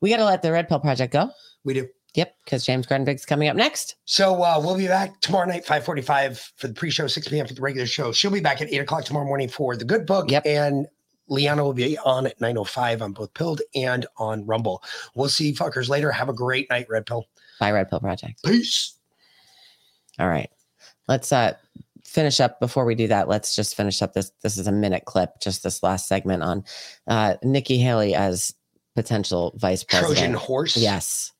we 0.00 0.10
got 0.10 0.16
to 0.18 0.24
let 0.24 0.42
the 0.42 0.52
Red 0.52 0.68
Pill 0.68 0.80
Project 0.80 1.12
go. 1.12 1.30
We 1.64 1.74
do. 1.74 1.88
Yep, 2.14 2.34
because 2.44 2.64
James 2.66 2.86
Grundvig's 2.88 3.24
coming 3.24 3.48
up 3.48 3.54
next. 3.54 3.94
So 4.04 4.42
uh, 4.42 4.60
we'll 4.62 4.76
be 4.76 4.88
back 4.88 5.20
tomorrow 5.20 5.46
night, 5.46 5.64
545 5.64 6.38
for 6.56 6.66
the 6.66 6.74
pre-show, 6.74 7.06
6 7.06 7.28
p.m. 7.28 7.46
for 7.46 7.54
the 7.54 7.60
regular 7.62 7.86
show. 7.86 8.10
She'll 8.10 8.32
be 8.32 8.40
back 8.40 8.60
at 8.60 8.72
8 8.72 8.78
o'clock 8.78 9.04
tomorrow 9.04 9.24
morning 9.26 9.48
for 9.48 9.76
the 9.76 9.84
good 9.84 10.06
book. 10.06 10.28
Yep. 10.28 10.44
And 10.44 10.88
Liana 11.28 11.62
will 11.62 11.72
be 11.72 11.96
on 11.98 12.26
at 12.26 12.36
9.05 12.40 13.00
on 13.02 13.12
both 13.12 13.32
Pilled 13.34 13.60
and 13.76 14.06
on 14.16 14.44
Rumble. 14.44 14.82
We'll 15.14 15.28
see 15.28 15.50
you 15.50 15.54
fuckers 15.54 15.88
later. 15.88 16.10
Have 16.10 16.28
a 16.28 16.32
great 16.32 16.68
night, 16.68 16.86
Red 16.90 17.06
Pill. 17.06 17.26
Bye, 17.60 17.70
Red 17.70 17.88
Pill 17.88 18.00
Project. 18.00 18.42
Peace. 18.44 18.98
All 20.20 20.28
right. 20.28 20.50
Let's 21.08 21.32
uh 21.32 21.54
finish 22.04 22.40
up 22.40 22.60
before 22.60 22.84
we 22.84 22.94
do 22.94 23.08
that. 23.08 23.28
Let's 23.28 23.56
just 23.56 23.74
finish 23.74 24.02
up 24.02 24.12
this. 24.12 24.32
This 24.42 24.58
is 24.58 24.66
a 24.66 24.72
minute 24.72 25.04
clip, 25.06 25.40
just 25.40 25.62
this 25.62 25.82
last 25.82 26.06
segment 26.06 26.42
on 26.42 26.64
uh 27.06 27.36
Nikki 27.42 27.78
Haley 27.78 28.14
as 28.14 28.54
potential 28.94 29.54
vice 29.56 29.82
president. 29.82 30.18
Trojan 30.18 30.34
horse? 30.34 30.76
Yes. 30.76 31.32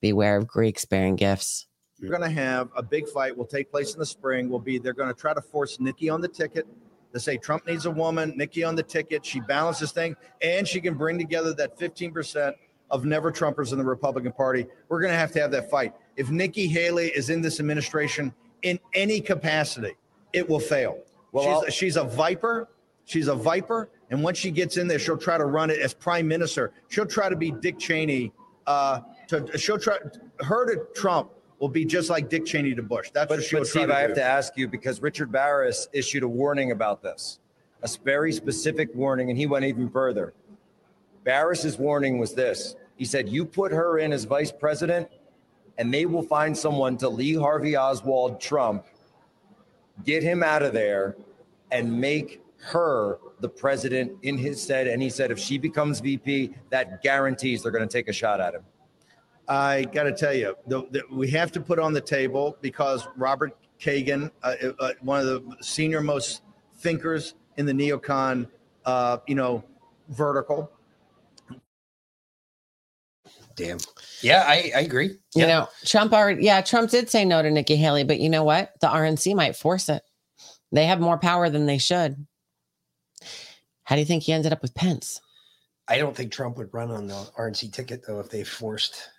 Beware 0.00 0.36
of 0.36 0.46
Greeks 0.46 0.84
bearing 0.84 1.16
gifts. 1.16 1.66
You're 1.98 2.10
going 2.10 2.22
to 2.22 2.30
have 2.30 2.70
a 2.74 2.82
big 2.82 3.06
fight. 3.08 3.36
Will 3.36 3.44
take 3.44 3.70
place 3.70 3.92
in 3.92 3.98
the 3.98 4.06
spring. 4.06 4.48
Will 4.48 4.58
be 4.58 4.78
they're 4.78 4.94
going 4.94 5.12
to 5.12 5.20
try 5.20 5.34
to 5.34 5.42
force 5.42 5.78
Nikki 5.80 6.08
on 6.08 6.22
the 6.22 6.28
ticket. 6.28 6.66
They 7.12 7.18
say 7.18 7.36
Trump 7.36 7.66
needs 7.66 7.84
a 7.84 7.90
woman. 7.90 8.32
Nikki 8.36 8.64
on 8.64 8.74
the 8.74 8.82
ticket. 8.82 9.26
She 9.26 9.40
balances 9.40 9.92
thing, 9.92 10.16
and 10.40 10.66
she 10.66 10.80
can 10.80 10.94
bring 10.94 11.18
together 11.18 11.52
that 11.54 11.78
15 11.78 12.12
percent 12.12 12.56
of 12.90 13.04
never 13.04 13.30
Trumpers 13.30 13.72
in 13.72 13.78
the 13.78 13.84
Republican 13.84 14.32
Party. 14.32 14.66
We're 14.88 15.00
going 15.00 15.12
to 15.12 15.18
have 15.18 15.32
to 15.32 15.40
have 15.40 15.50
that 15.52 15.70
fight. 15.70 15.94
If 16.20 16.28
Nikki 16.28 16.66
Haley 16.66 17.06
is 17.06 17.30
in 17.30 17.40
this 17.40 17.60
administration 17.60 18.34
in 18.60 18.78
any 18.92 19.22
capacity, 19.22 19.96
it 20.34 20.46
will 20.46 20.60
fail. 20.60 20.98
Well, 21.32 21.64
she's, 21.64 21.74
she's 21.74 21.96
a 21.96 22.04
viper. 22.04 22.68
She's 23.06 23.26
a 23.26 23.34
viper, 23.34 23.88
and 24.10 24.22
once 24.22 24.36
she 24.36 24.50
gets 24.50 24.76
in 24.76 24.86
there, 24.86 24.98
she'll 24.98 25.16
try 25.16 25.38
to 25.38 25.46
run 25.46 25.70
it 25.70 25.80
as 25.80 25.94
prime 25.94 26.28
minister. 26.28 26.72
She'll 26.90 27.06
try 27.06 27.30
to 27.30 27.36
be 27.36 27.52
Dick 27.52 27.78
Cheney. 27.78 28.34
Uh, 28.66 29.00
to 29.28 29.56
she'll 29.56 29.78
try 29.78 29.96
her 30.40 30.66
to 30.66 30.84
Trump 30.94 31.30
will 31.58 31.70
be 31.70 31.86
just 31.86 32.10
like 32.10 32.28
Dick 32.28 32.44
Cheney 32.44 32.74
to 32.74 32.82
Bush. 32.82 33.10
That's 33.14 33.30
But, 33.30 33.38
what 33.38 33.44
she'll 33.46 33.60
but 33.60 33.68
try 33.68 33.82
Steve, 33.84 33.90
I 33.90 34.00
have 34.00 34.14
to 34.14 34.22
ask 34.22 34.58
you 34.58 34.68
because 34.68 35.00
Richard 35.00 35.32
Baris 35.32 35.88
issued 35.94 36.22
a 36.22 36.28
warning 36.28 36.70
about 36.70 37.02
this, 37.02 37.38
a 37.82 37.88
very 38.04 38.30
specific 38.30 38.94
warning, 38.94 39.30
and 39.30 39.38
he 39.38 39.46
went 39.46 39.64
even 39.64 39.88
further. 39.88 40.34
Baris's 41.24 41.78
warning 41.78 42.18
was 42.18 42.34
this: 42.34 42.76
he 42.96 43.06
said, 43.06 43.26
"You 43.30 43.46
put 43.46 43.72
her 43.72 43.98
in 43.98 44.12
as 44.12 44.24
vice 44.24 44.52
president, 44.52 45.08
and 45.80 45.92
they 45.92 46.04
will 46.04 46.22
find 46.22 46.56
someone 46.56 46.98
to 46.98 47.08
Lee 47.08 47.34
Harvey 47.34 47.74
Oswald 47.74 48.38
Trump, 48.38 48.84
get 50.04 50.22
him 50.22 50.42
out 50.42 50.62
of 50.62 50.74
there, 50.74 51.16
and 51.72 51.90
make 51.90 52.42
her 52.58 53.18
the 53.40 53.48
president 53.48 54.12
in 54.20 54.36
his 54.36 54.62
stead." 54.62 54.86
And 54.86 55.00
he 55.00 55.08
said, 55.08 55.30
if 55.30 55.38
she 55.38 55.56
becomes 55.56 56.00
VP, 56.00 56.54
that 56.68 57.02
guarantees 57.02 57.62
they're 57.62 57.72
going 57.72 57.88
to 57.88 57.92
take 57.92 58.08
a 58.08 58.12
shot 58.12 58.42
at 58.42 58.54
him. 58.54 58.62
I 59.48 59.84
got 59.84 60.02
to 60.02 60.12
tell 60.12 60.34
you, 60.34 60.54
the, 60.66 60.82
the, 60.90 61.02
we 61.10 61.30
have 61.30 61.50
to 61.52 61.60
put 61.60 61.78
on 61.78 61.94
the 61.94 62.00
table 62.00 62.58
because 62.60 63.08
Robert 63.16 63.56
Kagan, 63.80 64.30
uh, 64.42 64.54
uh, 64.78 64.92
one 65.00 65.20
of 65.20 65.26
the 65.26 65.56
senior 65.62 66.02
most 66.02 66.42
thinkers 66.76 67.34
in 67.56 67.64
the 67.64 67.72
neocon, 67.72 68.46
uh, 68.84 69.16
you 69.26 69.34
know, 69.34 69.64
vertical. 70.10 70.70
Damn. 73.60 73.78
Yeah, 74.22 74.44
I, 74.46 74.72
I 74.74 74.80
agree. 74.80 75.16
You 75.34 75.46
know, 75.46 75.68
Trump 75.84 76.14
already, 76.14 76.44
yeah, 76.44 76.62
Trump 76.62 76.90
did 76.90 77.10
say 77.10 77.26
no 77.26 77.42
to 77.42 77.50
Nikki 77.50 77.76
Haley, 77.76 78.04
but 78.04 78.18
you 78.18 78.30
know 78.30 78.42
what? 78.42 78.72
The 78.80 78.86
RNC 78.86 79.34
might 79.34 79.54
force 79.54 79.90
it. 79.90 80.02
They 80.72 80.86
have 80.86 80.98
more 80.98 81.18
power 81.18 81.50
than 81.50 81.66
they 81.66 81.76
should. 81.76 82.26
How 83.84 83.96
do 83.96 84.00
you 84.00 84.06
think 84.06 84.22
he 84.22 84.32
ended 84.32 84.52
up 84.52 84.62
with 84.62 84.74
Pence? 84.74 85.20
I 85.88 85.98
don't 85.98 86.16
think 86.16 86.32
Trump 86.32 86.56
would 86.56 86.72
run 86.72 86.90
on 86.90 87.06
the 87.06 87.28
RNC 87.38 87.72
ticket 87.72 88.04
though 88.06 88.20
if 88.20 88.30
they 88.30 88.44
forced. 88.44 89.10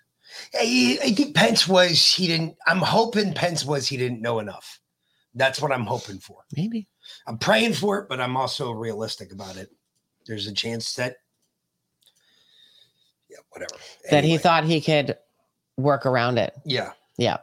I, 0.58 0.98
I 1.04 1.12
think 1.12 1.36
Pence 1.36 1.68
was 1.68 2.04
he 2.04 2.26
didn't. 2.26 2.56
I'm 2.66 2.78
hoping 2.78 3.34
Pence 3.34 3.64
was 3.64 3.86
he 3.86 3.96
didn't 3.96 4.22
know 4.22 4.40
enough. 4.40 4.80
That's 5.34 5.60
what 5.60 5.72
I'm 5.72 5.84
hoping 5.84 6.18
for. 6.18 6.42
Maybe 6.56 6.88
I'm 7.26 7.38
praying 7.38 7.74
for 7.74 7.98
it, 7.98 8.08
but 8.08 8.20
I'm 8.20 8.36
also 8.36 8.72
realistic 8.72 9.32
about 9.32 9.56
it. 9.56 9.68
There's 10.26 10.46
a 10.46 10.54
chance 10.54 10.94
that 10.94 11.16
yeah, 13.32 13.38
whatever. 13.50 13.74
That 14.10 14.22
he 14.24 14.38
thought 14.38 14.64
he 14.64 14.80
could 14.80 15.16
work 15.76 16.06
around 16.06 16.38
it. 16.38 16.54
Yeah, 16.64 16.92
Yeah. 17.18 17.38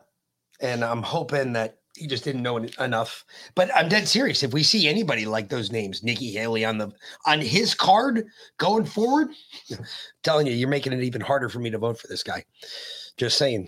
and 0.62 0.84
I'm 0.86 1.02
hoping 1.04 1.54
that 1.54 1.76
he 1.96 2.08
just 2.08 2.24
didn't 2.24 2.44
know 2.44 2.58
enough. 2.58 3.26
But 3.56 3.76
I'm 3.76 3.90
dead 3.90 4.08
serious. 4.08 4.42
If 4.44 4.54
we 4.54 4.64
see 4.64 4.88
anybody 4.88 5.26
like 5.26 5.50
those 5.50 5.72
names, 5.72 6.02
Nikki 6.04 6.32
Haley 6.32 6.64
on 6.64 6.78
the 6.78 6.92
on 7.26 7.42
his 7.42 7.74
card 7.74 8.26
going 8.58 8.86
forward, 8.86 9.30
telling 10.24 10.48
you, 10.48 10.54
you're 10.54 10.70
making 10.70 10.94
it 10.94 11.04
even 11.04 11.20
harder 11.22 11.50
for 11.50 11.60
me 11.60 11.70
to 11.72 11.78
vote 11.78 12.00
for 12.00 12.08
this 12.08 12.24
guy. 12.24 12.46
Just 13.18 13.38
saying. 13.38 13.68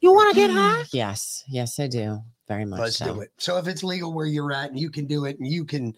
You 0.00 0.12
want 0.12 0.34
to 0.34 0.36
get 0.40 0.50
high? 0.50 0.84
Yes. 0.92 1.42
Yes, 1.48 1.78
I 1.80 1.86
do. 1.88 2.20
Very 2.48 2.64
much 2.64 2.78
Let's 2.80 2.96
so. 2.96 3.12
do 3.14 3.20
it. 3.22 3.30
So 3.38 3.56
if 3.58 3.66
it's 3.66 3.82
legal 3.82 4.14
where 4.14 4.26
you're 4.26 4.52
at 4.52 4.70
and 4.70 4.78
you 4.78 4.88
can 4.90 5.06
do 5.06 5.24
it 5.24 5.38
and 5.38 5.48
you 5.48 5.64
can 5.64 5.94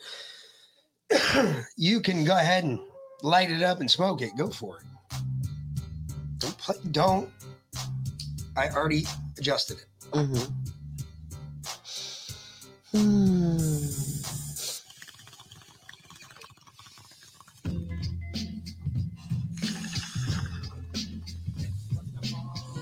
you 1.76 2.00
can 2.00 2.24
go 2.24 2.36
ahead 2.36 2.64
and 2.64 2.80
light 3.22 3.50
it 3.50 3.62
up 3.62 3.80
and 3.80 3.90
smoke 3.90 4.22
it, 4.22 4.36
go 4.36 4.48
for 4.48 4.78
it. 4.78 4.84
Don't 6.38 6.58
play 6.58 6.76
don't 6.90 7.30
I 8.56 8.68
already 8.70 9.04
adjusted 9.38 9.78
it. 9.78 9.86
Mm-hmm. 10.10 10.44
Hmm. 12.92 14.08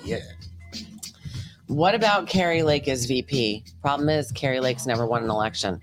Yeah. 0.06 0.20
What 1.66 1.94
about 1.94 2.28
Kari 2.28 2.62
Lake 2.62 2.88
as 2.88 3.04
VP? 3.06 3.64
Problem 3.82 4.08
is, 4.08 4.30
Kari 4.32 4.60
Lake's 4.60 4.86
never 4.86 5.04
won 5.04 5.24
an 5.24 5.30
election. 5.30 5.80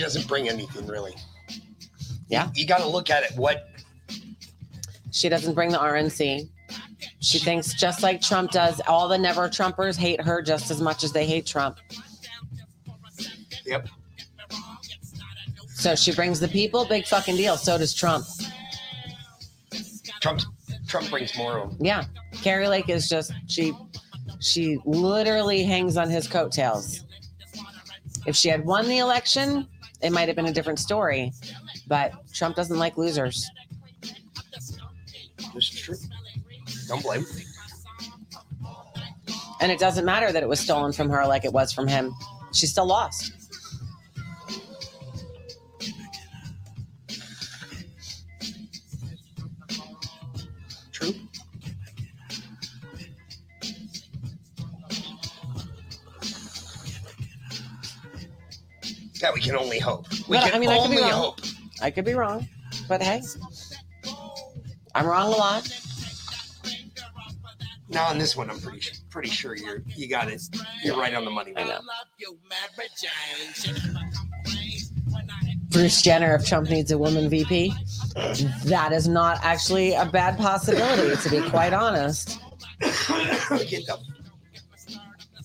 She 0.00 0.04
doesn't 0.04 0.28
bring 0.28 0.48
anything 0.48 0.86
really. 0.86 1.14
Yeah. 2.28 2.48
You 2.54 2.66
got 2.66 2.78
to 2.78 2.88
look 2.88 3.10
at 3.10 3.22
it. 3.22 3.36
What 3.36 3.68
She 5.10 5.28
doesn't 5.28 5.52
bring 5.52 5.72
the 5.72 5.76
RNC. 5.76 6.48
She 7.18 7.38
thinks 7.38 7.74
just 7.74 8.02
like 8.02 8.22
Trump 8.22 8.50
does, 8.50 8.80
all 8.88 9.08
the 9.08 9.18
never 9.18 9.46
Trumpers 9.46 9.98
hate 9.98 10.22
her 10.22 10.40
just 10.40 10.70
as 10.70 10.80
much 10.80 11.04
as 11.04 11.12
they 11.12 11.26
hate 11.26 11.44
Trump. 11.44 11.80
Yep. 13.66 13.88
So 15.74 15.94
she 15.94 16.14
brings 16.14 16.40
the 16.40 16.48
people, 16.48 16.86
big 16.86 17.04
fucking 17.04 17.36
deal. 17.36 17.58
So 17.58 17.76
does 17.76 17.92
Trump. 17.92 18.24
Trump 20.22 20.40
Trump 20.88 21.10
brings 21.10 21.36
more 21.36 21.58
of 21.58 21.76
them. 21.76 21.78
Yeah. 21.78 22.04
Kari 22.40 22.68
Lake 22.68 22.88
is 22.88 23.06
just 23.06 23.34
she 23.48 23.74
she 24.38 24.78
literally 24.86 25.62
hangs 25.62 25.98
on 25.98 26.08
his 26.08 26.26
coattails. 26.26 27.04
If 28.26 28.34
she 28.34 28.48
had 28.48 28.64
won 28.64 28.88
the 28.88 28.96
election, 28.96 29.68
it 30.02 30.12
might 30.12 30.28
have 30.28 30.36
been 30.36 30.46
a 30.46 30.52
different 30.52 30.78
story. 30.78 31.32
But 31.86 32.12
Trump 32.32 32.56
doesn't 32.56 32.78
like 32.78 32.96
losers. 32.96 33.48
This 35.54 35.72
is 35.72 35.80
true. 35.80 35.96
Don't 36.88 37.02
blame. 37.02 37.24
And 39.60 39.70
it 39.70 39.78
doesn't 39.78 40.04
matter 40.04 40.32
that 40.32 40.42
it 40.42 40.48
was 40.48 40.60
stolen 40.60 40.92
from 40.92 41.10
her 41.10 41.26
like 41.26 41.44
it 41.44 41.52
was 41.52 41.72
from 41.72 41.86
him. 41.86 42.14
She 42.52 42.66
still 42.66 42.86
lost. 42.86 43.32
Yeah, 59.30 59.34
we 59.34 59.40
can 59.40 59.56
only 59.56 59.78
hope. 59.78 60.10
We 60.28 60.36
But, 60.36 60.46
can 60.46 60.54
I 60.54 60.58
mean, 60.58 60.70
I 60.70 60.76
could 60.76 60.84
only 60.84 60.96
be 60.96 61.02
wrong. 61.02 61.12
hope. 61.12 61.40
I 61.80 61.90
could 61.90 62.04
be 62.04 62.14
wrong. 62.14 62.48
But 62.88 63.02
hey, 63.02 63.22
I'm 64.94 65.06
wrong 65.06 65.32
a 65.32 65.36
lot. 65.36 65.68
Now 67.88 68.06
on 68.06 68.18
this 68.18 68.36
one, 68.36 68.50
I'm 68.50 68.60
pretty 68.60 68.80
su- 68.80 68.94
pretty 69.10 69.28
sure 69.30 69.56
you're 69.56 69.82
you 69.86 70.08
got 70.08 70.28
it. 70.28 70.42
You're 70.84 70.96
right 70.96 71.14
on 71.14 71.24
the 71.24 71.30
money. 71.30 71.52
I 71.56 71.64
know. 71.64 71.80
Bruce 75.70 76.02
Jenner, 76.02 76.34
if 76.34 76.46
Trump 76.46 76.68
needs 76.70 76.90
a 76.90 76.98
woman 76.98 77.28
VP, 77.28 77.72
that 78.64 78.92
is 78.92 79.06
not 79.08 79.38
actually 79.42 79.94
a 79.94 80.04
bad 80.06 80.36
possibility, 80.38 81.16
to 81.22 81.28
be 81.30 81.48
quite 81.50 81.72
honest. 81.72 82.40
I 82.82 83.48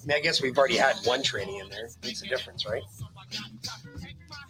mean, 0.08 0.18
I 0.18 0.20
guess 0.22 0.42
we've 0.42 0.58
already 0.58 0.78
had 0.78 0.96
one 1.04 1.22
tranny 1.22 1.62
in 1.62 1.70
there. 1.70 1.90
Makes 2.04 2.22
a 2.24 2.28
difference, 2.28 2.66
right? 2.68 2.84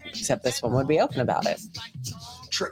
Except 0.06 0.44
this 0.44 0.62
one 0.62 0.74
would 0.74 0.88
be 0.88 1.00
open 1.00 1.22
about 1.22 1.46
it. 1.46 1.62
True. 2.50 2.72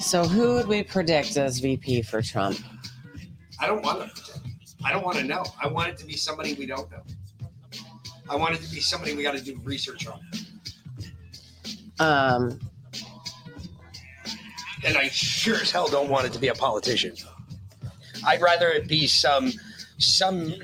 So, 0.00 0.24
who 0.24 0.54
would 0.54 0.66
we 0.68 0.82
predict 0.82 1.36
as 1.36 1.58
VP 1.58 2.02
for 2.02 2.20
Trump? 2.20 2.58
I 3.58 3.66
don't 3.66 3.82
want 3.82 4.00
to. 4.00 4.08
predict. 4.08 4.42
I 4.84 4.92
don't 4.92 5.04
want 5.04 5.18
to 5.18 5.24
know. 5.24 5.44
I 5.60 5.68
want 5.68 5.90
it 5.90 5.98
to 5.98 6.04
be 6.04 6.16
somebody 6.16 6.54
we 6.54 6.66
don't 6.66 6.90
know. 6.90 7.02
I 8.28 8.36
want 8.36 8.54
it 8.54 8.62
to 8.62 8.70
be 8.70 8.80
somebody 8.80 9.14
we 9.14 9.22
got 9.22 9.36
to 9.36 9.42
do 9.42 9.58
research 9.64 10.06
on. 10.06 10.20
Um, 11.98 12.58
and 14.84 14.96
I 14.96 15.08
sure 15.08 15.56
as 15.56 15.70
hell 15.70 15.88
don't 15.88 16.08
want 16.08 16.26
it 16.26 16.32
to 16.32 16.38
be 16.38 16.48
a 16.48 16.54
politician. 16.54 17.14
I'd 18.26 18.40
rather 18.40 18.68
it 18.68 18.88
be 18.88 19.06
some 19.06 19.52
some 19.98 20.54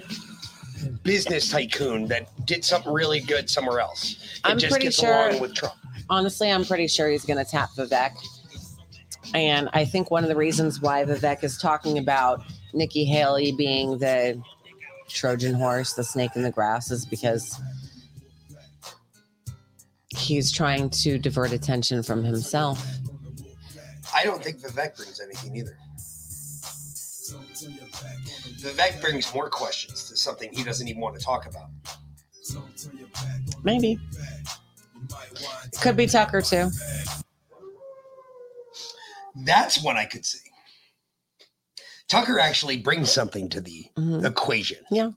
business 1.02 1.50
tycoon 1.50 2.06
that 2.08 2.28
did 2.46 2.64
something 2.64 2.92
really 2.92 3.20
good 3.20 3.50
somewhere 3.50 3.80
else 3.80 4.40
and 4.44 4.52
I'm 4.52 4.58
just 4.58 4.70
pretty 4.72 4.86
gets 4.86 5.00
sure- 5.00 5.28
along 5.28 5.40
with 5.40 5.54
Trump. 5.54 5.74
honestly, 6.10 6.50
I'm 6.50 6.64
pretty 6.64 6.86
sure 6.88 7.08
he's 7.08 7.24
going 7.24 7.44
to 7.44 7.50
tap 7.50 7.70
Vivek. 7.76 8.12
And 9.34 9.68
I 9.74 9.84
think 9.84 10.10
one 10.10 10.22
of 10.24 10.28
the 10.28 10.36
reasons 10.36 10.80
why 10.80 11.04
Vivek 11.04 11.44
is 11.44 11.58
talking 11.58 11.98
about 11.98 12.42
Nikki 12.72 13.04
Haley 13.04 13.52
being 13.52 13.98
the 13.98 14.40
Trojan 15.08 15.54
horse, 15.54 15.92
the 15.94 16.04
snake 16.04 16.30
in 16.34 16.42
the 16.42 16.50
grass, 16.50 16.90
is 16.90 17.04
because 17.04 17.60
he's 20.08 20.50
trying 20.52 20.88
to 20.90 21.18
divert 21.18 21.52
attention 21.52 22.02
from 22.02 22.24
himself. 22.24 22.86
I 24.14 24.24
don't 24.24 24.42
think 24.42 24.60
Vivek 24.60 24.96
brings 24.96 25.20
anything 25.20 25.56
either. 25.56 25.76
Vivek 28.60 29.00
brings 29.00 29.32
more 29.34 29.50
questions 29.50 30.08
to 30.08 30.16
something 30.16 30.50
he 30.52 30.64
doesn't 30.64 30.88
even 30.88 31.00
want 31.00 31.18
to 31.18 31.24
talk 31.24 31.46
about. 31.46 31.68
Maybe. 33.62 33.98
It 35.10 35.80
Could 35.80 35.96
be 35.96 36.06
Tucker 36.06 36.40
too. 36.42 36.70
That's 39.44 39.82
what 39.82 39.96
I 39.96 40.04
could 40.04 40.24
see. 40.24 40.38
Tucker 42.08 42.38
actually 42.38 42.78
brings 42.78 43.12
something 43.12 43.48
to 43.50 43.60
the 43.60 43.86
equation. 44.24 44.78
Mm-hmm. 44.84 44.94
Yeah. 44.94 45.10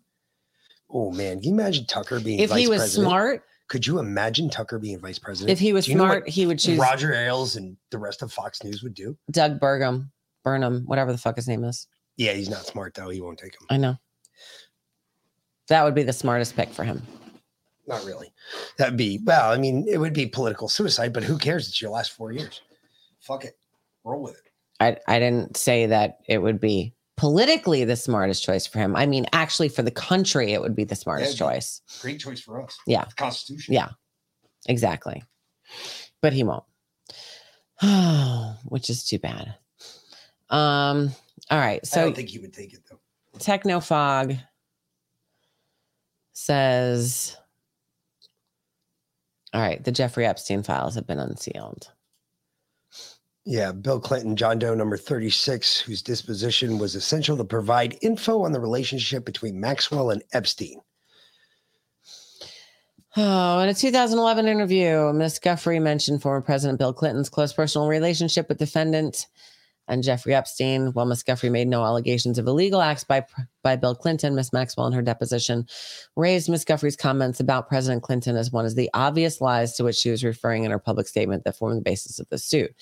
Oh 0.90 1.12
man, 1.12 1.40
can 1.40 1.44
you 1.50 1.54
imagine 1.54 1.86
Tucker 1.86 2.20
being 2.20 2.40
If 2.40 2.52
he 2.52 2.66
vice 2.66 2.70
was 2.70 2.80
president? 2.80 3.08
smart, 3.08 3.44
Could 3.72 3.88
you 3.88 4.00
imagine 4.00 4.50
Tucker 4.50 4.80
being 4.80 5.00
vice 5.00 5.18
president? 5.18 5.50
If 5.50 5.58
he 5.58 5.72
was 5.72 5.86
Do 5.86 5.92
you 5.92 5.98
know 5.98 6.04
smart, 6.04 6.28
he 6.28 6.46
would 6.46 6.60
choose- 6.60 6.78
Roger 6.78 7.14
Ailes 7.14 7.56
and 7.56 7.78
the 7.90 8.00
rest 8.00 8.22
of 8.22 8.30
Fox 8.30 8.62
News 8.66 8.84
would 8.84 8.94
do. 8.94 9.18
Doug 9.32 9.62
Burgum, 9.62 10.10
Burnham, 10.44 10.84
whatever 10.88 11.14
the 11.14 11.18
fuck 11.18 11.38
his 11.38 11.48
name 11.48 11.64
is. 11.64 11.88
Yeah, 12.18 12.34
he's 12.34 12.50
not 12.50 12.66
smart 12.66 12.96
though. 12.96 13.08
He 13.08 13.22
won't 13.22 13.40
take 13.40 13.54
him. 13.54 13.66
I 13.70 13.78
know. 13.78 13.96
That 15.70 15.86
would 15.86 15.96
be 15.96 16.04
the 16.04 16.12
smartest 16.12 16.54
pick 16.54 16.68
for 16.74 16.84
him. 16.84 17.02
Not 17.88 18.04
really. 18.04 18.34
That'd 18.76 18.98
be 18.98 19.22
well. 19.24 19.52
I 19.52 19.58
mean, 19.58 19.86
it 19.88 20.00
would 20.00 20.12
be 20.12 20.26
political 20.26 20.68
suicide, 20.68 21.14
but 21.14 21.24
who 21.24 21.38
cares? 21.38 21.70
It's 21.70 21.82
your 21.82 21.92
last 21.92 22.12
four 22.12 22.34
years. 22.34 22.60
Fuck 23.22 23.46
it, 23.46 23.58
roll 24.04 24.22
with 24.22 24.34
it. 24.36 24.52
I 24.82 24.98
I 25.16 25.20
didn't 25.20 25.56
say 25.56 25.86
that 25.86 26.18
it 26.28 26.40
would 26.40 26.60
be 26.60 26.94
politically 27.22 27.86
the 27.86 27.96
smartest 27.96 28.44
choice 28.44 28.66
for 28.66 28.80
him. 28.80 28.96
I 28.96 29.06
mean, 29.06 29.28
actually, 29.32 29.70
for 29.70 29.84
the 29.84 29.92
country, 29.92 30.54
it 30.54 30.62
would 30.62 30.76
be 30.76 30.86
the 30.86 30.96
smartest 30.96 31.40
Yeah, 31.40 31.52
choice. 31.52 31.82
Great 32.02 32.20
choice 32.20 32.42
for 32.42 32.60
us. 32.64 32.76
Yeah. 32.88 33.06
The 33.06 33.14
Constitution. 33.14 33.76
Yeah, 33.76 33.90
exactly. 34.68 35.22
But 36.24 36.34
he 36.34 36.44
won't, 36.44 36.64
which 38.66 38.90
is 38.90 39.06
too 39.06 39.20
bad. 39.20 39.54
Um. 40.50 41.12
All 41.52 41.60
right. 41.60 41.86
So 41.86 42.02
I 42.02 42.04
don't 42.06 42.16
think 42.16 42.30
he 42.30 42.40
would 42.40 42.54
take 42.54 42.74
it 42.74 42.82
though. 42.90 43.00
Technofog 43.38 44.36
says, 46.34 47.38
all 49.54 49.62
right, 49.62 49.84
the 49.84 49.92
Jeffrey 49.92 50.26
Epstein 50.26 50.64
files 50.64 50.96
have 50.96 51.06
been 51.06 51.20
unsealed. 51.20 51.92
Yeah, 53.44 53.72
Bill 53.72 54.00
Clinton, 54.00 54.36
John 54.36 54.60
Doe 54.60 54.76
number 54.76 54.98
36, 54.98 55.80
whose 55.82 56.04
disposition 56.04 56.78
was 56.78 56.96
essential 56.96 57.36
to 57.38 57.44
provide 57.44 57.98
info 58.02 58.44
on 58.44 58.52
the 58.52 58.60
relationship 58.60 59.26
between 59.26 59.60
Maxwell 59.60 60.12
and 60.12 60.24
Epstein. 60.34 60.80
Oh, 63.18 63.60
in 63.60 63.68
a 63.68 63.74
2011 63.74 64.48
interview, 64.48 65.12
Ms. 65.12 65.40
Giuffre 65.40 65.82
mentioned 65.82 66.22
former 66.22 66.40
President 66.40 66.80
Bill 66.80 66.94
Clinton's 66.94 67.30
close 67.30 67.52
personal 67.52 67.90
relationship 67.90 68.48
with 68.48 68.58
defendant 68.58 69.28
and 69.88 70.04
Jeffrey 70.04 70.34
Epstein. 70.34 70.94
While 70.94 71.08
Ms. 71.08 71.24
Giuffre 71.24 71.52
made 71.52 71.68
no 71.68 71.84
allegations 71.84 72.38
of 72.38 72.48
illegal 72.48 72.80
acts 72.82 73.04
by 73.04 73.26
by 73.64 73.76
Bill 73.76 73.96
Clinton, 73.96 74.36
Ms. 74.36 74.54
Maxwell 74.54 74.88
in 74.88 74.94
her 74.94 75.02
deposition 75.02 75.68
raised 76.16 76.48
Ms. 76.48 76.64
Giuffre's 76.64 76.96
comments 76.96 77.42
about 77.42 77.68
President 77.68 78.02
Clinton 78.02 78.38
as 78.38 78.52
one 78.52 78.66
of 78.66 78.76
the 78.76 78.90
obvious 78.94 79.42
lies 79.42 79.76
to 79.76 79.84
which 79.84 79.98
she 79.98 80.10
was 80.10 80.24
referring 80.24 80.64
in 80.64 80.72
her 80.72 80.80
public 80.80 81.08
statement 81.08 81.44
that 81.44 81.58
formed 81.58 81.78
the 81.78 81.82
basis 81.82 82.18
of 82.20 82.30
the 82.30 82.38
suit. 82.38 82.74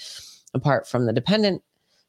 Apart 0.54 0.88
from 0.88 1.06
the 1.06 1.14
dependent, 1.14 1.62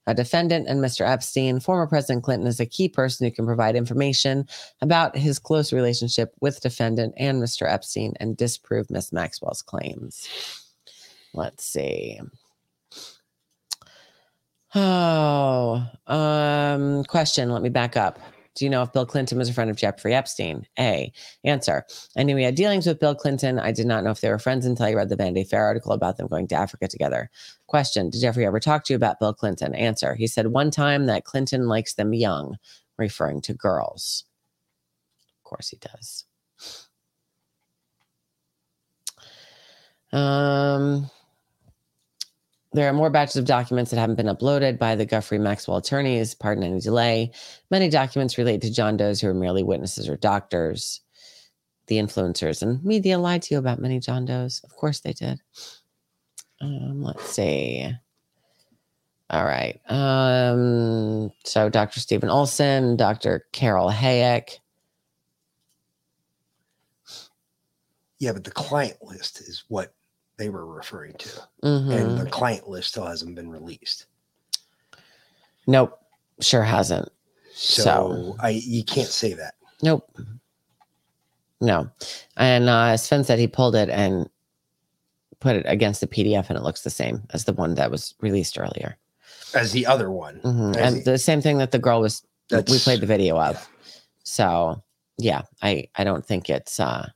a 0.06 0.14
defendant, 0.14 0.66
and 0.66 0.80
Mr. 0.80 1.06
Epstein, 1.06 1.60
former 1.60 1.86
President 1.86 2.24
Clinton 2.24 2.46
is 2.46 2.58
a 2.58 2.66
key 2.66 2.88
person 2.88 3.26
who 3.26 3.30
can 3.30 3.46
provide 3.46 3.76
information 3.76 4.46
about 4.80 5.16
his 5.16 5.38
close 5.38 5.72
relationship 5.72 6.34
with 6.40 6.60
defendant 6.60 7.14
and 7.16 7.42
Mr. 7.42 7.70
Epstein 7.70 8.14
and 8.18 8.36
disprove 8.36 8.90
Miss 8.90 9.12
Maxwell's 9.12 9.62
claims. 9.62 10.28
Let's 11.34 11.64
see. 11.64 12.18
Oh, 14.74 15.86
um, 16.06 17.04
question. 17.04 17.50
Let 17.50 17.62
me 17.62 17.68
back 17.68 17.96
up. 17.96 18.18
Do 18.60 18.66
you 18.66 18.70
know 18.70 18.82
if 18.82 18.92
Bill 18.92 19.06
Clinton 19.06 19.38
was 19.38 19.48
a 19.48 19.54
friend 19.54 19.70
of 19.70 19.78
Jeffrey 19.78 20.14
Epstein? 20.14 20.66
A. 20.78 21.10
Answer. 21.44 21.86
I 22.14 22.22
knew 22.22 22.36
he 22.36 22.44
had 22.44 22.56
dealings 22.56 22.86
with 22.86 23.00
Bill 23.00 23.14
Clinton. 23.14 23.58
I 23.58 23.72
did 23.72 23.86
not 23.86 24.04
know 24.04 24.10
if 24.10 24.20
they 24.20 24.28
were 24.28 24.38
friends 24.38 24.66
until 24.66 24.84
I 24.84 24.92
read 24.92 25.08
the 25.08 25.16
Vanity 25.16 25.44
Fair 25.44 25.64
article 25.64 25.92
about 25.92 26.18
them 26.18 26.26
going 26.26 26.46
to 26.48 26.56
Africa 26.56 26.86
together. 26.86 27.30
Question. 27.68 28.10
Did 28.10 28.20
Jeffrey 28.20 28.44
ever 28.44 28.60
talk 28.60 28.84
to 28.84 28.92
you 28.92 28.98
about 28.98 29.18
Bill 29.18 29.32
Clinton? 29.32 29.74
Answer. 29.74 30.14
He 30.14 30.26
said 30.26 30.48
one 30.48 30.70
time 30.70 31.06
that 31.06 31.24
Clinton 31.24 31.68
likes 31.68 31.94
them 31.94 32.12
young, 32.12 32.58
referring 32.98 33.40
to 33.40 33.54
girls. 33.54 34.24
Of 35.38 35.44
course 35.44 35.70
he 35.70 35.78
does. 35.78 36.26
Um, 40.12 41.10
there 42.72 42.88
are 42.88 42.92
more 42.92 43.10
batches 43.10 43.36
of 43.36 43.44
documents 43.44 43.90
that 43.90 43.98
haven't 43.98 44.16
been 44.16 44.26
uploaded 44.26 44.78
by 44.78 44.94
the 44.94 45.06
Giuffre 45.06 45.40
Maxwell 45.40 45.78
attorneys. 45.78 46.34
Pardon 46.34 46.64
any 46.64 46.80
delay. 46.80 47.32
Many 47.70 47.88
documents 47.88 48.38
relate 48.38 48.60
to 48.62 48.72
John 48.72 48.96
Does 48.96 49.20
who 49.20 49.28
are 49.28 49.34
merely 49.34 49.62
witnesses 49.62 50.08
or 50.08 50.16
doctors. 50.16 51.00
The 51.86 51.96
influencers 51.96 52.62
and 52.62 52.84
media 52.84 53.18
lied 53.18 53.42
to 53.42 53.54
you 53.54 53.58
about 53.58 53.80
many 53.80 53.98
John 53.98 54.24
Does. 54.24 54.60
Of 54.62 54.76
course 54.76 55.00
they 55.00 55.12
did. 55.12 55.40
Um, 56.60 57.02
let's 57.02 57.24
see. 57.24 57.90
All 59.30 59.44
right. 59.44 59.80
Um, 59.88 61.32
so 61.44 61.68
Dr. 61.68 61.98
Stephen 61.98 62.30
Olson, 62.30 62.96
Dr. 62.96 63.46
Carol 63.52 63.90
Hayek. 63.90 64.58
Yeah, 68.20 68.32
but 68.32 68.44
the 68.44 68.50
client 68.50 68.98
list 69.02 69.40
is 69.40 69.64
what 69.68 69.94
they 70.40 70.48
were 70.48 70.64
referring 70.64 71.12
to. 71.18 71.28
Mhm. 71.62 71.92
And 71.94 72.18
the 72.18 72.30
client 72.30 72.66
list 72.66 72.88
still 72.88 73.04
hasn't 73.04 73.34
been 73.34 73.50
released. 73.50 74.06
Nope. 75.66 76.00
Sure 76.40 76.62
hasn't. 76.64 77.10
So, 77.54 77.82
So- 77.82 78.36
I 78.40 78.48
you 78.48 78.82
can't 78.82 79.06
say 79.08 79.34
that. 79.34 79.54
Nope. 79.82 80.10
No. 81.60 81.90
And 82.38 82.70
uh, 82.70 82.96
Sven 82.96 83.22
said 83.22 83.38
he 83.38 83.46
pulled 83.46 83.76
it 83.76 83.90
and 83.90 84.30
put 85.40 85.56
it 85.56 85.64
against 85.68 86.00
the 86.00 86.06
PDF 86.06 86.48
and 86.48 86.56
it 86.56 86.62
looks 86.62 86.80
the 86.82 86.90
same 86.90 87.22
as 87.34 87.44
the 87.44 87.52
one 87.52 87.74
that 87.74 87.90
was 87.90 88.14
released 88.20 88.58
earlier. 88.58 88.96
As 89.54 89.72
the 89.72 89.84
other 89.86 90.10
one. 90.10 90.40
Mhm. 90.40 90.74
As 90.76 90.94
And 90.94 91.04
the 91.04 91.18
same 91.18 91.42
thing 91.42 91.58
that 91.58 91.70
the 91.70 91.78
girl 91.78 92.00
was, 92.00 92.22
we 92.50 92.78
played 92.78 93.00
the 93.00 93.06
video 93.06 93.38
of. 93.38 93.68
So, 94.24 94.82
yeah, 95.18 95.42
I, 95.60 95.88
I 95.96 96.04
don't 96.04 96.24
think 96.24 96.48
it's, 96.48 96.80
uh, 96.80 97.10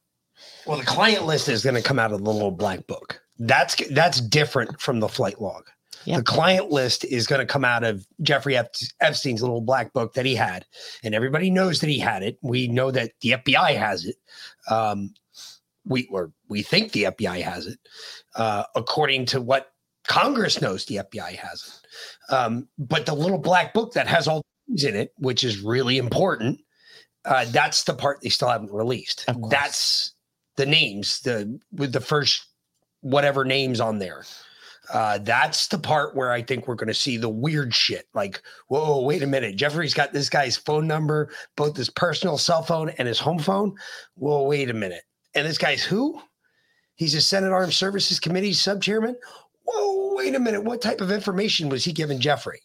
Well, 0.67 0.79
the 0.79 0.85
client 0.85 1.27
list 1.27 1.49
is 1.49 1.63
going 1.63 1.77
to 1.77 1.83
come 1.83 1.99
out 1.99 2.13
of 2.13 2.25
the 2.25 2.31
little 2.31 2.51
black 2.51 2.87
book. 2.87 3.21
That's 3.39 3.77
that's 3.89 4.21
different 4.21 4.81
from 4.81 5.01
the 5.01 5.09
flight 5.09 5.41
log. 5.41 5.65
The 6.07 6.23
client 6.23 6.71
list 6.71 7.05
is 7.05 7.27
going 7.27 7.41
to 7.41 7.51
come 7.51 7.65
out 7.65 7.83
of 7.83 8.07
Jeffrey 8.21 8.57
Ep- 8.57 8.75
Epstein's 9.01 9.41
little 9.41 9.63
black 9.63 9.93
book 9.93 10.15
that 10.15 10.27
he 10.27 10.35
had, 10.35 10.67
and 11.03 11.15
everybody 11.15 11.51
knows 11.51 11.81
that 11.81 11.89
he 11.89 11.99
had 11.99 12.23
it. 12.23 12.39
We 12.43 12.69
know 12.69 12.91
that 12.91 13.13
the 13.21 13.31
FBI 13.33 13.77
has 13.77 14.05
it. 14.05 14.17
Um, 14.71 15.15
we 15.87 16.07
or 16.11 16.33
we 16.49 16.63
think 16.63 16.93
the 16.93 17.05
FBI 17.05 17.43
has 17.43 17.67
it, 17.67 17.79
uh, 18.37 18.65
according 18.75 19.27
to 19.27 19.41
what 19.41 19.73
Congress 20.07 20.61
knows. 20.61 20.85
The 20.85 20.97
FBI 20.97 21.37
has 21.37 21.81
it, 22.31 22.35
um, 22.35 22.69
but 22.79 23.07
the 23.07 23.15
little 23.15 23.39
black 23.39 23.75
book 23.75 23.93
that 23.95 24.07
has 24.07 24.29
all 24.29 24.43
things 24.67 24.85
in 24.85 24.97
it, 24.97 25.13
which 25.17 25.45
is 25.45 25.61
really 25.61 25.99
important, 25.99 26.61
uh, 27.25 27.45
that's 27.49 27.85
the 27.85 27.95
part 27.95 28.21
they 28.23 28.31
still 28.31 28.49
haven't 28.49 28.73
released. 28.73 29.25
That's 29.51 30.14
the 30.57 30.67
names, 30.67 31.21
the 31.21 31.59
with 31.73 31.93
the 31.93 32.01
first 32.01 32.47
whatever 33.01 33.45
names 33.45 33.81
on 33.81 33.99
there. 33.99 34.25
Uh, 34.93 35.17
that's 35.19 35.69
the 35.69 35.79
part 35.79 36.15
where 36.15 36.31
I 36.31 36.43
think 36.43 36.69
we're 36.69 36.75
going 36.75 36.89
to 36.89 36.95
see 36.95 37.17
the 37.17 37.29
weird 37.29 37.75
shit. 37.75 38.07
Like, 38.13 38.43
whoa, 38.69 39.01
wait 39.03 39.23
a 39.23 39.27
minute. 39.27 39.57
Jeffrey's 39.57 39.95
got 39.95 40.13
this 40.13 40.29
guy's 40.29 40.59
phone 40.59 40.87
number, 40.87 41.31
both 41.57 41.75
his 41.77 41.89
personal 41.89 42.37
cell 42.37 42.63
phone 42.63 42.91
and 42.99 43.09
his 43.09 43.19
home 43.19 43.39
phone. 43.39 43.75
Whoa, 44.17 44.43
wait 44.43 44.69
a 44.69 44.75
minute. 44.75 45.05
And 45.35 45.47
this 45.47 45.57
guy's 45.57 45.83
who? 45.83 46.21
He's 46.97 47.15
a 47.15 47.23
Senate 47.23 47.51
Armed 47.51 47.73
Services 47.73 48.21
Committee 48.21 48.53
sub 48.53 48.83
chairman. 48.83 49.17
Whoa, 49.65 50.15
wait 50.17 50.35
a 50.35 50.39
minute. 50.39 50.63
What 50.63 50.83
type 50.83 51.01
of 51.01 51.11
information 51.11 51.71
was 51.71 51.83
he 51.83 51.93
giving 51.93 52.21
Jeffrey? 52.21 52.61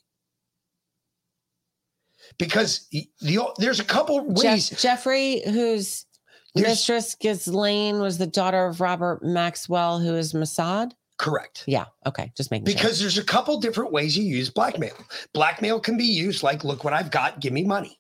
Because 2.38 2.88
he- 2.92 3.10
the, 3.22 3.40
there's 3.58 3.80
a 3.80 3.86
couple 3.86 4.24
ways. 4.26 4.70
Jeff- 4.70 4.80
Jeffrey, 4.82 5.42
whose 5.46 6.06
mistress 6.56 7.16
Ghislaine 7.16 8.00
was 8.00 8.18
the 8.18 8.28
daughter 8.28 8.66
of 8.66 8.82
Robert 8.82 9.24
Maxwell, 9.24 10.00
who 10.00 10.16
is 10.16 10.34
Mossad. 10.34 10.92
Correct. 11.18 11.66
Yeah. 11.68 11.86
Okay. 12.06 12.32
Just 12.36 12.50
making 12.50 12.68
sure. 12.68 12.76
Because 12.76 13.00
there's 13.00 13.18
a 13.18 13.24
couple 13.24 13.60
different 13.60 13.92
ways 13.92 14.18
you 14.18 14.24
use 14.24 14.50
blackmail. 14.50 14.96
Blackmail 15.34 15.80
can 15.82 15.98
be 15.98 16.06
used 16.06 16.44
like, 16.44 16.64
look 16.64 16.84
what 16.84 16.94
I've 16.94 17.12
got, 17.12 17.42
give 17.42 17.52
me 17.52 17.64
money. 17.66 18.00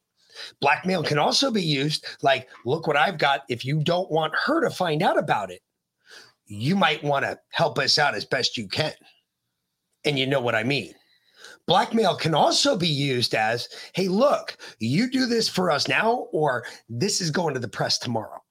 Blackmail 0.61 1.03
can 1.03 1.17
also 1.17 1.51
be 1.51 1.61
used 1.61 2.05
like, 2.21 2.47
look 2.65 2.88
what 2.88 2.95
I've 2.95 3.17
got. 3.17 3.41
If 3.49 3.65
you 3.65 3.84
don't 3.84 4.09
want 4.09 4.34
her 4.45 4.61
to 4.61 4.69
find 4.69 5.03
out 5.03 5.19
about 5.19 5.51
it, 5.51 5.61
you 6.45 6.76
might 6.76 7.03
want 7.03 7.26
to 7.26 7.38
help 7.49 7.77
us 7.77 7.99
out 7.99 8.15
as 8.15 8.26
best 8.26 8.57
you 8.57 8.67
can. 8.67 8.93
And 10.05 10.17
you 10.17 10.26
know 10.26 10.39
what 10.39 10.55
I 10.55 10.63
mean. 10.63 10.93
Blackmail 11.70 12.16
can 12.16 12.34
also 12.34 12.76
be 12.76 12.88
used 12.88 13.36
as, 13.36 13.70
hey, 13.94 14.08
look, 14.08 14.58
you 14.80 15.08
do 15.08 15.28
this 15.28 15.48
for 15.48 15.70
us 15.70 15.88
now, 15.88 16.28
or 16.32 16.66
this 16.90 17.22
is 17.22 17.30
going 17.30 17.54
to 17.54 17.60
the 17.60 17.68
press 17.68 18.00
tomorrow. 18.00 18.41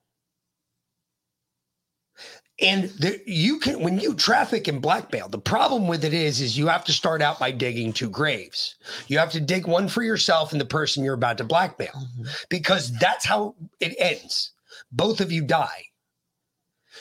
And 2.61 2.85
the, 2.91 3.21
you 3.27 3.59
can, 3.59 3.81
when 3.81 3.99
you 3.99 4.15
traffic 4.15 4.69
in 4.69 4.79
blackmail, 4.79 5.29
the 5.29 5.37
problem 5.37 5.89
with 5.89 6.05
it 6.05 6.15
is, 6.15 6.41
is 6.41 6.57
you 6.57 6.69
have 6.69 6.85
to 6.85 6.93
start 6.93 7.21
out 7.21 7.41
by 7.41 7.51
digging 7.51 7.93
two 7.93 8.09
graves. 8.09 8.77
You 9.09 9.19
have 9.19 9.33
to 9.33 9.41
dig 9.41 9.67
one 9.67 9.89
for 9.89 10.05
yourself 10.05 10.53
and 10.53 10.61
the 10.61 10.65
person 10.65 11.03
you're 11.03 11.15
about 11.15 11.39
to 11.39 11.45
blackmail, 11.45 11.89
mm-hmm. 11.89 12.23
because 12.51 12.93
that's 12.99 13.27
how 13.27 13.57
it 13.81 13.97
ends. 13.99 14.53
Both 14.93 15.21
of 15.21 15.33
you 15.33 15.43
die. 15.43 15.88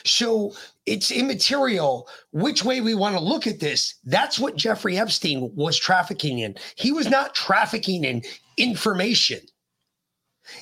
So 0.04 0.54
it's 0.86 1.10
immaterial 1.10 2.08
which 2.32 2.64
way 2.64 2.80
we 2.80 2.94
want 2.94 3.16
to 3.16 3.22
look 3.22 3.46
at 3.46 3.60
this. 3.60 3.94
That's 4.04 4.38
what 4.38 4.56
Jeffrey 4.56 4.98
Epstein 4.98 5.50
was 5.54 5.78
trafficking 5.78 6.38
in. 6.38 6.56
He 6.76 6.92
was 6.92 7.08
not 7.08 7.34
trafficking 7.34 8.04
in 8.04 8.22
information, 8.56 9.40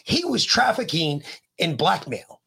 he 0.04 0.24
was 0.24 0.44
trafficking 0.44 1.22
in 1.58 1.76
blackmail. 1.76 2.40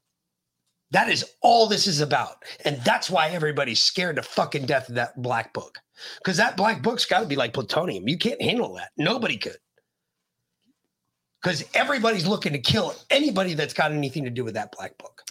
That 0.91 1.09
is 1.09 1.23
all 1.41 1.67
this 1.67 1.85
is 1.85 2.01
about. 2.01 2.43
And 2.65 2.81
that's 2.83 3.09
why 3.09 3.29
everybody's 3.29 3.81
scared 3.81 4.15
to 4.15 4.23
fucking 4.23 4.65
death 4.65 4.89
of 4.89 4.95
that 4.95 5.21
black 5.21 5.53
book. 5.53 5.77
Because 6.17 6.37
that 6.37 6.57
black 6.57 6.81
book's 6.81 7.05
got 7.05 7.19
to 7.19 7.27
be 7.27 7.35
like 7.35 7.53
plutonium. 7.53 8.07
You 8.07 8.17
can't 8.17 8.41
handle 8.41 8.73
that. 8.75 8.89
Nobody 8.97 9.37
could. 9.37 9.57
Because 11.41 11.63
everybody's 11.73 12.27
looking 12.27 12.53
to 12.53 12.59
kill 12.59 12.95
anybody 13.09 13.53
that's 13.53 13.73
got 13.73 13.91
anything 13.91 14.23
to 14.23 14.29
do 14.29 14.43
with 14.43 14.55
that 14.55 14.71
black 14.75 14.97
book. 14.97 15.21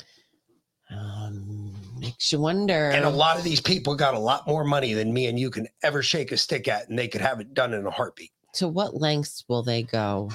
Makes 2.18 2.32
you 2.32 2.40
wonder. 2.40 2.90
And 2.90 3.04
a 3.04 3.10
lot 3.10 3.38
of 3.38 3.44
these 3.44 3.60
people 3.60 3.94
got 3.94 4.14
a 4.14 4.18
lot 4.18 4.44
more 4.44 4.64
money 4.64 4.92
than 4.92 5.12
me 5.12 5.26
and 5.26 5.38
you 5.38 5.50
can 5.50 5.68
ever 5.84 6.02
shake 6.02 6.32
a 6.32 6.36
stick 6.36 6.66
at, 6.66 6.88
and 6.88 6.98
they 6.98 7.06
could 7.06 7.20
have 7.20 7.38
it 7.38 7.54
done 7.54 7.72
in 7.72 7.86
a 7.86 7.90
heartbeat. 7.90 8.32
To 8.54 8.66
what 8.66 8.96
lengths 8.96 9.44
will 9.46 9.62
they 9.62 9.84
go 9.84 10.32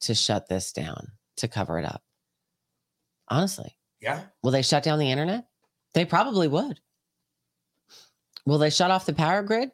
to 0.00 0.14
shut 0.14 0.48
this 0.48 0.72
down, 0.72 1.12
to 1.36 1.46
cover 1.46 1.78
it 1.78 1.84
up? 1.84 2.02
Honestly. 3.28 3.76
Yeah. 4.00 4.22
Will 4.42 4.50
they 4.50 4.62
shut 4.62 4.82
down 4.82 4.98
the 4.98 5.12
internet? 5.12 5.46
They 5.92 6.04
probably 6.04 6.48
would. 6.48 6.80
Will 8.44 8.58
they 8.58 8.70
shut 8.70 8.90
off 8.90 9.06
the 9.06 9.14
power 9.14 9.44
grid? 9.44 9.70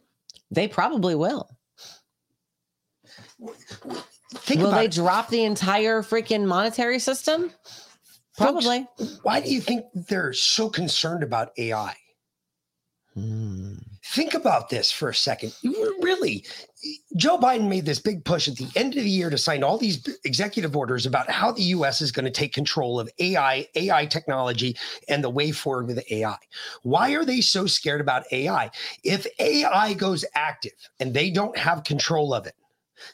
They 0.50 0.68
probably 0.68 1.14
will. 1.14 1.48
Think 4.34 4.60
will 4.60 4.72
they 4.72 4.84
it. 4.84 4.92
drop 4.92 5.30
the 5.30 5.44
entire 5.44 6.02
freaking 6.02 6.44
monetary 6.44 6.98
system? 6.98 7.50
Folks, 8.40 8.64
Probably. 8.64 8.86
why 9.22 9.40
do 9.40 9.52
you 9.52 9.60
think 9.60 9.84
they're 9.94 10.32
so 10.32 10.70
concerned 10.70 11.22
about 11.22 11.50
AI? 11.58 11.94
Hmm. 13.12 13.74
Think 14.06 14.32
about 14.32 14.70
this 14.70 14.90
for 14.90 15.10
a 15.10 15.14
second. 15.14 15.52
Really, 16.00 16.46
Joe 17.16 17.36
Biden 17.36 17.68
made 17.68 17.84
this 17.84 17.98
big 17.98 18.24
push 18.24 18.48
at 18.48 18.56
the 18.56 18.68
end 18.76 18.96
of 18.96 19.04
the 19.04 19.10
year 19.10 19.28
to 19.28 19.36
sign 19.36 19.62
all 19.62 19.76
these 19.76 20.08
executive 20.24 20.74
orders 20.74 21.04
about 21.04 21.28
how 21.28 21.52
the 21.52 21.64
US 21.64 22.00
is 22.00 22.12
going 22.12 22.24
to 22.24 22.30
take 22.30 22.54
control 22.54 22.98
of 22.98 23.10
AI, 23.18 23.66
AI 23.74 24.06
technology, 24.06 24.74
and 25.08 25.22
the 25.22 25.28
way 25.28 25.52
forward 25.52 25.86
with 25.86 26.02
AI. 26.10 26.38
Why 26.82 27.10
are 27.10 27.26
they 27.26 27.42
so 27.42 27.66
scared 27.66 28.00
about 28.00 28.24
AI? 28.32 28.70
If 29.04 29.26
AI 29.38 29.92
goes 29.94 30.24
active 30.34 30.72
and 30.98 31.12
they 31.12 31.30
don't 31.30 31.56
have 31.58 31.84
control 31.84 32.32
of 32.32 32.46
it, 32.46 32.54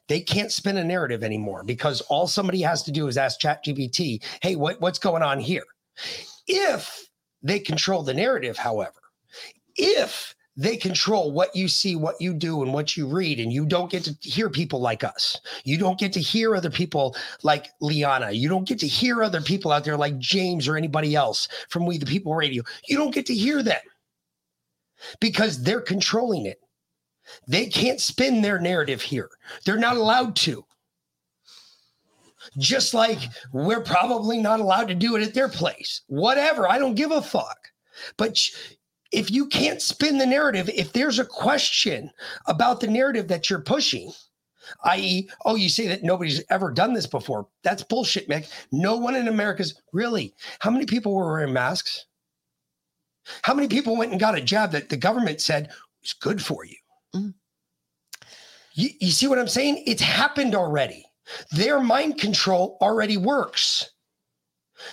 they 0.09 0.21
can't 0.21 0.53
spin 0.53 0.77
a 0.77 0.85
narrative 0.85 1.23
anymore 1.23 1.63
because 1.65 2.01
all 2.03 2.27
somebody 2.27 2.61
has 2.63 2.83
to 2.85 2.93
do 2.93 3.09
is 3.09 3.17
ask 3.17 3.41
ChatGPT, 3.41 4.23
hey, 4.43 4.57
what, 4.57 4.81
what's 4.81 4.99
going 4.99 5.23
on 5.23 5.41
here? 5.41 5.65
If 6.47 7.09
they 7.43 7.59
control 7.59 8.03
the 8.03 8.15
narrative, 8.15 8.57
however, 8.57 9.01
if 9.77 10.35
they 10.57 10.77
control 10.77 11.33
what 11.33 11.55
you 11.55 11.69
see, 11.69 11.97
what 11.97 12.21
you 12.21 12.33
do, 12.33 12.63
and 12.63 12.73
what 12.73 12.97
you 12.97 13.07
read, 13.07 13.39
and 13.39 13.53
you 13.53 13.67
don't 13.67 13.91
get 13.91 14.05
to 14.05 14.17
hear 14.23 14.49
people 14.49 14.81
like 14.81 15.05
us. 15.05 15.39
You 15.65 15.77
don't 15.77 15.99
get 15.99 16.13
to 16.15 16.21
hear 16.21 16.57
other 16.57 16.71
people 16.71 17.15
like 17.43 17.69
Liana. 17.81 18.33
You 18.33 18.49
don't 18.49 18.67
get 18.67 18.79
to 18.81 18.87
hear 18.87 19.23
other 19.23 19.43
people 19.43 19.71
out 19.71 19.85
there 19.85 19.99
like 19.99 20.19
James 20.19 20.67
or 20.67 20.77
anybody 20.77 21.15
else 21.15 21.49
from 21.69 21.85
We 21.85 21.99
the 21.99 22.07
People 22.07 22.35
Radio. 22.35 22.63
You 22.89 22.97
don't 22.97 23.15
get 23.15 23.27
to 23.27 23.35
hear 23.35 23.63
them 23.63 23.81
because 25.21 25.63
they're 25.63 25.83
controlling 25.83 26.47
it. 26.47 26.59
They 27.49 27.67
can't 27.67 28.01
spin 28.01 28.43
their 28.43 28.59
narrative 28.59 29.03
here. 29.03 29.31
They're 29.65 29.77
not 29.77 29.97
allowed 29.97 30.37
to. 30.37 30.65
Just 32.59 32.95
like 32.95 33.19
we're 33.53 33.83
probably 33.83 34.39
not 34.39 34.61
allowed 34.61 34.89
to 34.89 34.95
do 34.95 35.17
it 35.17 35.23
at 35.23 35.35
their 35.35 35.49
place. 35.49 36.03
Whatever. 36.07 36.69
I 36.69 36.79
don't 36.79 36.95
give 36.95 37.11
a 37.11 37.21
fuck. 37.21 37.71
But 38.17 38.39
if 39.13 39.31
you 39.31 39.47
can't 39.47 39.83
spin 39.83 40.19
the 40.19 40.27
narrative, 40.27 40.69
if 40.75 40.93
there's 40.93 41.19
a 41.19 41.25
question 41.25 42.11
about 42.47 42.81
the 42.81 42.87
narrative 42.87 43.29
that 43.29 43.51
you're 43.51 43.61
pushing, 43.61 44.13
i.e., 44.85 45.29
oh, 45.45 45.55
you 45.55 45.69
say 45.69 45.87
that 45.87 46.03
nobody's 46.03 46.43
ever 46.51 46.71
done 46.71 46.93
this 46.93 47.07
before. 47.07 47.49
That's 47.63 47.83
bullshit, 47.83 48.29
Mick. 48.29 48.51
No 48.73 48.97
one 48.97 49.15
in 49.15 49.29
America's 49.29 49.81
really. 49.93 50.35
How 50.61 50.71
many 50.71 50.87
people 50.87 51.15
were 51.15 51.33
wearing 51.33 51.53
masks? 51.53 52.07
How 53.43 53.55
many 53.55 53.69
people 53.69 53.97
went 53.97 54.13
and 54.13 54.21
got 54.21 54.37
a 54.37 54.41
jab 54.41 54.73
that 54.73 54.89
the 54.89 54.97
government 54.97 55.41
said 55.41 55.71
was 56.01 56.13
good 56.13 56.43
for 56.43 56.65
you? 56.65 56.77
You, 58.75 58.91
you 59.01 59.11
see 59.11 59.27
what 59.27 59.39
I'm 59.39 59.49
saying? 59.49 59.83
It's 59.87 60.03
happened 60.03 60.55
already. 60.55 61.05
Their 61.51 61.81
mind 61.81 62.19
control 62.19 62.79
already 62.81 63.17
works. 63.17 63.91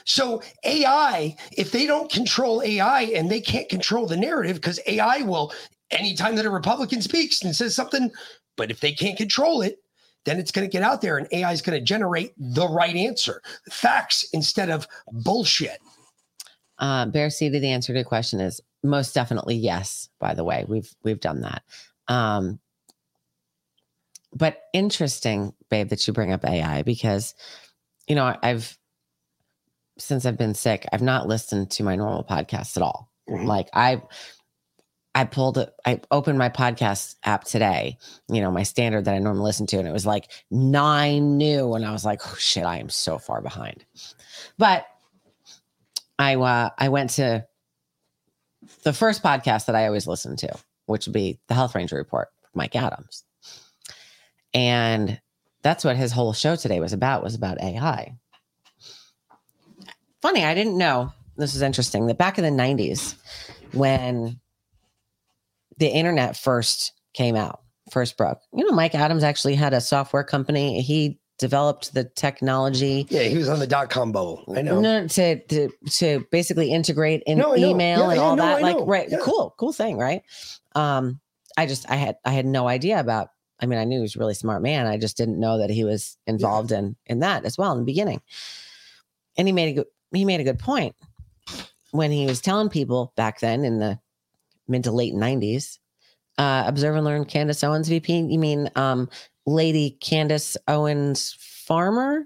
So 0.06 0.42
AI, 0.64 1.36
if 1.58 1.72
they 1.72 1.86
don't 1.86 2.12
control 2.12 2.64
AI 2.64 3.02
and 3.02 3.30
they 3.30 3.42
can't 3.42 3.70
control 3.70 4.06
the 4.06 4.18
narrative, 4.18 4.56
because 4.56 4.80
AI 4.88 5.22
will, 5.22 5.54
anytime 5.92 6.36
that 6.38 6.46
a 6.46 6.50
Republican 6.50 7.02
speaks 7.02 7.44
and 7.44 7.56
says 7.56 7.76
something, 7.76 8.10
but 8.56 8.72
if 8.72 8.80
they 8.80 8.94
can't 8.94 9.18
control 9.18 9.62
it, 9.62 9.80
then 10.26 10.40
it's 10.40 10.52
going 10.52 10.68
to 10.68 10.72
get 10.72 10.84
out 10.84 11.02
there 11.02 11.18
and 11.18 11.28
AI 11.32 11.52
is 11.52 11.62
going 11.62 11.78
to 11.78 11.84
generate 11.84 12.34
the 12.38 12.68
right 12.68 12.96
answer, 12.96 13.42
facts 13.70 14.26
instead 14.32 14.70
of 14.70 14.88
bullshit. 15.12 15.80
Uh, 16.80 17.06
Bear 17.06 17.30
City, 17.30 17.60
the 17.60 17.70
answer 17.70 17.94
to 17.94 18.00
the 18.00 18.06
question 18.06 18.40
is 18.40 18.62
most 18.84 19.14
definitely 19.14 19.56
yes. 19.56 20.10
By 20.20 20.34
the 20.34 20.44
way, 20.44 20.66
we've 20.68 20.90
we've 21.04 21.20
done 21.20 21.42
that. 21.42 21.64
Um, 22.08 22.60
but 24.34 24.64
interesting, 24.74 25.54
babe, 25.70 25.90
that 25.90 26.08
you 26.08 26.14
bring 26.14 26.32
up 26.32 26.46
AI 26.46 26.82
because 26.82 27.36
you 28.08 28.16
know 28.16 28.36
I've 28.42 28.78
since 29.98 30.26
I've 30.26 30.38
been 30.38 30.56
sick, 30.56 30.86
I've 30.92 31.02
not 31.02 31.28
listened 31.28 31.72
to 31.72 31.84
my 31.84 31.96
normal 31.96 32.24
podcast 32.24 32.78
at 32.78 32.84
all. 32.84 33.12
Like 33.28 33.70
I 33.74 34.02
I 35.16 35.26
pulled 35.26 35.64
I 35.86 36.02
opened 36.10 36.40
my 36.40 36.50
podcast 36.50 37.16
app 37.24 37.44
today, 37.44 37.98
you 38.30 38.42
know, 38.42 38.52
my 38.52 38.64
standard 38.64 39.06
that 39.06 39.14
I 39.14 39.20
normally 39.20 39.46
listen 39.46 39.68
to, 39.68 39.78
and 39.78 39.88
it 39.88 39.92
was 39.92 40.06
like 40.06 40.32
nine 40.50 41.38
new. 41.38 41.74
And 41.74 41.86
I 41.86 41.92
was 41.92 42.04
like, 42.04 42.22
oh 42.26 42.36
shit, 42.40 42.64
I 42.64 42.80
am 42.80 42.90
so 42.90 43.20
far 43.20 43.42
behind. 43.42 43.86
But 44.58 44.88
I 46.18 46.36
uh 46.36 46.70
I 46.78 46.90
went 46.90 47.12
to 47.12 47.46
the 48.84 48.94
first 48.94 49.22
podcast 49.22 49.68
that 49.68 49.76
I 49.76 49.86
always 49.86 50.08
listen 50.08 50.36
to, 50.38 50.58
which 50.86 51.08
would 51.08 51.14
be 51.14 51.40
the 51.48 51.54
Health 51.54 51.76
Ranger 51.76 51.96
Report, 51.96 52.30
Mike 52.54 52.76
Adams. 52.76 53.24
And 54.54 55.20
that's 55.62 55.84
what 55.84 55.96
his 55.96 56.12
whole 56.12 56.34
show 56.34 56.56
today 56.56 56.80
was 56.80 56.94
about, 56.94 57.24
was 57.24 57.36
about 57.36 57.62
AI. 57.62 58.16
Funny, 60.22 60.46
I 60.46 60.54
didn't 60.54 60.78
know. 60.78 61.12
This 61.36 61.56
is 61.56 61.62
interesting. 61.62 62.08
That 62.08 62.18
back 62.18 62.38
in 62.38 62.44
the 62.44 62.64
90s, 62.64 63.16
when 63.74 64.40
the 65.78 65.88
internet 65.88 66.38
first 66.38 66.94
came 67.14 67.36
out, 67.36 67.62
first 67.92 68.18
broke, 68.18 68.40
you 68.54 68.66
know, 68.66 68.76
Mike 68.76 68.96
Adams 68.96 69.24
actually 69.24 69.56
had 69.56 69.74
a 69.74 69.82
software 69.82 70.24
company. 70.24 70.82
He 70.82 71.20
developed 71.44 71.94
the 71.94 72.06
technology. 72.06 73.06
Yeah, 73.10 73.24
he 73.24 73.38
was 73.38 73.50
on 73.50 73.60
the 73.60 73.68
dot 73.68 73.90
com 73.90 74.14
bubble. 74.14 74.46
I 74.56 74.62
know. 74.62 74.80
No, 74.80 75.06
to 75.08 75.40
to 75.48 75.70
to 75.90 76.26
basically 76.32 76.72
integrate 76.72 77.22
in 77.28 77.38
No, 77.38 77.54
email 77.56 78.00
Yeah, 78.00 78.06
and 78.12 78.16
yeah, 78.16 78.22
all 78.22 78.36
that. 78.38 78.58
I 78.60 78.62
like, 78.62 78.78
know. 78.78 78.86
right? 78.86 79.10
Yeah. 79.10 79.18
Cool, 79.22 79.54
cool 79.58 79.74
thing, 79.74 79.98
right? 79.98 80.24
Um, 80.74 81.20
I 81.58 81.66
just 81.66 81.90
I 81.92 81.96
had 81.98 82.16
I 82.24 82.32
had 82.32 82.46
no 82.46 82.68
idea 82.68 83.00
about. 83.00 83.28
I 83.60 83.66
mean, 83.66 83.78
I 83.78 83.84
knew 83.84 83.98
he 83.98 84.02
was 84.02 84.16
a 84.16 84.20
really 84.20 84.34
smart 84.34 84.62
man. 84.62 84.88
I 84.88 84.98
just 84.98 85.18
didn't 85.18 85.40
know 85.40 85.58
that 85.58 85.70
he 85.70 85.84
was 85.84 86.18
involved 86.26 86.72
in 86.72 86.96
in 87.06 87.20
that 87.20 87.44
as 87.44 87.58
well 87.58 87.74
in 87.74 87.80
the 87.80 87.86
beginning. 87.86 88.22
And 89.38 89.48
he 89.48 89.52
made 89.52 89.70
a 89.70 89.74
good 89.74 89.88
he 90.14 90.24
made 90.26 90.40
a 90.40 90.46
good 90.46 90.60
point 90.60 90.96
when 91.92 92.12
he 92.12 92.26
was 92.26 92.40
telling 92.40 92.70
people 92.70 93.12
back 93.18 93.42
then 93.42 93.66
in 93.66 93.80
the 93.80 94.00
mid 94.68 94.86
to 94.86 94.92
late 94.92 95.14
nineties. 95.14 95.80
Uh, 96.38 96.64
observe 96.66 96.96
and 96.96 97.06
learn. 97.06 97.26
Candace 97.26 97.64
Owens, 97.64 97.88
VP. 97.90 98.12
You 98.22 98.40
mean 98.40 98.70
um, 98.76 99.08
Lady 99.46 99.98
Candace 100.02 100.58
Owens 100.68 101.36
Farmer? 101.40 102.26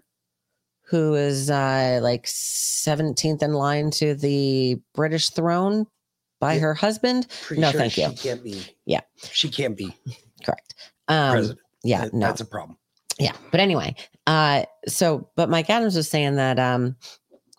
who 0.89 1.15
is 1.15 1.49
uh, 1.49 1.99
like 2.01 2.23
17th 2.25 3.43
in 3.43 3.53
line 3.53 3.91
to 3.91 4.15
the 4.15 4.79
British 4.95 5.29
throne 5.31 5.85
by 6.39 6.59
her 6.59 6.73
husband. 6.73 7.27
Pretty 7.43 7.61
no, 7.61 7.71
sure 7.71 7.81
thank 7.81 7.97
you. 7.97 8.09
She 8.15 8.15
can't 8.15 8.43
be. 8.43 8.61
Yeah. 8.85 9.01
She 9.31 9.49
can't 9.49 9.75
be 9.75 9.93
correct. 10.45 10.75
Um, 11.09 11.31
president. 11.31 11.59
Yeah, 11.83 12.05
That- 12.05 12.13
no, 12.13 12.27
That's 12.27 12.41
a 12.41 12.45
problem. 12.45 12.77
yeah. 13.19 13.33
But 13.51 13.59
anyway, 13.59 13.95
uh, 14.27 14.63
so 14.87 15.29
but 15.35 15.49
Mike 15.49 15.69
Adams 15.69 15.95
was 15.95 16.07
saying 16.09 16.35
that 16.35 16.57
um, 16.57 16.95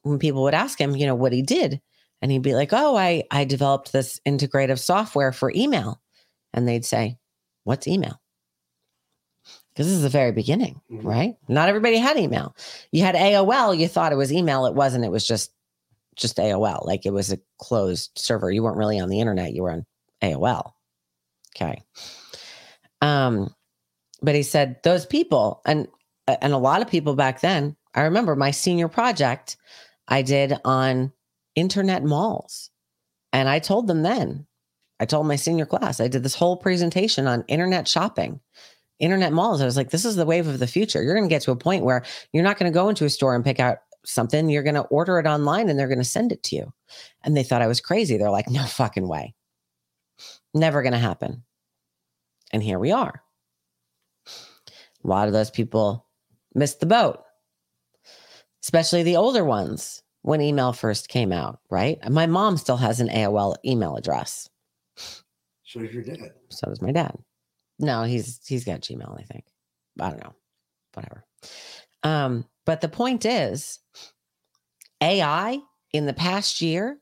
when 0.02 0.18
people 0.18 0.42
would 0.44 0.54
ask 0.54 0.80
him, 0.80 0.96
you 0.96 1.06
know, 1.06 1.14
what 1.14 1.32
he 1.32 1.42
did, 1.42 1.82
and 2.22 2.32
he'd 2.32 2.42
be 2.42 2.54
like, 2.54 2.72
"Oh, 2.72 2.96
I 2.96 3.24
I 3.30 3.44
developed 3.44 3.92
this 3.92 4.20
integrative 4.26 4.78
software 4.78 5.32
for 5.32 5.52
email," 5.54 6.00
and 6.52 6.66
they'd 6.66 6.84
say, 6.84 7.18
"What's 7.64 7.86
email?" 7.86 8.20
Because 9.78 9.90
this 9.90 9.96
is 9.98 10.02
the 10.02 10.08
very 10.08 10.32
beginning, 10.32 10.80
right? 10.90 11.36
Not 11.46 11.68
everybody 11.68 11.98
had 11.98 12.16
email. 12.16 12.56
You 12.90 13.04
had 13.04 13.14
AOL. 13.14 13.78
You 13.78 13.86
thought 13.86 14.10
it 14.10 14.16
was 14.16 14.32
email. 14.32 14.66
It 14.66 14.74
wasn't. 14.74 15.04
It 15.04 15.12
was 15.12 15.24
just 15.24 15.52
just 16.16 16.38
AOL. 16.38 16.84
Like 16.84 17.06
it 17.06 17.12
was 17.12 17.30
a 17.30 17.38
closed 17.60 18.10
server. 18.16 18.50
You 18.50 18.64
weren't 18.64 18.76
really 18.76 18.98
on 18.98 19.08
the 19.08 19.20
internet. 19.20 19.52
You 19.52 19.62
were 19.62 19.70
on 19.70 19.86
AOL. 20.20 20.72
Okay. 21.54 21.80
Um, 23.02 23.54
but 24.20 24.34
he 24.34 24.42
said 24.42 24.80
those 24.82 25.06
people 25.06 25.62
and 25.64 25.86
and 26.26 26.52
a 26.52 26.58
lot 26.58 26.82
of 26.82 26.90
people 26.90 27.14
back 27.14 27.40
then. 27.40 27.76
I 27.94 28.00
remember 28.02 28.34
my 28.34 28.50
senior 28.50 28.88
project 28.88 29.58
I 30.08 30.22
did 30.22 30.54
on 30.64 31.12
internet 31.54 32.02
malls, 32.02 32.70
and 33.32 33.48
I 33.48 33.60
told 33.60 33.86
them 33.86 34.02
then. 34.02 34.44
I 34.98 35.04
told 35.04 35.28
my 35.28 35.36
senior 35.36 35.66
class 35.66 36.00
I 36.00 36.08
did 36.08 36.24
this 36.24 36.34
whole 36.34 36.56
presentation 36.56 37.28
on 37.28 37.44
internet 37.46 37.86
shopping, 37.86 38.40
internet 38.98 39.32
malls. 39.32 39.60
I 39.60 39.64
was 39.64 39.76
like, 39.76 39.90
this 39.90 40.04
is 40.04 40.16
the 40.16 40.26
wave 40.26 40.46
of 40.46 40.58
the 40.58 40.66
future. 40.66 41.02
You're 41.02 41.14
going 41.14 41.28
to 41.28 41.32
get 41.34 41.42
to 41.42 41.52
a 41.52 41.56
point 41.56 41.84
where 41.84 42.04
you're 42.32 42.44
not 42.44 42.58
going 42.58 42.70
to 42.70 42.74
go 42.76 42.88
into 42.88 43.04
a 43.04 43.10
store 43.10 43.34
and 43.34 43.44
pick 43.44 43.60
out 43.60 43.78
something. 44.04 44.48
You're 44.48 44.62
going 44.62 44.74
to 44.74 44.82
order 44.82 45.18
it 45.18 45.26
online 45.26 45.68
and 45.68 45.78
they're 45.78 45.88
going 45.88 45.98
to 45.98 46.04
send 46.04 46.32
it 46.32 46.42
to 46.44 46.56
you. 46.56 46.72
And 47.24 47.36
they 47.36 47.42
thought 47.42 47.62
I 47.62 47.66
was 47.66 47.80
crazy. 47.80 48.16
They're 48.16 48.30
like, 48.30 48.48
no 48.48 48.64
fucking 48.64 49.08
way. 49.08 49.34
Never 50.54 50.82
going 50.82 50.92
to 50.92 50.98
happen. 50.98 51.44
And 52.52 52.62
here 52.62 52.78
we 52.78 52.92
are. 52.92 53.22
A 55.04 55.06
lot 55.06 55.28
of 55.28 55.32
those 55.32 55.50
people 55.50 56.06
missed 56.54 56.80
the 56.80 56.86
boat, 56.86 57.22
especially 58.62 59.02
the 59.02 59.16
older 59.16 59.44
ones 59.44 60.02
when 60.22 60.40
email 60.40 60.72
first 60.72 61.08
came 61.08 61.30
out, 61.32 61.60
right? 61.70 61.98
My 62.10 62.26
mom 62.26 62.56
still 62.56 62.76
has 62.78 63.00
an 63.00 63.08
AOL 63.08 63.56
email 63.64 63.96
address. 63.96 64.48
So 65.64 65.80
does 65.80 65.92
your 65.92 66.02
dad. 66.02 66.32
So 66.48 66.66
does 66.68 66.82
my 66.82 66.90
dad. 66.92 67.16
No, 67.78 68.02
he's 68.02 68.40
he's 68.46 68.64
got 68.64 68.80
Gmail, 68.80 69.18
I 69.18 69.22
think. 69.22 69.44
I 70.00 70.10
don't 70.10 70.22
know. 70.22 70.34
Whatever. 70.94 71.24
Um, 72.02 72.44
but 72.66 72.80
the 72.80 72.88
point 72.88 73.24
is 73.24 73.78
AI 75.02 75.58
in 75.92 76.06
the 76.06 76.12
past 76.12 76.60
year 76.60 76.98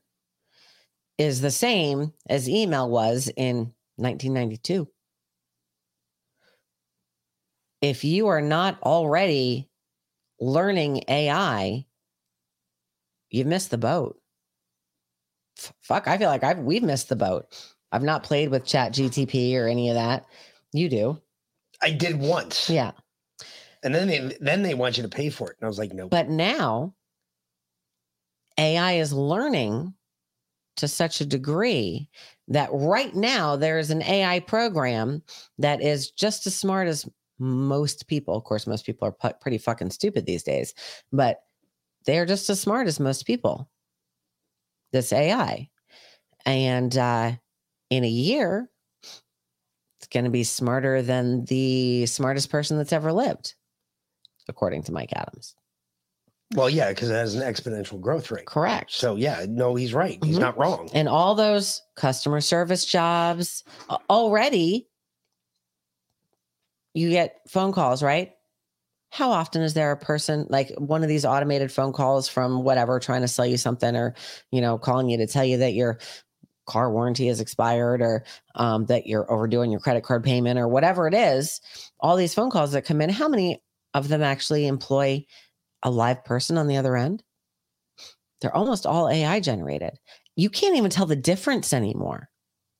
is 1.17 1.41
the 1.41 1.51
same 1.51 2.13
as 2.29 2.49
email 2.49 2.89
was 2.89 3.29
in 3.35 3.73
1992. 3.95 4.87
If 7.81 8.03
you 8.03 8.27
are 8.27 8.41
not 8.41 8.81
already 8.83 9.69
learning 10.39 11.03
AI, 11.07 11.85
you've 13.29 13.47
missed 13.47 13.71
the 13.71 13.77
boat. 13.77 14.19
F- 15.57 15.73
Fuck, 15.81 16.07
I 16.07 16.17
feel 16.17 16.29
like 16.29 16.43
I've 16.43 16.59
we've 16.59 16.83
missed 16.83 17.09
the 17.09 17.15
boat. 17.15 17.45
I've 17.91 18.03
not 18.03 18.23
played 18.23 18.49
with 18.49 18.65
Chat 18.65 18.93
GTP 18.93 19.55
or 19.55 19.67
any 19.67 19.89
of 19.89 19.95
that. 19.95 20.25
You 20.77 20.89
do. 20.89 21.21
I 21.81 21.91
did 21.91 22.19
once. 22.19 22.69
Yeah. 22.69 22.91
And 23.83 23.93
then 23.93 24.07
they 24.07 24.37
then 24.39 24.63
they 24.63 24.73
want 24.73 24.97
you 24.97 25.03
to 25.03 25.09
pay 25.09 25.29
for 25.29 25.49
it. 25.51 25.57
And 25.59 25.65
I 25.65 25.67
was 25.67 25.79
like, 25.79 25.93
no. 25.93 26.07
But 26.07 26.29
now 26.29 26.93
AI 28.57 28.93
is 28.93 29.13
learning 29.13 29.93
to 30.77 30.87
such 30.87 31.21
a 31.21 31.25
degree 31.25 32.09
that 32.47 32.69
right 32.71 33.15
now 33.15 33.55
there 33.55 33.79
is 33.79 33.89
an 33.89 34.03
AI 34.03 34.39
program 34.39 35.23
that 35.57 35.81
is 35.81 36.11
just 36.11 36.45
as 36.47 36.55
smart 36.55 36.87
as 36.87 37.07
most 37.39 38.07
people. 38.07 38.35
Of 38.35 38.43
course, 38.43 38.67
most 38.67 38.85
people 38.85 39.07
are 39.07 39.33
pretty 39.33 39.57
fucking 39.57 39.91
stupid 39.91 40.25
these 40.25 40.43
days, 40.43 40.73
but 41.11 41.41
they're 42.05 42.25
just 42.25 42.49
as 42.49 42.61
smart 42.61 42.87
as 42.87 42.99
most 42.99 43.25
people. 43.25 43.69
This 44.91 45.11
AI. 45.11 45.69
And 46.45 46.97
uh, 46.97 47.33
in 47.89 48.03
a 48.03 48.09
year, 48.09 48.69
going 50.11 50.25
to 50.25 50.31
be 50.31 50.43
smarter 50.43 51.01
than 51.01 51.45
the 51.45 52.05
smartest 52.05 52.49
person 52.49 52.77
that's 52.77 52.93
ever 52.93 53.11
lived, 53.11 53.55
according 54.47 54.83
to 54.83 54.91
Mike 54.91 55.13
Adams. 55.13 55.55
Well, 56.55 56.69
yeah, 56.69 56.89
because 56.89 57.09
it 57.09 57.13
has 57.13 57.35
an 57.35 57.41
exponential 57.41 57.99
growth 57.99 58.31
rate. 58.31 58.45
Correct. 58.45 58.91
So 58.91 59.15
yeah, 59.17 59.45
no, 59.49 59.75
he's 59.75 59.93
right. 59.93 60.17
He's 60.23 60.37
Mhm. 60.37 60.41
not 60.41 60.57
wrong. 60.57 60.89
And 60.93 61.09
all 61.09 61.35
those 61.35 61.81
customer 61.95 62.39
service 62.39 62.85
jobs 62.85 63.63
already, 64.09 64.87
you 66.93 67.09
get 67.09 67.41
phone 67.49 67.73
calls, 67.73 68.01
right? 68.01 68.33
How 69.09 69.31
often 69.31 69.61
is 69.61 69.73
there 69.73 69.91
a 69.91 69.97
person 69.97 70.47
like 70.49 70.71
one 70.77 71.03
of 71.03 71.09
these 71.09 71.25
automated 71.25 71.71
phone 71.71 71.93
calls 71.93 72.27
from 72.27 72.63
whatever 72.63 72.99
trying 72.99 73.21
to 73.21 73.27
sell 73.27 73.45
you 73.45 73.57
something 73.57 73.95
or, 73.95 74.15
you 74.51 74.61
know, 74.61 74.77
calling 74.77 75.09
you 75.09 75.17
to 75.17 75.27
tell 75.27 75.45
you 75.45 75.57
that 75.57 75.73
your 75.73 75.99
car 76.67 76.91
warranty 76.91 77.27
has 77.27 77.39
expired 77.39 78.01
or 78.01 78.23
um, 78.55 78.85
that 78.85 79.07
you're 79.07 79.31
overdoing 79.31 79.71
your 79.71 79.79
credit 79.79 80.03
card 80.03 80.23
payment 80.23 80.59
or 80.59 80.67
whatever 80.67 81.07
it 81.07 81.13
is? 81.13 81.59
All 81.99 82.15
these 82.15 82.33
phone 82.33 82.51
calls 82.51 82.71
that 82.73 82.85
come 82.85 83.01
in, 83.01 83.09
how 83.09 83.27
many 83.27 83.61
of 83.93 84.07
them 84.09 84.21
actually 84.21 84.67
employ 84.67 85.25
a 85.83 85.89
live 85.89 86.23
person 86.23 86.57
on 86.57 86.67
the 86.67 86.77
other 86.77 86.95
end? 86.95 87.23
They're 88.41 88.55
almost 88.55 88.85
all 88.85 89.09
AI 89.09 89.39
generated. 89.39 89.97
You 90.35 90.49
can't 90.49 90.75
even 90.75 90.91
tell 90.91 91.07
the 91.07 91.15
difference 91.15 91.73
anymore. 91.73 92.29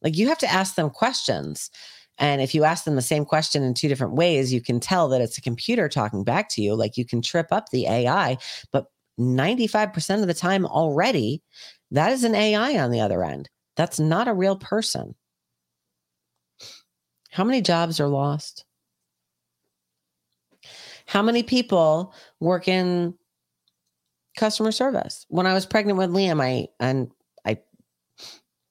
Like 0.01 0.15
you 0.15 0.27
have 0.27 0.38
to 0.39 0.51
ask 0.51 0.76
them 0.76 0.89
questions. 0.89 1.72
And 2.19 2.41
if 2.41 2.53
you 2.55 2.64
ask 2.64 2.84
them 2.84 2.95
the 2.95 3.01
same 3.01 3.26
question 3.26 3.64
in 3.64 3.73
two 3.73 3.88
different 3.88 4.14
ways, 4.14 4.53
you 4.53 4.61
can 4.61 4.80
tell 4.80 5.07
that 5.09 5.22
it's 5.22 5.38
a 5.38 5.41
computer 5.41 5.88
talking 5.89 6.23
back 6.23 6.49
to 6.49 6.61
you. 6.61 6.76
Like 6.76 6.97
you 6.97 7.05
can 7.05 7.22
trip 7.22 7.47
up 7.51 7.69
the 7.69 7.88
AI, 7.88 8.38
but 8.72 8.88
95% 9.19 10.22
of 10.22 10.27
the 10.27 10.34
time 10.34 10.65
already, 10.65 11.41
that 11.91 12.11
is 12.11 12.23
an 12.23 12.35
AI 12.35 12.77
on 12.77 12.91
the 12.91 12.99
other 12.99 13.23
end. 13.23 13.49
That's 13.78 13.99
not 13.99 14.28
a 14.28 14.34
real 14.34 14.58
person. 14.58 15.16
How 17.30 17.44
many 17.44 17.62
jobs 17.62 17.99
are 17.99 18.08
lost? 18.08 18.66
How 21.06 21.22
many 21.22 21.44
people 21.44 22.14
work 22.40 22.68
in 22.68 23.14
customer 24.36 24.72
service? 24.72 25.26
When 25.30 25.45
I 25.45 25.54
was 25.54 25.66
pregnant 25.66 25.98
with 25.98 26.10
Liam, 26.10 26.41
I 26.41 26.68
and 26.80 27.12
I 27.45 27.60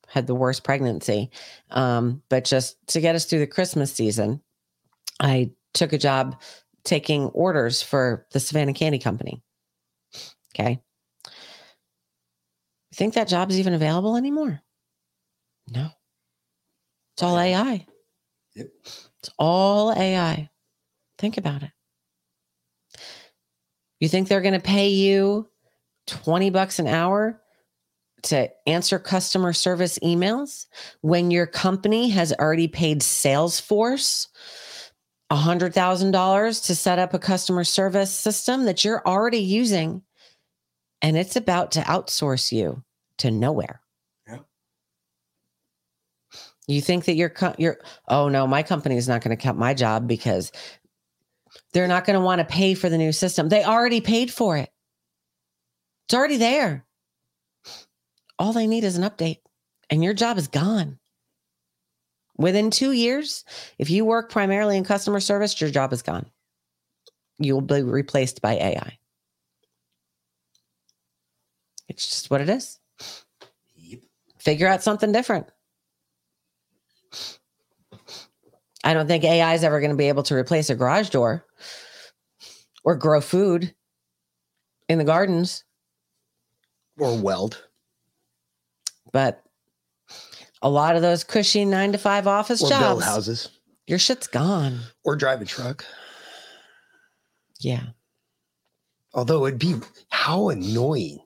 had 0.08 0.26
the 0.26 0.34
worst 0.34 0.64
pregnancy. 0.64 1.30
Um, 1.70 2.22
but 2.28 2.44
just 2.44 2.76
to 2.88 3.00
get 3.00 3.14
us 3.14 3.24
through 3.24 3.38
the 3.38 3.46
Christmas 3.46 3.92
season, 3.92 4.42
I 5.20 5.52
took 5.72 5.92
a 5.92 5.98
job 5.98 6.40
taking 6.84 7.26
orders 7.26 7.82
for 7.82 8.26
the 8.32 8.40
Savannah 8.40 8.74
Candy 8.74 8.98
Company. 8.98 9.42
Okay. 10.54 10.80
Think 12.94 13.14
that 13.14 13.28
job's 13.28 13.58
even 13.58 13.74
available 13.74 14.16
anymore? 14.16 14.62
No. 15.72 15.88
It's 17.14 17.22
all 17.22 17.38
AI. 17.38 17.86
Yep. 18.54 18.68
It's 18.84 19.30
all 19.38 19.92
AI. 19.92 20.50
Think 21.18 21.38
about 21.38 21.62
it. 21.62 21.70
You 24.00 24.08
think 24.08 24.28
they're 24.28 24.42
going 24.42 24.54
to 24.54 24.60
pay 24.60 24.88
you 24.88 25.48
20 26.06 26.50
bucks 26.50 26.78
an 26.78 26.86
hour 26.86 27.40
to 28.24 28.50
answer 28.66 28.98
customer 28.98 29.52
service 29.52 29.98
emails 30.00 30.66
when 31.00 31.30
your 31.30 31.46
company 31.46 32.08
has 32.10 32.32
already 32.34 32.68
paid 32.68 33.00
Salesforce 33.00 34.28
$100,000 35.32 36.66
to 36.66 36.74
set 36.74 36.98
up 36.98 37.14
a 37.14 37.18
customer 37.18 37.64
service 37.64 38.12
system 38.12 38.64
that 38.64 38.84
you're 38.84 39.06
already 39.06 39.38
using 39.38 40.02
and 41.02 41.16
it's 41.16 41.36
about 41.36 41.72
to 41.72 41.80
outsource 41.80 42.52
you 42.52 42.82
to 43.18 43.30
nowhere? 43.30 43.80
You 46.66 46.80
think 46.80 47.04
that 47.04 47.14
your 47.14 47.28
co- 47.28 47.54
your 47.58 47.78
oh 48.08 48.28
no, 48.28 48.46
my 48.46 48.62
company 48.62 48.96
is 48.96 49.08
not 49.08 49.22
going 49.22 49.36
to 49.36 49.42
cut 49.42 49.56
my 49.56 49.72
job 49.72 50.08
because 50.08 50.50
they're 51.72 51.88
not 51.88 52.04
going 52.04 52.18
to 52.18 52.24
want 52.24 52.40
to 52.40 52.44
pay 52.44 52.74
for 52.74 52.88
the 52.88 52.98
new 52.98 53.12
system. 53.12 53.48
They 53.48 53.64
already 53.64 54.00
paid 54.00 54.32
for 54.32 54.56
it. 54.56 54.70
It's 56.06 56.14
already 56.14 56.36
there. 56.36 56.84
All 58.38 58.52
they 58.52 58.66
need 58.66 58.84
is 58.84 58.96
an 58.96 59.08
update, 59.08 59.38
and 59.90 60.02
your 60.02 60.14
job 60.14 60.38
is 60.38 60.48
gone. 60.48 60.98
Within 62.36 62.70
two 62.70 62.92
years, 62.92 63.44
if 63.78 63.88
you 63.88 64.04
work 64.04 64.30
primarily 64.30 64.76
in 64.76 64.84
customer 64.84 65.20
service, 65.20 65.58
your 65.60 65.70
job 65.70 65.92
is 65.92 66.02
gone. 66.02 66.26
You 67.38 67.54
will 67.54 67.62
be 67.62 67.82
replaced 67.82 68.42
by 68.42 68.54
AI. 68.54 68.98
It's 71.88 72.08
just 72.08 72.30
what 72.30 72.40
it 72.40 72.48
is. 72.48 72.78
Yep. 73.76 74.00
Figure 74.38 74.66
out 74.66 74.82
something 74.82 75.12
different. 75.12 75.46
I 78.86 78.94
don't 78.94 79.08
think 79.08 79.24
AI 79.24 79.52
is 79.54 79.64
ever 79.64 79.80
going 79.80 79.90
to 79.90 79.96
be 79.96 80.06
able 80.06 80.22
to 80.22 80.34
replace 80.36 80.70
a 80.70 80.76
garage 80.76 81.08
door 81.10 81.44
or 82.84 82.94
grow 82.94 83.20
food 83.20 83.74
in 84.88 84.98
the 84.98 85.04
gardens. 85.04 85.64
Or 86.96 87.18
weld. 87.20 87.64
But 89.12 89.42
A 90.62 90.70
lot 90.70 90.94
of 90.94 91.02
those 91.02 91.24
cushy 91.24 91.64
nine 91.64 91.90
to 91.92 91.98
five 91.98 92.28
office 92.28 92.62
or 92.62 92.68
jobs. 92.68 92.84
build 92.84 93.02
houses 93.02 93.48
Your 93.88 93.98
shit's 93.98 94.28
gone. 94.28 94.78
or 95.04 95.16
drive 95.16 95.42
a 95.42 95.44
truck. 95.44 95.84
Yeah. 97.58 97.86
Although 99.14 99.46
it'd 99.46 99.58
be 99.58 99.74
how 100.10 100.48
annoying 100.50 101.18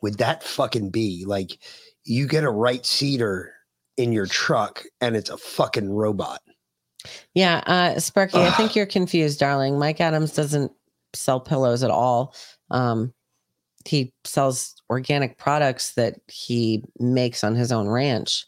would 0.00 0.16
that 0.18 0.42
fucking 0.42 0.88
be? 0.90 1.24
Like 1.26 1.58
you 2.04 2.26
get 2.26 2.44
a 2.44 2.50
right 2.50 2.86
seater 2.86 3.52
in 3.98 4.12
your 4.12 4.26
truck 4.26 4.82
and 5.02 5.14
it's 5.14 5.28
a 5.30 5.36
fucking 5.36 5.90
robot. 5.90 6.40
Yeah, 7.34 7.62
uh, 7.66 8.00
Sparky, 8.00 8.38
I 8.38 8.50
think 8.50 8.76
you're 8.76 8.86
confused, 8.86 9.40
darling. 9.40 9.78
Mike 9.78 10.00
Adams 10.00 10.32
doesn't 10.34 10.72
sell 11.14 11.40
pillows 11.40 11.82
at 11.82 11.90
all. 11.90 12.34
Um, 12.70 13.12
he 13.84 14.12
sells 14.24 14.74
organic 14.90 15.38
products 15.38 15.94
that 15.94 16.20
he 16.28 16.84
makes 16.98 17.42
on 17.42 17.54
his 17.54 17.72
own 17.72 17.88
ranch, 17.88 18.46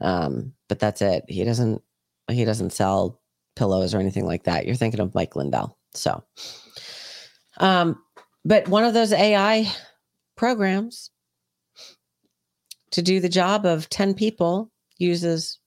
um, 0.00 0.52
but 0.68 0.78
that's 0.78 1.02
it. 1.02 1.24
He 1.28 1.44
doesn't. 1.44 1.82
He 2.30 2.44
doesn't 2.44 2.70
sell 2.70 3.20
pillows 3.56 3.94
or 3.94 3.98
anything 3.98 4.24
like 4.24 4.44
that. 4.44 4.66
You're 4.66 4.76
thinking 4.76 5.00
of 5.00 5.14
Mike 5.14 5.36
Lindell. 5.36 5.76
So, 5.94 6.22
um, 7.58 8.02
but 8.44 8.68
one 8.68 8.84
of 8.84 8.94
those 8.94 9.12
AI 9.12 9.70
programs 10.36 11.10
to 12.92 13.02
do 13.02 13.20
the 13.20 13.28
job 13.28 13.66
of 13.66 13.88
ten 13.88 14.14
people 14.14 14.70
uses 14.98 15.58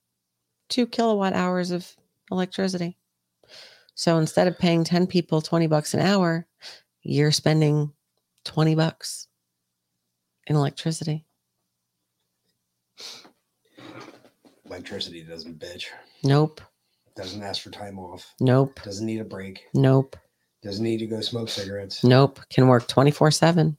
two 0.70 0.88
kilowatt 0.88 1.34
hours 1.34 1.72
of 1.72 1.95
electricity. 2.31 2.97
So 3.95 4.18
instead 4.18 4.47
of 4.47 4.60
paying 4.60 4.84
10 4.84 5.07
people 5.07 5.41
20 5.41 5.68
bucks 5.68 5.93
an 5.93 6.02
hour, 6.02 6.45
you're 7.02 7.31
spending 7.31 7.93
20 8.43 8.76
bucks 8.76 9.27
in 10.47 10.56
electricity. 10.56 11.26
Electricity 14.65 15.23
doesn't 15.23 15.60
bitch. 15.60 15.85
Nope. 16.23 16.61
Doesn't 17.15 17.43
ask 17.43 17.61
for 17.61 17.69
time 17.69 17.97
off. 17.97 18.34
Nope. 18.39 18.80
Doesn't 18.84 19.06
need 19.06 19.22
a 19.22 19.26
break. 19.26 19.65
Nope. 19.73 20.18
Doesn't 20.61 20.84
need 20.84 20.97
to 20.97 21.06
go 21.06 21.22
smoke 21.22 21.49
cigarettes. 21.49 22.03
Nope. 22.03 22.39
Can 22.49 22.68
work 22.68 22.88
24 22.88 23.31
7. 23.31 23.77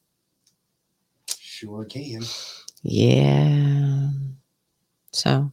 Sure 1.38 1.84
can. 1.84 2.22
Yeah. 2.82 4.10
So 5.12 5.50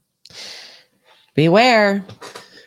beware. 1.34 2.06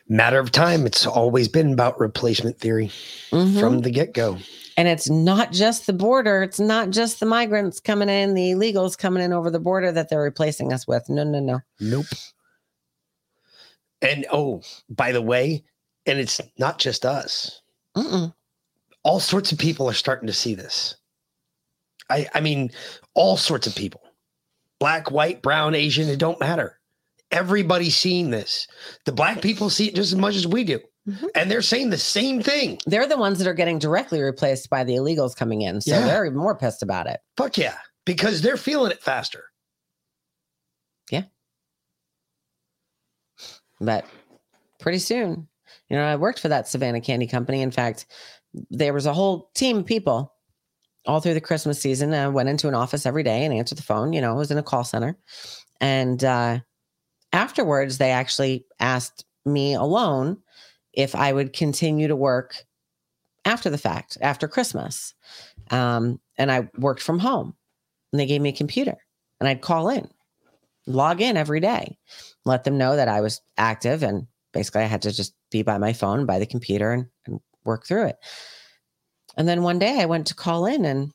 Matter 0.09 0.39
of 0.39 0.53
time. 0.53 0.87
It's 0.87 1.07
always 1.07 1.49
been 1.49 1.73
about 1.73 1.99
replacement 1.99 2.59
theory 2.61 2.91
Mhm. 3.33 3.59
from 3.59 3.81
the 3.81 3.91
get 3.91 4.15
go. 4.15 4.39
And 4.77 4.87
it's 4.89 5.09
not 5.09 5.53
just 5.53 5.87
the 5.87 5.93
border. 5.93 6.43
It's 6.43 6.61
not 6.61 6.91
just 6.91 7.19
the 7.19 7.27
migrants 7.27 7.81
coming 7.81 8.09
in, 8.09 8.35
the 8.35 8.53
illegals 8.53 8.97
coming 8.97 9.23
in 9.23 9.33
over 9.33 9.51
the 9.51 9.59
border 9.59 9.91
that 9.91 10.09
they're 10.09 10.21
replacing 10.21 10.73
us 10.73 10.87
with. 10.87 11.09
No, 11.09 11.25
no, 11.25 11.41
no. 11.41 11.61
Nope. 11.81 12.07
And 14.03 14.27
oh, 14.31 14.63
by 14.91 15.13
the 15.13 15.23
way, 15.23 15.65
and 16.05 16.19
it's 16.19 16.41
not 16.59 16.79
just 16.79 17.05
us. 17.07 17.63
Mm-mm. 17.97 18.33
All 19.03 19.19
sorts 19.21 19.51
of 19.51 19.59
people 19.59 19.89
are 19.89 19.95
starting 19.95 20.27
to 20.27 20.33
see 20.33 20.55
this. 20.55 20.97
I, 22.11 22.29
I 22.35 22.41
mean, 22.41 22.71
all 23.15 23.37
sorts 23.37 23.67
of 23.67 23.75
people 23.75 24.03
black, 24.79 25.11
white, 25.11 25.41
brown, 25.41 25.75
Asian, 25.75 26.09
it 26.09 26.19
don't 26.19 26.39
matter. 26.39 26.79
Everybody's 27.31 27.97
seeing 27.97 28.31
this. 28.31 28.67
The 29.05 29.13
black 29.13 29.43
people 29.43 29.69
see 29.71 29.89
it 29.89 29.95
just 29.95 30.13
as 30.13 30.19
much 30.19 30.37
as 30.37 30.47
we 30.47 30.65
do. 30.65 30.81
And 31.35 31.51
they're 31.51 31.63
saying 31.63 31.91
the 31.91 31.99
same 31.99 32.43
thing. 32.43 32.79
They're 32.87 33.07
the 33.07 33.17
ones 33.17 33.39
that 33.39 33.47
are 33.47 33.55
getting 33.55 33.79
directly 33.79 34.21
replaced 34.23 34.71
by 34.71 34.83
the 34.85 34.95
illegals 34.95 35.37
coming 35.37 35.63
in. 35.63 35.81
So 35.81 35.93
Yeah. 35.93 36.05
they're 36.07 36.25
even 36.27 36.39
more 36.39 36.57
pissed 36.57 36.83
about 36.83 37.07
it. 37.07 37.21
Fuck 37.37 37.59
yeah. 37.59 37.77
Because 38.05 38.43
they're 38.43 38.57
feeling 38.57 38.91
it 38.91 39.03
faster. 39.03 39.45
Yeah. 41.11 41.23
But 43.81 44.05
pretty 44.81 44.99
soon, 44.99 45.49
you 45.89 45.97
know, 45.97 46.05
I 46.05 46.17
worked 46.17 46.41
for 46.41 46.49
that 46.49 46.67
Savannah 46.69 47.01
Candy 47.01 47.27
Company. 47.27 47.63
In 47.63 47.71
fact, 47.71 48.07
there 48.71 48.93
was 48.93 49.07
a 49.07 49.13
whole 49.15 49.51
team 49.55 49.79
of 49.79 49.87
people 49.87 50.33
all 51.07 51.21
through 51.21 51.35
the 51.35 51.41
Christmas 51.41 51.81
season. 51.81 52.15
I 52.15 52.29
went 52.29 52.49
into 52.49 52.69
an 52.69 52.75
office 52.75 53.07
every 53.07 53.23
day 53.23 53.45
and 53.45 53.55
answered 53.55 53.79
the 53.79 53.83
phone. 53.83 54.13
You 54.13 54.21
know, 54.21 54.33
I 54.33 54.37
was 54.37 54.51
in 54.51 54.59
a 54.59 54.63
call 54.63 54.83
center. 54.83 55.17
And 55.81 56.25
uh, 56.25 56.61
afterwards, 57.37 57.99
they 57.99 58.11
actually 58.11 58.65
asked 58.81 59.25
me 59.45 59.75
alone 59.75 60.39
if 60.93 61.15
I 61.15 61.33
would 61.33 61.53
continue 61.53 62.09
to 62.09 62.17
work 62.17 62.65
after 63.45 63.71
the 63.71 63.79
fact, 63.79 64.19
after 64.21 64.49
Christmas. 64.49 65.15
Um, 65.71 66.21
and 66.37 66.51
I 66.51 66.69
worked 66.79 67.03
from 67.03 67.19
home 67.19 67.55
and 68.13 68.21
they 68.21 68.27
gave 68.27 68.41
me 68.41 68.51
a 68.51 68.57
computer 68.57 68.97
and 69.41 69.49
I'd 69.49 69.61
call 69.61 69.89
in, 69.89 70.09
log 70.87 71.21
in 71.21 71.37
every 71.37 71.61
day, 71.61 71.97
let 72.45 72.65
them 72.65 72.79
know 72.79 72.97
that 72.97 73.09
I 73.09 73.21
was 73.21 73.41
active 73.57 74.03
and 74.03 74.27
basically 74.53 74.83
I 74.83 74.87
had 74.87 75.03
to 75.03 75.13
just 75.13 75.35
be 75.51 75.63
by 75.63 75.79
my 75.79 75.93
phone, 75.93 76.27
by 76.27 76.39
the 76.39 76.47
computer 76.47 76.93
and, 76.93 77.07
and 77.27 77.41
work 77.65 77.87
through 77.87 78.07
it. 78.07 78.17
And 79.37 79.47
then 79.47 79.63
one 79.63 79.79
day 79.79 80.01
I 80.01 80.07
went 80.07 80.27
to 80.29 80.35
call 80.35 80.67
in 80.67 80.85
and 80.85 81.13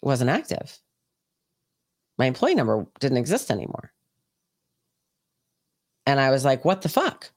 wasn't 0.00 0.30
active. 0.30 0.78
My 2.18 2.26
employee 2.26 2.54
number 2.54 2.86
didn't 3.00 3.18
exist 3.18 3.50
anymore. 3.50 3.92
And 6.06 6.20
I 6.20 6.30
was 6.30 6.44
like, 6.44 6.64
what 6.64 6.82
the 6.82 6.88
fuck? 6.88 7.30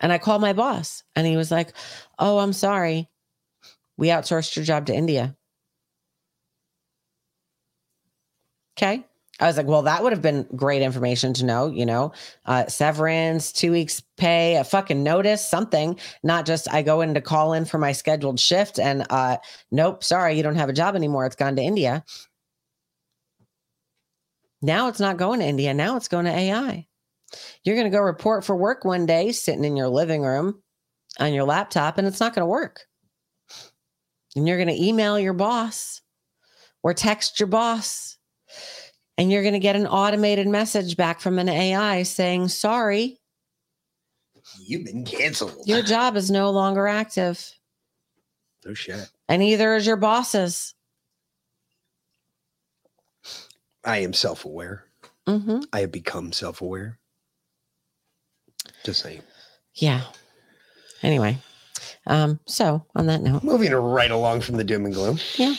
And 0.00 0.12
I 0.12 0.18
called 0.18 0.40
my 0.40 0.52
boss 0.52 1.04
and 1.14 1.26
he 1.26 1.36
was 1.36 1.50
like, 1.50 1.72
oh, 2.18 2.38
I'm 2.38 2.52
sorry. 2.52 3.08
We 3.96 4.08
outsourced 4.08 4.56
your 4.56 4.64
job 4.64 4.86
to 4.86 4.94
India. 4.94 5.36
Okay. 8.76 9.04
I 9.40 9.46
was 9.46 9.56
like, 9.56 9.66
well, 9.66 9.82
that 9.82 10.02
would 10.02 10.12
have 10.12 10.22
been 10.22 10.46
great 10.54 10.82
information 10.82 11.32
to 11.34 11.44
know, 11.44 11.66
you 11.68 11.86
know, 11.86 12.12
uh, 12.46 12.66
severance, 12.66 13.50
two 13.50 13.72
weeks 13.72 14.00
pay, 14.16 14.56
a 14.56 14.64
fucking 14.64 15.02
notice, 15.02 15.46
something, 15.46 15.98
not 16.22 16.46
just 16.46 16.72
I 16.72 16.82
go 16.82 17.00
in 17.00 17.14
to 17.14 17.20
call 17.20 17.52
in 17.52 17.64
for 17.64 17.78
my 17.78 17.92
scheduled 17.92 18.38
shift 18.38 18.78
and, 18.78 19.04
uh, 19.10 19.38
nope, 19.70 20.04
sorry, 20.04 20.36
you 20.36 20.42
don't 20.42 20.56
have 20.56 20.68
a 20.68 20.74
job 20.74 20.94
anymore. 20.94 21.26
It's 21.26 21.36
gone 21.36 21.56
to 21.56 21.62
India. 21.62 22.04
Now 24.60 24.88
it's 24.88 25.00
not 25.00 25.16
going 25.16 25.40
to 25.40 25.46
India. 25.46 25.74
Now 25.74 25.96
it's 25.96 26.08
going 26.08 26.26
to 26.26 26.30
AI. 26.30 26.86
You're 27.64 27.76
going 27.76 27.90
to 27.90 27.96
go 27.96 28.02
report 28.02 28.44
for 28.44 28.56
work 28.56 28.84
one 28.84 29.06
day, 29.06 29.32
sitting 29.32 29.64
in 29.64 29.76
your 29.76 29.88
living 29.88 30.22
room 30.22 30.62
on 31.18 31.32
your 31.32 31.44
laptop, 31.44 31.98
and 31.98 32.06
it's 32.06 32.20
not 32.20 32.34
going 32.34 32.42
to 32.42 32.46
work. 32.46 32.80
And 34.34 34.48
you're 34.48 34.56
going 34.56 34.68
to 34.74 34.82
email 34.84 35.18
your 35.18 35.34
boss 35.34 36.00
or 36.82 36.94
text 36.94 37.38
your 37.38 37.46
boss 37.48 38.16
and 39.18 39.30
you're 39.30 39.42
going 39.42 39.52
to 39.52 39.58
get 39.60 39.76
an 39.76 39.86
automated 39.86 40.48
message 40.48 40.96
back 40.96 41.20
from 41.20 41.38
an 41.38 41.48
AI 41.48 42.02
saying, 42.02 42.48
sorry, 42.48 43.18
You've 44.58 44.84
been 44.86 45.04
canceled. 45.04 45.66
your 45.66 45.82
job 45.82 46.16
is 46.16 46.30
no 46.30 46.50
longer 46.50 46.86
active. 46.88 47.52
No 48.64 48.72
shit. 48.74 49.08
And 49.28 49.40
neither 49.40 49.74
is 49.76 49.86
your 49.86 49.96
boss's. 49.96 50.74
I 53.84 53.98
am 53.98 54.12
self 54.12 54.44
aware. 54.44 54.84
hmm 55.26 55.60
I 55.72 55.80
have 55.80 55.92
become 55.92 56.32
self 56.32 56.60
aware. 56.62 56.98
Just 58.84 59.02
saying. 59.02 59.22
Yeah. 59.74 60.02
Anyway, 61.02 61.38
um, 62.06 62.38
so 62.46 62.84
on 62.94 63.06
that 63.06 63.22
note, 63.22 63.42
Moving 63.42 63.72
right 63.72 64.10
along 64.10 64.40
from 64.42 64.56
the 64.56 64.64
doom 64.64 64.84
and 64.84 64.94
gloom. 64.94 65.18
yeah. 65.36 65.54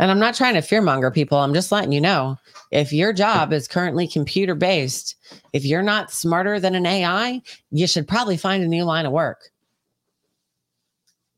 And 0.00 0.10
I'm 0.10 0.18
not 0.18 0.34
trying 0.34 0.54
to 0.54 0.60
fearmonger 0.60 1.12
people. 1.14 1.38
I'm 1.38 1.54
just 1.54 1.70
letting 1.70 1.92
you 1.92 2.00
know 2.00 2.36
if 2.72 2.92
your 2.92 3.12
job 3.12 3.52
is 3.52 3.68
currently 3.68 4.08
computer 4.08 4.54
based, 4.56 5.14
if 5.52 5.64
you're 5.64 5.82
not 5.82 6.10
smarter 6.10 6.58
than 6.58 6.74
an 6.74 6.84
AI, 6.86 7.40
you 7.70 7.86
should 7.86 8.08
probably 8.08 8.36
find 8.36 8.62
a 8.64 8.68
new 8.68 8.84
line 8.84 9.06
of 9.06 9.12
work 9.12 9.50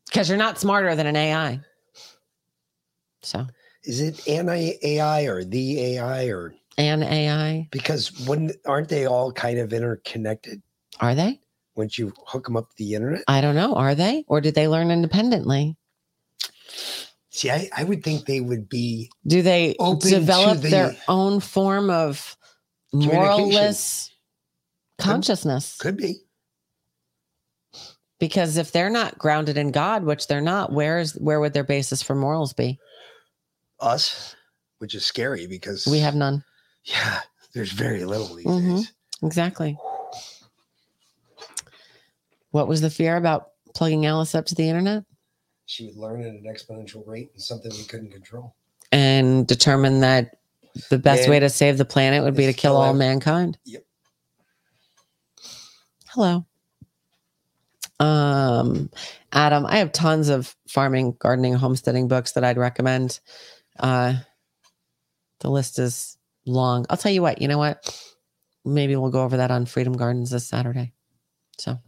because 0.06 0.28
you're 0.28 0.38
not 0.38 0.58
smarter 0.58 0.94
than 0.94 1.06
an 1.06 1.16
AI. 1.16 1.60
So, 3.22 3.46
Is 3.84 4.00
it 4.00 4.26
an 4.26 4.48
AI 4.48 5.22
or 5.24 5.44
the 5.44 5.80
AI 5.96 6.26
or 6.28 6.54
an 6.78 7.02
AI? 7.02 7.68
because 7.70 8.26
when 8.26 8.52
aren't 8.66 8.88
they 8.88 9.06
all 9.06 9.32
kind 9.32 9.58
of 9.58 9.72
interconnected? 9.74 10.62
Are 11.00 11.14
they? 11.14 11.40
Once 11.74 11.98
you 11.98 12.12
hook 12.26 12.44
them 12.46 12.56
up 12.56 12.70
to 12.70 12.76
the 12.78 12.94
internet? 12.94 13.22
I 13.28 13.40
don't 13.40 13.54
know. 13.54 13.74
Are 13.74 13.94
they? 13.94 14.24
Or 14.28 14.40
did 14.40 14.54
they 14.54 14.66
learn 14.68 14.90
independently? 14.90 15.76
See, 17.30 17.50
I, 17.50 17.68
I 17.76 17.84
would 17.84 18.02
think 18.02 18.24
they 18.24 18.40
would 18.40 18.68
be 18.68 19.10
Do 19.26 19.42
they 19.42 19.74
develop 20.02 20.62
the 20.62 20.68
their 20.70 20.96
own 21.06 21.40
form 21.40 21.90
of 21.90 22.36
moralless 22.94 24.10
consciousness? 24.98 25.76
could 25.78 25.98
be. 25.98 26.22
Because 28.18 28.56
if 28.56 28.72
they're 28.72 28.88
not 28.88 29.18
grounded 29.18 29.58
in 29.58 29.70
God, 29.70 30.04
which 30.04 30.26
they're 30.28 30.40
not, 30.40 30.72
where 30.72 30.98
is 30.98 31.12
where 31.16 31.38
would 31.40 31.52
their 31.52 31.64
basis 31.64 32.02
for 32.02 32.14
morals 32.14 32.54
be? 32.54 32.78
us, 33.78 34.34
which 34.78 34.94
is 34.94 35.04
scary 35.04 35.46
because 35.46 35.86
We 35.86 35.98
have 35.98 36.14
none. 36.14 36.42
yeah, 36.84 37.20
there's 37.52 37.72
very 37.72 38.06
little 38.06 38.34
these 38.34 38.46
Mhm. 38.46 38.76
days. 38.78 38.92
Exactly. 39.22 39.76
What 42.56 42.68
was 42.68 42.80
the 42.80 42.88
fear 42.88 43.16
about 43.16 43.50
plugging 43.74 44.06
Alice 44.06 44.34
up 44.34 44.46
to 44.46 44.54
the 44.54 44.66
internet 44.66 45.04
She 45.66 45.84
would 45.84 45.96
learn 45.96 46.22
at 46.22 46.28
an 46.28 46.44
exponential 46.44 47.06
rate 47.06 47.30
and 47.34 47.42
something 47.42 47.70
we 47.70 47.84
couldn't 47.84 48.10
control. 48.12 48.56
and 48.92 49.46
determine 49.46 50.00
that 50.00 50.38
The 50.88 50.98
best 50.98 51.22
Man, 51.24 51.30
way 51.32 51.40
to 51.40 51.50
save 51.50 51.76
the 51.76 51.84
planet 51.84 52.22
would 52.24 52.34
be 52.34 52.46
to 52.46 52.54
kill 52.54 52.76
all 52.78 52.90
ev- 52.92 52.96
mankind. 52.96 53.58
Yep. 53.66 53.84
Hello. 56.08 56.46
Um, 58.00 58.90
Adam, 59.32 59.66
I 59.66 59.76
have 59.78 59.92
tons 59.92 60.30
of 60.30 60.56
farming, 60.66 61.16
gardening, 61.18 61.52
homesteading 61.54 62.08
books 62.08 62.32
that 62.32 62.44
I'd 62.44 62.56
recommend. 62.58 63.20
Uh, 63.78 64.14
the 65.40 65.50
list 65.50 65.78
is 65.78 66.16
long. 66.46 66.86
I'll 66.88 66.96
tell 66.96 67.12
you 67.12 67.20
what, 67.22 67.42
you 67.42 67.48
know 67.48 67.58
what? 67.58 67.94
Maybe 68.64 68.96
we'll 68.96 69.10
go 69.10 69.24
over 69.24 69.36
that 69.36 69.50
on 69.50 69.66
Freedom 69.66 69.92
Gardens 69.92 70.30
this 70.30 70.46
Saturday. 70.46 70.92
So, 71.58 71.78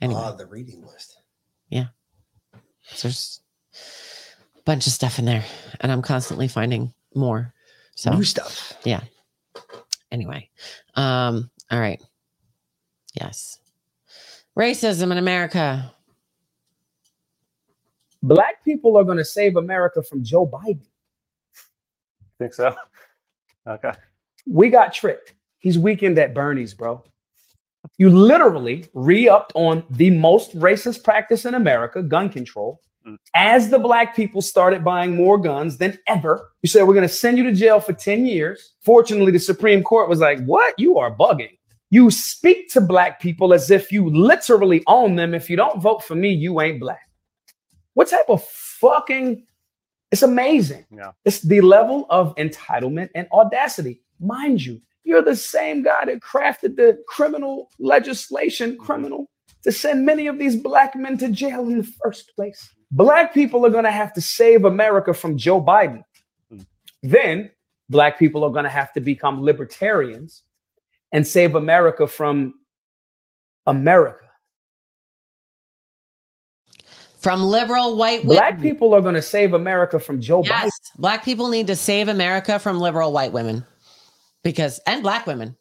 anyway, 0.00 0.20
Ah, 0.22 0.32
the 0.32 0.46
reading 0.46 0.82
list. 0.84 1.18
yeah. 1.68 1.86
So 2.82 3.08
there's 3.08 3.40
a 4.58 4.62
bunch 4.62 4.86
of 4.86 4.92
stuff 4.92 5.18
in 5.18 5.24
there, 5.24 5.44
and 5.80 5.90
I'm 5.90 6.02
constantly 6.02 6.48
finding 6.48 6.92
more. 7.14 7.52
So, 7.96 8.12
New 8.12 8.22
stuff. 8.24 8.74
yeah. 8.84 9.00
Anyway, 10.12 10.48
um, 10.94 11.50
all 11.70 11.80
right. 11.80 12.00
Yes. 13.20 13.58
Racism 14.56 15.10
in 15.10 15.18
America. 15.18 15.90
Black 18.22 18.64
people 18.64 18.96
are 18.96 19.04
going 19.04 19.18
to 19.18 19.24
save 19.24 19.56
America 19.56 20.02
from 20.02 20.22
Joe 20.24 20.46
Biden. 20.46 20.86
Think 22.38 22.54
so? 22.54 22.74
Okay. 23.68 23.90
We 24.46 24.68
got 24.70 24.92
tricked. 24.92 25.34
He's 25.58 25.76
Weekend 25.76 26.16
at 26.20 26.32
Bernie's, 26.34 26.72
bro. 26.72 27.02
You 27.98 28.10
literally 28.10 28.86
re 28.94 29.28
upped 29.28 29.52
on 29.54 29.84
the 29.90 30.10
most 30.10 30.56
racist 30.58 31.04
practice 31.04 31.44
in 31.44 31.54
America, 31.54 32.02
gun 32.02 32.28
control. 32.28 32.80
Mm. 33.06 33.16
As 33.34 33.70
the 33.70 33.78
black 33.78 34.16
people 34.16 34.42
started 34.42 34.84
buying 34.84 35.14
more 35.14 35.38
guns 35.38 35.76
than 35.78 35.98
ever, 36.06 36.52
you 36.62 36.68
said, 36.68 36.86
We're 36.86 36.94
going 36.94 37.08
to 37.08 37.14
send 37.14 37.38
you 37.38 37.44
to 37.44 37.52
jail 37.52 37.80
for 37.80 37.92
10 37.92 38.26
years. 38.26 38.74
Fortunately, 38.82 39.32
the 39.32 39.38
Supreme 39.38 39.82
Court 39.82 40.08
was 40.08 40.20
like, 40.20 40.44
What? 40.44 40.74
You 40.78 40.98
are 40.98 41.14
bugging. 41.14 41.58
You 41.90 42.10
speak 42.10 42.70
to 42.72 42.80
black 42.80 43.20
people 43.20 43.54
as 43.54 43.70
if 43.70 43.92
you 43.92 44.10
literally 44.10 44.82
own 44.86 45.14
them. 45.14 45.34
If 45.34 45.48
you 45.48 45.56
don't 45.56 45.80
vote 45.80 46.02
for 46.02 46.16
me, 46.16 46.32
you 46.32 46.60
ain't 46.60 46.80
black. 46.80 47.08
What 47.94 48.08
type 48.08 48.28
of 48.28 48.44
fucking 48.44 49.44
it's 50.12 50.22
amazing. 50.22 50.86
Yeah. 50.90 51.12
It's 51.24 51.40
the 51.40 51.60
level 51.60 52.06
of 52.10 52.34
entitlement 52.36 53.10
and 53.14 53.26
audacity. 53.32 54.00
Mind 54.20 54.64
you, 54.64 54.80
you're 55.06 55.22
the 55.22 55.36
same 55.36 55.84
guy 55.84 56.04
that 56.04 56.20
crafted 56.20 56.76
the 56.76 56.98
criminal 57.06 57.70
legislation, 57.78 58.72
mm-hmm. 58.72 58.82
criminal, 58.84 59.30
to 59.62 59.70
send 59.70 60.04
many 60.04 60.26
of 60.26 60.38
these 60.38 60.56
black 60.56 60.96
men 60.96 61.16
to 61.18 61.28
jail 61.28 61.68
in 61.68 61.78
the 61.78 61.92
first 62.02 62.32
place. 62.34 62.68
Black 62.90 63.32
people 63.32 63.64
are 63.64 63.70
going 63.70 63.84
to 63.84 63.90
have 63.90 64.12
to 64.14 64.20
save 64.20 64.64
America 64.64 65.14
from 65.14 65.36
Joe 65.38 65.62
Biden. 65.62 66.02
Hmm. 66.50 66.60
Then 67.02 67.50
black 67.88 68.18
people 68.18 68.44
are 68.44 68.50
going 68.50 68.64
to 68.64 68.70
have 68.70 68.92
to 68.94 69.00
become 69.00 69.42
libertarians 69.42 70.42
and 71.12 71.26
save 71.26 71.54
America 71.54 72.06
from 72.06 72.54
America. 73.66 74.24
From 77.18 77.42
liberal 77.42 77.96
white 77.96 78.24
women. 78.24 78.36
Black 78.36 78.60
people 78.60 78.94
are 78.94 79.00
going 79.00 79.14
to 79.14 79.22
save 79.22 79.52
America 79.52 79.98
from 79.98 80.20
Joe 80.20 80.42
Biden. 80.42 80.70
Black 80.98 81.24
people 81.24 81.48
need 81.48 81.66
to 81.68 81.76
save 81.76 82.08
America 82.08 82.58
from 82.58 82.78
liberal 82.78 83.12
white 83.12 83.32
women. 83.32 83.64
Because, 84.46 84.78
and 84.86 85.02
black 85.02 85.26
women. 85.26 85.56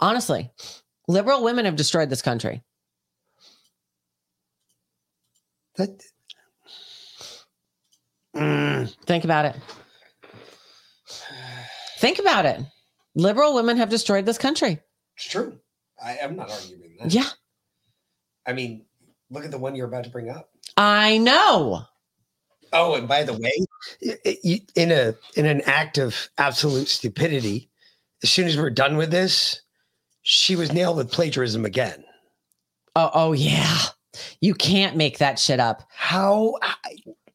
Honestly, 0.00 0.50
liberal 1.08 1.44
women 1.44 1.66
have 1.66 1.76
destroyed 1.76 2.08
this 2.08 2.22
country. 2.22 2.62
That 5.76 6.02
mm. 8.34 8.96
Think 9.04 9.24
about 9.24 9.44
it. 9.44 9.56
Think 11.98 12.18
about 12.18 12.46
it. 12.46 12.62
Liberal 13.14 13.54
women 13.54 13.76
have 13.76 13.90
destroyed 13.90 14.24
this 14.24 14.38
country. 14.38 14.80
It's 15.14 15.28
true. 15.28 15.58
I 16.02 16.12
am 16.14 16.34
not 16.34 16.50
arguing 16.50 16.96
that. 17.00 17.12
Yeah, 17.12 17.28
I 18.46 18.54
mean, 18.54 18.86
look 19.28 19.44
at 19.44 19.50
the 19.50 19.58
one 19.58 19.74
you're 19.74 19.86
about 19.86 20.04
to 20.04 20.10
bring 20.10 20.30
up. 20.30 20.48
I 20.78 21.18
know. 21.18 21.82
Oh, 22.72 22.94
and 22.94 23.06
by 23.06 23.22
the 23.24 23.34
way, 23.34 23.52
in 24.74 24.92
a 24.92 25.14
in 25.36 25.44
an 25.44 25.60
act 25.66 25.98
of 25.98 26.30
absolute 26.38 26.88
stupidity, 26.88 27.68
as 28.22 28.30
soon 28.30 28.46
as 28.46 28.56
we're 28.56 28.70
done 28.70 28.96
with 28.96 29.10
this, 29.10 29.60
she 30.22 30.56
was 30.56 30.72
nailed 30.72 30.96
with 30.96 31.10
plagiarism 31.10 31.64
again. 31.64 32.04
Oh, 32.96 33.10
oh 33.14 33.32
yeah. 33.32 33.78
You 34.40 34.54
can't 34.54 34.96
make 34.96 35.18
that 35.18 35.38
shit 35.38 35.60
up. 35.60 35.82
How? 35.90 36.54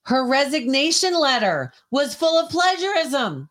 Her 0.04 0.28
resignation 0.28 1.18
letter 1.18 1.72
was 1.92 2.16
full 2.16 2.38
of 2.38 2.50
plagiarism. 2.50 3.50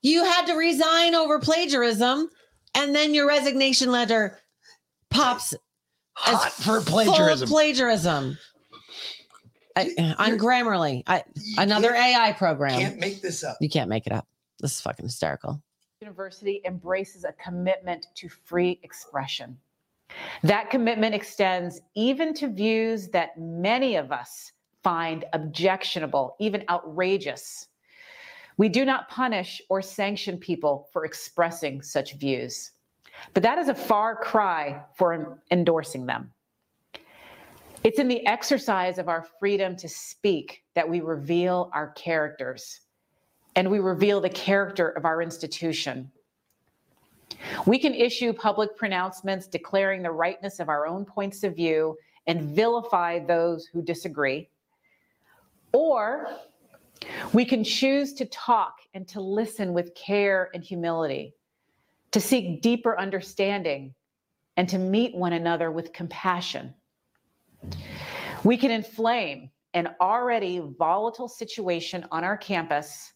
You 0.00 0.24
had 0.24 0.46
to 0.46 0.54
resign 0.54 1.14
over 1.14 1.38
plagiarism, 1.38 2.28
and 2.74 2.94
then 2.94 3.14
your 3.14 3.28
resignation 3.28 3.92
letter 3.92 4.38
pops 5.10 5.54
Hot 6.14 6.46
as 6.46 6.64
for 6.64 6.80
plagiarism. 6.80 7.48
plagiarism. 7.48 8.38
I, 9.76 9.90
uh, 9.98 10.14
on 10.18 10.38
Grammarly, 10.38 11.02
I, 11.06 11.22
another 11.56 11.94
AI 11.94 12.32
program. 12.32 12.78
Can't 12.80 12.98
make 12.98 13.22
this 13.22 13.44
up. 13.44 13.56
You 13.60 13.68
can't 13.68 13.88
make 13.88 14.06
it 14.06 14.12
up. 14.12 14.26
This 14.60 14.72
is 14.72 14.80
fucking 14.80 15.06
hysterical. 15.06 15.62
University 16.02 16.60
embraces 16.64 17.24
a 17.24 17.32
commitment 17.34 18.08
to 18.16 18.28
free 18.28 18.80
expression. 18.82 19.56
That 20.42 20.68
commitment 20.68 21.14
extends 21.14 21.80
even 21.94 22.34
to 22.34 22.48
views 22.48 23.08
that 23.08 23.38
many 23.38 23.94
of 23.94 24.10
us 24.10 24.52
find 24.82 25.24
objectionable, 25.32 26.36
even 26.40 26.64
outrageous. 26.68 27.68
We 28.56 28.68
do 28.68 28.84
not 28.84 29.08
punish 29.08 29.62
or 29.70 29.80
sanction 29.80 30.36
people 30.38 30.88
for 30.92 31.04
expressing 31.04 31.80
such 31.80 32.14
views, 32.14 32.72
but 33.32 33.44
that 33.44 33.58
is 33.58 33.68
a 33.68 33.74
far 33.74 34.16
cry 34.16 34.82
for 34.96 35.38
endorsing 35.50 36.04
them. 36.04 36.32
It's 37.84 37.98
in 37.98 38.08
the 38.08 38.26
exercise 38.26 38.98
of 38.98 39.08
our 39.08 39.26
freedom 39.40 39.76
to 39.76 39.88
speak 39.88 40.64
that 40.74 40.88
we 40.88 41.00
reveal 41.00 41.70
our 41.72 41.92
characters 41.92 42.81
and 43.56 43.70
we 43.70 43.78
reveal 43.78 44.20
the 44.20 44.30
character 44.30 44.88
of 44.90 45.04
our 45.04 45.22
institution. 45.22 46.10
We 47.66 47.78
can 47.78 47.94
issue 47.94 48.32
public 48.32 48.76
pronouncements 48.76 49.46
declaring 49.46 50.02
the 50.02 50.10
rightness 50.10 50.60
of 50.60 50.68
our 50.68 50.86
own 50.86 51.04
points 51.04 51.42
of 51.44 51.56
view 51.56 51.96
and 52.26 52.54
vilify 52.54 53.18
those 53.18 53.66
who 53.66 53.82
disagree. 53.82 54.48
Or 55.72 56.28
we 57.32 57.44
can 57.44 57.64
choose 57.64 58.12
to 58.14 58.26
talk 58.26 58.76
and 58.94 59.08
to 59.08 59.20
listen 59.20 59.72
with 59.72 59.94
care 59.94 60.50
and 60.54 60.62
humility, 60.62 61.34
to 62.12 62.20
seek 62.20 62.62
deeper 62.62 62.98
understanding, 62.98 63.94
and 64.56 64.68
to 64.68 64.78
meet 64.78 65.14
one 65.14 65.32
another 65.32 65.70
with 65.70 65.92
compassion. 65.92 66.74
We 68.44 68.56
can 68.56 68.70
inflame 68.70 69.50
an 69.74 69.88
already 70.00 70.60
volatile 70.78 71.28
situation 71.28 72.06
on 72.10 72.22
our 72.22 72.36
campus, 72.36 73.12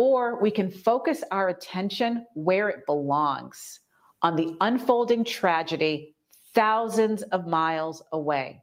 or 0.00 0.40
we 0.40 0.50
can 0.50 0.70
focus 0.70 1.22
our 1.30 1.50
attention 1.50 2.24
where 2.32 2.70
it 2.70 2.86
belongs 2.86 3.80
on 4.22 4.34
the 4.34 4.56
unfolding 4.62 5.22
tragedy 5.22 6.14
thousands 6.54 7.20
of 7.24 7.46
miles 7.46 8.02
away. 8.12 8.62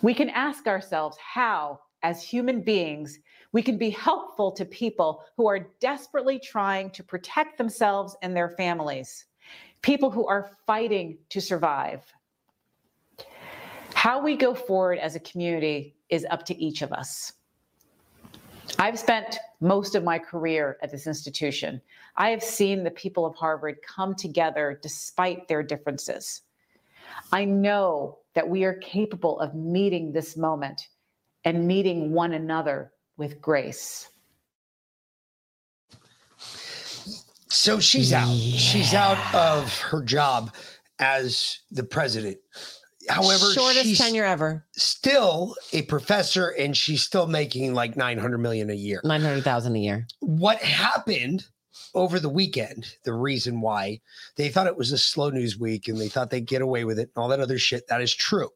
We 0.00 0.14
can 0.14 0.30
ask 0.30 0.66
ourselves 0.66 1.18
how, 1.18 1.80
as 2.02 2.22
human 2.22 2.62
beings, 2.62 3.18
we 3.52 3.60
can 3.60 3.76
be 3.76 3.90
helpful 3.90 4.50
to 4.52 4.64
people 4.64 5.22
who 5.36 5.46
are 5.46 5.68
desperately 5.80 6.38
trying 6.38 6.88
to 6.92 7.04
protect 7.04 7.58
themselves 7.58 8.16
and 8.22 8.34
their 8.34 8.48
families, 8.48 9.26
people 9.82 10.10
who 10.10 10.26
are 10.26 10.56
fighting 10.66 11.18
to 11.28 11.42
survive. 11.42 12.10
How 13.92 14.22
we 14.22 14.36
go 14.36 14.54
forward 14.54 14.98
as 14.98 15.14
a 15.14 15.20
community 15.20 15.94
is 16.08 16.26
up 16.30 16.46
to 16.46 16.56
each 16.56 16.80
of 16.80 16.90
us. 16.90 17.34
I've 18.82 18.98
spent 18.98 19.38
most 19.60 19.94
of 19.94 20.02
my 20.02 20.18
career 20.18 20.76
at 20.82 20.90
this 20.90 21.06
institution. 21.06 21.80
I 22.16 22.30
have 22.30 22.42
seen 22.42 22.82
the 22.82 22.90
people 22.90 23.24
of 23.24 23.36
Harvard 23.36 23.76
come 23.86 24.12
together 24.16 24.76
despite 24.82 25.46
their 25.46 25.62
differences. 25.62 26.42
I 27.30 27.44
know 27.44 28.18
that 28.34 28.48
we 28.48 28.64
are 28.64 28.74
capable 28.74 29.38
of 29.38 29.54
meeting 29.54 30.10
this 30.10 30.36
moment 30.36 30.88
and 31.44 31.68
meeting 31.68 32.10
one 32.10 32.32
another 32.32 32.90
with 33.16 33.40
grace. 33.40 34.08
So 37.46 37.78
she's 37.78 38.12
out. 38.12 38.34
She's 38.34 38.94
out 38.94 39.32
of 39.32 39.78
her 39.78 40.02
job 40.02 40.56
as 40.98 41.60
the 41.70 41.84
president. 41.84 42.38
However, 43.12 43.52
Shortest 43.52 43.84
she's 43.84 43.98
tenure 43.98 44.24
ever. 44.24 44.64
still 44.72 45.54
a 45.72 45.82
professor 45.82 46.48
and 46.48 46.76
she's 46.76 47.02
still 47.02 47.26
making 47.26 47.74
like 47.74 47.96
900 47.96 48.38
million 48.38 48.70
a 48.70 48.74
year. 48.74 49.00
900,000 49.04 49.76
a 49.76 49.78
year. 49.78 50.06
What 50.20 50.58
happened 50.58 51.46
over 51.94 52.18
the 52.18 52.28
weekend, 52.28 52.86
the 53.04 53.14
reason 53.14 53.60
why 53.60 54.00
they 54.36 54.48
thought 54.48 54.66
it 54.66 54.76
was 54.76 54.92
a 54.92 54.98
slow 54.98 55.30
news 55.30 55.58
week 55.58 55.88
and 55.88 55.98
they 55.98 56.08
thought 56.08 56.30
they'd 56.30 56.46
get 56.46 56.62
away 56.62 56.84
with 56.84 56.98
it 56.98 57.10
and 57.14 57.22
all 57.22 57.28
that 57.28 57.40
other 57.40 57.58
shit, 57.58 57.86
that 57.88 58.02
is 58.02 58.14
true. 58.14 58.48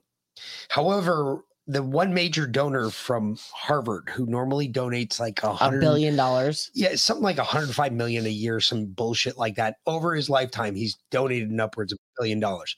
However, 0.68 1.42
the 1.66 1.82
one 1.82 2.14
major 2.14 2.46
donor 2.46 2.90
from 2.90 3.36
Harvard 3.52 4.08
who 4.08 4.26
normally 4.26 4.68
donates 4.68 5.18
like 5.18 5.42
a 5.42 5.70
billion 5.72 6.14
dollars. 6.14 6.70
Yeah, 6.74 6.94
something 6.94 7.24
like 7.24 7.38
105 7.38 7.92
million 7.92 8.24
a 8.26 8.30
year, 8.30 8.60
some 8.60 8.86
bullshit 8.86 9.36
like 9.36 9.56
that. 9.56 9.76
Over 9.86 10.14
his 10.14 10.30
lifetime, 10.30 10.74
he's 10.74 10.96
donated 11.10 11.50
in 11.50 11.58
upwards 11.58 11.92
of 11.92 11.98
a 11.98 12.20
billion 12.20 12.38
dollars. 12.38 12.76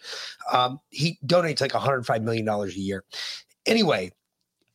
Um, 0.52 0.80
he 0.88 1.18
donates 1.26 1.60
like 1.60 1.74
105 1.74 2.22
million 2.22 2.46
dollars 2.46 2.76
a 2.76 2.80
year. 2.80 3.04
Anyway, 3.66 4.10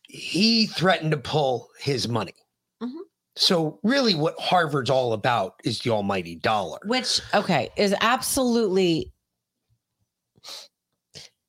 he 0.02 0.66
threatened 0.66 1.10
to 1.10 1.16
pull 1.16 1.68
his 1.80 2.08
money. 2.08 2.34
Mm-hmm. 2.80 2.98
So 3.36 3.80
really, 3.82 4.14
what 4.14 4.38
Harvard's 4.38 4.90
all 4.90 5.12
about 5.12 5.54
is 5.64 5.80
the 5.80 5.90
almighty 5.90 6.36
dollar. 6.36 6.78
Which, 6.84 7.20
okay, 7.34 7.70
is 7.76 7.94
absolutely. 8.00 9.10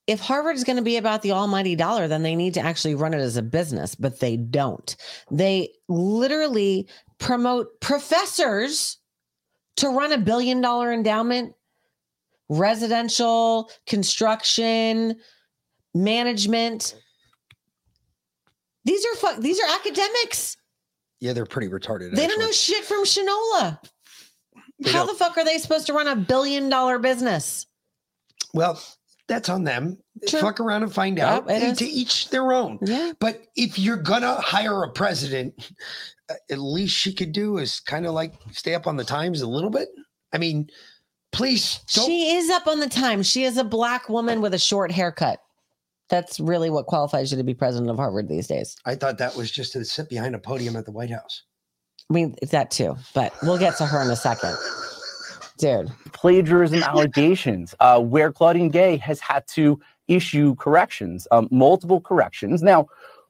If 0.08 0.20
Harvard 0.20 0.56
is 0.56 0.64
going 0.64 0.78
to 0.78 0.84
be 0.84 0.98
about 0.98 1.24
the 1.24 1.32
almighty 1.32 1.76
dollar, 1.76 2.08
then 2.08 2.22
they 2.22 2.36
need 2.36 2.54
to 2.56 2.62
actually 2.62 2.94
run 2.96 3.14
it 3.14 3.20
as 3.20 3.38
a 3.38 3.42
business, 3.42 3.96
but 3.96 4.20
they 4.20 4.38
don't. 4.38 4.96
They 5.32 5.70
literally 5.88 6.88
promote 7.18 7.80
professors 7.82 8.98
to 9.78 9.90
run 9.90 10.12
a 10.12 10.18
billion 10.18 10.62
dollar 10.62 10.94
endowment, 10.94 11.54
residential, 12.50 13.72
construction, 13.88 15.16
management. 15.96 16.96
These 18.84 19.04
are 19.06 19.16
fu- 19.16 19.42
these 19.42 19.60
are 19.60 19.68
academics. 19.76 20.58
Yeah, 21.20 21.34
they're 21.34 21.48
pretty 21.48 21.70
retarded. 21.70 22.16
They 22.16 22.28
don't 22.28 22.40
know 22.40 22.52
shit 22.52 22.84
from 22.84 23.04
Shinola. 23.06 23.80
They 24.80 24.92
How 24.92 25.06
don't. 25.06 25.08
the 25.08 25.14
fuck 25.16 25.38
are 25.38 25.46
they 25.46 25.58
supposed 25.58 25.88
to 25.88 25.94
run 25.94 26.08
a 26.08 26.16
billion 26.16 26.70
dollar 26.70 27.00
business? 27.00 27.66
Well, 28.54 28.80
that's 29.28 29.50
on 29.50 29.64
them. 29.64 29.98
True. 30.28 30.40
Fuck 30.42 30.60
around 30.60 30.84
and 30.84 30.94
find 30.94 31.18
Yeah, 31.18 31.36
out. 31.36 31.50
Hey, 31.50 31.72
is. 31.72 31.78
To 31.80 31.86
each 31.86 32.30
their 32.30 32.54
own. 32.54 32.80
Yeah. 32.82 33.14
But 33.20 33.42
if 33.56 33.80
you're 33.80 33.98
gonna 33.98 34.36
hire 34.36 34.84
a 34.84 34.92
president, 34.92 35.72
at 36.50 36.58
least 36.58 36.96
she 36.96 37.14
could 37.14 37.32
do 37.32 37.58
is 37.58 37.80
kind 37.80 38.06
of 38.06 38.14
like 38.14 38.34
stay 38.52 38.76
up 38.76 38.88
on 38.88 38.98
the 38.98 39.04
times 39.04 39.42
a 39.42 39.48
little 39.48 39.70
bit. 39.70 39.90
I 40.34 40.38
mean, 40.38 40.70
please 41.32 41.80
don't. 41.94 42.06
She 42.06 42.36
is 42.36 42.50
up 42.50 42.68
on 42.68 42.80
the 42.80 42.90
time. 42.90 43.24
She 43.24 43.44
is 43.44 43.58
a 43.58 43.64
black 43.64 44.10
woman 44.10 44.42
with 44.42 44.54
a 44.54 44.60
short 44.60 44.92
haircut. 44.92 45.40
That's 46.10 46.40
really 46.40 46.70
what 46.70 46.86
qualifies 46.86 47.32
you 47.32 47.38
to 47.38 47.44
be 47.44 47.56
president 47.56 47.90
of 47.90 47.98
Harvard 47.98 48.30
these 48.30 48.48
days. 48.48 48.76
I 48.86 48.96
thought 48.96 49.18
that 49.18 49.36
was 49.36 49.50
just 49.50 49.74
to 49.74 49.84
sit 49.84 50.08
behind 50.08 50.36
a 50.36 50.40
podium 50.40 50.76
at 50.76 50.86
the 50.86 50.92
White 50.92 51.10
House. 51.10 51.44
I 52.10 52.14
mean, 52.14 52.36
that 52.52 52.70
too, 52.70 52.96
but 53.16 53.34
we'll 53.42 53.58
get 53.58 53.78
to 53.78 53.86
her 53.88 54.02
in 54.04 54.10
a 54.12 54.16
second. 54.16 54.56
Dude. 55.58 55.92
plagiarism 56.12 56.84
allegations, 56.84 57.76
uh, 57.80 58.00
where 58.00 58.32
Claudine 58.32 58.70
Gay 58.70 58.98
has 58.98 59.20
had 59.20 59.48
to 59.50 59.80
issue 60.08 60.56
corrections, 60.56 61.28
um, 61.32 61.48
multiple 61.52 62.02
corrections. 62.02 62.62
Now, 62.62 62.88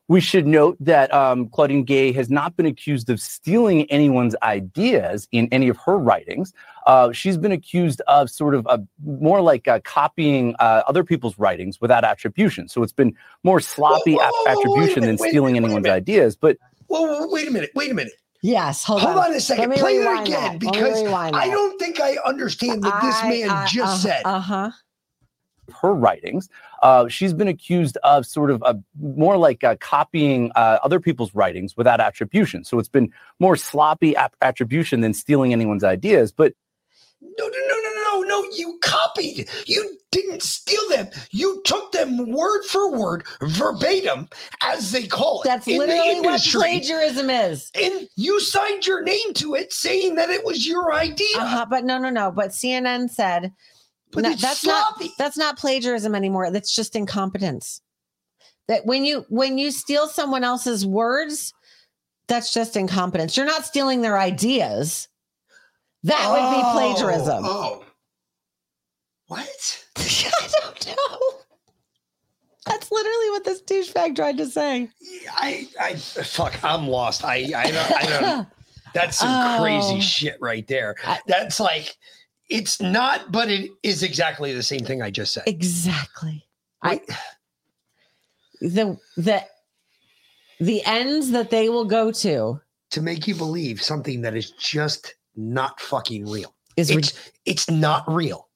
we 0.08 0.22
should 0.22 0.46
note 0.46 0.78
that 0.80 1.12
um, 1.14 1.50
Claudine 1.50 1.84
Gay 1.84 2.12
has 2.12 2.30
not 2.30 2.56
been 2.56 2.68
accused 2.68 3.10
of 3.10 3.20
stealing 3.20 3.90
anyone's 3.92 4.36
ideas 4.44 5.28
in 5.32 5.48
any 5.52 5.68
of 5.68 5.78
her 5.78 5.98
writings. 5.98 6.54
Uh, 6.86 7.12
she's 7.12 7.38
been 7.38 7.52
accused 7.52 8.02
of 8.08 8.30
sort 8.30 8.54
of 8.54 8.68
uh, 8.68 8.78
more 9.04 9.42
like 9.42 9.68
uh, 9.68 9.80
copying 9.84 10.56
uh, 10.60 10.84
other 10.88 11.04
people's 11.04 11.38
writings 11.40 11.82
without 11.82 12.04
attribution. 12.04 12.68
So 12.70 12.84
it's 12.84 12.94
been 12.94 13.16
more 13.44 13.60
sloppy 13.60 14.14
whoa, 14.14 14.22
ap- 14.22 14.32
whoa, 14.32 14.44
wait 14.46 14.48
a 14.48 14.60
attribution 14.60 15.02
minute, 15.02 15.18
than 15.18 15.24
wait 15.24 15.30
stealing 15.30 15.54
minute, 15.54 15.66
anyone's 15.66 15.88
ideas. 15.88 16.36
But 16.36 16.58
Whoa, 16.88 17.02
whoa, 17.02 17.28
wait 17.32 17.48
a 17.48 17.52
minute. 17.52 17.72
Wait 17.74 17.90
a 17.90 17.96
minute. 17.96 18.14
Yes, 18.46 18.84
hold, 18.84 19.02
Hold 19.02 19.18
on 19.18 19.34
a 19.34 19.40
second. 19.40 19.74
Play 19.74 19.96
it 19.98 20.22
again 20.22 20.30
that. 20.30 20.60
Because 20.60 21.02
I 21.04 21.32
that. 21.32 21.46
don't 21.52 21.80
think 21.80 22.00
I 22.00 22.18
understand 22.26 22.84
what 22.84 23.02
this 23.02 23.16
I- 23.24 23.30
man 23.30 23.50
I- 23.50 23.66
just 23.66 24.04
said. 24.04 24.22
Uh 24.24 24.40
huh. 24.40 24.72
her 25.82 25.94
writings. 25.96 26.48
Uh, 26.84 27.08
she's 27.08 27.34
been 27.34 27.48
accused 27.48 27.98
of 28.04 28.24
sort 28.24 28.52
of 28.52 28.62
uh, 28.62 28.76
more 29.00 29.36
like 29.36 29.64
uh, 29.64 29.76
copying 29.80 30.52
uh, 30.56 30.78
other 30.84 31.00
people's 31.00 31.34
writings 31.34 31.76
without 31.76 32.00
attribution. 32.00 32.64
So 32.64 32.78
it's 32.78 32.88
been 32.90 33.12
more 33.40 33.56
sloppy 33.56 34.16
ap- 34.16 34.36
attribution 34.44 35.02
than 35.02 35.16
stealing 35.16 35.52
anyone's 35.52 35.84
ideas. 35.84 36.32
But 36.32 36.54
No, 37.22 37.48
no, 37.48 37.48
no, 37.48 37.76
no, 37.82 37.95
no. 38.42 38.50
You 38.56 38.80
copied. 38.82 39.50
You 39.66 39.98
didn't 40.12 40.44
steal 40.44 40.90
them. 40.90 41.10
You 41.32 41.62
took 41.66 41.92
them 41.92 42.32
word 42.32 42.64
for 42.64 42.92
word, 42.98 43.26
verbatim, 43.42 44.30
as 44.62 44.92
they 44.92 45.08
call 45.08 45.42
it. 45.42 45.46
That's 45.46 45.68
literally 45.68 46.22
what 46.22 46.42
plagiarism 46.42 47.30
is. 47.30 47.72
And 47.76 48.08
you 48.16 48.40
signed 48.40 48.86
your 48.86 49.04
name 49.04 49.34
to 49.36 49.56
it 49.56 49.74
saying 49.74 50.16
that 50.16 50.30
it 50.30 50.46
was 50.46 50.68
your 50.68 50.94
idea. 50.94 51.38
Uh-huh, 51.38 51.66
but 51.70 51.84
no, 51.84 51.98
no, 51.98 52.10
no. 52.10 52.32
But 52.32 52.50
CNN 52.50 53.10
said 53.10 53.52
no, 54.16 54.34
that's 54.36 54.62
sloppy. 54.62 55.06
not 55.06 55.14
that's 55.18 55.38
not 55.38 55.58
plagiarism 55.58 56.16
anymore. 56.16 56.52
That's 56.52 56.74
just 56.74 56.96
incompetence. 56.96 57.82
That 58.68 58.86
when 58.86 59.06
you 59.06 59.26
when 59.30 59.58
you 59.58 59.72
steal 59.72 60.08
someone 60.08 60.44
else's 60.44 60.86
words, 60.86 61.54
that's 62.28 62.54
just 62.54 62.76
incompetence. 62.76 63.38
You're 63.38 63.46
not 63.46 63.66
stealing 63.66 64.02
their 64.02 64.18
ideas. 64.18 65.08
That 66.04 66.30
would 66.30 66.56
be 66.56 66.62
plagiarism. 66.72 67.44
Oh. 67.46 67.85
What? 69.28 69.86
I 69.98 70.48
don't 70.62 70.88
know. 70.88 71.20
That's 72.66 72.92
literally 72.92 73.30
what 73.32 73.44
this 73.46 73.62
douchebag 73.62 74.16
tried 74.16 74.38
to 74.38 74.46
say. 74.48 74.90
I, 75.32 75.68
I, 75.80 75.96
fuck, 75.96 76.64
I'm 76.64 76.88
lost. 76.88 77.24
I, 77.24 77.36
I 77.56 77.72
don't, 77.72 77.92
I 77.92 78.06
don't. 78.06 78.48
That's 78.94 79.18
some 79.18 79.62
crazy 79.62 79.98
Oh. 79.98 80.00
shit 80.00 80.38
right 80.40 80.66
there. 80.68 80.96
That's 81.28 81.60
like, 81.60 81.96
it's 82.50 82.82
not, 82.82 83.32
but 83.32 83.50
it 83.52 83.72
is 83.84 84.04
exactly 84.04 84.54
the 84.54 84.64
same 84.64 84.80
thing 84.82 85.02
I 85.02 85.12
just 85.12 85.34
said. 85.34 85.44
Exactly. 85.48 86.46
I 86.82 87.02
the 88.62 88.98
the 89.18 89.44
the 90.60 90.84
ends 90.86 91.32
that 91.32 91.50
they 91.50 91.68
will 91.70 91.86
go 91.86 92.12
to 92.12 92.62
to 92.92 93.02
make 93.02 93.28
you 93.28 93.36
believe 93.36 93.82
something 93.82 94.22
that 94.22 94.36
is 94.36 94.52
just 94.52 95.16
not 95.36 95.80
fucking 95.82 96.30
real. 96.30 96.54
Is 96.78 96.90
it's, 96.92 97.32
it's 97.46 97.70
not 97.70 98.04
real. 98.08 98.48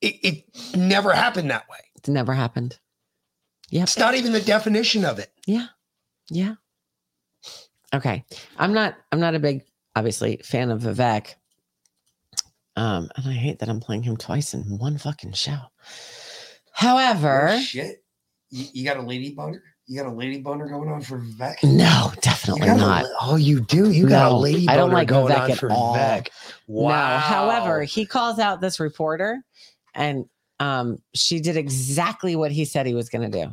It, 0.00 0.14
it 0.22 0.76
never 0.76 1.12
happened 1.12 1.50
that 1.50 1.68
way. 1.68 1.78
It's 1.96 2.08
never 2.08 2.34
happened. 2.34 2.78
Yeah. 3.70 3.82
It's 3.84 3.98
not 3.98 4.14
even 4.14 4.32
the 4.32 4.40
definition 4.40 5.04
of 5.04 5.18
it. 5.18 5.30
Yeah. 5.46 5.66
Yeah. 6.30 6.54
Okay. 7.94 8.24
I'm 8.58 8.72
not 8.72 8.94
I'm 9.12 9.20
not 9.20 9.34
a 9.34 9.38
big 9.38 9.62
obviously 9.94 10.40
fan 10.44 10.70
of 10.70 10.82
Vivek. 10.82 11.34
Um, 12.76 13.08
and 13.16 13.26
I 13.26 13.32
hate 13.32 13.60
that 13.60 13.68
I'm 13.70 13.80
playing 13.80 14.02
him 14.02 14.16
twice 14.18 14.52
in 14.52 14.62
one 14.78 14.98
fucking 14.98 15.32
show. 15.32 15.58
However, 16.72 17.48
Oh, 17.52 17.60
shit. 17.60 18.04
You, 18.50 18.66
you 18.74 18.84
got 18.84 18.98
a 18.98 19.02
lady 19.02 19.34
boner? 19.34 19.62
You 19.86 20.02
got 20.02 20.10
a 20.12 20.14
lady 20.14 20.40
boner 20.40 20.68
going 20.68 20.88
on 20.90 21.00
for 21.00 21.18
Vivek? 21.20 21.62
no, 21.64 22.12
definitely 22.20 22.68
a 22.68 22.74
not. 22.74 23.04
li- 23.04 23.10
oh, 23.22 23.36
you 23.36 23.60
do? 23.60 23.90
You 23.90 24.08
got 24.08 24.26
a 24.26 24.30
No, 24.34 24.38
lady 24.40 24.68
I 24.68 24.76
don't 24.76 24.88
boner 24.90 24.94
like 24.94 25.08
going 25.08 25.32
Vivek 25.34 25.50
on 25.50 25.56
for 25.56 25.72
all. 25.72 25.96
Vivek. 25.96 26.28
Wow. 26.66 27.14
No. 27.14 27.18
However, 27.18 27.82
he 27.84 28.04
calls 28.04 28.38
out 28.38 28.60
this 28.60 28.78
reporter, 28.78 29.42
and 29.96 30.26
um, 30.60 30.98
she 31.14 31.40
did 31.40 31.56
exactly 31.56 32.36
what 32.36 32.52
he 32.52 32.64
said 32.64 32.86
he 32.86 32.94
was 32.94 33.08
going 33.08 33.30
to 33.30 33.44
do. 33.44 33.50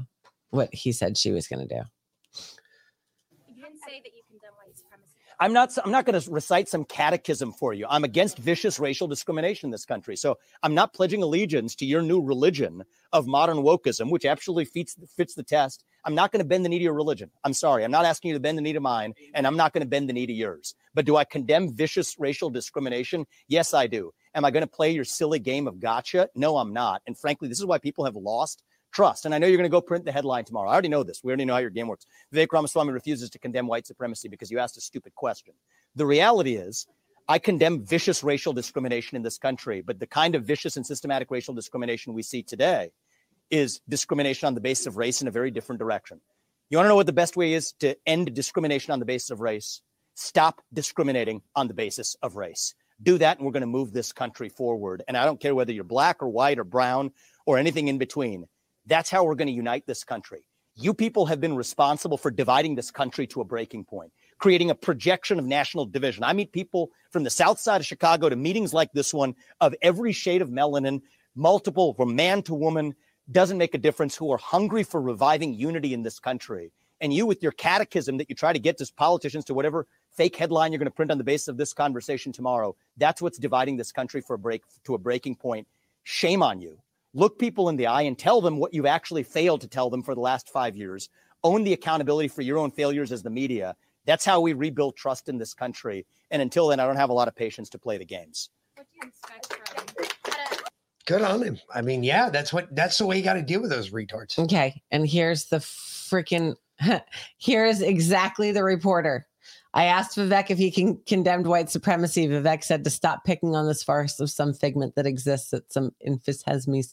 What 0.52 0.70
he 0.72 0.92
said 0.92 1.18
she 1.18 1.32
was 1.32 1.48
going 1.48 1.68
to 1.68 1.76
do. 1.76 1.82
I'm 5.40 5.52
not. 5.52 5.76
I'm 5.84 5.92
not 5.92 6.06
going 6.06 6.20
to 6.20 6.32
recite 6.32 6.70
some 6.70 6.86
catechism 6.86 7.52
for 7.52 7.74
you. 7.74 7.86
I'm 7.90 8.04
against 8.04 8.38
vicious 8.38 8.80
racial 8.80 9.08
discrimination 9.08 9.68
in 9.68 9.72
this 9.72 9.84
country. 9.84 10.16
So 10.16 10.38
I'm 10.62 10.76
not 10.76 10.94
pledging 10.94 11.24
allegiance 11.24 11.76
to 11.78 11.86
your 11.86 12.02
new 12.02 12.22
religion 12.22 12.84
of 13.12 13.26
modern 13.28 13.58
wokeism, 13.58 14.10
which 14.10 14.26
absolutely 14.26 14.66
fits 14.66 14.96
fits 15.18 15.34
the 15.34 15.44
test. 15.44 15.84
I'm 16.06 16.16
not 16.16 16.32
going 16.32 16.40
to 16.40 16.48
bend 16.48 16.64
the 16.64 16.70
knee 16.70 16.78
to 16.78 16.84
your 16.84 16.94
religion. 16.94 17.32
I'm 17.44 17.54
sorry. 17.54 17.84
I'm 17.84 17.92
not 17.92 18.06
asking 18.06 18.30
you 18.30 18.36
to 18.36 18.40
bend 18.40 18.58
the 18.58 18.62
knee 18.62 18.74
to 18.74 18.80
mine, 18.80 19.16
and 19.34 19.46
I'm 19.46 19.58
not 19.58 19.74
going 19.74 19.82
to 19.82 19.90
bend 19.90 20.08
the 20.08 20.14
knee 20.14 20.28
to 20.28 20.34
yours. 20.34 20.76
But 20.94 21.06
do 21.06 21.18
I 21.18 21.26
condemn 21.26 21.74
vicious 21.74 22.16
racial 22.20 22.50
discrimination? 22.50 23.26
Yes, 23.48 23.74
I 23.74 23.88
do. 23.88 24.14
Am 24.36 24.46
I 24.46 24.52
going 24.52 24.62
to 24.62 24.68
play 24.68 24.92
your 24.92 25.06
silly 25.06 25.40
game 25.40 25.68
of 25.68 25.80
gotcha? 25.80 26.30
No, 26.36 26.58
I'm 26.58 26.74
not. 26.74 27.02
And 27.06 27.18
frankly, 27.18 27.48
this 27.48 27.60
is 27.60 27.66
why 27.66 27.78
people 27.78 28.06
have 28.06 28.16
lost 28.16 28.64
trust. 28.94 29.26
And 29.26 29.34
I 29.34 29.40
know 29.40 29.48
you're 29.48 29.58
going 29.58 29.70
to 29.70 29.70
go 29.70 29.82
print 29.82 30.06
the 30.06 30.12
headline 30.12 30.46
tomorrow. 30.46 30.70
I 30.70 30.74
already 30.74 30.88
know 30.88 31.04
this. 31.04 31.22
We 31.24 31.32
already 31.32 31.46
know 31.46 31.54
how 31.54 31.60
your 31.60 31.70
game 31.70 31.88
works. 31.88 32.06
Vivek 32.34 32.52
Ramaswamy 32.52 32.92
refuses 32.92 33.30
to 33.32 33.40
condemn 33.40 33.68
white 33.68 33.88
supremacy 33.88 34.28
because 34.28 34.52
you 34.52 34.60
asked 34.60 34.78
a 34.78 34.82
stupid 34.82 35.16
question. 35.16 35.54
The 35.96 36.06
reality 36.06 36.56
is, 36.56 36.88
I 37.28 37.40
condemn 37.40 37.86
vicious 37.86 38.24
racial 38.24 38.54
discrimination 38.54 39.16
in 39.16 39.24
this 39.24 39.38
country, 39.38 39.82
but 39.82 40.00
the 40.00 40.08
kind 40.08 40.36
of 40.36 40.44
vicious 40.44 40.76
and 40.76 40.86
systematic 40.86 41.32
racial 41.32 41.54
discrimination 41.54 42.14
we 42.14 42.22
see 42.22 42.44
today 42.44 42.92
is 43.50 43.82
discrimination 43.88 44.48
on 44.48 44.56
the 44.56 44.62
basis 44.62 44.88
of 44.88 44.98
race 44.98 45.22
in 45.22 45.28
a 45.28 45.32
very 45.32 45.52
different 45.52 45.80
direction. 45.80 46.20
You 46.70 46.78
want 46.78 46.86
to 46.86 46.90
know 46.90 46.96
what 46.96 47.06
the 47.06 47.14
best 47.14 47.38
way 47.38 47.54
is 47.54 47.74
to 47.80 47.96
end 48.06 48.34
discrimination 48.34 48.92
on 48.92 49.00
the 49.00 49.06
basis 49.06 49.30
of 49.30 49.40
race? 49.40 49.82
Stop 50.16 50.62
discriminating 50.74 51.42
on 51.56 51.68
the 51.68 51.74
basis 51.74 52.16
of 52.22 52.36
race. 52.36 52.76
Do 53.04 53.18
that, 53.20 53.38
and 53.38 53.46
we're 53.46 53.52
going 53.52 53.62
to 53.62 53.68
move 53.68 53.92
this 53.92 54.12
country 54.12 54.50
forward. 54.50 55.04
And 55.08 55.16
I 55.16 55.26
don't 55.26 55.40
care 55.40 55.54
whether 55.54 55.72
you're 55.72 55.84
black 55.84 56.24
or 56.24 56.30
white 56.30 56.58
or 56.58 56.64
brown 56.64 57.12
or 57.46 57.58
anything 57.58 57.90
in 57.90 57.98
between. 57.98 58.46
That's 58.86 59.10
how 59.10 59.24
we're 59.24 59.36
going 59.36 59.48
to 59.48 59.54
unite 59.54 59.86
this 59.86 60.04
country. 60.04 60.48
You 60.76 60.94
people 60.94 61.28
have 61.28 61.40
been 61.40 61.56
responsible 61.56 62.18
for 62.18 62.32
dividing 62.32 62.74
this 62.76 62.90
country 62.90 63.28
to 63.28 63.42
a 63.42 63.46
breaking 63.46 63.86
point, 63.86 64.12
creating 64.40 64.72
a 64.72 64.76
projection 64.76 65.38
of 65.38 65.46
national 65.46 65.86
division. 65.86 66.24
I 66.24 66.34
meet 66.34 66.52
people 66.52 66.90
from 67.12 67.24
the 67.24 67.30
south 67.30 67.60
side 67.60 67.80
of 67.80 67.86
Chicago 67.86 68.28
to 68.28 68.36
meetings 68.36 68.74
like 68.74 68.92
this 68.92 69.14
one 69.14 69.36
of 69.62 69.76
every 69.84 70.14
shade 70.14 70.42
of 70.42 70.50
melanin, 70.50 71.02
multiple 71.36 71.94
from 71.94 72.16
man 72.16 72.42
to 72.44 72.56
woman, 72.56 72.96
doesn't 73.32 73.60
make 73.60 73.76
a 73.76 73.78
difference 73.78 74.16
who 74.16 74.32
are 74.32 74.38
hungry 74.38 74.84
for 74.84 75.00
reviving 75.00 75.54
unity 75.54 75.94
in 75.94 76.02
this 76.02 76.20
country. 76.20 76.72
And 77.00 77.14
you, 77.14 77.26
with 77.26 77.44
your 77.44 77.52
catechism 77.52 78.18
that 78.18 78.30
you 78.30 78.36
try 78.36 78.54
to 78.54 78.60
get 78.60 78.78
to 78.78 78.92
politicians 78.96 79.46
to 79.46 79.54
whatever 79.54 79.88
fake 80.16 80.36
headline 80.36 80.72
you're 80.72 80.80
going 80.80 80.86
to 80.86 80.92
print 80.92 81.12
on 81.12 81.18
the 81.18 81.24
basis 81.24 81.48
of 81.48 81.58
this 81.58 81.74
conversation 81.74 82.32
tomorrow, 82.32 82.76
that's 82.98 83.22
what's 83.22 83.38
dividing 83.38 83.78
this 83.78 83.92
country 83.92 84.22
for 84.22 84.36
a 84.36 84.40
break 84.40 84.64
to 84.86 84.96
a 84.96 84.98
breaking 84.98 85.36
point. 85.36 85.68
Shame 86.04 86.44
on 86.44 86.62
you. 86.62 86.78
Look 87.14 87.38
people 87.38 87.70
in 87.70 87.76
the 87.76 87.88
eye 87.88 88.04
and 88.04 88.18
tell 88.18 88.42
them 88.42 88.58
what 88.58 88.74
you've 88.74 88.86
actually 88.86 89.24
failed 89.24 89.62
to 89.62 89.68
tell 89.68 89.90
them 89.90 90.02
for 90.02 90.16
the 90.16 90.22
last 90.22 90.50
five 90.50 90.76
years. 90.76 91.10
Own 91.44 91.64
the 91.64 91.74
accountability 91.74 92.28
for 92.28 92.42
your 92.42 92.58
own 92.58 92.72
failures 92.72 93.12
as 93.12 93.22
the 93.22 93.30
media. 93.30 93.76
That's 94.06 94.26
how 94.26 94.42
we 94.42 94.54
rebuild 94.54 94.96
trust 94.96 95.30
in 95.30 95.38
this 95.38 95.54
country. 95.54 96.06
And 96.32 96.42
until 96.42 96.68
then, 96.68 96.80
I 96.80 96.86
don't 96.86 96.96
have 96.96 97.10
a 97.10 97.14
lot 97.14 97.28
of 97.28 97.36
patience 97.36 97.70
to 97.70 97.80
play 97.80 97.98
the 97.98 98.06
games. 98.06 98.50
Good 101.06 101.22
on 101.22 101.44
him. 101.44 101.60
I 101.74 101.82
mean, 101.82 102.04
yeah, 102.04 102.30
that's 102.30 102.54
what 102.54 102.74
that's 102.74 102.98
the 102.98 103.06
way 103.06 103.18
you 103.18 103.24
got 103.24 103.34
to 103.34 103.42
deal 103.42 103.62
with 103.62 103.70
those 103.70 103.92
retards. 103.92 104.40
Okay. 104.40 104.82
And 104.90 105.08
here's 105.08 105.46
the 105.46 105.58
freaking 105.58 106.56
here's 107.38 107.82
exactly 107.82 108.52
the 108.52 108.64
reporter. 108.64 109.28
I 109.74 109.86
asked 109.86 110.18
Vivek 110.18 110.50
if 110.52 110.58
he 110.58 110.72
can 110.72 110.98
condemned 111.08 111.48
white 111.48 111.70
supremacy. 111.70 112.28
Vivek 112.28 112.64
said 112.64 112.84
to 112.84 112.90
stop 112.90 113.24
picking 113.26 113.56
on 113.56 113.68
this 113.68 113.84
farce 113.84 114.20
of 114.20 114.30
some 114.30 114.54
figment 114.54 114.96
that 114.96 115.08
exists 115.08 115.54
at 115.54 115.72
some 115.74 115.92
infinitesimally, 116.02 116.84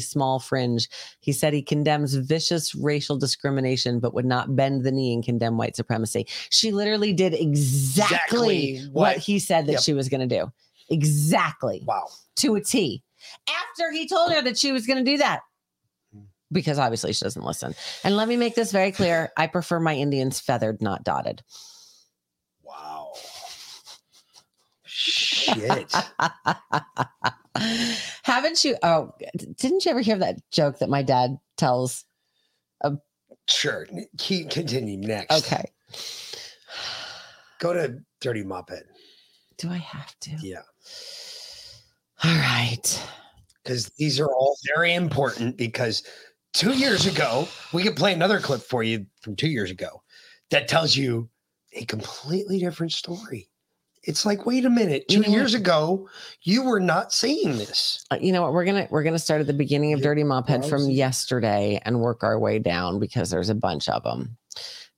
small 0.00 0.38
fringe. 0.38 0.88
He 1.20 1.32
said 1.32 1.52
he 1.52 1.62
condemns 1.62 2.14
vicious 2.14 2.74
racial 2.74 3.16
discrimination, 3.16 4.00
but 4.00 4.14
would 4.14 4.24
not 4.24 4.54
bend 4.56 4.84
the 4.84 4.92
knee 4.92 5.14
and 5.14 5.24
condemn 5.24 5.56
white 5.56 5.76
supremacy. 5.76 6.26
She 6.50 6.72
literally 6.72 7.12
did 7.12 7.34
exactly, 7.34 8.74
Exactly 8.74 8.90
what, 8.92 9.16
what- 9.16 9.18
he 9.18 9.38
said 9.38 9.66
that 9.66 9.72
Yep. 9.72 9.82
she 9.82 9.94
was 9.94 10.08
going 10.08 10.26
to 10.28 10.38
do. 10.38 10.52
Exactly. 10.90 11.82
Wow. 11.86 12.06
To 12.36 12.54
a 12.56 12.60
T. 12.60 13.02
After 13.48 13.90
he 13.90 14.06
told 14.06 14.32
her 14.32 14.42
that 14.42 14.58
she 14.58 14.70
was 14.72 14.86
going 14.86 15.02
to 15.02 15.10
do 15.10 15.16
that 15.18 15.40
because 16.52 16.78
obviously 16.78 17.12
she 17.12 17.24
doesn't 17.24 17.44
listen. 17.44 17.74
And 18.02 18.16
let 18.16 18.28
me 18.28 18.36
make 18.36 18.54
this 18.54 18.72
very 18.72 18.92
clear 18.92 19.32
I 19.36 19.46
prefer 19.46 19.80
my 19.80 19.94
Indians 19.94 20.40
feathered, 20.40 20.80
not 20.82 21.04
dotted. 21.04 21.42
Wow. 22.62 23.12
Shit. 24.84 25.92
Haven't 28.22 28.64
you? 28.64 28.76
Oh, 28.82 29.12
didn't 29.56 29.84
you 29.84 29.90
ever 29.90 30.00
hear 30.00 30.18
that 30.18 30.38
joke 30.50 30.78
that 30.78 30.88
my 30.88 31.02
dad 31.02 31.38
tells? 31.56 32.04
Sure. 33.48 33.86
Keep 34.18 34.50
continue 34.50 34.96
next. 34.96 35.44
Okay. 35.44 35.64
Go 37.58 37.72
to 37.72 37.98
Dirty 38.20 38.42
Muppet. 38.42 38.82
Do 39.58 39.70
I 39.70 39.76
have 39.76 40.18
to? 40.20 40.30
Yeah. 40.40 40.62
All 42.22 42.34
right. 42.34 43.02
Because 43.62 43.86
these 43.98 44.20
are 44.20 44.28
all 44.28 44.56
very 44.74 44.94
important 44.94 45.56
because 45.56 46.02
two 46.54 46.72
years 46.72 47.04
ago, 47.06 47.46
we 47.72 47.82
could 47.82 47.96
play 47.96 48.12
another 48.14 48.40
clip 48.40 48.62
for 48.62 48.82
you 48.82 49.04
from 49.20 49.36
two 49.36 49.48
years 49.48 49.70
ago 49.70 50.02
that 50.50 50.68
tells 50.68 50.96
you 50.96 51.28
a 51.74 51.84
completely 51.84 52.58
different 52.58 52.92
story. 52.92 53.48
It's 54.06 54.26
like, 54.26 54.44
wait 54.44 54.64
a 54.66 54.70
minute, 54.70 55.08
two 55.08 55.16
You 55.16 55.22
know 55.22 55.28
what? 55.30 55.34
years 55.36 55.54
ago, 55.54 56.08
you 56.42 56.62
were 56.62 56.78
not 56.80 57.12
saying 57.12 57.56
this. 57.56 58.04
Uh, 58.10 58.18
You 58.20 58.32
know 58.32 58.42
what? 58.42 58.52
We're 58.52 58.64
gonna 58.66 58.86
we're 58.90 59.02
gonna 59.02 59.18
start 59.18 59.40
at 59.40 59.46
the 59.46 59.54
beginning 59.54 59.92
of 59.94 60.02
Dirty 60.02 60.22
Moped 60.22 60.66
from 60.68 60.88
yesterday 60.90 61.80
and 61.84 62.00
work 62.00 62.22
our 62.22 62.38
way 62.38 62.58
down 62.58 62.98
because 62.98 63.30
there's 63.30 63.48
a 63.48 63.54
bunch 63.54 63.88
of 63.88 64.02
them. 64.02 64.36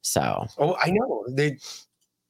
So 0.03 0.47
Oh, 0.59 0.77
I 0.83 0.91
know. 0.91 1.25
They, 1.31 1.59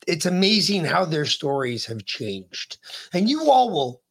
it's 0.06 0.26
amazing 0.26 0.84
how 0.84 1.04
their 1.06 1.24
stories 1.24 1.86
have 1.86 2.04
changed. 2.04 2.78
And 3.14 3.28
you 3.28 3.50
all 3.50 3.70
will 3.70 4.02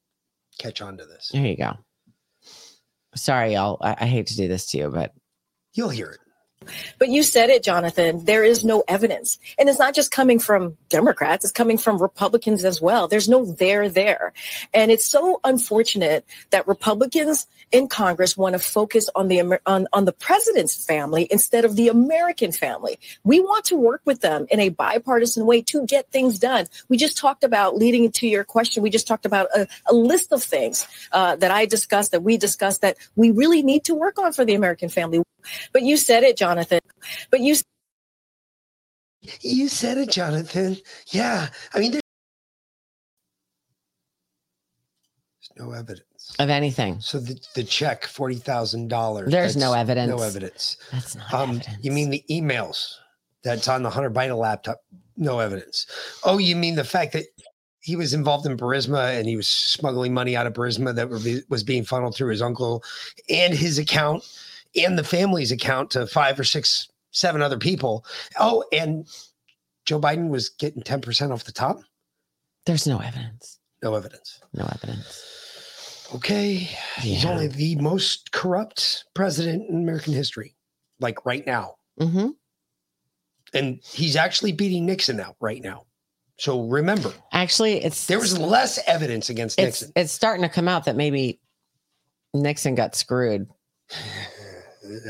catch 0.58 0.82
on 0.82 0.98
to 0.98 1.06
this. 1.06 1.30
there 1.34 1.46
you 1.46 1.56
go. 1.58 1.74
Sorry, 3.16 3.54
y'all. 3.54 3.78
I, 3.82 3.96
I 4.02 4.06
hate 4.06 4.28
to 4.28 4.36
do 4.36 4.48
this 4.48 4.68
to 4.68 4.78
you, 4.78 4.90
but 4.90 5.14
You'll 5.76 5.90
hear 5.90 6.10
it. 6.10 6.20
But 6.98 7.10
you 7.10 7.22
said 7.22 7.50
it, 7.50 7.62
Jonathan. 7.62 8.26
There 8.26 8.44
is 8.44 8.66
no 8.66 8.84
evidence. 8.88 9.38
And 9.60 9.70
it's 9.70 9.78
not 9.78 9.94
just 9.94 10.10
coming 10.10 10.40
from 10.40 10.78
Democrats, 10.90 11.46
it's 11.46 11.52
coming 11.52 11.78
from 11.78 12.02
Republicans 12.02 12.66
as 12.66 12.82
well. 12.82 13.08
There's 13.08 13.30
no 13.30 13.46
there 13.46 13.88
there. 13.88 14.34
And 14.74 14.90
it's 14.90 15.06
so 15.06 15.40
unfortunate 15.44 16.26
that 16.50 16.68
Republicans 16.68 17.46
in 17.76 17.88
Congress 17.88 18.38
want 18.38 18.54
to 18.54 18.60
focus 18.60 19.10
on 19.16 19.28
the 19.28 19.38
on, 19.66 19.88
on 19.92 20.06
the 20.06 20.14
president's 20.28 20.76
family 20.92 21.28
instead 21.30 21.66
of 21.66 21.76
the 21.76 21.88
American 21.90 22.52
family. 22.52 22.96
We 23.24 23.40
want 23.40 23.66
to 23.66 23.76
work 23.76 24.02
with 24.06 24.22
them 24.22 24.48
in 24.50 24.60
a 24.60 24.70
bipartisan 24.70 25.46
way 25.46 25.62
to 25.64 25.86
get 25.86 26.10
things 26.12 26.40
done. 26.40 26.66
We 26.90 26.96
just 26.98 27.18
talked 27.18 27.44
about, 27.44 27.76
leading 27.76 28.12
to 28.20 28.28
your 28.28 28.44
question, 28.44 28.82
we 28.82 28.90
just 28.90 29.08
talked 29.08 29.26
about 29.26 29.48
a, 29.54 29.68
a 29.88 29.94
list 29.94 30.32
of 30.32 30.42
things 30.42 30.88
uh, 31.12 31.36
that 31.36 31.52
I 31.52 31.66
discussed, 31.66 32.12
that 32.12 32.24
we 32.24 32.38
discussed, 32.38 32.82
that 32.82 32.98
we 33.16 33.32
really 33.32 33.62
need 33.62 33.84
to 33.86 33.94
work 33.94 34.18
on 34.18 34.32
for 34.32 34.46
the 34.46 34.56
American 34.56 34.90
family. 34.90 35.22
But 35.74 35.84
you 35.84 35.98
said 35.98 36.24
it, 36.24 36.38
Jonathan. 36.38 36.80
But 37.30 37.42
you 37.42 37.56
You 39.42 39.68
said 39.68 39.98
it, 39.98 40.10
Jonathan. 40.12 40.78
Yeah. 41.08 41.50
I 41.74 41.80
mean, 41.80 42.00
there's 45.56 45.68
no 45.68 45.74
evidence. 45.74 46.36
of 46.40 46.50
anything. 46.50 47.00
So 47.02 47.20
the, 47.20 47.40
the 47.56 47.64
check, 47.64 48.06
forty 48.06 48.36
thousand 48.36 48.88
dollars. 48.90 49.32
There's 49.32 49.56
no 49.58 49.74
evidence. 49.74 50.10
No 50.10 50.22
evidence. 50.24 50.78
That's 50.92 51.16
not 51.16 51.34
Um, 51.34 51.50
evidence. 51.58 51.78
you 51.82 51.92
mean 51.92 52.10
the 52.10 52.24
emails 52.30 52.94
that's 53.44 53.68
on 53.68 53.84
the 53.84 53.90
Hunter 53.90 54.12
Biden 54.12 54.38
laptop? 54.38 54.80
No 55.18 55.40
evidence. 55.40 55.86
Oh, 56.24 56.38
you 56.38 56.56
mean 56.56 56.76
the 56.76 56.84
fact 56.84 57.14
that 57.14 57.26
he 57.80 57.96
was 57.96 58.14
involved 58.14 58.46
in 58.48 58.58
Burisma 58.58 59.18
and 59.18 59.28
he 59.28 59.36
was 59.38 59.48
smuggling 59.48 60.14
money 60.14 60.36
out 60.36 60.48
of 60.48 60.54
Burisma 60.54 60.96
that 60.96 61.10
were 61.10 61.20
be- 61.20 61.44
was 61.50 61.64
being 61.64 61.86
funneled 61.86 62.16
through 62.16 62.32
his 62.32 62.42
uncle 62.42 62.84
and 63.30 63.54
his 63.54 63.78
account 63.78 64.24
and 64.76 64.98
the 64.98 65.04
family's 65.04 65.52
account 65.52 65.92
to 65.92 66.08
five 66.08 66.40
or 66.40 66.44
six, 66.44 66.88
seven 67.12 67.42
other 67.44 67.58
people. 67.60 68.04
Oh, 68.40 68.64
and 68.74 69.08
Joe 69.86 70.02
Biden 70.02 70.30
was 70.30 70.50
getting 70.50 70.82
10% 70.82 71.32
off 71.32 71.44
the 71.44 71.52
top? 71.52 71.78
There's 72.66 72.88
no 72.88 72.98
evidence. 72.98 73.55
No 73.84 73.96
evidence. 73.96 74.40
No 74.54 74.66
evidence. 74.66 76.08
Okay. 76.14 76.70
He's 77.00 77.26
only 77.26 77.48
the 77.48 77.76
most 77.78 78.32
corrupt 78.32 79.06
president 79.14 79.70
in 79.70 79.78
American 79.78 80.14
history, 80.14 80.56
like 81.00 81.26
right 81.26 81.46
now. 81.46 81.76
Mm-hmm. 82.00 82.30
And 83.54 83.80
he's 83.84 84.16
actually 84.16 84.52
beating 84.52 84.86
Nixon 84.86 85.20
out 85.20 85.36
right 85.40 85.62
now. 85.62 85.86
So 86.38 86.64
remember, 86.68 87.14
Actually, 87.32 87.84
it's 87.84 88.08
there 88.08 88.20
was 88.20 88.38
less 88.38 88.78
evidence 88.88 89.30
against 89.30 89.58
it's 89.58 89.82
Nixon. 89.82 89.92
it's 89.96 90.12
starting 90.12 90.44
to 90.44 90.50
come 90.50 90.68
out 90.68 90.84
that 90.86 90.98
maybe 90.98 91.40
Nixon 92.34 92.76
got 92.76 92.96
screwed. 92.96 93.48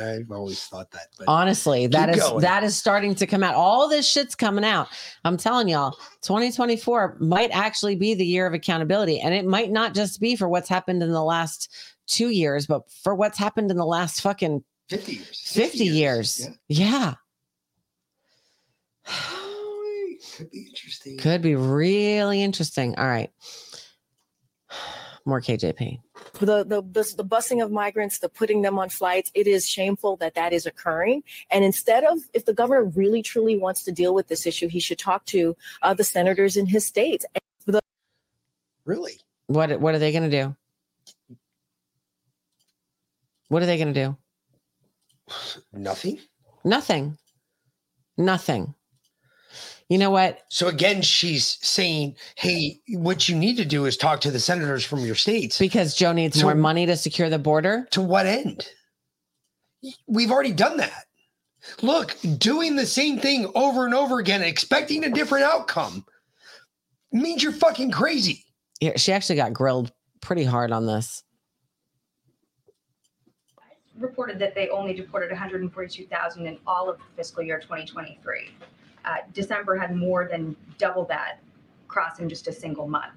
I've 0.01 0.31
always 0.31 0.63
thought 0.63 0.91
that. 0.91 1.07
But 1.17 1.27
Honestly, 1.27 1.87
that 1.87 2.09
is 2.09 2.21
going. 2.21 2.41
that 2.41 2.63
is 2.63 2.75
starting 2.75 3.15
to 3.15 3.27
come 3.27 3.43
out. 3.43 3.55
All 3.55 3.87
this 3.89 4.07
shit's 4.07 4.35
coming 4.35 4.65
out. 4.65 4.87
I'm 5.23 5.37
telling 5.37 5.67
y'all, 5.67 5.91
2024 6.21 7.17
might 7.19 7.51
actually 7.51 7.95
be 7.95 8.13
the 8.13 8.25
year 8.25 8.47
of 8.47 8.53
accountability, 8.53 9.19
and 9.19 9.33
it 9.33 9.45
might 9.45 9.71
not 9.71 9.93
just 9.93 10.19
be 10.19 10.35
for 10.35 10.47
what's 10.47 10.69
happened 10.69 11.03
in 11.03 11.11
the 11.11 11.23
last 11.23 11.73
two 12.07 12.29
years, 12.29 12.67
but 12.67 12.89
for 13.03 13.15
what's 13.15 13.37
happened 13.37 13.71
in 13.71 13.77
the 13.77 13.85
last 13.85 14.21
fucking 14.21 14.63
50 14.89 15.13
years. 15.13 15.41
50 15.53 15.83
years. 15.85 16.49
Yeah. 16.67 17.13
Could 20.37 20.51
be 20.51 20.65
interesting. 20.67 21.17
Could 21.17 21.41
be 21.41 21.55
really 21.55 22.41
interesting. 22.43 22.95
All 22.97 23.07
right. 23.07 23.31
More 25.27 25.41
KJP. 25.41 25.99
the, 26.39 26.63
the 26.63 26.81
the 26.83 27.13
the 27.17 27.25
busing 27.25 27.63
of 27.63 27.71
migrants, 27.71 28.19
the 28.19 28.29
putting 28.29 28.61
them 28.61 28.77
on 28.77 28.89
flights, 28.89 29.31
it 29.33 29.47
is 29.47 29.67
shameful 29.67 30.17
that 30.17 30.35
that 30.35 30.53
is 30.53 30.67
occurring. 30.67 31.23
And 31.49 31.63
instead 31.65 32.03
of, 32.03 32.19
if 32.33 32.45
the 32.45 32.53
governor 32.53 32.83
really 32.83 33.23
truly 33.23 33.57
wants 33.57 33.83
to 33.85 33.91
deal 33.91 34.13
with 34.13 34.27
this 34.27 34.45
issue, 34.45 34.67
he 34.67 34.79
should 34.79 34.99
talk 34.99 35.25
to 35.25 35.57
uh, 35.81 35.95
the 35.95 36.03
senators 36.03 36.57
in 36.57 36.67
his 36.67 36.85
states. 36.85 37.25
And 37.33 37.41
the- 37.75 37.81
Really? 38.85 39.13
What 39.47 39.79
what 39.79 39.95
are 39.95 39.99
they 39.99 40.11
going 40.11 40.29
to 40.29 40.41
do? 40.43 40.55
What 43.47 43.63
are 43.63 43.65
they 43.67 43.77
going 43.77 43.93
to 43.93 44.05
do? 44.05 44.17
Nothing. 45.73 46.19
Nothing. 46.63 47.17
Nothing. 48.17 48.75
You 49.89 49.99
know 49.99 50.09
what? 50.09 50.39
So 50.49 50.67
again, 50.67 51.01
she's 51.03 51.59
saying, 51.61 52.15
hey, 52.35 52.79
what 52.89 53.29
you 53.29 53.35
need 53.35 53.57
to 53.57 53.65
do 53.65 53.85
is 53.85 53.97
talk 53.97 54.19
to 54.21 54.31
the 54.31 54.39
senators 54.39 54.83
from 54.83 55.01
your 55.05 55.13
states. 55.15 55.59
Because 55.59 55.95
Joe 55.95 56.11
needs 56.11 56.39
So- 56.39 56.45
more 56.47 56.55
money 56.55 56.85
to 56.87 56.97
secure 56.97 57.29
the 57.29 57.37
border. 57.39 57.87
To 57.91 58.01
what 58.01 58.25
end? 58.25 58.67
We've 60.07 60.31
already 60.31 60.53
done 60.53 60.77
that. 60.77 61.05
Look, 61.81 62.15
doing 62.37 62.75
the 62.75 62.85
same 62.85 63.19
thing 63.19 63.51
over 63.55 63.85
and 63.85 63.93
over 63.93 64.19
again, 64.19 64.41
expecting 64.43 65.03
a 65.03 65.09
different 65.09 65.45
outcome 65.45 66.05
means 67.11 67.43
you're 67.43 67.51
fucking 67.51 67.91
crazy. 67.91 68.43
Yeah, 68.81 68.97
she 68.97 69.11
actually 69.13 69.35
got 69.35 69.53
grilled 69.53 69.91
pretty 70.21 70.43
hard 70.43 70.71
on 70.71 70.85
this. 70.87 71.21
reported 73.97 74.37
that 74.39 74.53
they 74.53 74.67
only 74.69 74.93
deported 74.93 75.31
142,000 75.31 76.45
in 76.45 76.57
all 76.67 76.89
of 76.89 76.99
fiscal 77.15 77.41
year 77.41 77.59
2023. 77.61 78.49
Uh, 79.05 79.17
December 79.33 79.77
had 79.77 79.95
more 79.95 80.27
than 80.29 80.55
double 80.77 81.05
that 81.05 81.39
cross 81.87 82.19
in 82.19 82.27
just 82.27 82.47
a 82.47 82.51
single 82.51 82.87
month. 82.87 83.13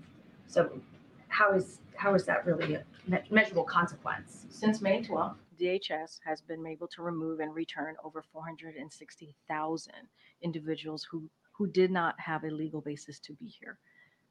So 0.47 0.81
how 1.29 1.53
is 1.53 1.81
how 1.97 2.15
is 2.15 2.25
that 2.27 2.47
really 2.47 2.75
a 2.75 2.85
me- 3.07 3.19
measurable 3.31 3.65
consequence? 3.65 4.47
Since 4.51 4.81
May 4.81 5.03
12th, 5.03 5.35
DHS 5.61 6.21
has 6.25 6.41
been 6.41 6.65
able 6.67 6.87
to 6.89 7.03
remove 7.03 7.41
and 7.41 7.55
return 7.55 7.97
over 8.05 8.23
460,000 8.33 9.93
individuals 10.43 11.07
who, 11.11 11.29
who 11.53 11.67
did 11.67 11.91
not 11.91 12.19
have 12.21 12.45
a 12.45 12.51
legal 12.51 12.81
basis 12.81 13.19
to 13.21 13.33
be 13.35 13.47
here. 13.47 13.79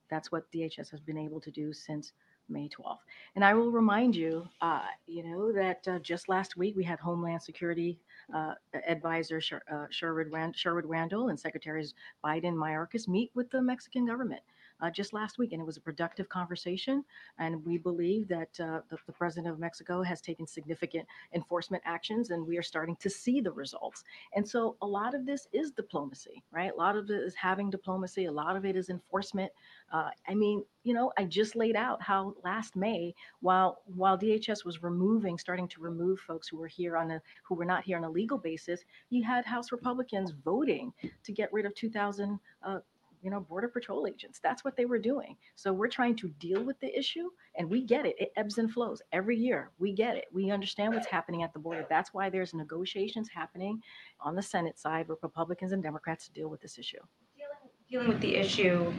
That's 0.09 0.31
what 0.31 0.49
DHS 0.53 0.89
has 0.91 1.01
been 1.01 1.17
able 1.17 1.41
to 1.41 1.51
do 1.51 1.73
since 1.73 2.13
May 2.47 2.69
12th. 2.69 2.99
And 3.35 3.43
I 3.43 3.53
will 3.53 3.71
remind 3.71 4.15
you, 4.15 4.47
uh, 4.61 4.85
you 5.05 5.23
know, 5.23 5.51
that 5.51 5.85
uh, 5.87 5.99
just 5.99 6.29
last 6.29 6.55
week 6.55 6.77
we 6.77 6.85
had 6.85 6.99
Homeland 6.99 7.41
Security 7.41 7.99
uh, 8.33 8.53
Advisor 8.87 9.39
Sher- 9.41 9.63
uh, 9.71 9.87
Sherwood, 9.89 10.31
Rand- 10.31 10.57
Sherwood 10.57 10.85
Randall 10.85 11.29
and 11.29 11.39
Secretaries 11.39 11.93
Biden 12.23 12.55
Mayorkas 12.55 13.07
meet 13.07 13.31
with 13.33 13.49
the 13.51 13.61
Mexican 13.61 14.05
government 14.05 14.41
uh, 14.81 14.89
just 14.89 15.13
last 15.13 15.37
week, 15.37 15.53
and 15.53 15.61
it 15.61 15.65
was 15.65 15.77
a 15.77 15.81
productive 15.81 16.29
conversation. 16.29 17.03
And 17.39 17.65
we 17.65 17.77
believe 17.77 18.27
that 18.27 18.49
uh, 18.59 18.81
the, 18.89 18.97
the 19.05 19.13
president 19.13 19.51
of 19.51 19.59
Mexico 19.59 20.03
has 20.03 20.21
taken 20.21 20.45
significant 20.47 21.05
enforcement 21.33 21.83
actions, 21.85 22.29
and 22.29 22.45
we 22.45 22.57
are 22.57 22.63
starting 22.63 22.95
to 22.97 23.09
see 23.09 23.41
the 23.41 23.51
results. 23.51 24.03
And 24.35 24.47
so, 24.47 24.75
a 24.81 24.87
lot 24.87 25.15
of 25.15 25.25
this 25.25 25.47
is 25.53 25.71
diplomacy, 25.71 26.43
right? 26.51 26.71
A 26.71 26.75
lot 26.75 26.95
of 26.95 27.09
it 27.09 27.21
is 27.21 27.35
having 27.35 27.69
diplomacy. 27.69 28.25
A 28.25 28.31
lot 28.31 28.55
of 28.55 28.65
it 28.65 28.75
is 28.75 28.89
enforcement. 28.89 29.51
Uh, 29.91 30.09
I 30.27 30.35
mean, 30.35 30.63
you 30.83 30.93
know, 30.93 31.11
I 31.17 31.25
just 31.25 31.55
laid 31.55 31.75
out 31.75 32.01
how 32.01 32.35
last 32.43 32.75
May, 32.75 33.13
while 33.41 33.81
while 33.85 34.17
DHS 34.17 34.63
was 34.63 34.83
removing, 34.83 35.37
starting 35.37 35.67
to 35.69 35.81
remove 35.81 36.19
folks 36.19 36.47
who 36.47 36.57
were 36.57 36.67
here 36.67 36.97
on 36.97 37.11
a 37.11 37.21
who 37.43 37.55
were 37.55 37.65
not 37.65 37.83
here 37.83 37.97
on 37.97 38.03
a 38.03 38.09
legal 38.09 38.37
basis, 38.37 38.85
you 39.09 39.23
had 39.23 39.45
House 39.45 39.71
Republicans 39.71 40.31
voting 40.31 40.93
to 41.23 41.31
get 41.31 41.51
rid 41.51 41.65
of 41.65 41.75
2,000. 41.75 42.39
Uh, 42.63 42.79
you 43.21 43.31
know, 43.31 43.39
Border 43.39 43.67
Patrol 43.67 44.07
agents. 44.07 44.39
That's 44.41 44.63
what 44.63 44.75
they 44.75 44.85
were 44.85 44.99
doing. 44.99 45.35
So 45.55 45.73
we're 45.73 45.87
trying 45.87 46.15
to 46.17 46.29
deal 46.39 46.63
with 46.63 46.79
the 46.79 46.97
issue 46.97 47.29
and 47.55 47.69
we 47.69 47.81
get 47.81 48.05
it. 48.05 48.15
It 48.19 48.31
ebbs 48.35 48.57
and 48.57 48.71
flows 48.71 49.01
every 49.11 49.37
year. 49.37 49.71
We 49.79 49.93
get 49.93 50.15
it. 50.15 50.25
We 50.31 50.51
understand 50.51 50.93
what's 50.93 51.07
happening 51.07 51.43
at 51.43 51.53
the 51.53 51.59
border. 51.59 51.85
That's 51.89 52.13
why 52.13 52.29
there's 52.29 52.53
negotiations 52.53 53.29
happening 53.33 53.81
on 54.21 54.35
the 54.35 54.41
Senate 54.41 54.79
side 54.79 55.07
where 55.07 55.17
Republicans 55.21 55.71
and 55.71 55.81
Democrats 55.81 56.29
deal 56.29 56.49
with 56.49 56.61
this 56.61 56.77
issue. 56.77 56.99
Dealing 57.89 58.09
with 58.09 58.19
the 58.19 58.35
issue 58.35 58.93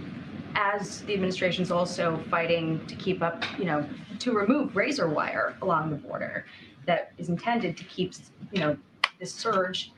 as 0.55 1.03
the 1.03 1.13
administration's 1.15 1.71
also 1.71 2.23
fighting 2.31 2.85
to 2.87 2.95
keep 2.97 3.23
up, 3.23 3.45
you 3.59 3.67
know, 3.67 3.87
to 4.19 4.33
remove 4.33 4.75
razor 4.75 5.09
wire 5.09 5.57
along 5.63 5.91
the 5.91 5.97
border 5.97 6.47
that 6.87 7.13
is 7.19 7.29
intended 7.29 7.77
to 7.77 7.85
keep, 7.85 8.15
you 8.51 8.61
know, 8.61 8.77
this 9.21 9.33
surge 9.33 9.93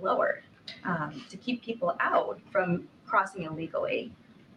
lowered, 0.00 0.44
um, 0.86 1.22
to 1.28 1.36
keep 1.36 1.62
people 1.62 1.96
out 2.00 2.40
from 2.50 2.88
crossing 3.06 3.42
illegally. 3.42 4.12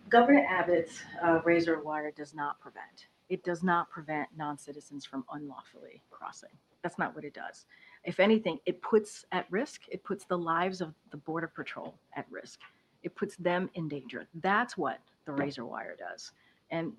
Governor 0.10 0.46
Abbott's 0.50 1.00
uh, 1.24 1.40
razor 1.44 1.82
wire 1.82 2.12
does 2.12 2.34
not 2.34 2.60
prevent. 2.60 3.08
It 3.30 3.44
does 3.44 3.62
not 3.64 3.90
prevent 3.90 4.30
non-citizens 4.36 5.06
from 5.06 5.24
unlawfully 5.32 6.02
crossing. 6.10 6.50
That's 6.82 6.98
not 6.98 7.14
what 7.16 7.26
it 7.26 7.34
does. 7.34 7.66
If 8.04 8.20
anything, 8.20 8.60
it 8.66 8.82
puts 8.82 9.26
at 9.32 9.46
risk, 9.52 9.82
it 9.90 10.04
puts 10.04 10.26
the 10.26 10.38
lives 10.38 10.82
of 10.82 10.94
the 11.12 11.18
Border 11.18 11.52
Patrol 11.54 11.94
at 12.16 12.26
risk. 12.32 12.60
It 13.04 13.16
puts 13.16 13.36
them 13.36 13.70
in 13.76 13.88
danger. 13.88 14.28
That's 14.36 14.78
what 14.78 15.00
the 15.26 15.34
razor 15.34 15.66
wire 15.66 15.96
does. 15.98 16.32
And 16.72 16.94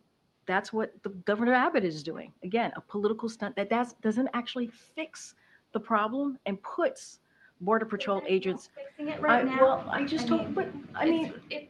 that's 0.46 0.72
what 0.72 0.92
the 1.02 1.10
Governor 1.10 1.54
Abbott 1.54 1.84
is 1.84 2.02
doing. 2.02 2.32
Again, 2.42 2.72
a 2.76 2.80
political 2.80 3.28
stunt 3.28 3.56
that 3.56 3.70
doesn't 4.00 4.28
actually 4.34 4.70
fix 4.94 5.34
the 5.72 5.80
problem 5.80 6.38
and 6.46 6.62
puts 6.62 7.20
Border 7.60 7.84
Patrol 7.86 8.22
agents. 8.26 8.70
Fixing 8.74 9.08
it 9.08 9.20
right 9.20 9.40
I- 9.40 9.42
now. 9.48 9.60
Well, 9.60 9.88
I 9.90 10.04
just 10.04 10.28
mean, 10.30 10.38
don't, 10.44 10.54
but 10.54 10.68
I 10.94 11.06
it's- 11.06 11.08
mean, 11.08 11.34
it, 11.50 11.68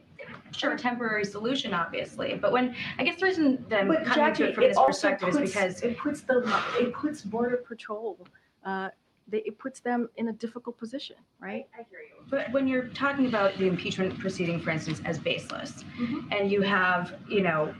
sure, 0.51 0.73
a 0.73 0.77
temporary 0.77 1.25
solution, 1.25 1.73
obviously, 1.73 2.35
but 2.35 2.51
when, 2.51 2.75
I 2.97 3.03
guess 3.03 3.19
the 3.19 3.25
reason 3.25 3.65
that 3.69 3.81
I'm 3.81 3.87
But 3.87 4.05
coming 4.05 4.33
to 4.35 4.49
it 4.49 4.55
from 4.55 4.63
it 4.63 4.67
this 4.69 4.77
also 4.77 4.91
perspective 5.09 5.29
is 5.29 5.35
puts- 5.37 5.51
because 5.53 5.81
it 5.81 5.97
puts 5.97 6.21
the 6.21 6.63
it 6.79 6.93
puts 6.93 7.21
border 7.21 7.57
patrol 7.57 8.17
uh 8.65 8.89
they, 9.27 9.39
it 9.39 9.57
puts 9.59 9.79
them 9.79 10.09
in 10.17 10.27
a 10.27 10.33
difficult 10.33 10.77
position 10.77 11.15
right 11.39 11.65
I 11.77 11.83
hear 11.89 11.99
you. 12.01 12.23
But 12.29 12.51
when 12.51 12.67
you're 12.67 12.87
talking 12.89 13.27
about 13.27 13.57
the 13.57 13.65
impeachment 13.67 14.17
proceeding, 14.19 14.59
for 14.59 14.71
instance, 14.71 15.01
as 15.05 15.19
baseless, 15.19 15.83
Mhm. 15.97 16.27
and 16.31 16.51
you 16.51 16.61
have, 16.61 17.15
you 17.29 17.41
know, 17.41 17.73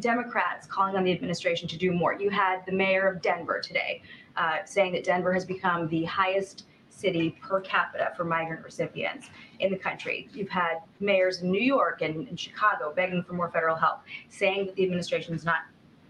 Democrats 0.00 0.66
calling 0.66 0.96
on 0.96 1.04
the 1.04 1.12
administration 1.12 1.68
to 1.68 1.76
do 1.78 1.92
more. 1.92 2.14
You 2.14 2.30
had 2.30 2.64
the 2.66 2.72
mayor 2.72 3.06
of 3.08 3.22
Denver 3.22 3.60
today 3.60 4.02
uh, 4.36 4.58
saying 4.64 4.92
that 4.92 5.04
Denver 5.04 5.32
has 5.32 5.44
become 5.44 5.88
the 5.88 6.04
highest 6.04 6.66
city 6.96 7.36
per 7.42 7.60
capita 7.60 8.12
for 8.16 8.24
migrant 8.24 8.64
recipients 8.64 9.28
in 9.60 9.70
the 9.70 9.76
country. 9.76 10.28
You've 10.32 10.48
had 10.48 10.78
mayors 11.00 11.42
in 11.42 11.50
New 11.50 11.60
York 11.60 12.00
and, 12.00 12.38
Chicago 12.38 12.92
begging 12.94 13.22
for 13.22 13.34
more 13.34 13.50
federal 13.50 13.76
help, 13.76 14.00
saying 14.30 14.66
that 14.66 14.76
the 14.76 14.84
administration 14.84 15.34
is 15.34 15.44
not 15.44 15.60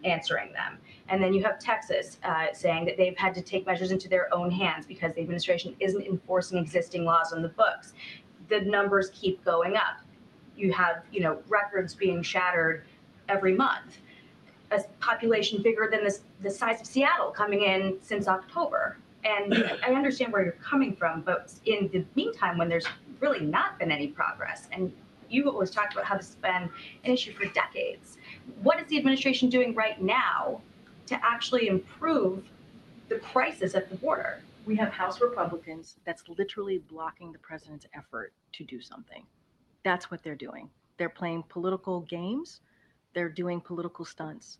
answering 0.05 0.53
them. 0.53 0.79
And 1.09 1.23
then 1.23 1.35
you 1.35 1.43
have 1.43 1.59
Texas 1.59 2.19
uh, 2.25 2.47
saying 2.53 2.85
that 2.87 2.97
they've 2.97 3.17
had 3.17 3.35
to 3.35 3.43
take 3.43 3.67
measures 3.67 3.91
into 3.91 4.09
their 4.09 4.33
own 4.33 4.51
hands 4.51 4.87
because 4.87 5.15
the 5.15 5.21
administration 5.21 5.75
isn't 5.81 6.03
enforcing 6.03 6.59
existing 6.59 7.05
laws 7.05 7.33
on 7.33 7.43
the 7.43 7.49
books. 7.49 7.95
The 8.49 8.61
numbers 8.61 9.11
keep 9.13 9.45
going 9.45 9.77
up. 9.77 10.01
You 10.57 10.73
have, 10.73 11.03
you 11.11 11.21
know, 11.21 11.39
records 11.49 11.95
being 11.95 12.23
shattered 12.23 12.85
every 13.29 13.55
month. 13.55 13.99
A 14.71 14.83
population 15.01 15.63
bigger 15.63 15.89
than 15.91 16.05
this, 16.05 16.23
the 16.43 16.51
size 16.51 16.81
of 16.81 16.87
Seattle 16.87 17.31
coming 17.31 17.63
in 17.63 17.99
since 18.03 18.29
October. 18.29 18.99
And 19.25 19.55
I 19.85 19.93
understand 19.93 20.33
where 20.33 20.43
you're 20.43 20.53
coming 20.53 20.95
from, 20.95 21.23
but 21.23 21.53
in 21.65 21.89
the 21.93 22.05
meantime, 22.15 22.59
when 22.59 22.69
there's 22.69 22.87
really 23.21 23.41
not 23.41 23.79
been 23.79 23.91
any 23.91 24.09
progress, 24.09 24.69
and 24.73 24.93
you 25.29 25.49
always 25.51 25.71
talked 25.71 25.93
about 25.93 26.05
how 26.05 26.17
this 26.17 26.27
has 26.27 26.35
been 26.37 26.71
an 27.05 27.13
issue 27.13 27.33
for 27.33 27.47
decades, 27.47 28.19
what 28.63 28.81
is 28.81 28.87
the 28.89 28.99
administration 28.99 29.49
doing 29.49 29.75
right 29.75 30.01
now 30.01 30.61
to 31.07 31.19
actually 31.25 31.69
improve 31.69 32.45
the 33.09 33.17
crisis 33.17 33.75
at 33.75 33.89
the 33.89 33.97
border? 33.97 34.43
we 34.67 34.77
have 34.77 34.93
house 34.93 35.21
republicans 35.21 35.97
that's 36.05 36.25
literally 36.37 36.79
blocking 36.91 37.33
the 37.33 37.39
president's 37.39 37.87
effort 37.95 38.33
to 38.53 38.65
do 38.65 38.81
something 38.81 39.23
that's 39.85 40.11
what 40.11 40.23
they're 40.23 40.35
doing 40.35 40.69
they're 40.99 41.09
playing 41.09 41.43
political 41.49 42.01
games 42.01 42.61
they're 43.17 43.29
doing 43.31 43.61
political 43.61 44.05
stunts. 44.05 44.59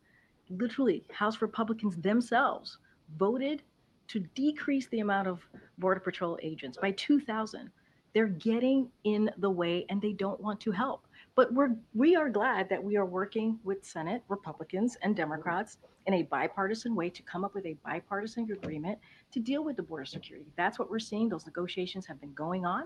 Literally 0.49 1.05
house 1.13 1.43
republicans 1.43 1.97
themselves 1.99 2.79
voted 3.19 3.63
to 4.09 4.21
decrease 4.35 4.89
the 4.89 5.01
amount 5.01 5.29
of 5.29 5.47
border 5.79 6.01
patrol 6.01 6.39
agents 6.43 6.79
by 6.81 6.91
2000 6.93 7.71
they're 8.17 8.29
getting 8.29 8.89
in 9.05 9.31
the 9.37 9.51
way 9.51 9.85
and 9.91 10.01
they 10.01 10.15
don't 10.15 10.41
want 10.41 10.59
to 10.59 10.71
help. 10.71 11.07
But 11.35 11.53
we're 11.53 11.77
we 11.95 12.17
are 12.17 12.31
glad 12.31 12.67
that 12.71 12.83
we 12.83 12.97
are 12.97 13.05
working 13.05 13.59
with 13.63 13.85
senate 13.85 14.23
republicans 14.29 14.97
and 15.03 15.15
democrats 15.15 15.77
in 16.07 16.15
a 16.15 16.23
bipartisan 16.23 16.95
way 16.95 17.11
to 17.11 17.23
come 17.25 17.45
up 17.45 17.55
with 17.55 17.67
a 17.67 17.77
bipartisan 17.85 18.51
agreement 18.51 18.99
to 19.33 19.39
deal 19.39 19.63
with 19.65 19.77
the 19.77 19.83
border 19.83 20.07
security. 20.07 20.47
That's 20.57 20.79
what 20.79 20.91
we're 20.91 20.99
seeing. 20.99 21.29
Those 21.29 21.45
negotiations 21.45 22.07
have 22.07 22.19
been 22.19 22.33
going 22.33 22.65
on 22.65 22.85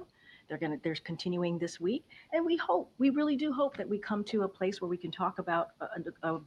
they're 0.50 0.58
going 0.58 0.72
to 0.72 0.80
there's 0.82 1.00
continuing 1.00 1.58
this 1.58 1.80
week. 1.80 2.04
And 2.34 2.44
we 2.44 2.56
hope 2.56 2.92
we 2.98 3.08
really 3.08 3.36
do 3.36 3.52
hope 3.52 3.76
that 3.78 3.88
we 3.88 3.98
come 3.98 4.22
to 4.24 4.42
a 4.42 4.48
place 4.48 4.82
where 4.82 4.88
we 4.88 4.98
can 4.98 5.10
talk 5.10 5.38
about 5.38 5.68
a, 5.80 6.28
a, 6.34 6.40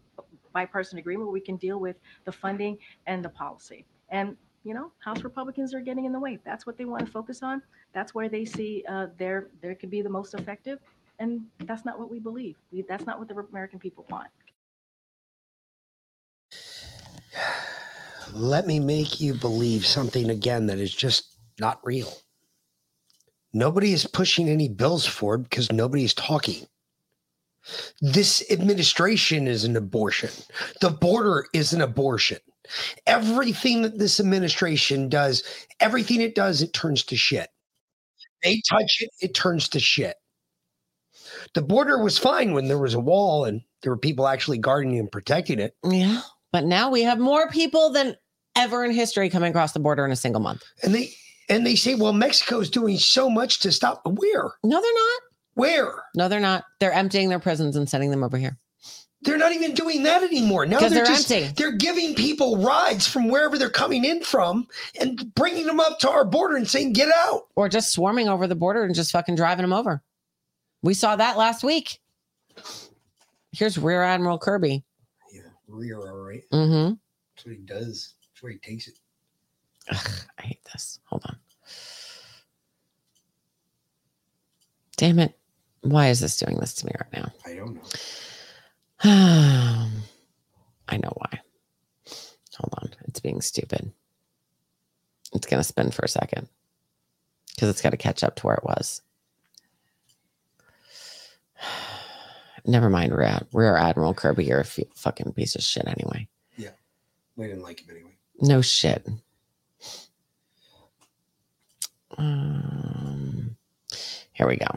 bipartisan 0.51 0.99
agreement 0.99 1.27
where 1.27 1.33
we 1.33 1.41
can 1.41 1.55
deal 1.55 1.79
with 1.79 1.95
the 2.25 2.31
funding 2.31 2.77
and 3.07 3.25
the 3.25 3.29
policy. 3.29 3.85
And 4.09 4.37
you 4.63 4.73
know 4.73 4.91
house 4.99 5.23
republicans 5.23 5.73
are 5.73 5.79
getting 5.79 6.05
in 6.05 6.11
the 6.11 6.19
way. 6.19 6.37
That's 6.45 6.67
what 6.67 6.77
they 6.77 6.85
want 6.85 7.05
to 7.05 7.11
focus 7.11 7.41
on. 7.41 7.63
That's 7.93 8.13
where 8.13 8.29
they 8.29 8.45
see 8.45 8.83
uh, 8.87 9.07
there 9.17 9.49
could 9.79 9.89
be 9.89 10.01
the 10.03 10.09
most 10.09 10.35
effective. 10.35 10.79
And 11.19 11.41
that's 11.59 11.85
not 11.85 11.97
what 11.97 12.11
we 12.11 12.19
believe. 12.19 12.57
We, 12.71 12.83
that's 12.87 13.05
not 13.05 13.17
what 13.17 13.27
the 13.27 13.35
american 13.35 13.79
people 13.79 14.05
want. 14.09 14.27
Let 18.33 18.65
me 18.65 18.79
make 18.79 19.21
you 19.21 19.35
believe 19.35 19.85
something 19.85 20.29
again 20.29 20.65
that 20.67 20.79
is 20.79 20.93
just 20.93 21.35
not 21.59 21.79
real. 21.83 22.11
Nobody 23.53 23.93
is 23.93 24.07
pushing 24.07 24.49
any 24.49 24.67
bills 24.67 25.05
forward 25.05 25.43
because 25.43 25.71
nobody 25.71 26.03
is 26.03 26.13
talking. 26.13 26.65
This 28.01 28.43
administration 28.51 29.47
is 29.47 29.63
an 29.63 29.77
abortion. 29.77 30.31
The 30.81 30.89
border 30.89 31.45
is 31.53 31.71
an 31.73 31.81
abortion. 31.81 32.39
Everything 33.05 33.81
that 33.83 33.99
this 33.99 34.19
administration 34.19 35.07
does, 35.09 35.43
everything 35.79 36.21
it 36.21 36.35
does, 36.35 36.61
it 36.61 36.73
turns 36.73 37.03
to 37.03 37.15
shit. 37.15 37.49
They 38.41 38.61
touch 38.69 38.97
it, 39.01 39.09
it 39.21 39.33
turns 39.33 39.69
to 39.69 39.79
shit. 39.79 40.15
The 41.53 41.61
border 41.61 42.03
was 42.03 42.17
fine 42.17 42.53
when 42.53 42.67
there 42.67 42.79
was 42.79 42.93
a 42.93 42.99
wall 42.99 43.45
and 43.45 43.61
there 43.81 43.91
were 43.91 43.97
people 43.97 44.27
actually 44.27 44.57
guarding 44.57 44.97
and 44.97 45.11
protecting 45.11 45.59
it. 45.59 45.75
Yeah. 45.83 46.21
But 46.51 46.65
now 46.65 46.89
we 46.89 47.03
have 47.03 47.19
more 47.19 47.49
people 47.49 47.91
than 47.91 48.15
ever 48.55 48.83
in 48.83 48.91
history 48.91 49.29
coming 49.29 49.49
across 49.49 49.71
the 49.71 49.79
border 49.79 50.05
in 50.05 50.11
a 50.11 50.15
single 50.15 50.41
month. 50.41 50.63
And 50.83 50.93
they 50.93 51.13
and 51.49 51.65
they 51.65 51.75
say, 51.75 51.95
well, 51.95 52.13
Mexico 52.13 52.59
is 52.59 52.69
doing 52.69 52.97
so 52.97 53.29
much 53.29 53.59
to 53.59 53.71
stop. 53.71 54.01
Where? 54.05 54.51
No, 54.63 54.81
they're 54.81 54.93
not. 54.93 55.21
Where? 55.55 56.03
No, 56.15 56.27
they're 56.27 56.39
not. 56.39 56.63
They're 56.79 56.91
emptying 56.93 57.29
their 57.29 57.39
prisons 57.39 57.75
and 57.75 57.87
sending 57.89 58.11
them 58.11 58.23
over 58.23 58.37
here. 58.37 58.57
They're 59.21 59.37
not 59.37 59.53
even 59.53 59.73
doing 59.73 60.03
that 60.03 60.21
anymore. 60.23 60.65
Now 60.65 60.79
'Cause 60.79 60.91
they're, 60.91 61.05
they're 61.05 61.15
just 61.15 61.31
empty. 61.31 61.53
they're 61.55 61.71
giving 61.77 62.13
people 62.13 62.57
rides 62.57 63.07
from 63.07 63.29
wherever 63.29 63.57
they're 63.57 63.69
coming 63.69 64.03
in 64.03 64.21
from 64.21 64.67
and 64.99 65.33
bringing 65.35 65.65
them 65.65 65.79
up 65.79 65.99
to 65.99 66.09
our 66.09 66.25
border 66.25 66.57
and 66.57 66.67
saying, 66.69 66.91
"Get 66.91 67.09
out." 67.15 67.43
Or 67.55 67.69
just 67.69 67.93
swarming 67.93 68.27
over 68.27 68.47
the 68.47 68.55
border 68.55 68.83
and 68.83 68.93
just 68.93 69.11
fucking 69.11 69.35
driving 69.35 69.63
them 69.63 69.71
over. 69.71 70.03
We 70.81 70.93
saw 70.93 71.15
that 71.15 71.37
last 71.37 71.63
week. 71.63 71.99
Here's 73.53 73.77
Rear 73.77 74.03
Admiral 74.03 74.39
Kirby 74.39 74.83
Yeah, 75.31 75.41
rear, 75.67 75.99
all 75.99 76.17
right. 76.17 76.43
Mm-hmm. 76.51 76.95
That's 77.35 77.45
what 77.45 77.55
he 77.55 77.61
does. 77.61 78.15
That's 78.21 78.43
where 78.43 78.51
he 78.51 78.57
takes 78.59 78.87
it. 78.87 78.95
I 79.91 80.41
hate 80.41 80.63
this. 80.71 80.99
Hold 81.05 81.23
on. 81.25 81.37
Damn 84.97 85.19
it. 85.19 85.37
Why 85.81 86.07
is 86.09 86.19
this 86.19 86.37
doing 86.37 86.57
this 86.59 86.73
to 86.75 86.85
me 86.85 86.93
right 86.99 87.13
now? 87.13 87.31
I 87.45 87.55
don't 87.55 87.75
know. 87.75 87.81
Um, 89.11 89.91
I 90.87 90.97
know 90.97 91.11
why. 91.15 91.39
Hold 92.55 92.73
on. 92.81 92.91
It's 93.07 93.19
being 93.19 93.41
stupid. 93.41 93.91
It's 95.33 95.47
going 95.47 95.59
to 95.59 95.63
spin 95.67 95.91
for 95.91 96.03
a 96.05 96.07
second 96.07 96.47
because 97.53 97.67
it's 97.69 97.81
got 97.81 97.89
to 97.89 97.97
catch 97.97 98.23
up 98.23 98.35
to 98.37 98.47
where 98.47 98.55
it 98.55 98.63
was. 98.63 99.01
Never 102.65 102.89
mind, 102.89 103.13
Rear, 103.13 103.41
Rear 103.51 103.75
Admiral 103.75 104.13
Kirby. 104.13 104.45
You're 104.45 104.59
a 104.59 104.61
f- 104.61 104.79
fucking 104.95 105.33
piece 105.33 105.55
of 105.55 105.63
shit 105.63 105.85
anyway. 105.85 106.29
Yeah. 106.55 106.69
We 107.35 107.47
didn't 107.47 107.63
like 107.63 107.81
him 107.81 107.89
anyway. 107.93 108.15
No 108.39 108.61
shit. 108.61 109.05
Um, 112.17 113.55
here 114.33 114.47
we 114.47 114.57
go. 114.57 114.67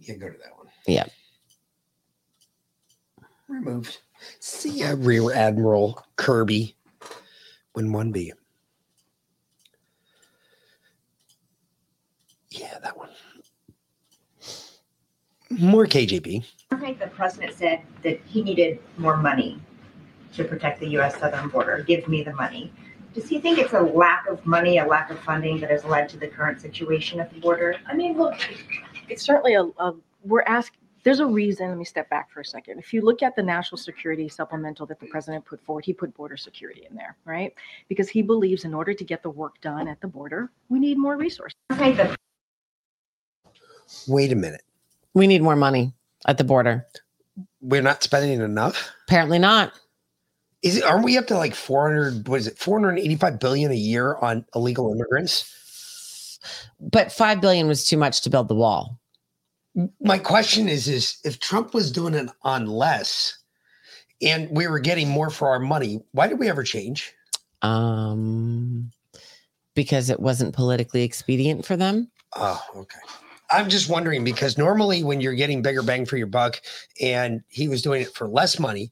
Yeah, 0.00 0.14
go 0.14 0.28
to 0.28 0.38
that 0.38 0.56
one. 0.56 0.68
Yeah. 0.86 1.06
Removed. 3.48 3.98
See 4.40 4.80
ya, 4.80 4.94
Rear 4.96 5.32
Admiral 5.32 6.04
Kirby. 6.16 6.74
When 7.72 7.92
one 7.92 8.10
B. 8.12 8.32
Yeah, 12.50 12.78
that 12.82 12.96
one. 12.96 13.10
More 15.50 15.86
KJP. 15.86 16.44
I 16.72 16.76
think 16.76 16.98
the 16.98 17.06
president 17.08 17.54
said 17.54 17.82
that 18.02 18.20
he 18.26 18.42
needed 18.42 18.78
more 18.96 19.16
money 19.16 19.60
to 20.34 20.44
protect 20.44 20.80
the 20.80 20.88
U.S. 20.90 21.18
southern 21.18 21.48
border. 21.48 21.82
Give 21.86 22.06
me 22.08 22.22
the 22.22 22.34
money. 22.34 22.72
Does 23.16 23.30
he 23.30 23.40
think 23.40 23.58
it's 23.58 23.72
a 23.72 23.80
lack 23.80 24.26
of 24.26 24.44
money, 24.44 24.76
a 24.76 24.86
lack 24.86 25.10
of 25.10 25.18
funding 25.20 25.58
that 25.60 25.70
has 25.70 25.86
led 25.86 26.06
to 26.10 26.18
the 26.18 26.28
current 26.28 26.60
situation 26.60 27.18
at 27.18 27.32
the 27.32 27.40
border? 27.40 27.74
I 27.86 27.94
mean, 27.94 28.18
look, 28.18 28.34
it's 29.08 29.22
certainly 29.22 29.54
a, 29.54 29.62
a 29.62 29.94
we're 30.22 30.42
asking. 30.42 30.80
There's 31.02 31.20
a 31.20 31.26
reason. 31.26 31.70
Let 31.70 31.78
me 31.78 31.84
step 31.86 32.10
back 32.10 32.30
for 32.30 32.40
a 32.40 32.44
second. 32.44 32.78
If 32.78 32.92
you 32.92 33.00
look 33.00 33.22
at 33.22 33.34
the 33.34 33.42
national 33.42 33.78
security 33.78 34.28
supplemental 34.28 34.84
that 34.86 35.00
the 35.00 35.06
president 35.06 35.46
put 35.46 35.62
forward, 35.62 35.86
he 35.86 35.94
put 35.94 36.14
border 36.14 36.36
security 36.36 36.86
in 36.90 36.94
there, 36.94 37.16
right? 37.24 37.54
Because 37.88 38.10
he 38.10 38.20
believes 38.20 38.66
in 38.66 38.74
order 38.74 38.92
to 38.92 39.04
get 39.04 39.22
the 39.22 39.30
work 39.30 39.58
done 39.62 39.88
at 39.88 39.98
the 40.02 40.08
border, 40.08 40.50
we 40.68 40.78
need 40.78 40.98
more 40.98 41.16
resources. 41.16 41.56
Wait 44.06 44.30
a 44.30 44.36
minute. 44.36 44.62
We 45.14 45.26
need 45.26 45.40
more 45.40 45.56
money 45.56 45.94
at 46.26 46.36
the 46.36 46.44
border. 46.44 46.86
We're 47.62 47.80
not 47.80 48.02
spending 48.02 48.42
enough. 48.42 48.90
Apparently 49.08 49.38
not. 49.38 49.72
Is 50.66 50.78
it? 50.78 50.84
Aren't 50.84 51.04
we 51.04 51.16
up 51.16 51.28
to 51.28 51.36
like 51.36 51.54
400? 51.54 52.26
What 52.26 52.40
is 52.40 52.48
it? 52.48 52.58
485 52.58 53.38
billion 53.38 53.70
a 53.70 53.76
year 53.76 54.16
on 54.16 54.44
illegal 54.52 54.90
immigrants. 54.92 56.40
But 56.80 57.12
5 57.12 57.40
billion 57.40 57.68
was 57.68 57.84
too 57.84 57.96
much 57.96 58.22
to 58.22 58.30
build 58.30 58.48
the 58.48 58.56
wall. 58.56 58.98
My 60.00 60.18
question 60.18 60.68
is: 60.68 60.88
Is 60.88 61.18
if 61.22 61.38
Trump 61.38 61.72
was 61.72 61.92
doing 61.92 62.14
it 62.14 62.28
on 62.42 62.66
less, 62.66 63.38
and 64.20 64.50
we 64.50 64.66
were 64.66 64.80
getting 64.80 65.08
more 65.08 65.30
for 65.30 65.50
our 65.50 65.60
money, 65.60 66.00
why 66.10 66.26
did 66.26 66.40
we 66.40 66.48
ever 66.48 66.64
change? 66.64 67.14
Um 67.62 68.90
because 69.74 70.10
it 70.10 70.18
wasn't 70.18 70.54
politically 70.54 71.04
expedient 71.04 71.64
for 71.64 71.76
them. 71.76 72.10
Oh, 72.34 72.60
okay. 72.74 72.98
I'm 73.50 73.68
just 73.68 73.88
wondering 73.88 74.24
because 74.24 74.58
normally 74.58 75.04
when 75.04 75.20
you're 75.20 75.34
getting 75.34 75.62
bigger 75.62 75.82
bang 75.82 76.06
for 76.06 76.16
your 76.16 76.26
buck, 76.26 76.60
and 77.00 77.44
he 77.46 77.68
was 77.68 77.82
doing 77.82 78.02
it 78.02 78.14
for 78.14 78.26
less 78.26 78.58
money, 78.58 78.90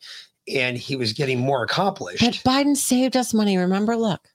and 0.49 0.77
he 0.77 0.97
was 0.97 1.13
getting 1.13 1.41
more 1.41 1.63
accomplished. 1.63 2.23
But 2.25 2.35
Biden 2.51 2.77
saved 2.77 3.17
us 3.17 3.33
money, 3.33 3.57
remember? 3.57 3.97
Look. 3.97 4.29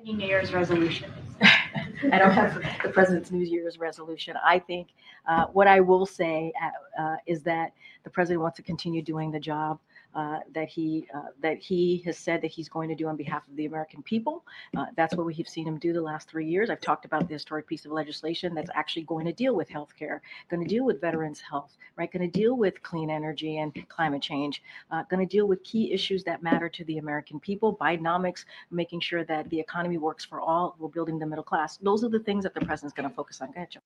Any 0.00 0.14
New 0.14 0.26
Year's 0.26 0.52
resolutions? 0.52 1.12
I 1.42 2.18
don't 2.18 2.32
have 2.32 2.60
the 2.82 2.88
president's 2.88 3.30
New 3.30 3.44
Year's 3.44 3.78
resolution. 3.78 4.36
I 4.44 4.58
think 4.58 4.88
uh, 5.26 5.46
what 5.46 5.68
I 5.68 5.80
will 5.80 6.06
say 6.06 6.52
uh, 6.60 7.02
uh, 7.02 7.16
is 7.26 7.42
that 7.42 7.72
the 8.04 8.10
president 8.10 8.42
wants 8.42 8.56
to 8.56 8.62
continue 8.62 9.02
doing 9.02 9.30
the 9.30 9.38
job 9.38 9.78
uh, 10.14 10.38
that 10.54 10.68
he 10.68 11.06
uh, 11.14 11.28
that 11.40 11.58
he 11.58 12.02
has 12.04 12.18
said 12.18 12.42
that 12.42 12.50
he's 12.50 12.68
going 12.68 12.88
to 12.88 12.94
do 12.94 13.06
on 13.08 13.16
behalf 13.16 13.46
of 13.48 13.56
the 13.56 13.66
American 13.66 14.02
people. 14.02 14.44
Uh, 14.76 14.86
that's 14.96 15.14
what 15.14 15.26
we've 15.26 15.48
seen 15.48 15.66
him 15.66 15.78
do 15.78 15.92
the 15.92 16.00
last 16.00 16.28
three 16.28 16.46
years. 16.46 16.70
I've 16.70 16.80
talked 16.80 17.04
about 17.04 17.28
the 17.28 17.34
historic 17.34 17.66
piece 17.66 17.84
of 17.84 17.92
legislation 17.92 18.54
that's 18.54 18.70
actually 18.74 19.02
going 19.02 19.26
to 19.26 19.32
deal 19.32 19.54
with 19.54 19.68
healthcare, 19.68 20.20
going 20.50 20.62
to 20.62 20.68
deal 20.68 20.84
with 20.84 21.00
veterans' 21.00 21.40
health, 21.40 21.76
right? 21.96 22.12
Going 22.12 22.30
to 22.30 22.38
deal 22.38 22.56
with 22.56 22.82
clean 22.82 23.10
energy 23.10 23.58
and 23.58 23.72
climate 23.88 24.22
change, 24.22 24.62
uh, 24.90 25.02
going 25.10 25.26
to 25.26 25.30
deal 25.30 25.46
with 25.46 25.62
key 25.64 25.92
issues 25.92 26.24
that 26.24 26.42
matter 26.42 26.68
to 26.68 26.84
the 26.84 26.98
American 26.98 27.40
people. 27.40 27.76
Bidenomics, 27.76 28.44
making 28.70 29.00
sure 29.00 29.24
that 29.24 29.48
the 29.50 29.58
economy 29.58 29.98
works 29.98 30.24
for 30.24 30.40
all. 30.40 30.76
We're 30.78 30.88
building 30.88 31.18
the 31.18 31.26
middle 31.26 31.44
class. 31.44 31.78
Those 31.78 32.04
are 32.04 32.08
the 32.08 32.20
things 32.20 32.44
that 32.44 32.54
the 32.54 32.60
president's 32.60 32.94
going 32.94 33.08
to 33.08 33.14
focus 33.14 33.40
on. 33.40 33.48
Go 33.48 33.54
ahead, 33.56 33.70
Joe. 33.70 33.80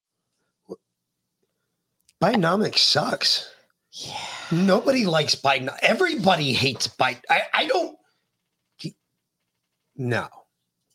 Bidenomics 2.21 2.79
sucks. 2.79 3.53
Yeah. 4.05 4.19
Nobody 4.51 5.05
likes 5.05 5.35
Biden. 5.35 5.75
Everybody 5.81 6.53
hates 6.53 6.87
Biden. 6.87 7.21
I, 7.29 7.41
I 7.53 7.67
don't. 7.67 7.97
No, 9.99 10.27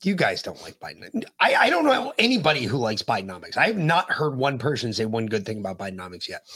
you 0.04 0.14
guys 0.14 0.42
don't 0.42 0.62
like 0.62 0.78
Biden. 0.78 1.24
I, 1.40 1.54
I 1.54 1.70
don't 1.70 1.84
know 1.84 2.12
anybody 2.18 2.64
who 2.64 2.76
likes 2.76 3.02
Bidenomics. 3.02 3.56
I 3.56 3.66
have 3.66 3.76
not 3.76 4.10
heard 4.10 4.36
one 4.36 4.58
person 4.58 4.92
say 4.92 5.06
one 5.06 5.26
good 5.26 5.44
thing 5.44 5.58
about 5.58 5.78
Bidenomics 5.78 6.28
yet. 6.28 6.46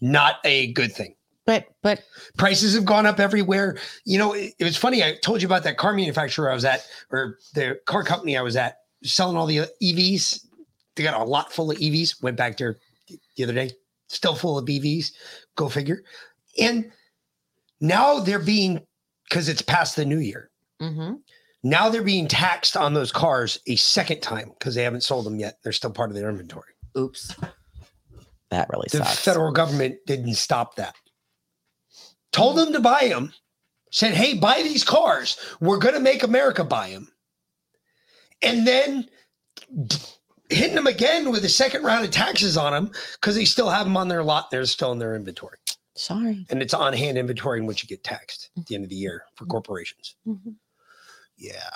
Not 0.00 0.36
a 0.44 0.72
good 0.72 0.92
thing. 0.92 1.16
But 1.44 1.66
but 1.82 2.02
prices 2.36 2.74
have 2.74 2.84
gone 2.84 3.06
up 3.06 3.20
everywhere. 3.20 3.78
You 4.04 4.18
know, 4.18 4.32
it, 4.32 4.54
it 4.58 4.64
was 4.64 4.76
funny. 4.76 5.02
I 5.02 5.16
told 5.22 5.42
you 5.42 5.46
about 5.46 5.62
that 5.64 5.76
car 5.76 5.92
manufacturer 5.92 6.50
I 6.50 6.54
was 6.54 6.64
at, 6.64 6.86
or 7.10 7.38
the 7.54 7.78
car 7.86 8.02
company 8.02 8.36
I 8.36 8.42
was 8.42 8.56
at, 8.56 8.78
selling 9.04 9.36
all 9.36 9.46
the 9.46 9.68
EVs. 9.82 10.44
They 10.96 11.02
got 11.02 11.20
a 11.20 11.24
lot 11.24 11.52
full 11.52 11.70
of 11.70 11.78
EVs. 11.78 12.22
Went 12.22 12.36
back 12.36 12.56
there 12.56 12.78
the 13.36 13.44
other 13.44 13.52
day, 13.52 13.70
still 14.08 14.34
full 14.34 14.58
of 14.58 14.66
EVs. 14.66 15.12
Go 15.56 15.68
figure. 15.68 16.02
And 16.58 16.90
now 17.80 18.20
they're 18.20 18.38
being 18.38 18.86
because 19.28 19.48
it's 19.48 19.62
past 19.62 19.96
the 19.96 20.04
new 20.04 20.18
year. 20.18 20.50
Mm-hmm. 20.80 21.14
Now 21.62 21.88
they're 21.88 22.02
being 22.02 22.28
taxed 22.28 22.76
on 22.76 22.94
those 22.94 23.10
cars 23.10 23.58
a 23.66 23.76
second 23.76 24.20
time 24.20 24.52
because 24.58 24.74
they 24.74 24.84
haven't 24.84 25.02
sold 25.02 25.26
them 25.26 25.38
yet. 25.38 25.58
They're 25.62 25.72
still 25.72 25.90
part 25.90 26.10
of 26.10 26.16
their 26.16 26.28
inventory. 26.28 26.72
Oops. 26.96 27.34
That 28.50 28.68
really 28.70 28.86
The 28.90 28.98
sucks. 28.98 29.16
The 29.16 29.22
federal 29.22 29.52
government 29.52 29.96
didn't 30.06 30.34
stop 30.34 30.76
that. 30.76 30.94
Told 32.32 32.56
them 32.56 32.72
to 32.72 32.80
buy 32.80 33.08
them. 33.08 33.32
Said, 33.90 34.14
"Hey, 34.14 34.34
buy 34.34 34.62
these 34.62 34.84
cars. 34.84 35.38
We're 35.60 35.78
going 35.78 35.94
to 35.94 36.00
make 36.00 36.22
America 36.22 36.64
buy 36.64 36.90
them." 36.90 37.10
And 38.42 38.66
then 38.66 39.08
hitting 40.50 40.74
them 40.74 40.86
again 40.86 41.30
with 41.30 41.44
a 41.44 41.48
second 41.48 41.82
round 41.82 42.04
of 42.04 42.10
taxes 42.10 42.56
on 42.56 42.72
them 42.72 42.90
because 43.14 43.34
they 43.34 43.44
still 43.44 43.68
have 43.70 43.84
them 43.86 43.96
on 43.96 44.08
their 44.08 44.22
lot. 44.22 44.50
They're 44.50 44.64
still 44.66 44.92
in 44.92 44.98
their 44.98 45.14
inventory. 45.16 45.58
Sorry. 45.94 46.46
And 46.50 46.60
it's 46.62 46.74
on 46.74 46.92
hand 46.92 47.16
inventory 47.16 47.58
in 47.58 47.66
which 47.66 47.82
you 47.82 47.88
get 47.88 48.04
taxed 48.04 48.50
at 48.56 48.66
the 48.66 48.74
end 48.74 48.84
of 48.84 48.90
the 48.90 48.96
year 48.96 49.24
for 49.34 49.46
corporations. 49.46 50.14
Yeah. 51.36 51.70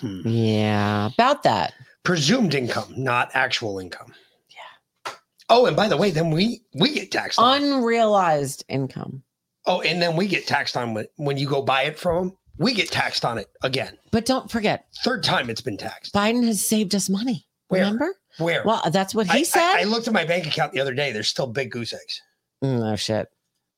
Hmm. 0.00 0.20
Yeah, 0.24 1.06
about 1.12 1.42
that. 1.42 1.74
Presumed 2.02 2.54
income, 2.54 2.92
not 2.96 3.30
actual 3.34 3.78
income. 3.78 4.14
Yeah. 4.50 5.12
Oh, 5.50 5.66
and 5.66 5.76
by 5.76 5.88
the 5.88 5.96
way, 5.96 6.10
then 6.10 6.30
we 6.30 6.62
we 6.74 6.94
get 6.94 7.10
taxed 7.10 7.38
on. 7.38 7.62
Unrealized 7.62 8.64
income. 8.68 9.22
Oh, 9.66 9.82
and 9.82 10.00
then 10.00 10.16
we 10.16 10.26
get 10.26 10.46
taxed 10.46 10.76
on 10.76 10.94
when, 10.94 11.06
when 11.16 11.36
you 11.36 11.46
go 11.46 11.60
buy 11.60 11.82
it 11.82 11.98
from 11.98 12.28
them. 12.28 12.36
We 12.56 12.72
get 12.74 12.90
taxed 12.90 13.24
on 13.24 13.38
it 13.38 13.48
again. 13.62 13.98
But 14.10 14.24
don't 14.26 14.50
forget, 14.50 14.86
Third 15.04 15.22
time 15.22 15.48
it's 15.50 15.60
been 15.60 15.76
taxed. 15.76 16.12
Biden 16.14 16.44
has 16.46 16.64
saved 16.66 16.94
us 16.94 17.08
money. 17.08 17.46
Where? 17.68 17.82
Remember? 17.82 18.14
Where? 18.38 18.62
Well, 18.64 18.82
that's 18.90 19.14
what 19.14 19.30
he 19.30 19.40
I, 19.40 19.42
said. 19.42 19.76
I, 19.76 19.80
I 19.82 19.84
looked 19.84 20.08
at 20.08 20.14
my 20.14 20.24
bank 20.24 20.46
account 20.46 20.72
the 20.72 20.80
other 20.80 20.94
day. 20.94 21.12
There's 21.12 21.28
still 21.28 21.46
big 21.46 21.70
goose 21.70 21.92
eggs. 21.92 22.22
Mm, 22.62 22.80
no 22.80 22.96
shit. 22.96 23.28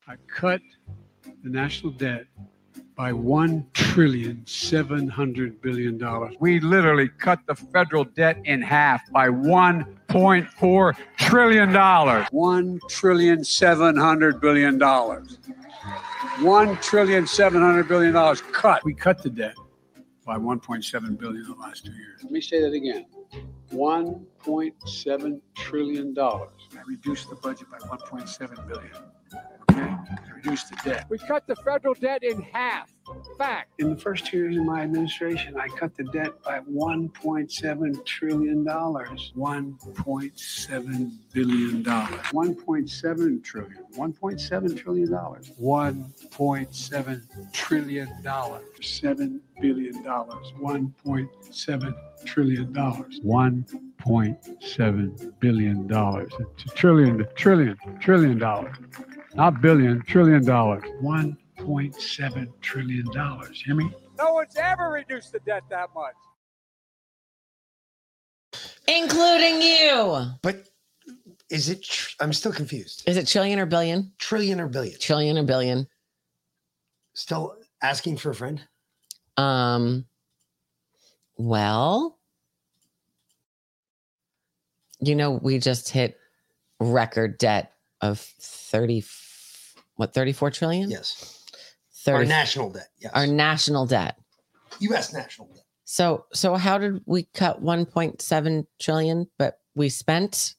I 0.06 0.14
cut 0.28 0.60
the 1.42 1.50
national 1.50 1.92
debt 1.92 2.26
by 2.94 3.12
one 3.12 3.66
trillion 3.72 4.44
seven 4.46 5.08
hundred 5.08 5.60
billion 5.62 5.98
dollars. 5.98 6.34
We 6.40 6.60
literally 6.60 7.08
cut 7.08 7.40
the 7.46 7.54
federal 7.54 8.04
debt 8.04 8.38
in 8.44 8.60
half 8.62 9.00
by 9.10 9.28
one 9.28 9.98
point 10.08 10.48
four 10.48 10.94
trillion 11.18 11.72
dollars. 11.72 12.26
One 12.30 12.80
trillion 12.88 13.42
seven 13.44 13.96
hundred 13.96 14.40
billion 14.40 14.78
dollars. 14.78 15.38
One 16.40 16.76
trillion 16.78 17.26
seven 17.26 17.60
hundred 17.62 17.88
billion 17.88 18.12
dollars 18.12 18.42
cut. 18.52 18.84
We 18.84 18.94
cut 18.94 19.22
the 19.22 19.30
debt 19.30 19.54
by 20.24 20.36
1.7 20.36 21.18
billion 21.18 21.44
in 21.44 21.50
the 21.50 21.56
last 21.58 21.84
two 21.84 21.92
years. 21.92 22.20
Let 22.22 22.30
me 22.30 22.40
say 22.40 22.60
that 22.60 22.72
again. 22.72 23.06
1.7 23.72 25.40
trillion 25.54 26.14
dollars. 26.14 26.68
I 26.76 26.82
reduced 26.86 27.30
the 27.30 27.36
budget 27.36 27.70
by 27.70 27.78
1.7 27.78 28.68
billion. 28.68 28.92
Okay? 29.80 29.96
I 30.46 30.54
the 30.54 30.76
debt. 30.84 31.06
We 31.08 31.18
cut 31.18 31.46
the 31.46 31.56
federal 31.56 31.94
debt 31.94 32.22
in 32.22 32.40
half 32.40 32.92
fact. 33.38 33.70
In 33.78 33.90
the 33.90 33.96
first 33.96 34.26
two 34.26 34.38
years 34.38 34.56
of 34.56 34.64
my 34.64 34.80
administration, 34.82 35.56
I 35.58 35.68
cut 35.68 35.96
the 35.96 36.02
debt 36.04 36.42
by 36.42 36.58
$1.7 36.60 38.04
trillion. 38.04 38.64
$1.7 38.64 41.10
billion. 41.32 41.84
1.7 41.84 43.44
trillion. 43.44 43.84
$1.7 43.96 44.76
trillion. 44.76 45.08
$1.7 45.08 47.52
trillion. 47.52 48.08
$7 48.22 49.40
billion. 49.60 50.04
$1.7 50.04 51.94
trillion. 52.24 52.74
$1.7 52.74 55.32
billion. 55.40 55.90
It's 56.20 56.64
a 56.64 56.68
trillion, 56.74 57.26
trillion, 57.34 57.76
trillion 58.00 58.38
dollars. 58.38 58.76
Not 59.34 59.60
billion, 59.60 60.02
trillion 60.02 60.44
dollars. 60.44 60.82
$1.7 61.02 62.52
trillion. 62.60 63.06
Hear 63.64 63.74
me? 63.74 63.90
No 64.18 64.32
one's 64.32 64.56
ever 64.56 64.90
reduced 64.90 65.32
the 65.32 65.40
debt 65.40 65.62
that 65.70 65.88
much. 65.94 66.14
including 68.88 69.62
you. 69.62 70.24
But 70.42 70.68
is 71.48 71.68
it? 71.68 71.82
Tr- 71.84 72.16
I'm 72.20 72.32
still 72.32 72.52
confused. 72.52 73.04
Is 73.06 73.16
it 73.16 73.26
trillion 73.28 73.58
or 73.58 73.66
billion? 73.66 74.12
Trillion 74.18 74.60
or 74.60 74.66
billion? 74.68 74.98
Trillion 74.98 75.38
or 75.38 75.44
billion? 75.44 75.86
Still 77.14 77.56
asking 77.82 78.16
for 78.18 78.30
a 78.30 78.34
friend? 78.34 78.60
Um. 79.36 80.06
Well, 81.36 82.18
you 85.00 85.14
know, 85.14 85.30
we 85.30 85.58
just 85.58 85.88
hit 85.88 86.18
record 86.80 87.38
debt 87.38 87.72
of 88.00 88.18
thirty. 88.18 89.02
What 90.00 90.14
thirty 90.14 90.32
four 90.32 90.50
trillion? 90.50 90.90
Yes. 90.90 91.44
30, 92.06 92.16
Our 92.16 92.24
national 92.24 92.70
debt. 92.70 92.88
Yes. 92.98 93.12
Our 93.14 93.26
national 93.26 93.84
debt. 93.84 94.16
U.S. 94.78 95.12
national 95.12 95.48
debt. 95.48 95.64
So, 95.84 96.24
so 96.32 96.54
how 96.54 96.78
did 96.78 97.02
we 97.04 97.24
cut 97.34 97.60
one 97.60 97.84
point 97.84 98.22
seven 98.22 98.66
trillion, 98.80 99.28
but 99.38 99.58
we 99.74 99.90
spent 99.90 100.54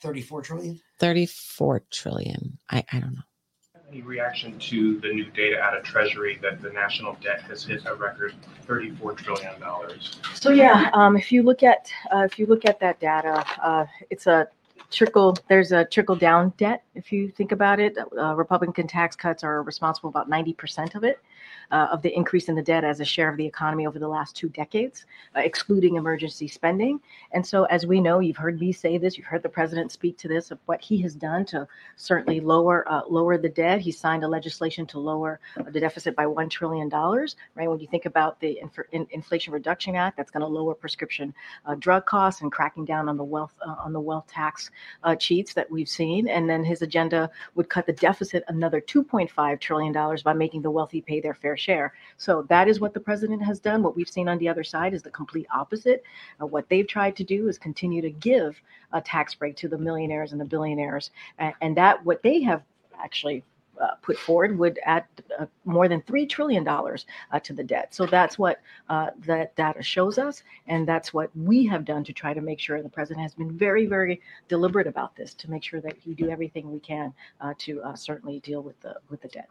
34 0.00 0.42
trillion. 0.42 0.80
thirty 1.00 1.26
four 1.26 1.82
trillion? 1.90 2.56
I 2.70 2.84
I 2.92 3.00
don't 3.00 3.14
know. 3.14 3.22
Any 3.90 4.02
reaction 4.02 4.56
to 4.60 5.00
the 5.00 5.08
new 5.08 5.28
data 5.32 5.58
out 5.58 5.76
of 5.76 5.82
Treasury 5.82 6.38
that 6.42 6.62
the 6.62 6.70
national 6.70 7.14
debt 7.14 7.42
has 7.42 7.64
hit 7.64 7.82
a 7.86 7.94
record 7.96 8.34
$34 8.68 9.16
trillion? 9.16 9.54
So 10.34 10.50
yeah, 10.50 10.90
um, 10.92 11.16
if 11.16 11.32
you 11.32 11.42
look 11.42 11.64
at 11.64 11.90
uh, 12.12 12.18
if 12.18 12.38
you 12.38 12.46
look 12.46 12.64
at 12.64 12.78
that 12.78 13.00
data, 13.00 13.44
uh, 13.60 13.86
it's 14.10 14.28
a 14.28 14.46
trickle. 14.94 15.36
There's 15.48 15.72
a 15.72 15.84
trickle 15.84 16.16
down 16.16 16.52
debt. 16.56 16.84
If 16.94 17.12
you 17.12 17.30
think 17.30 17.52
about 17.52 17.80
it, 17.80 17.96
uh, 18.16 18.34
Republican 18.34 18.86
tax 18.86 19.16
cuts 19.16 19.44
are 19.44 19.62
responsible 19.62 20.08
about 20.08 20.28
ninety 20.28 20.52
percent 20.52 20.94
of 20.94 21.04
it. 21.04 21.18
Uh, 21.70 21.88
of 21.90 22.02
the 22.02 22.14
increase 22.14 22.48
in 22.48 22.54
the 22.54 22.62
debt 22.62 22.84
as 22.84 23.00
a 23.00 23.04
share 23.04 23.28
of 23.28 23.36
the 23.36 23.44
economy 23.46 23.86
over 23.86 23.98
the 23.98 24.06
last 24.06 24.36
two 24.36 24.48
decades, 24.50 25.06
uh, 25.36 25.40
excluding 25.40 25.96
emergency 25.96 26.46
spending. 26.46 27.00
And 27.32 27.44
so, 27.44 27.64
as 27.64 27.84
we 27.84 28.00
know, 28.00 28.20
you've 28.20 28.36
heard 28.36 28.60
me 28.60 28.70
say 28.70 28.96
this, 28.96 29.16
you've 29.16 29.26
heard 29.26 29.42
the 29.42 29.48
president 29.48 29.90
speak 29.90 30.16
to 30.18 30.28
this 30.28 30.50
of 30.50 30.58
what 30.66 30.80
he 30.80 30.98
has 31.02 31.14
done 31.14 31.44
to 31.46 31.66
certainly 31.96 32.40
lower 32.40 32.88
uh, 32.88 33.02
lower 33.08 33.38
the 33.38 33.48
debt. 33.48 33.80
He 33.80 33.90
signed 33.90 34.24
a 34.24 34.28
legislation 34.28 34.86
to 34.86 34.98
lower 34.98 35.40
the 35.70 35.80
deficit 35.80 36.14
by 36.14 36.26
one 36.26 36.48
trillion 36.48 36.88
dollars. 36.88 37.36
Right 37.54 37.68
when 37.68 37.80
you 37.80 37.88
think 37.88 38.06
about 38.06 38.38
the 38.40 38.58
Inf- 38.60 38.88
in- 38.92 39.08
Inflation 39.10 39.52
Reduction 39.52 39.96
Act, 39.96 40.16
that's 40.16 40.30
going 40.30 40.42
to 40.42 40.46
lower 40.46 40.74
prescription 40.74 41.34
uh, 41.66 41.74
drug 41.76 42.06
costs 42.06 42.42
and 42.42 42.52
cracking 42.52 42.84
down 42.84 43.08
on 43.08 43.16
the 43.16 43.24
wealth 43.24 43.54
uh, 43.66 43.74
on 43.78 43.92
the 43.92 44.00
wealth 44.00 44.26
tax 44.28 44.70
uh, 45.02 45.16
cheats 45.16 45.54
that 45.54 45.70
we've 45.70 45.88
seen. 45.88 46.28
And 46.28 46.48
then 46.48 46.64
his 46.64 46.82
agenda 46.82 47.30
would 47.54 47.68
cut 47.68 47.86
the 47.86 47.92
deficit 47.92 48.44
another 48.48 48.80
2.5 48.80 49.60
trillion 49.60 49.92
dollars 49.92 50.22
by 50.22 50.32
making 50.32 50.62
the 50.62 50.70
wealthy 50.70 51.00
pay 51.00 51.20
their 51.20 51.33
fair 51.34 51.56
share. 51.56 51.94
So 52.16 52.42
that 52.48 52.68
is 52.68 52.80
what 52.80 52.94
the 52.94 53.00
president 53.00 53.42
has 53.42 53.60
done. 53.60 53.82
What 53.82 53.96
we've 53.96 54.08
seen 54.08 54.28
on 54.28 54.38
the 54.38 54.48
other 54.48 54.64
side 54.64 54.94
is 54.94 55.02
the 55.02 55.10
complete 55.10 55.46
opposite. 55.54 56.02
Uh, 56.40 56.46
what 56.46 56.68
they've 56.68 56.86
tried 56.86 57.16
to 57.16 57.24
do 57.24 57.48
is 57.48 57.58
continue 57.58 58.02
to 58.02 58.10
give 58.10 58.60
a 58.92 59.00
tax 59.00 59.34
break 59.34 59.56
to 59.56 59.68
the 59.68 59.78
millionaires 59.78 60.32
and 60.32 60.40
the 60.40 60.44
billionaires, 60.44 61.10
and, 61.38 61.74
that 61.76 62.04
what 62.04 62.22
they 62.22 62.40
have 62.40 62.62
actually 63.02 63.42
uh, 63.80 63.94
put 64.02 64.16
forward 64.16 64.56
would 64.56 64.78
add 64.84 65.04
uh, 65.38 65.46
more 65.64 65.88
than 65.88 66.00
$3 66.02 66.28
trillion 66.28 66.66
uh, 66.66 67.40
to 67.42 67.52
the 67.52 67.64
debt. 67.64 67.94
So 67.94 68.06
that's 68.06 68.38
what 68.38 68.60
uh, 68.88 69.10
that 69.26 69.56
data 69.56 69.82
shows 69.82 70.18
us. 70.18 70.42
And 70.66 70.86
that's 70.86 71.12
what 71.12 71.30
we 71.36 71.66
have 71.66 71.84
done 71.84 72.04
to 72.04 72.12
try 72.12 72.34
to 72.34 72.40
make 72.40 72.60
sure 72.60 72.82
the 72.82 72.88
president 72.88 73.22
has 73.22 73.34
been 73.34 73.56
very, 73.56 73.86
very 73.86 74.20
deliberate 74.48 74.86
about 74.86 75.16
this 75.16 75.34
to 75.34 75.50
make 75.50 75.64
sure 75.64 75.80
that 75.80 75.96
we 76.06 76.14
do 76.14 76.30
everything 76.30 76.70
we 76.70 76.80
can 76.80 77.12
uh, 77.40 77.54
to 77.58 77.82
uh, 77.82 77.94
certainly 77.96 78.40
deal 78.40 78.62
with 78.62 78.80
the 78.80 78.94
with 79.10 79.20
the 79.22 79.28
debt. 79.28 79.48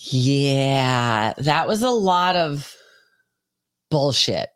Yeah, 0.00 1.34
that 1.38 1.66
was 1.66 1.82
a 1.82 1.90
lot 1.90 2.36
of 2.36 2.74
bullshit. 3.90 4.50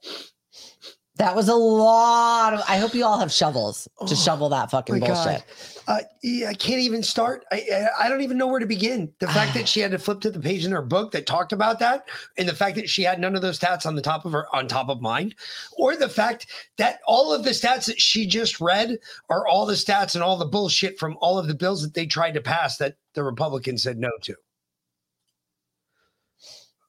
That 1.16 1.36
was 1.36 1.48
a 1.48 1.54
lot 1.54 2.54
of. 2.54 2.62
I 2.68 2.78
hope 2.78 2.94
you 2.94 3.04
all 3.04 3.18
have 3.18 3.30
shovels 3.30 3.84
to 3.98 4.04
Oh, 4.04 4.14
shovel 4.14 4.48
that 4.48 4.70
fucking 4.70 5.00
bullshit. 5.00 5.44
Uh, 5.86 5.98
yeah, 6.22 6.48
I 6.48 6.54
can't 6.54 6.80
even 6.80 7.02
start. 7.02 7.44
I, 7.52 7.64
I 7.72 8.04
I 8.04 8.08
don't 8.08 8.22
even 8.22 8.38
know 8.38 8.46
where 8.46 8.60
to 8.60 8.66
begin. 8.66 9.12
The 9.18 9.26
fact 9.28 9.52
that 9.54 9.68
she 9.68 9.80
had 9.80 9.90
to 9.90 9.98
flip 9.98 10.20
to 10.22 10.30
the 10.30 10.40
page 10.40 10.64
in 10.64 10.72
her 10.72 10.80
book 10.80 11.12
that 11.12 11.26
talked 11.26 11.52
about 11.52 11.78
that, 11.80 12.08
and 12.38 12.48
the 12.48 12.54
fact 12.54 12.76
that 12.76 12.88
she 12.88 13.02
had 13.02 13.20
none 13.20 13.34
of 13.36 13.42
those 13.42 13.58
stats 13.58 13.84
on 13.84 13.94
the 13.94 14.02
top 14.02 14.24
of 14.24 14.32
her 14.32 14.46
on 14.54 14.68
top 14.68 14.88
of 14.88 15.00
mind, 15.00 15.34
or 15.76 15.96
the 15.96 16.08
fact 16.08 16.46
that 16.78 17.00
all 17.06 17.32
of 17.32 17.44
the 17.44 17.50
stats 17.50 17.86
that 17.86 18.00
she 18.00 18.26
just 18.26 18.60
read 18.60 18.96
are 19.28 19.46
all 19.46 19.66
the 19.66 19.74
stats 19.74 20.14
and 20.14 20.22
all 20.24 20.36
the 20.36 20.46
bullshit 20.46 20.98
from 20.98 21.18
all 21.20 21.38
of 21.38 21.46
the 21.46 21.54
bills 21.54 21.82
that 21.82 21.94
they 21.94 22.06
tried 22.06 22.32
to 22.34 22.40
pass 22.40 22.78
that 22.78 22.96
the 23.14 23.22
Republicans 23.24 23.82
said 23.82 23.98
no 23.98 24.10
to. 24.22 24.34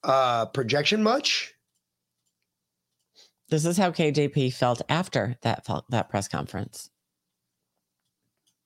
Uh, 0.04 0.46
projection 0.48 1.02
much? 1.04 1.54
This 3.50 3.66
is 3.66 3.78
how 3.78 3.92
KJP 3.92 4.54
felt 4.54 4.82
after 4.90 5.38
that 5.44 5.66
fel- 5.66 5.86
that 5.90 6.10
press 6.10 6.28
conference. 6.28 6.90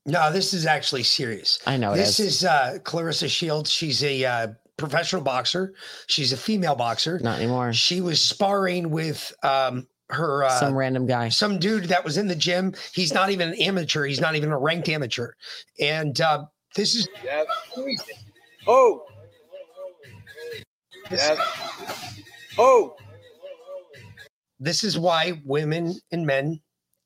No, 0.05 0.31
this 0.31 0.53
is 0.53 0.65
actually 0.65 1.03
serious. 1.03 1.59
I 1.67 1.75
know 1.77 1.93
this 1.93 2.19
is. 2.19 2.37
is 2.37 2.45
uh, 2.45 2.77
Claressa 2.83 3.29
Shields. 3.29 3.69
She's 3.69 4.01
a 4.03 4.23
uh, 4.23 4.47
professional 4.77 5.21
boxer. 5.21 5.73
She's 6.07 6.31
a 6.31 6.37
female 6.37 6.75
boxer. 6.75 7.19
Not 7.19 7.39
anymore. 7.39 7.73
She 7.73 7.99
was 7.99 8.21
sparring 8.21 8.89
with 8.89 9.33
um, 9.43 9.85
her 10.09 10.45
uh, 10.45 10.49
Some 10.59 10.75
random 10.75 11.05
guy. 11.05 11.27
some 11.27 11.59
dude 11.59 11.85
that 11.85 12.05
was 12.05 12.15
in 12.17 12.27
the 12.27 12.35
gym. 12.35 12.73
He's 12.93 13.13
not 13.13 13.29
even 13.31 13.49
an 13.49 13.55
amateur. 13.55 14.05
He's 14.05 14.21
not 14.21 14.35
even 14.35 14.51
a 14.51 14.57
ranked 14.57 14.87
amateur. 14.87 15.33
And 15.81 16.19
uh, 16.21 16.45
this 16.75 16.95
is 16.95 17.09
Oh. 18.65 19.01
Yes. 21.11 21.37
Oh. 22.57 22.93
oh. 22.93 22.95
this 24.59 24.83
is 24.83 24.97
why 24.97 25.41
women 25.45 25.95
and 26.11 26.25
men 26.25 26.59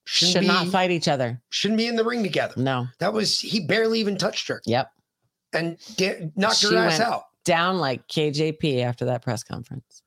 shouldn't 0.05 0.33
Should 0.33 0.41
be, 0.41 0.47
not 0.47 0.67
fight 0.67 0.91
each 0.91 1.07
other. 1.07 1.41
Shouldn't 1.49 1.77
be 1.77 1.88
in 1.88 1.95
the 1.95 2.03
ring 2.03 2.23
together. 2.23 2.53
No. 2.57 2.88
That 2.99 3.13
was 3.13 3.39
he 3.39 3.65
barely 3.65 3.99
even 3.99 4.17
touched 4.17 4.47
her. 4.47 4.61
Yep. 4.65 4.89
And 5.53 5.77
da- 5.97 6.31
knocked 6.35 6.57
She 6.57 6.67
her 6.67 6.77
ass 6.77 6.99
went 6.99 7.11
out. 7.11 7.23
down 7.45 7.77
like 7.80 8.07
KJP 8.07 8.81
after 8.83 9.05
that 9.05 9.21
press 9.21 9.43
conference. 9.43 10.01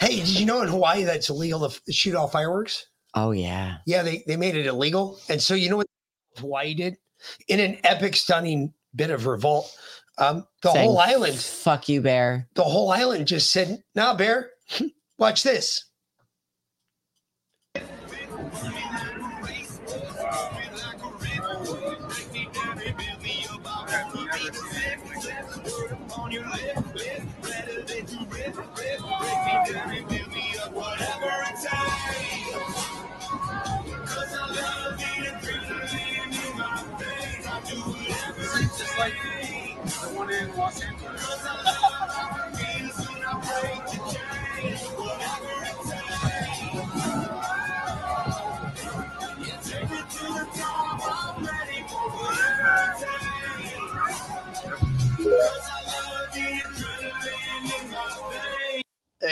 Hey, 0.00 0.16
did 0.16 0.28
you 0.28 0.46
know 0.46 0.62
in 0.62 0.68
Hawaii 0.68 1.04
that's 1.04 1.28
illegal 1.30 1.60
to 1.60 1.66
f- 1.66 1.80
shoot 1.90 2.14
off 2.14 2.32
fireworks? 2.32 2.86
Oh 3.14 3.30
yeah. 3.32 3.78
Yeah, 3.86 4.02
they, 4.02 4.22
they 4.26 4.36
made 4.36 4.56
it 4.56 4.66
illegal. 4.66 5.18
And 5.28 5.40
so 5.40 5.54
you 5.54 5.70
know 5.70 5.76
what 5.78 5.86
Hawaii 6.36 6.74
did? 6.74 6.96
In 7.48 7.60
an 7.60 7.78
epic, 7.84 8.16
stunning 8.16 8.72
bit 8.94 9.10
of 9.10 9.26
revolt, 9.26 9.70
um, 10.18 10.46
the 10.62 10.72
Saying, 10.72 10.86
whole 10.86 10.98
island, 10.98 11.36
Fuck 11.38 11.88
you, 11.88 12.00
bear. 12.00 12.48
the 12.54 12.64
whole 12.64 12.90
island 12.90 13.26
just 13.26 13.50
said, 13.52 13.82
nah, 13.94 14.14
bear, 14.14 14.50
watch 15.18 15.42
this. 15.42 15.84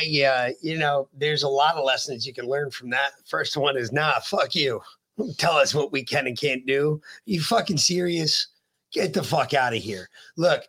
Yeah, 0.06 0.30
uh, 0.30 0.52
you 0.62 0.78
know, 0.78 1.08
there's 1.14 1.42
a 1.42 1.48
lot 1.48 1.76
of 1.76 1.84
lessons 1.84 2.26
you 2.26 2.32
can 2.32 2.46
learn 2.46 2.70
from 2.70 2.90
that. 2.90 3.12
First 3.26 3.56
one 3.56 3.76
is, 3.76 3.92
nah, 3.92 4.18
fuck 4.20 4.54
you. 4.54 4.80
Tell 5.38 5.54
us 5.54 5.74
what 5.74 5.92
we 5.92 6.02
can 6.02 6.26
and 6.26 6.38
can't 6.38 6.66
do. 6.66 7.00
You 7.24 7.40
fucking 7.40 7.78
serious? 7.78 8.48
Get 8.92 9.12
the 9.12 9.22
fuck 9.22 9.54
out 9.54 9.74
of 9.74 9.82
here. 9.82 10.08
Look, 10.36 10.62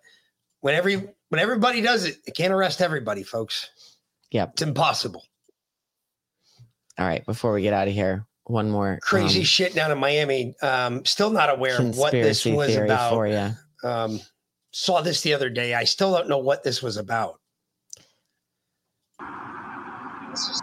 When 0.61 0.75
every 0.75 0.95
when 1.29 1.39
everybody 1.39 1.81
does 1.81 2.05
it, 2.05 2.17
it 2.25 2.35
can't 2.35 2.53
arrest 2.53 2.81
everybody, 2.81 3.23
folks. 3.23 3.69
Yep. 4.31 4.51
It's 4.53 4.61
impossible. 4.61 5.23
All 6.97 7.05
right, 7.05 7.25
before 7.25 7.53
we 7.53 7.61
get 7.61 7.73
out 7.73 7.87
of 7.87 7.93
here, 7.93 8.25
one 8.45 8.69
more 8.69 8.99
Crazy 9.01 9.39
um, 9.39 9.45
shit 9.45 9.75
down 9.75 9.91
in 9.91 9.99
Miami. 9.99 10.55
Um, 10.61 11.05
still 11.05 11.29
not 11.29 11.49
aware 11.49 11.79
of 11.79 11.97
what 11.97 12.11
this 12.11 12.43
conspiracy 12.43 12.53
was 12.53 12.67
theory 12.69 12.87
about. 12.87 13.11
for 13.11 13.27
you. 13.27 13.51
Um, 13.83 14.19
saw 14.71 15.01
this 15.01 15.21
the 15.21 15.33
other 15.33 15.49
day. 15.49 15.73
I 15.73 15.83
still 15.83 16.11
don't 16.11 16.27
know 16.27 16.39
what 16.39 16.63
this 16.63 16.81
was 16.81 16.97
about. 16.97 17.39
This 20.31 20.61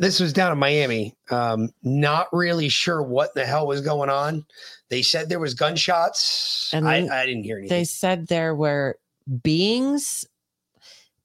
was 0.00 0.32
down 0.32 0.50
in 0.50 0.58
Miami. 0.58 1.14
Um, 1.30 1.70
not 1.82 2.28
really 2.32 2.68
sure 2.68 3.02
what 3.02 3.34
the 3.34 3.44
hell 3.44 3.66
was 3.66 3.82
going 3.82 4.08
on. 4.08 4.46
They 4.88 5.02
said 5.02 5.28
there 5.28 5.38
was 5.38 5.54
gunshots. 5.54 6.70
And 6.72 6.88
I, 6.88 7.06
I 7.06 7.26
didn't 7.26 7.44
hear 7.44 7.58
anything. 7.58 7.76
They 7.76 7.84
said 7.84 8.26
there 8.26 8.54
were 8.54 8.98
beings, 9.42 10.26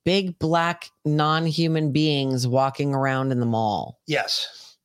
big 0.03 0.37
black 0.37 0.89
non-human 1.05 1.91
beings 1.93 2.47
walking 2.47 2.93
around 2.93 3.31
in 3.31 3.39
the 3.39 3.45
mall. 3.45 3.99
yes, 4.07 4.77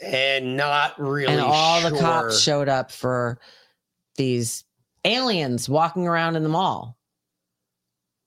and 0.00 0.56
not 0.56 0.98
really. 0.98 1.32
and 1.32 1.40
all 1.40 1.80
the 1.88 1.98
cops 1.98 2.40
showed 2.40 2.68
up 2.68 2.90
for 2.90 3.38
these 4.16 4.64
aliens 5.04 5.68
walking 5.68 6.06
around 6.06 6.36
in 6.36 6.42
the 6.42 6.48
mall. 6.48 6.96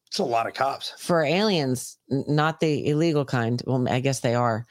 It's 0.08 0.20
a 0.20 0.24
lot 0.24 0.48
of 0.48 0.54
cops. 0.54 0.94
For 0.98 1.24
aliens, 1.24 1.98
not 2.10 2.60
the 2.60 2.88
illegal 2.88 3.26
kind. 3.26 3.62
Well, 3.66 3.88
I 3.90 4.00
guess 4.00 4.22
they 4.22 4.36
are. 4.36 4.66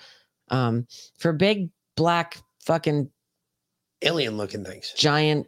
Um, 0.51 0.87
for 1.19 1.33
big 1.33 1.71
black 1.97 2.39
fucking 2.65 3.11
alien 4.03 4.37
looking 4.37 4.65
things. 4.65 4.93
Giant 4.97 5.47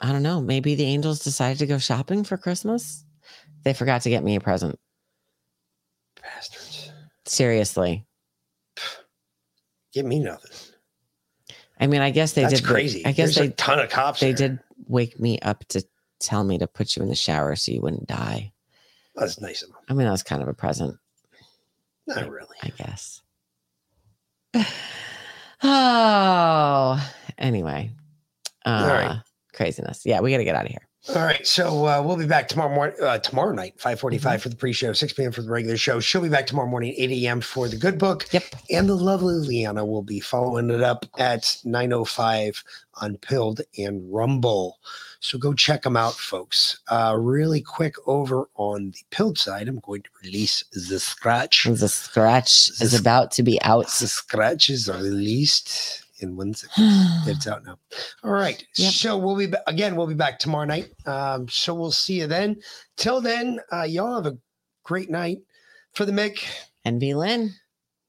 I 0.00 0.12
don't 0.12 0.22
know, 0.22 0.40
maybe 0.40 0.74
the 0.74 0.84
angels 0.84 1.20
decided 1.20 1.58
to 1.60 1.66
go 1.66 1.78
shopping 1.78 2.24
for 2.24 2.36
Christmas. 2.36 3.04
They 3.64 3.72
forgot 3.72 4.02
to 4.02 4.10
get 4.10 4.22
me 4.24 4.36
a 4.36 4.40
present. 4.40 4.78
Bastards. 6.20 6.90
Seriously. 7.24 8.04
Give 9.92 10.04
me 10.04 10.18
nothing. 10.18 10.50
I 11.80 11.86
mean, 11.86 12.02
I 12.02 12.10
guess 12.10 12.32
they 12.32 12.42
That's 12.42 12.60
did. 12.60 12.64
crazy. 12.66 13.06
I 13.06 13.12
guess 13.12 13.34
There's 13.34 13.48
they 13.48 13.52
a 13.52 13.56
ton 13.56 13.78
of 13.78 13.88
cops 13.88 14.20
They 14.20 14.32
there. 14.32 14.48
did 14.50 14.58
wake 14.88 15.18
me 15.18 15.38
up 15.40 15.64
to 15.68 15.82
tell 16.24 16.44
me 16.44 16.58
to 16.58 16.66
put 16.66 16.96
you 16.96 17.02
in 17.02 17.08
the 17.08 17.14
shower 17.14 17.54
so 17.56 17.72
you 17.72 17.80
wouldn't 17.80 18.06
die. 18.06 18.52
That's 19.14 19.40
nice 19.40 19.62
of 19.62 19.68
them. 19.68 19.78
I 19.88 19.92
mean, 19.94 20.06
that 20.06 20.10
was 20.12 20.22
kind 20.22 20.42
of 20.42 20.48
a 20.48 20.54
present, 20.54 20.96
Not 22.06 22.28
really. 22.30 22.56
I 22.62 22.70
guess. 22.70 23.22
Oh, 25.66 27.10
anyway. 27.38 27.90
Uh, 28.66 28.68
All 28.68 28.86
right. 28.88 29.20
Craziness. 29.54 30.04
Yeah, 30.04 30.20
we 30.20 30.30
got 30.30 30.38
to 30.38 30.44
get 30.44 30.56
out 30.56 30.64
of 30.66 30.70
here. 30.70 30.86
All 31.14 31.22
right, 31.24 31.46
so 31.46 31.86
uh, 31.86 32.02
we'll 32.02 32.16
be 32.16 32.26
back 32.26 32.48
tomorrow 32.48 32.74
morning, 32.74 32.96
uh, 33.02 33.18
tomorrow 33.18 33.52
night, 33.54 33.78
five 33.78 34.00
Mm-hmm. 34.00 34.38
for 34.38 34.48
the 34.48 34.56
pre-show, 34.56 34.94
six 34.94 35.12
p.m. 35.12 35.32
for 35.32 35.42
the 35.42 35.50
regular 35.50 35.76
show. 35.76 36.00
She'll 36.00 36.22
be 36.22 36.30
back 36.30 36.46
tomorrow 36.46 36.68
morning, 36.68 36.94
eight 36.96 37.10
a.m. 37.24 37.42
for 37.42 37.68
the 37.68 37.76
good 37.76 37.98
book. 37.98 38.26
Yep. 38.32 38.44
And 38.70 38.88
the 38.88 38.94
lovely 38.94 39.34
Leanna 39.34 39.84
will 39.84 40.02
be 40.02 40.18
following 40.20 40.70
it 40.70 40.80
up 40.82 41.04
at 41.18 41.58
nine 41.64 41.92
o 41.92 42.04
five 42.06 42.62
on 42.94 43.18
Pilled 43.18 43.60
and 43.76 44.02
Rumble. 44.12 44.78
So 45.24 45.38
go 45.38 45.54
check 45.54 45.80
them 45.80 45.96
out, 45.96 46.12
folks. 46.12 46.80
Uh, 46.88 47.16
really 47.18 47.62
quick 47.62 47.94
over 48.06 48.50
on 48.56 48.90
the 48.90 49.00
Pilled 49.10 49.38
side, 49.38 49.68
I'm 49.68 49.78
going 49.80 50.02
to 50.02 50.10
release 50.22 50.62
the 50.70 51.00
scratch. 51.00 51.64
The 51.64 51.88
scratch 51.88 52.68
is 52.82 52.92
about 52.92 53.30
to 53.32 53.42
be 53.42 53.58
out. 53.62 53.86
The 53.86 54.06
scratch 54.06 54.68
is 54.68 54.86
released 54.86 56.04
in 56.20 56.36
one 56.36 56.52
second. 56.52 56.74
it's 57.26 57.46
out 57.46 57.64
now. 57.64 57.78
All 58.22 58.32
right. 58.32 58.62
So 58.74 59.16
we'll 59.16 59.38
be 59.38 59.46
ba- 59.46 59.62
again. 59.66 59.96
We'll 59.96 60.06
be 60.06 60.14
back 60.14 60.38
tomorrow 60.38 60.66
night. 60.66 60.92
Um, 61.06 61.48
so 61.48 61.72
we'll 61.74 61.90
see 61.90 62.20
you 62.20 62.26
then. 62.26 62.60
Till 62.98 63.22
then, 63.22 63.60
uh, 63.72 63.84
y'all 63.84 64.16
have 64.22 64.30
a 64.30 64.36
great 64.82 65.08
night. 65.08 65.38
For 65.94 66.04
the 66.04 66.12
Mick, 66.12 66.44
And 66.84 67.00
V 67.00 67.14
Lynn. 67.14 67.54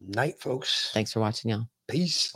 night, 0.02 0.38
folks. 0.42 0.92
Thanks 0.94 1.14
for 1.14 1.22
watching, 1.22 1.52
y'all. 1.52 1.70
Peace. 1.88 2.36